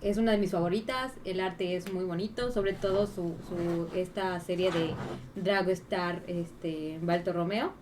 es 0.00 0.16
una 0.16 0.32
de 0.32 0.38
mis 0.38 0.52
favoritas. 0.52 1.12
El 1.24 1.40
arte 1.40 1.76
es 1.76 1.92
muy 1.92 2.04
bonito, 2.04 2.52
sobre 2.52 2.72
todo 2.72 3.06
su, 3.06 3.34
su 3.48 3.88
esta 3.94 4.38
serie 4.40 4.70
de 4.70 4.94
Drago 5.34 5.70
Star, 5.72 6.22
este, 6.26 6.98
Balto 7.02 7.32
Romeo. 7.32 7.72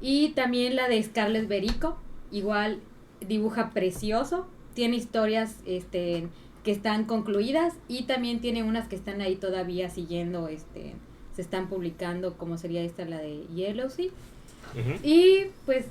Y 0.00 0.30
también 0.30 0.76
la 0.76 0.88
de 0.88 1.02
Scarlett 1.02 1.48
Berico, 1.48 1.98
igual 2.30 2.80
dibuja 3.20 3.70
precioso, 3.70 4.46
tiene 4.78 4.94
historias 4.96 5.56
este, 5.66 6.28
que 6.62 6.70
están 6.70 7.02
concluidas 7.06 7.74
y 7.88 8.04
también 8.04 8.40
tiene 8.40 8.62
unas 8.62 8.86
que 8.86 8.94
están 8.94 9.20
ahí 9.20 9.34
todavía 9.34 9.90
siguiendo, 9.90 10.46
este, 10.46 10.94
se 11.34 11.42
están 11.42 11.66
publicando, 11.68 12.34
como 12.34 12.56
sería 12.58 12.82
esta, 12.82 13.04
la 13.04 13.18
de 13.18 13.40
Yellow 13.52 13.90
Sea. 13.90 14.06
Ujú. 14.06 15.00
Y 15.02 15.46
pues 15.66 15.86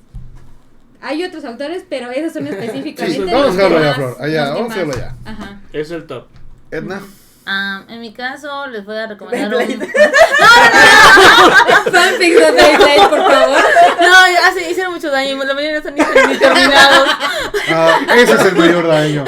hay 1.01 1.21
otros 1.25 1.43
autores, 1.43 1.83
pero 1.89 2.11
esos 2.11 2.31
son 2.31 2.47
específicamente. 2.47 3.25
Sí, 3.25 3.29
vamos 3.29 3.47
a 3.47 3.49
hacerlo 3.49 3.77
que 3.77 3.83
ya, 3.83 3.93
Flor. 3.95 4.15
Allá, 4.21 4.49
vamos 4.53 4.69
a 4.69 4.73
hacerlo 4.73 4.93
más- 4.93 5.01
ya. 5.01 5.17
Ajá. 5.25 5.61
Es 5.73 5.91
el 5.91 6.07
top. 6.07 6.27
Edna. 6.71 7.01
Ah, 7.49 7.83
en 7.87 8.01
mi 8.01 8.11
caso, 8.13 8.67
les 8.67 8.83
voy 8.83 8.97
a 8.97 9.07
recomendar 9.07 9.53
un... 9.55 9.65
Beyblade. 9.65 9.89
Fanfics 11.91 12.39
de 12.39 12.51
Beyblade, 12.51 13.09
por 13.09 13.19
favor. 13.31 13.57
No, 14.01 14.27
ya 14.33 14.51
se 14.53 14.69
hicieron 14.69 14.93
mucho 14.93 15.09
daño 15.09 15.41
y 15.41 15.47
la 15.47 15.53
mayoría 15.53 15.71
no 15.71 15.77
están 15.77 15.95
ni, 15.95 16.01
ni 16.33 16.37
terminados. 16.37 17.07
Ah, 17.69 17.99
ese 18.17 18.33
es 18.33 18.41
el 18.45 18.55
mayor 18.55 18.87
daño. 18.87 19.23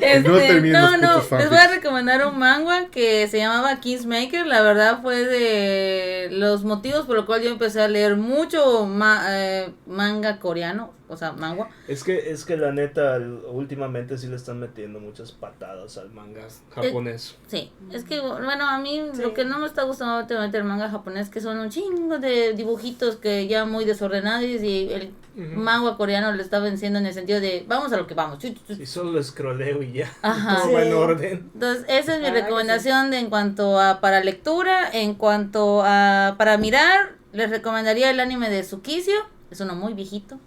Este, 0.00 0.22
No 0.70 0.96
no, 0.96 1.16
los 1.16 1.30
no, 1.30 1.38
les 1.38 1.48
voy 1.50 1.58
a 1.58 1.68
recomendar 1.68 2.26
un 2.26 2.38
manga 2.38 2.86
que 2.90 3.28
se 3.28 3.38
llamaba 3.38 3.76
Kissmaker. 3.80 4.46
La 4.46 4.62
verdad 4.62 5.00
fue 5.02 5.16
de 5.24 6.28
los 6.30 6.64
motivos 6.64 7.04
por 7.06 7.16
los 7.16 7.24
cuales 7.26 7.46
yo 7.46 7.52
empecé 7.52 7.82
a 7.82 7.88
leer 7.88 8.16
mucho 8.16 8.86
ma- 8.86 9.22
eh, 9.28 9.70
manga 9.86 10.38
coreano, 10.40 10.92
o 11.08 11.16
sea, 11.16 11.32
manga. 11.32 11.68
Es 11.86 12.02
que, 12.02 12.30
es 12.30 12.44
que 12.44 12.56
la 12.56 12.72
neta, 12.72 13.18
últimamente 13.50 14.16
sí 14.18 14.26
le 14.26 14.36
están 14.36 14.58
metiendo 14.60 15.00
muchas 15.00 15.32
patadas 15.32 15.98
al 15.98 16.10
manga 16.10 16.42
japonés. 16.74 17.36
Sí, 17.48 17.70
es 17.92 18.04
que, 18.04 18.20
bueno, 18.20 18.68
a 18.68 18.78
mí 18.78 19.02
Sí. 19.12 19.22
lo 19.22 19.34
que 19.34 19.44
no 19.44 19.58
me 19.58 19.66
está 19.66 19.82
gustando 19.82 20.18
últimamente 20.18 20.56
el 20.58 20.64
manga 20.64 20.88
japonés 20.90 21.28
que 21.28 21.40
son 21.40 21.58
un 21.58 21.68
chingo 21.70 22.18
de 22.18 22.54
dibujitos 22.54 23.16
que 23.16 23.46
ya 23.46 23.64
muy 23.64 23.84
desordenados 23.84 24.44
y 24.44 24.92
el 24.92 25.12
Ujú. 25.36 25.60
manga 25.60 25.96
coreano 25.96 26.32
le 26.32 26.42
está 26.42 26.58
venciendo 26.60 26.98
en 26.98 27.06
el 27.06 27.12
sentido 27.14 27.40
de 27.40 27.64
vamos 27.68 27.92
a 27.92 27.96
lo 27.96 28.06
que 28.06 28.14
vamos. 28.14 28.38
Y 28.68 28.86
solo 28.86 29.12
lo 29.12 29.22
scrolleo 29.22 29.82
y 29.82 29.92
ya. 29.92 30.10
Ajá. 30.22 30.62
Todo 30.62 30.72
va 30.72 30.82
en 30.82 30.88
Sí. 30.88 30.94
orden. 30.94 31.50
Entonces, 31.54 31.84
esa 31.88 32.14
es 32.16 32.20
mi 32.22 32.28
Ah, 32.28 32.32
recomendación 32.32 33.10
de, 33.10 33.18
en 33.18 33.30
cuanto 33.30 33.78
a 33.80 34.00
para 34.00 34.22
lectura, 34.24 34.90
en 34.92 35.14
cuanto 35.14 35.82
a 35.84 36.36
para 36.38 36.56
mirar, 36.56 37.12
les 37.32 37.50
recomendaría 37.50 38.10
el 38.10 38.20
anime 38.20 38.48
de 38.48 38.62
Tsukisio, 38.62 39.14
es 39.50 39.60
uno 39.60 39.74
muy 39.74 39.92
viejito. 39.94 40.38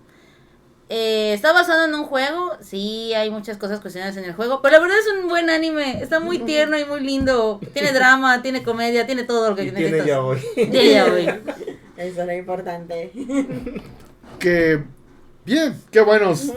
Eh, 0.89 1.33
está 1.33 1.51
basado 1.51 1.83
en 1.85 1.93
un 1.95 2.05
juego, 2.05 2.51
sí, 2.61 3.13
hay 3.13 3.29
muchas 3.29 3.57
cosas 3.57 3.81
cuestionadas 3.81 4.15
en 4.15 4.23
el 4.23 4.33
juego, 4.33 4.61
pero 4.61 4.73
la 4.77 4.79
verdad 4.79 4.97
es 4.99 5.21
un 5.21 5.27
buen 5.27 5.49
anime, 5.49 6.01
está 6.01 6.21
muy 6.21 6.39
tierno 6.39 6.77
y 6.79 6.85
muy 6.85 7.01
lindo, 7.01 7.59
tiene 7.73 7.91
drama, 7.91 8.41
tiene 8.41 8.63
comedia, 8.63 9.05
tiene 9.05 9.23
todo 9.25 9.49
lo 9.49 9.55
que 9.57 9.63
Y 9.63 9.71
tiene 9.71 9.81
necesitas. 9.91 10.07
ya 10.07 10.21
hoy. 10.21 10.39
Ya, 10.71 10.83
ya, 10.83 11.09
güey. 11.09 11.27
Eso 11.97 12.21
es 12.21 12.25
lo 12.27 12.33
importante. 12.33 13.11
Que 14.39 14.81
bien, 15.45 15.81
qué 15.91 15.99
buenos 16.01 16.51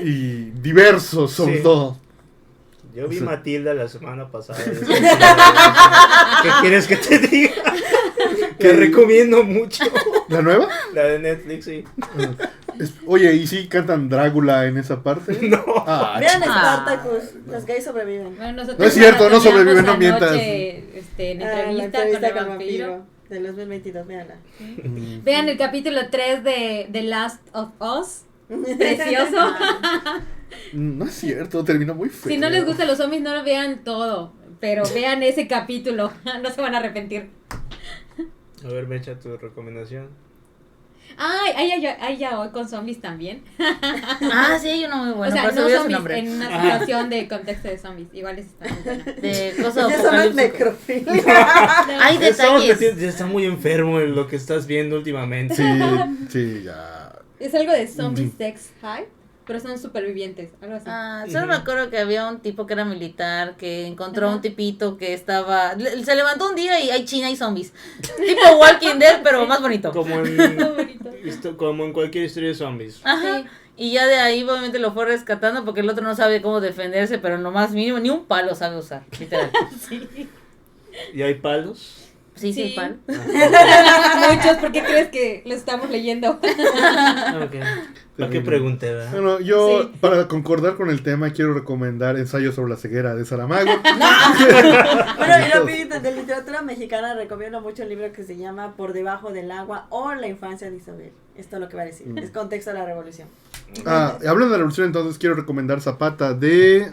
y 0.00 0.50
diversos 0.50 1.32
sobre 1.32 1.58
Sí. 1.58 1.62
todo. 1.62 1.96
Yo 2.94 3.08
vi 3.08 3.18
Sí. 3.18 3.24
Matilda 3.24 3.72
la 3.74 3.88
semana 3.88 4.28
pasada. 4.28 4.58
¿Qué 6.42 6.50
quieres 6.60 6.86
que 6.86 6.96
te 6.96 7.18
diga? 7.18 7.52
Te 8.58 8.72
recomiendo 8.74 9.42
mucho. 9.44 9.84
¿La 10.28 10.42
nueva? 10.42 10.68
La 10.92 11.04
de 11.04 11.18
Netflix, 11.18 11.64
sí. 11.64 11.84
Oye, 13.06 13.34
¿y 13.34 13.46
si 13.46 13.66
cantan 13.68 14.08
Drácula 14.08 14.66
en 14.66 14.78
esa 14.78 15.02
parte? 15.02 15.38
No. 15.48 15.62
Ah, 15.86 16.16
Vean 16.20 16.42
Ah. 16.46 16.84
Spartacus, 16.84 17.34
los 17.46 17.64
gays 17.66 17.84
sobreviven. 17.84 18.36
Bueno, 18.36 18.64
No 18.64 18.84
es 18.84 18.94
cierto, 18.94 19.28
no 19.30 19.40
sobreviven, 19.40 19.84
no 19.86 19.96
mientas. 19.96 20.32
Este, 20.34 21.32
en 21.32 21.42
Ah, 21.42 21.46
la 21.46 21.60
entrevista, 21.84 21.98
entrevista 22.04 22.28
con 22.32 22.38
el 22.42 22.48
vampiro. 22.48 22.90
vampiro 22.90 23.06
del 23.30 23.46
2022, 23.46 24.06
véanla. 24.06 24.34
mm, 24.60 25.24
Vean 25.24 25.48
el 25.48 25.56
capítulo 25.58 26.08
3 26.10 26.44
de 26.44 26.88
The 26.92 27.02
Last 27.02 27.40
of 27.52 27.70
Us. 27.80 28.22
Precioso. 28.78 29.36
No 30.72 31.04
es 31.04 31.12
cierto, 31.14 31.64
terminó 31.64 31.94
muy 31.94 32.08
feo. 32.08 32.30
si 32.32 32.38
no 32.38 32.48
les 32.50 32.64
gustan 32.64 32.86
los 32.88 32.98
zombies, 32.98 33.22
no 33.22 33.34
lo 33.34 33.42
vean 33.44 33.84
todo. 33.84 34.32
Pero 34.60 34.84
vean 34.94 35.22
ese 35.22 35.46
capítulo. 35.48 36.12
No 36.42 36.50
se 36.50 36.60
van 36.60 36.74
a 36.74 36.78
arrepentir. 36.78 37.30
A 38.64 38.68
ver, 38.68 38.86
me 38.86 38.96
echa 38.96 39.18
tu 39.18 39.36
recomendación. 39.36 40.08
Ay, 41.18 41.52
hay, 41.56 41.70
hay, 41.72 41.86
hay 41.86 42.16
ya 42.16 42.38
hoy 42.40 42.48
con 42.50 42.68
zombies 42.68 43.00
también. 43.00 43.42
Ah, 43.58 44.56
sí, 44.60 44.68
hay 44.68 44.84
uno 44.84 44.96
muy 44.98 45.12
bueno, 45.14 45.34
o 45.34 45.36
sea, 45.36 45.50
no 45.50 45.68
zombies, 45.68 46.18
en 46.18 46.30
una 46.30 46.46
Ajá. 46.48 46.62
situación 46.80 47.10
de 47.10 47.28
contexto 47.28 47.68
de 47.68 47.76
zombies. 47.78 48.08
Igual 48.12 48.38
es 48.38 48.46
está 48.46 48.68
muy 48.72 48.82
buena. 48.82 49.04
De 49.04 49.54
cosa 49.62 49.88
Ya 49.90 49.96
son 50.00 50.04
los 50.04 50.06
apocalíptica. 50.06 50.42
necrofilia. 50.42 52.04
Hay 52.06 52.18
detalles. 52.18 52.80
está 52.82 53.26
muy 53.26 53.44
enfermo 53.44 54.00
en 54.00 54.14
lo 54.14 54.26
que 54.28 54.36
estás 54.36 54.66
viendo 54.66 54.96
últimamente. 54.96 55.56
Sí, 55.56 55.64
sí, 56.30 56.62
ya. 56.64 57.12
Es 57.40 57.54
algo 57.54 57.72
de 57.72 57.88
zombie 57.88 58.26
Ujú. 58.26 58.36
sex 58.38 58.70
hype, 58.80 59.08
pero 59.52 59.60
son 59.62 59.78
supervivientes, 59.78 60.50
algo 60.62 60.76
así. 60.76 60.86
Ah, 60.88 61.26
solo 61.30 61.46
me 61.46 61.54
acuerdo 61.54 61.90
que 61.90 61.98
había 61.98 62.26
un 62.26 62.40
tipo 62.40 62.66
que 62.66 62.72
era 62.72 62.86
militar 62.86 63.54
que 63.58 63.86
encontró 63.86 64.30
a 64.30 64.34
un 64.34 64.40
tipito 64.40 64.96
que 64.96 65.12
estaba. 65.12 65.74
le- 65.74 66.02
Se 66.06 66.14
levantó 66.16 66.48
un 66.48 66.56
día 66.56 66.80
y 66.80 66.88
hay 66.90 67.04
China 67.04 67.30
y 67.30 67.36
zombies. 67.36 67.74
tipo 68.00 68.56
Walking 68.58 68.98
Dead, 68.98 69.20
pero 69.22 69.44
más 69.46 69.60
bonito. 69.60 69.92
Como 69.92 70.20
en, 70.20 70.56
bonito. 70.76 71.10
esto- 71.22 71.58
como 71.58 71.84
en 71.84 71.92
cualquier 71.92 72.24
historia 72.24 72.48
de 72.48 72.54
zombies. 72.54 73.00
Ajá. 73.04 73.40
Sí. 73.42 73.46
Y 73.76 73.92
ya 73.92 74.06
de 74.06 74.16
ahí 74.16 74.42
obviamente 74.42 74.78
lo 74.78 74.92
fue 74.94 75.04
rescatando 75.04 75.66
porque 75.66 75.80
el 75.80 75.90
otro 75.90 76.02
no 76.02 76.14
sabe 76.16 76.40
cómo 76.40 76.62
defenderse, 76.62 77.18
pero 77.18 77.36
no 77.36 77.50
más 77.50 77.72
mínimo, 77.72 77.98
ni 77.98 78.08
un 78.08 78.24
palo 78.24 78.54
sabe 78.54 78.78
usar, 78.78 79.02
literal. 79.20 79.50
¿Y 81.14 81.20
hay 81.22 81.34
palos? 81.34 82.01
Sí, 82.34 82.52
sí, 82.52 82.68
Sí. 82.70 82.74
palo. 82.76 82.96
Muchos, 83.06 84.56
¿por 84.58 84.72
qué 84.72 84.82
crees 84.82 85.08
que 85.08 85.42
lo 85.46 85.54
estamos 85.54 85.90
leyendo? 85.90 86.38
Ah, 86.80 87.40
ok. 87.46 87.54
¿Para 88.18 88.30
qué 88.30 88.40
pregunté, 88.40 88.92
verdad? 88.92 89.10
Bueno, 89.12 89.40
yo, 89.40 89.82
Sí. 89.82 89.92
para 90.00 90.28
concordar 90.28 90.76
con 90.76 90.90
el 90.90 91.02
tema, 91.02 91.30
quiero 91.30 91.54
recomendar 91.54 92.18
Ensayo 92.18 92.52
sobre 92.52 92.70
la 92.70 92.76
ceguera 92.76 93.14
de 93.14 93.24
Saramago. 93.24 93.70
Bueno, 95.18 95.46
y 95.46 95.50
rapidito, 95.50 96.00
de 96.00 96.12
literatura 96.14 96.62
mexicana 96.62 97.14
recomiendo 97.14 97.60
mucho 97.60 97.82
el 97.84 97.88
libro 97.90 98.12
que 98.12 98.24
se 98.24 98.36
llama 98.36 98.74
Por 98.76 98.92
debajo 98.92 99.32
del 99.32 99.50
agua 99.50 99.86
o 99.90 100.14
La 100.14 100.26
infancia 100.26 100.70
de 100.70 100.76
Isabel. 100.76 101.12
Esto 101.36 101.56
es 101.56 101.60
lo 101.60 101.68
que 101.68 101.76
va 101.76 101.82
a 101.82 101.86
decir. 101.86 102.06
Mm. 102.08 102.18
Es 102.18 102.30
contexto 102.30 102.70
de 102.72 102.78
la 102.78 102.84
revolución. 102.84 103.28
Ah, 103.86 104.18
hablando 104.18 104.46
de 104.46 104.50
la 104.52 104.56
revolución, 104.58 104.86
entonces 104.88 105.18
quiero 105.18 105.34
recomendar 105.34 105.80
Zapata 105.80 106.34
de. 106.34 106.92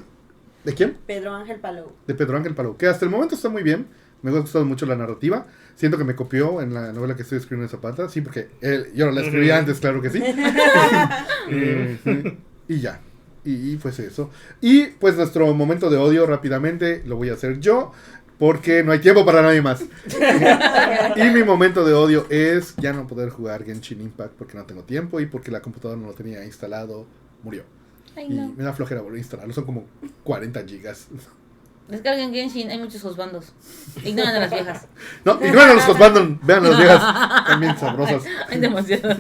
¿De 0.64 0.74
quién? 0.74 0.98
Pedro 1.06 1.34
Ángel 1.34 1.60
Palou. 1.60 1.92
De 2.08 2.14
Pedro 2.14 2.38
Ángel 2.38 2.54
Palou, 2.56 2.78
que 2.78 2.88
hasta 2.88 3.04
el 3.06 3.12
momento 3.12 3.36
está 3.36 3.50
muy 3.50 3.64
bien. 3.64 3.88
Me 4.22 4.32
ha 4.32 4.40
gustado 4.40 4.66
mucho 4.66 4.86
la 4.86 4.96
narrativa. 4.96 5.46
Siento 5.76 5.98
que 5.98 6.04
me 6.04 6.16
copió 6.16 6.62
en 6.62 6.74
la 6.74 6.92
novela 6.92 7.16
que 7.16 7.22
estoy 7.22 7.38
escribiendo 7.38 7.68
de 7.68 7.72
Zapata. 7.72 8.10
Sí, 8.10 8.22
porque 8.22 8.50
él, 8.62 8.88
yo 8.94 9.10
la 9.12 9.22
escribí 9.22 9.50
Ujú. 9.50 9.58
antes, 9.60 9.80
claro 9.80 10.02
que 10.02 10.10
sí. 10.10 10.22
Ujú. 11.48 12.34
y 12.68 12.80
ya. 12.80 13.00
Y, 13.46 13.72
y 13.74 13.76
pues 13.78 14.00
eso. 14.00 14.30
Y 14.62 14.88
pues 14.88 15.16
nuestro 15.16 15.54
momento 15.54 15.90
de 15.90 15.98
odio 15.98 16.26
rápidamente 16.26 17.02
lo 17.06 17.16
voy 17.16 17.30
a 17.30 17.34
hacer 17.34 17.60
yo. 17.60 17.92
Porque 18.38 18.84
no 18.84 18.94
hay 18.94 19.00
tiempo 19.00 19.26
para 19.26 19.42
nadie 19.42 19.62
más. 19.62 19.82
y 21.18 21.24
mi 21.32 21.44
momento 21.44 21.84
de 21.84 21.94
odio 21.94 22.26
es 22.30 22.74
ya 22.78 22.94
no 22.94 23.06
poder 23.06 23.30
jugar 23.32 23.66
Genshin 23.66 24.00
Impact 24.00 24.34
porque 24.38 24.58
no 24.58 24.64
tengo 24.64 24.84
tiempo 24.84 25.20
y 25.20 25.26
porque 25.26 25.52
la 25.52 25.62
computadora 25.62 26.00
no 26.00 26.08
lo 26.08 26.14
tenía 26.14 26.46
instalado. 26.46 27.06
Murió. 27.44 27.64
Ay, 28.16 28.28
Y 28.30 28.36
no. 28.36 28.54
me 28.56 28.64
da 28.64 28.72
flojera 28.72 29.02
volver 29.02 29.18
a 29.18 29.20
instalarlo. 29.20 29.54
Son 29.54 29.66
como 29.66 29.86
40 30.24 30.64
gigas. 30.66 31.08
Descarguen 31.90 32.32
Genshin, 32.32 32.70
hay 32.70 32.78
muchos 32.78 33.04
hosbandos. 33.04 33.46
Ignoran 34.04 34.36
a 34.36 34.40
las 34.42 34.52
viejas. 34.52 34.88
No, 35.26 35.34
ignoren 35.44 35.72
a 35.72 35.74
los 35.74 35.84
Hotbandon, 35.86 36.40
vean 36.44 36.66
a 36.66 36.70
las 36.70 36.78
viejas 36.80 37.46
también 37.48 37.78
sabrosas. 37.80 38.24
Hay 38.48 38.60
demasiadas. 38.60 39.18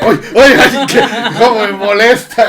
¡Ay, 0.00 0.20
ay, 0.36 0.52
ay! 0.58 0.86
que- 0.86 1.38
¡Cómo 1.38 1.60
me 1.66 1.72
molesta! 1.72 2.46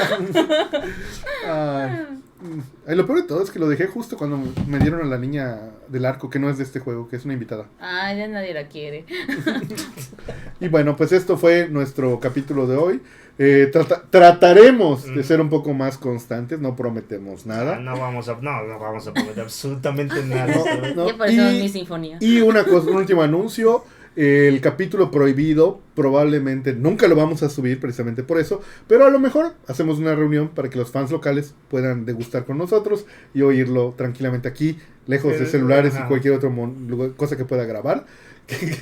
Ay. 1.48 2.08
Mm, 2.42 2.60
Ay, 2.88 2.96
lo 2.96 3.06
peor 3.06 3.22
de 3.22 3.28
todo 3.28 3.44
es 3.44 3.52
que 3.52 3.60
lo 3.60 3.70
dejé 3.70 3.88
justo 3.88 4.18
cuando 4.18 4.40
me 4.68 4.80
dieron 4.80 5.02
a 5.02 5.06
la 5.06 5.18
niña 5.18 5.60
del 5.88 6.06
arco, 6.06 6.30
que 6.30 6.40
no 6.40 6.50
es 6.50 6.58
de 6.58 6.64
este 6.64 6.80
juego, 6.80 7.08
que 7.08 7.16
es 7.16 7.26
una 7.26 7.34
invitada. 7.34 7.66
Ay, 7.80 8.18
ya 8.18 8.28
nadie 8.28 8.54
la 8.54 8.68
quiere. 8.68 9.06
Y 10.60 10.68
bueno, 10.68 10.96
pues 10.96 11.12
esto 11.12 11.38
fue 11.38 11.68
nuestro 11.70 12.20
capítulo 12.20 12.68
de 12.68 12.78
hoy. 12.78 13.02
Eh, 13.40 13.70
trata- 13.72 14.04
trataremos 14.10 15.04
de 15.06 15.22
Mm. 15.22 15.24
ser 15.24 15.42
un 15.42 15.50
poco 15.50 15.74
más 15.74 15.98
constantes, 15.98 16.60
no 16.60 16.76
prometemos 16.76 17.46
No, 17.48 17.56
nada. 17.56 17.80
no 17.80 17.98
vamos 17.98 18.30
a, 18.30 18.38
no, 18.40 18.64
no 18.64 18.78
vamos 18.78 19.08
a 19.08 19.14
prometer 19.14 19.42
absolutamente 19.44 20.24
nada. 20.24 20.54
No, 20.96 20.96
no. 20.96 21.08
Ya 21.08 21.18
parecemos 21.18 21.54
Y- 21.54 21.62
mi 21.62 21.70
sinfonía. 21.70 22.18
Y 22.20 22.42
una 22.42 22.64
cosa, 22.64 22.90
un 22.92 22.98
último 22.98 23.24
anuncio. 23.24 23.84
El 24.16 24.60
capítulo 24.60 25.10
prohibido 25.10 25.80
probablemente 25.96 26.74
nunca 26.74 27.08
lo 27.08 27.16
vamos 27.16 27.44
a 27.44 27.50
subir 27.50 27.80
precisamente 27.80 28.24
por 28.24 28.40
eso, 28.40 28.62
pero 28.88 29.06
a 29.06 29.10
lo 29.10 29.20
mejor 29.20 29.54
hacemos 29.68 30.00
una 30.00 30.16
reunión 30.16 30.50
para 30.50 30.70
que 30.70 30.78
los 30.78 30.92
fans 30.92 31.12
locales 31.12 31.56
puedan 31.70 32.06
degustar 32.06 32.44
con 32.46 32.58
nosotros 32.58 33.06
y 33.34 33.42
oírlo 33.42 33.94
tranquilamente 33.98 34.50
aquí, 34.50 34.78
lejos 35.08 35.40
de 35.40 35.46
celulares 35.46 35.94
y 35.94 35.98
ajá. 36.00 36.08
cualquier 36.10 36.34
otra 36.34 36.52
cosa 37.16 37.38
que 37.38 37.46
pueda 37.46 37.64
grabar. 37.64 38.06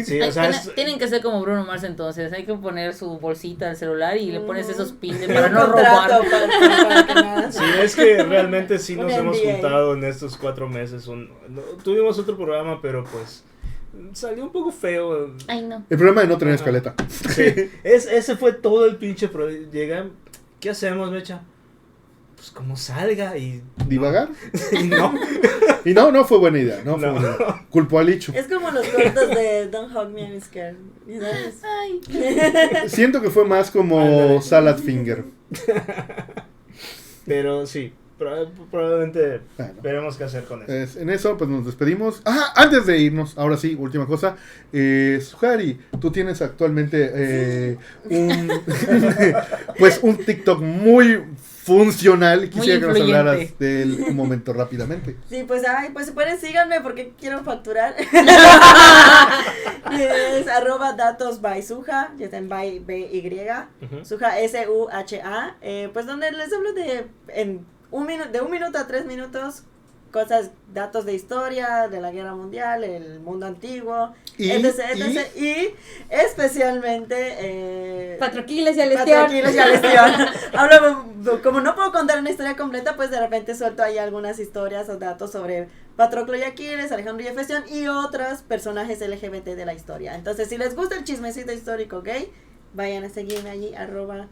Sí, 0.04 0.20
o 0.28 0.32
sea, 0.32 0.50
es- 0.50 0.74
Tienen 0.74 0.98
que 0.98 1.08
ser 1.08 1.22
como 1.22 1.42
Bruno 1.42 1.64
Mars 1.64 1.84
entonces. 1.84 2.34
Hay 2.34 2.46
que 2.46 2.56
poner 2.56 2.96
su 2.96 3.20
bolsita 3.20 3.70
al 3.70 3.76
celular 3.78 4.18
y 4.18 4.32
le 4.32 4.40
pones 4.40 4.68
Mm. 4.68 4.72
esos 4.72 4.94
pines 4.94 5.24
Y 5.24 5.28
para 5.28 5.50
no 5.50 5.68
robar. 5.68 6.10
Para, 6.10 6.88
para 6.88 7.06
que 7.08 7.14
nada. 7.14 7.52
Sí, 7.52 7.64
es 7.80 7.96
que 7.96 8.24
realmente 8.24 8.80
sí 8.80 8.96
Un 8.96 9.02
nos 9.04 9.12
hemos 9.14 9.38
juntado 9.40 9.94
en 9.94 10.04
estos 10.06 10.38
cuatro 10.38 10.68
meses. 10.68 11.06
Un, 11.08 11.30
no, 11.50 11.62
tuvimos 11.84 12.18
otro 12.18 12.36
programa, 12.36 12.82
pero 12.82 13.04
pues 13.04 13.44
salió 14.14 14.44
un 14.46 14.52
poco 14.52 14.72
feo. 14.72 15.36
Ay, 15.48 15.62
no. 15.66 15.86
El 15.90 15.98
problema 15.98 16.22
de 16.22 16.28
no 16.28 16.38
tener 16.38 16.54
Ajá. 16.56 16.64
escaleta. 16.64 16.96
Sí, 17.10 17.44
es, 17.84 18.06
ese 18.08 18.36
fue 18.36 18.54
todo 18.54 18.86
el 18.86 18.96
pinche 18.98 19.28
pro. 19.28 19.50
Llegan, 19.50 20.12
¿qué 20.60 20.70
hacemos, 20.72 21.12
Mecha? 21.12 21.42
Pues 22.36 22.52
como 22.52 22.78
salga 22.78 23.38
y... 23.38 23.62
¿Divagar? 23.88 24.30
y 24.72 24.84
no. 24.88 25.14
Y 25.84 25.94
no, 25.94 26.12
no 26.12 26.24
fue 26.24 26.38
buena 26.38 26.60
idea. 26.60 26.82
No, 26.86 26.98
fue 26.98 27.08
No. 27.08 27.14
buena 27.14 27.36
idea. 27.36 27.66
Culpo 27.70 28.00
a 28.00 28.04
Licho. 28.04 28.32
Es 28.34 28.48
como 28.48 28.72
los 28.72 28.88
cortos 28.88 29.30
de 29.30 29.68
Don't 29.68 29.94
Hug 29.96 30.10
Me, 30.12 30.22
I'm 30.24 30.40
Scared. 30.42 30.76
¿Sabes? 31.06 31.62
Ay. 31.64 32.02
Siento 32.88 33.22
que 33.22 33.30
fue 33.30 33.44
más 33.46 33.70
como. 33.72 34.42
Salad 34.42 34.78
Finger. 34.78 35.26
Pero 37.26 37.66
sí, 37.68 37.94
probablemente 38.20 39.42
Bueno. 39.58 39.74
veremos 39.82 40.18
qué 40.18 40.26
hacer 40.26 40.44
con 40.44 40.62
eso. 40.64 40.72
Es- 40.74 40.96
en 40.98 41.10
eso, 41.10 41.38
pues 41.38 41.50
nos 41.50 41.66
despedimos. 41.66 42.22
Ah, 42.26 42.54
antes 42.56 42.86
de 42.86 42.98
irnos, 43.00 43.38
ahora 43.38 43.58
sí, 43.58 43.76
última 43.80 44.06
cosa. 44.06 44.36
Eh, 44.74 45.20
Suhari, 45.24 45.80
tú 46.00 46.12
tienes 46.12 46.42
actualmente 46.42 47.12
eh, 47.14 47.78
un, 48.10 48.52
pues 49.80 50.00
un 50.04 50.18
TikTok 50.18 50.60
muy 50.62 51.24
funcional. 51.64 52.50
Quisiera 52.50 52.80
que 52.80 52.88
nos 52.88 53.00
hablaras 53.00 53.58
de 53.60 53.82
él 53.84 54.04
un 54.10 54.16
momento 54.16 54.54
rápidamente. 54.54 55.16
Sí, 55.30 55.44
pues, 55.48 55.64
ay, 55.68 55.90
pues 55.94 56.08
si 56.08 56.12
pueden 56.14 56.40
síganme 56.40 56.82
porque 56.82 57.14
quiero 57.20 57.44
facturar. 57.44 57.96
es 59.92 60.48
arroba 60.48 60.94
datos 60.94 61.42
by 61.42 61.62
Suja, 61.62 62.12
ya 62.18 62.26
está 62.26 62.38
en 62.38 62.50
by 62.50 62.80
B-Y. 62.80 63.22
Ujú. 63.86 64.04
Suja 64.06 64.40
S-U-H-A. 64.40 65.56
eh, 65.62 65.90
pues 65.94 66.06
donde 66.06 66.32
les 66.32 66.52
hablo 66.54 66.74
de, 66.74 67.06
en 67.30 67.66
un 67.92 68.06
minuto, 68.06 68.30
de 68.32 68.42
un 68.42 68.52
minuto 68.52 68.78
a 68.78 68.88
tres 68.88 69.06
minutos, 69.06 69.64
cosas, 70.12 70.50
datos 70.74 71.06
de 71.06 71.14
historia, 71.14 71.88
de 71.88 72.02
la 72.02 72.12
guerra 72.12 72.34
mundial, 72.34 72.84
el 72.84 73.20
mundo 73.20 73.46
antiguo, 73.46 74.14
Y- 74.38 74.50
etc, 74.52 74.80
etc. 74.96 75.38
Y, 75.38 75.74
especialmente... 76.10 77.36
Eh, 77.40 78.18
Patroquiles 78.20 78.76
y 78.78 78.82
Alestión. 78.82 79.22
Patroquiles 79.22 79.56
y 79.56 79.60
Alestión. 79.60 80.12
Hablo, 80.58 81.06
como 81.44 81.62
no 81.62 81.76
puedo 81.76 81.92
contar 81.92 82.20
una 82.20 82.30
historia 82.32 82.56
completa, 82.56 82.96
pues 82.96 83.12
de 83.12 83.20
repente 83.20 83.56
suelto 83.56 83.84
ahí 83.84 83.98
algunas 83.98 84.40
historias 84.40 84.90
o 84.90 84.98
datos 84.98 85.32
sobre 85.32 85.68
Patroclo 85.96 86.36
y 86.38 86.44
Aquiles, 86.44 86.92
Alejandro 86.92 87.24
y 87.24 87.28
Efesión 87.28 87.64
y 87.70 87.88
otros 87.88 88.42
personajes 88.42 89.02
LGBT 89.02 89.46
de 89.50 89.66
la 89.66 89.74
historia. 89.74 90.16
Entonces, 90.16 90.50
si 90.50 90.58
les 90.58 90.76
gusta 90.76 90.96
el 90.96 91.04
chismecito 91.04 91.52
histórico 91.52 92.02
gay, 92.02 92.32
vayan 92.74 93.04
a 93.04 93.10
seguirme 93.10 93.50
allí, 93.50 93.76
arroba 93.76 94.28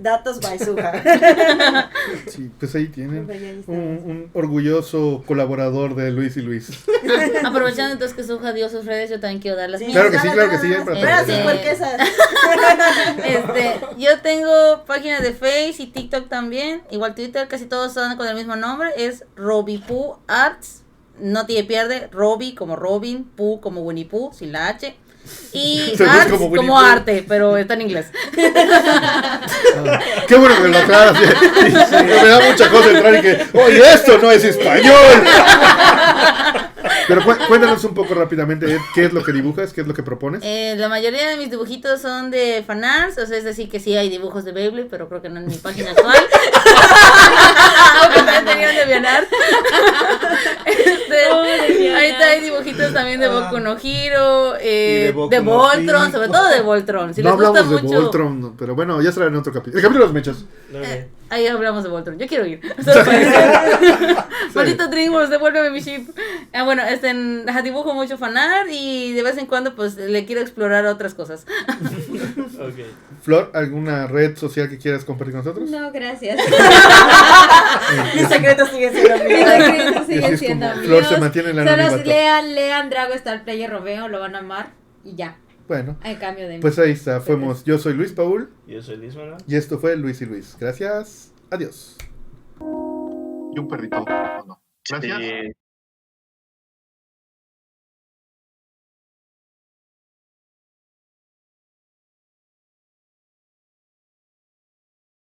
datos 0.00 0.40
by 0.40 0.58
Suja. 0.58 0.92
Sí, 2.28 2.50
pues 2.58 2.74
ahí 2.74 2.88
tienen 2.88 3.64
un, 3.66 3.76
un 3.76 4.30
orgulloso 4.34 5.22
colaborador 5.26 5.94
de 5.94 6.10
Luis 6.10 6.36
y 6.36 6.42
Luis. 6.42 6.70
Aprovechando 7.44 7.92
entonces 7.92 8.16
que 8.16 8.24
Suja 8.24 8.52
dio 8.52 8.68
sus 8.68 8.84
redes, 8.84 9.10
yo 9.10 9.20
también 9.20 9.40
quiero 9.40 9.56
dar 9.56 9.70
las 9.70 9.78
Sí. 9.78 9.86
Claro 9.86 10.10
que 10.10 10.18
sí, 10.18 10.28
claro 10.28 10.50
que 10.50 10.58
sí, 10.58 10.72
esas. 11.68 12.00
Este, 13.24 13.80
yo 13.98 14.20
tengo 14.20 14.84
página 14.86 15.20
de 15.20 15.32
Face 15.32 15.76
y 15.78 15.86
TikTok 15.86 16.28
también. 16.28 16.82
Igual 16.90 17.14
Twitter, 17.14 17.46
casi 17.48 17.66
todos 17.66 17.92
son 17.92 18.16
con 18.16 18.26
el 18.26 18.34
mismo 18.34 18.56
nombre. 18.56 18.90
Es 18.96 19.24
Robipu 19.36 20.16
Arts. 20.26 20.82
No 21.20 21.46
tiene 21.46 21.66
pierde. 21.66 22.08
Robi 22.12 22.54
como 22.54 22.76
Robin, 22.76 23.24
Pooh 23.24 23.60
como 23.60 23.82
Winnie 23.82 24.06
Pooh, 24.06 24.32
sin 24.32 24.52
la 24.52 24.68
H. 24.68 24.96
Y 25.52 25.94
Arts 26.08 26.32
como 26.32 26.78
arte, 26.78 27.24
pero 27.26 27.56
está 27.56 27.74
en 27.74 27.82
inglés. 27.82 28.06
Ah, 28.96 29.40
qué 30.26 30.36
bueno 30.36 30.54
que 30.62 30.68
lo 30.68 30.78
aclaras. 30.78 31.16
sí, 31.18 31.96
me 32.04 32.28
da 32.28 32.40
mucha 32.40 32.70
cosa 32.70 32.90
entrar 32.90 33.14
y 33.14 33.20
que, 33.22 33.46
oye, 33.54 33.82
esto 33.94 34.18
no 34.18 34.30
es 34.30 34.44
español. 34.44 34.94
Pero 37.06 37.24
cu- 37.24 37.36
cuéntanos 37.48 37.82
un 37.84 37.94
poco 37.94 38.14
rápidamente 38.14 38.66
Ed, 38.72 38.78
qué 38.94 39.04
es 39.06 39.12
lo 39.12 39.22
que 39.22 39.32
dibujas, 39.32 39.72
qué 39.72 39.80
es 39.82 39.86
lo 39.86 39.94
que 39.94 40.02
propones. 40.02 40.40
Eh, 40.44 40.74
la 40.76 40.88
mayoría 40.88 41.28
de 41.30 41.36
mis 41.36 41.50
dibujitos 41.50 42.00
son 42.00 42.30
de 42.30 42.62
fanarts, 42.66 43.18
o 43.18 43.26
sea, 43.26 43.36
es 43.38 43.44
decir, 43.44 43.68
que 43.70 43.80
sí 43.80 43.96
hay 43.96 44.08
dibujos 44.08 44.44
de 44.44 44.52
Beyblade, 44.52 44.88
pero 44.90 45.08
creo 45.08 45.22
que 45.22 45.28
no 45.28 45.40
en 45.40 45.46
mi 45.46 45.56
página 45.56 45.90
actual. 45.92 46.16
Aunque 48.02 48.16
también 48.22 48.44
tenían 48.44 48.76
de 48.76 48.84
Vianart. 48.86 49.28
Este, 50.66 51.18
Oh, 51.30 51.38
ahorita 51.42 52.24
hay 52.30 52.40
dibujitos 52.40 52.92
también 52.92 53.18
de 53.20 53.28
Boku 53.28 53.58
no 53.58 53.76
Hero, 53.82 54.54
Y 54.56 54.58
eh, 54.62 55.02
de 55.06 55.12
Boku 55.12 55.30
de 55.30 55.40
no 55.42 55.50
Voltron, 55.52 56.12
sobre 56.12 56.28
todo 56.28 56.48
de 56.48 56.60
Voltron. 56.60 57.14
Si 57.14 57.22
no 57.22 57.30
les 57.30 57.36
gusta 57.36 57.48
hablamos 57.60 57.76
de 57.76 57.82
mucho. 57.82 58.02
Voltron, 58.02 58.40
no, 58.40 58.54
pero 58.58 58.74
bueno, 58.74 59.00
ya 59.02 59.10
será 59.12 59.26
en 59.26 59.36
otro 59.36 59.52
capítulo. 59.52 59.78
El 59.78 59.82
capítulo 59.82 60.06
de 60.06 60.12
los 60.12 60.14
mechas. 60.14 60.44
Eh, 60.74 61.08
ahí 61.30 61.46
hablamos 61.46 61.82
de 61.84 61.90
Voltron. 61.90 62.18
Yo 62.18 62.26
quiero 62.26 62.46
ir. 62.46 62.60
Solo 62.84 63.04
para 63.04 63.18
decir. 63.18 64.16
Maldito 64.54 64.88
DreamWorks, 64.88 65.30
devuélveme 65.30 65.70
mi 65.70 65.82
chip. 65.82 66.08
Ah, 66.52 66.64
bueno, 66.64 66.82
este, 66.82 67.12
dibujo 67.62 67.94
mucho 67.94 68.18
fanart 68.18 68.68
y 68.70 69.12
de 69.12 69.22
vez 69.22 69.36
en 69.38 69.46
cuando 69.46 69.74
pues 69.74 69.96
le 69.96 70.24
quiero 70.24 70.40
explorar 70.40 70.86
otras 70.86 71.14
cosas. 71.14 71.46
Ok. 72.58 72.74
Flor, 73.22 73.52
¿alguna 73.54 74.08
red 74.08 74.36
social 74.36 74.68
que 74.68 74.78
quieras 74.78 75.04
compartir 75.04 75.32
con 75.34 75.44
nosotros? 75.44 75.70
No, 75.70 75.92
gracias. 75.92 76.36
Mi 78.16 78.24
secreto 78.24 78.66
sigue 78.66 78.90
siendo 78.90 79.14
Mis 79.24 79.28
mío. 79.28 79.46
secretos 79.46 80.06
siguen 80.06 80.38
siendo 80.38 80.68
como 80.70 80.82
Flor 80.82 81.02
se 81.04 81.08
míos. 81.10 81.20
mantiene 81.20 81.50
en 81.50 81.56
la 81.56 81.62
Solo 81.64 82.04
lean, 82.04 82.54
lean 82.56 82.90
Drago 82.90 83.14
Star 83.14 83.44
Player 83.44 83.70
Romeo, 83.70 84.08
lo 84.08 84.18
van 84.18 84.34
a 84.34 84.38
amar 84.40 84.70
y 85.04 85.14
ya. 85.14 85.36
Bueno, 85.68 85.98
En 86.02 86.16
cambio 86.16 86.48
de 86.48 86.58
pues 86.60 86.78
ahí 86.78 86.92
está. 86.92 87.20
Fuimos. 87.20 87.62
Yo 87.64 87.76
soy 87.78 87.92
Luis 87.92 88.12
Paul 88.12 88.50
Yo 88.66 88.80
soy 88.82 88.96
Liz 88.96 89.14
Manuel. 89.14 89.36
y 89.46 89.54
esto 89.54 89.78
fue 89.78 89.96
Luis 89.96 90.20
y 90.22 90.26
Luis. 90.26 90.56
Gracias. 90.58 91.32
Adiós. 91.50 91.96
Y 92.60 93.58
un 93.58 93.68
perrito. 93.68 94.04
Gracias. 94.88 95.18
Sí. 95.18 95.52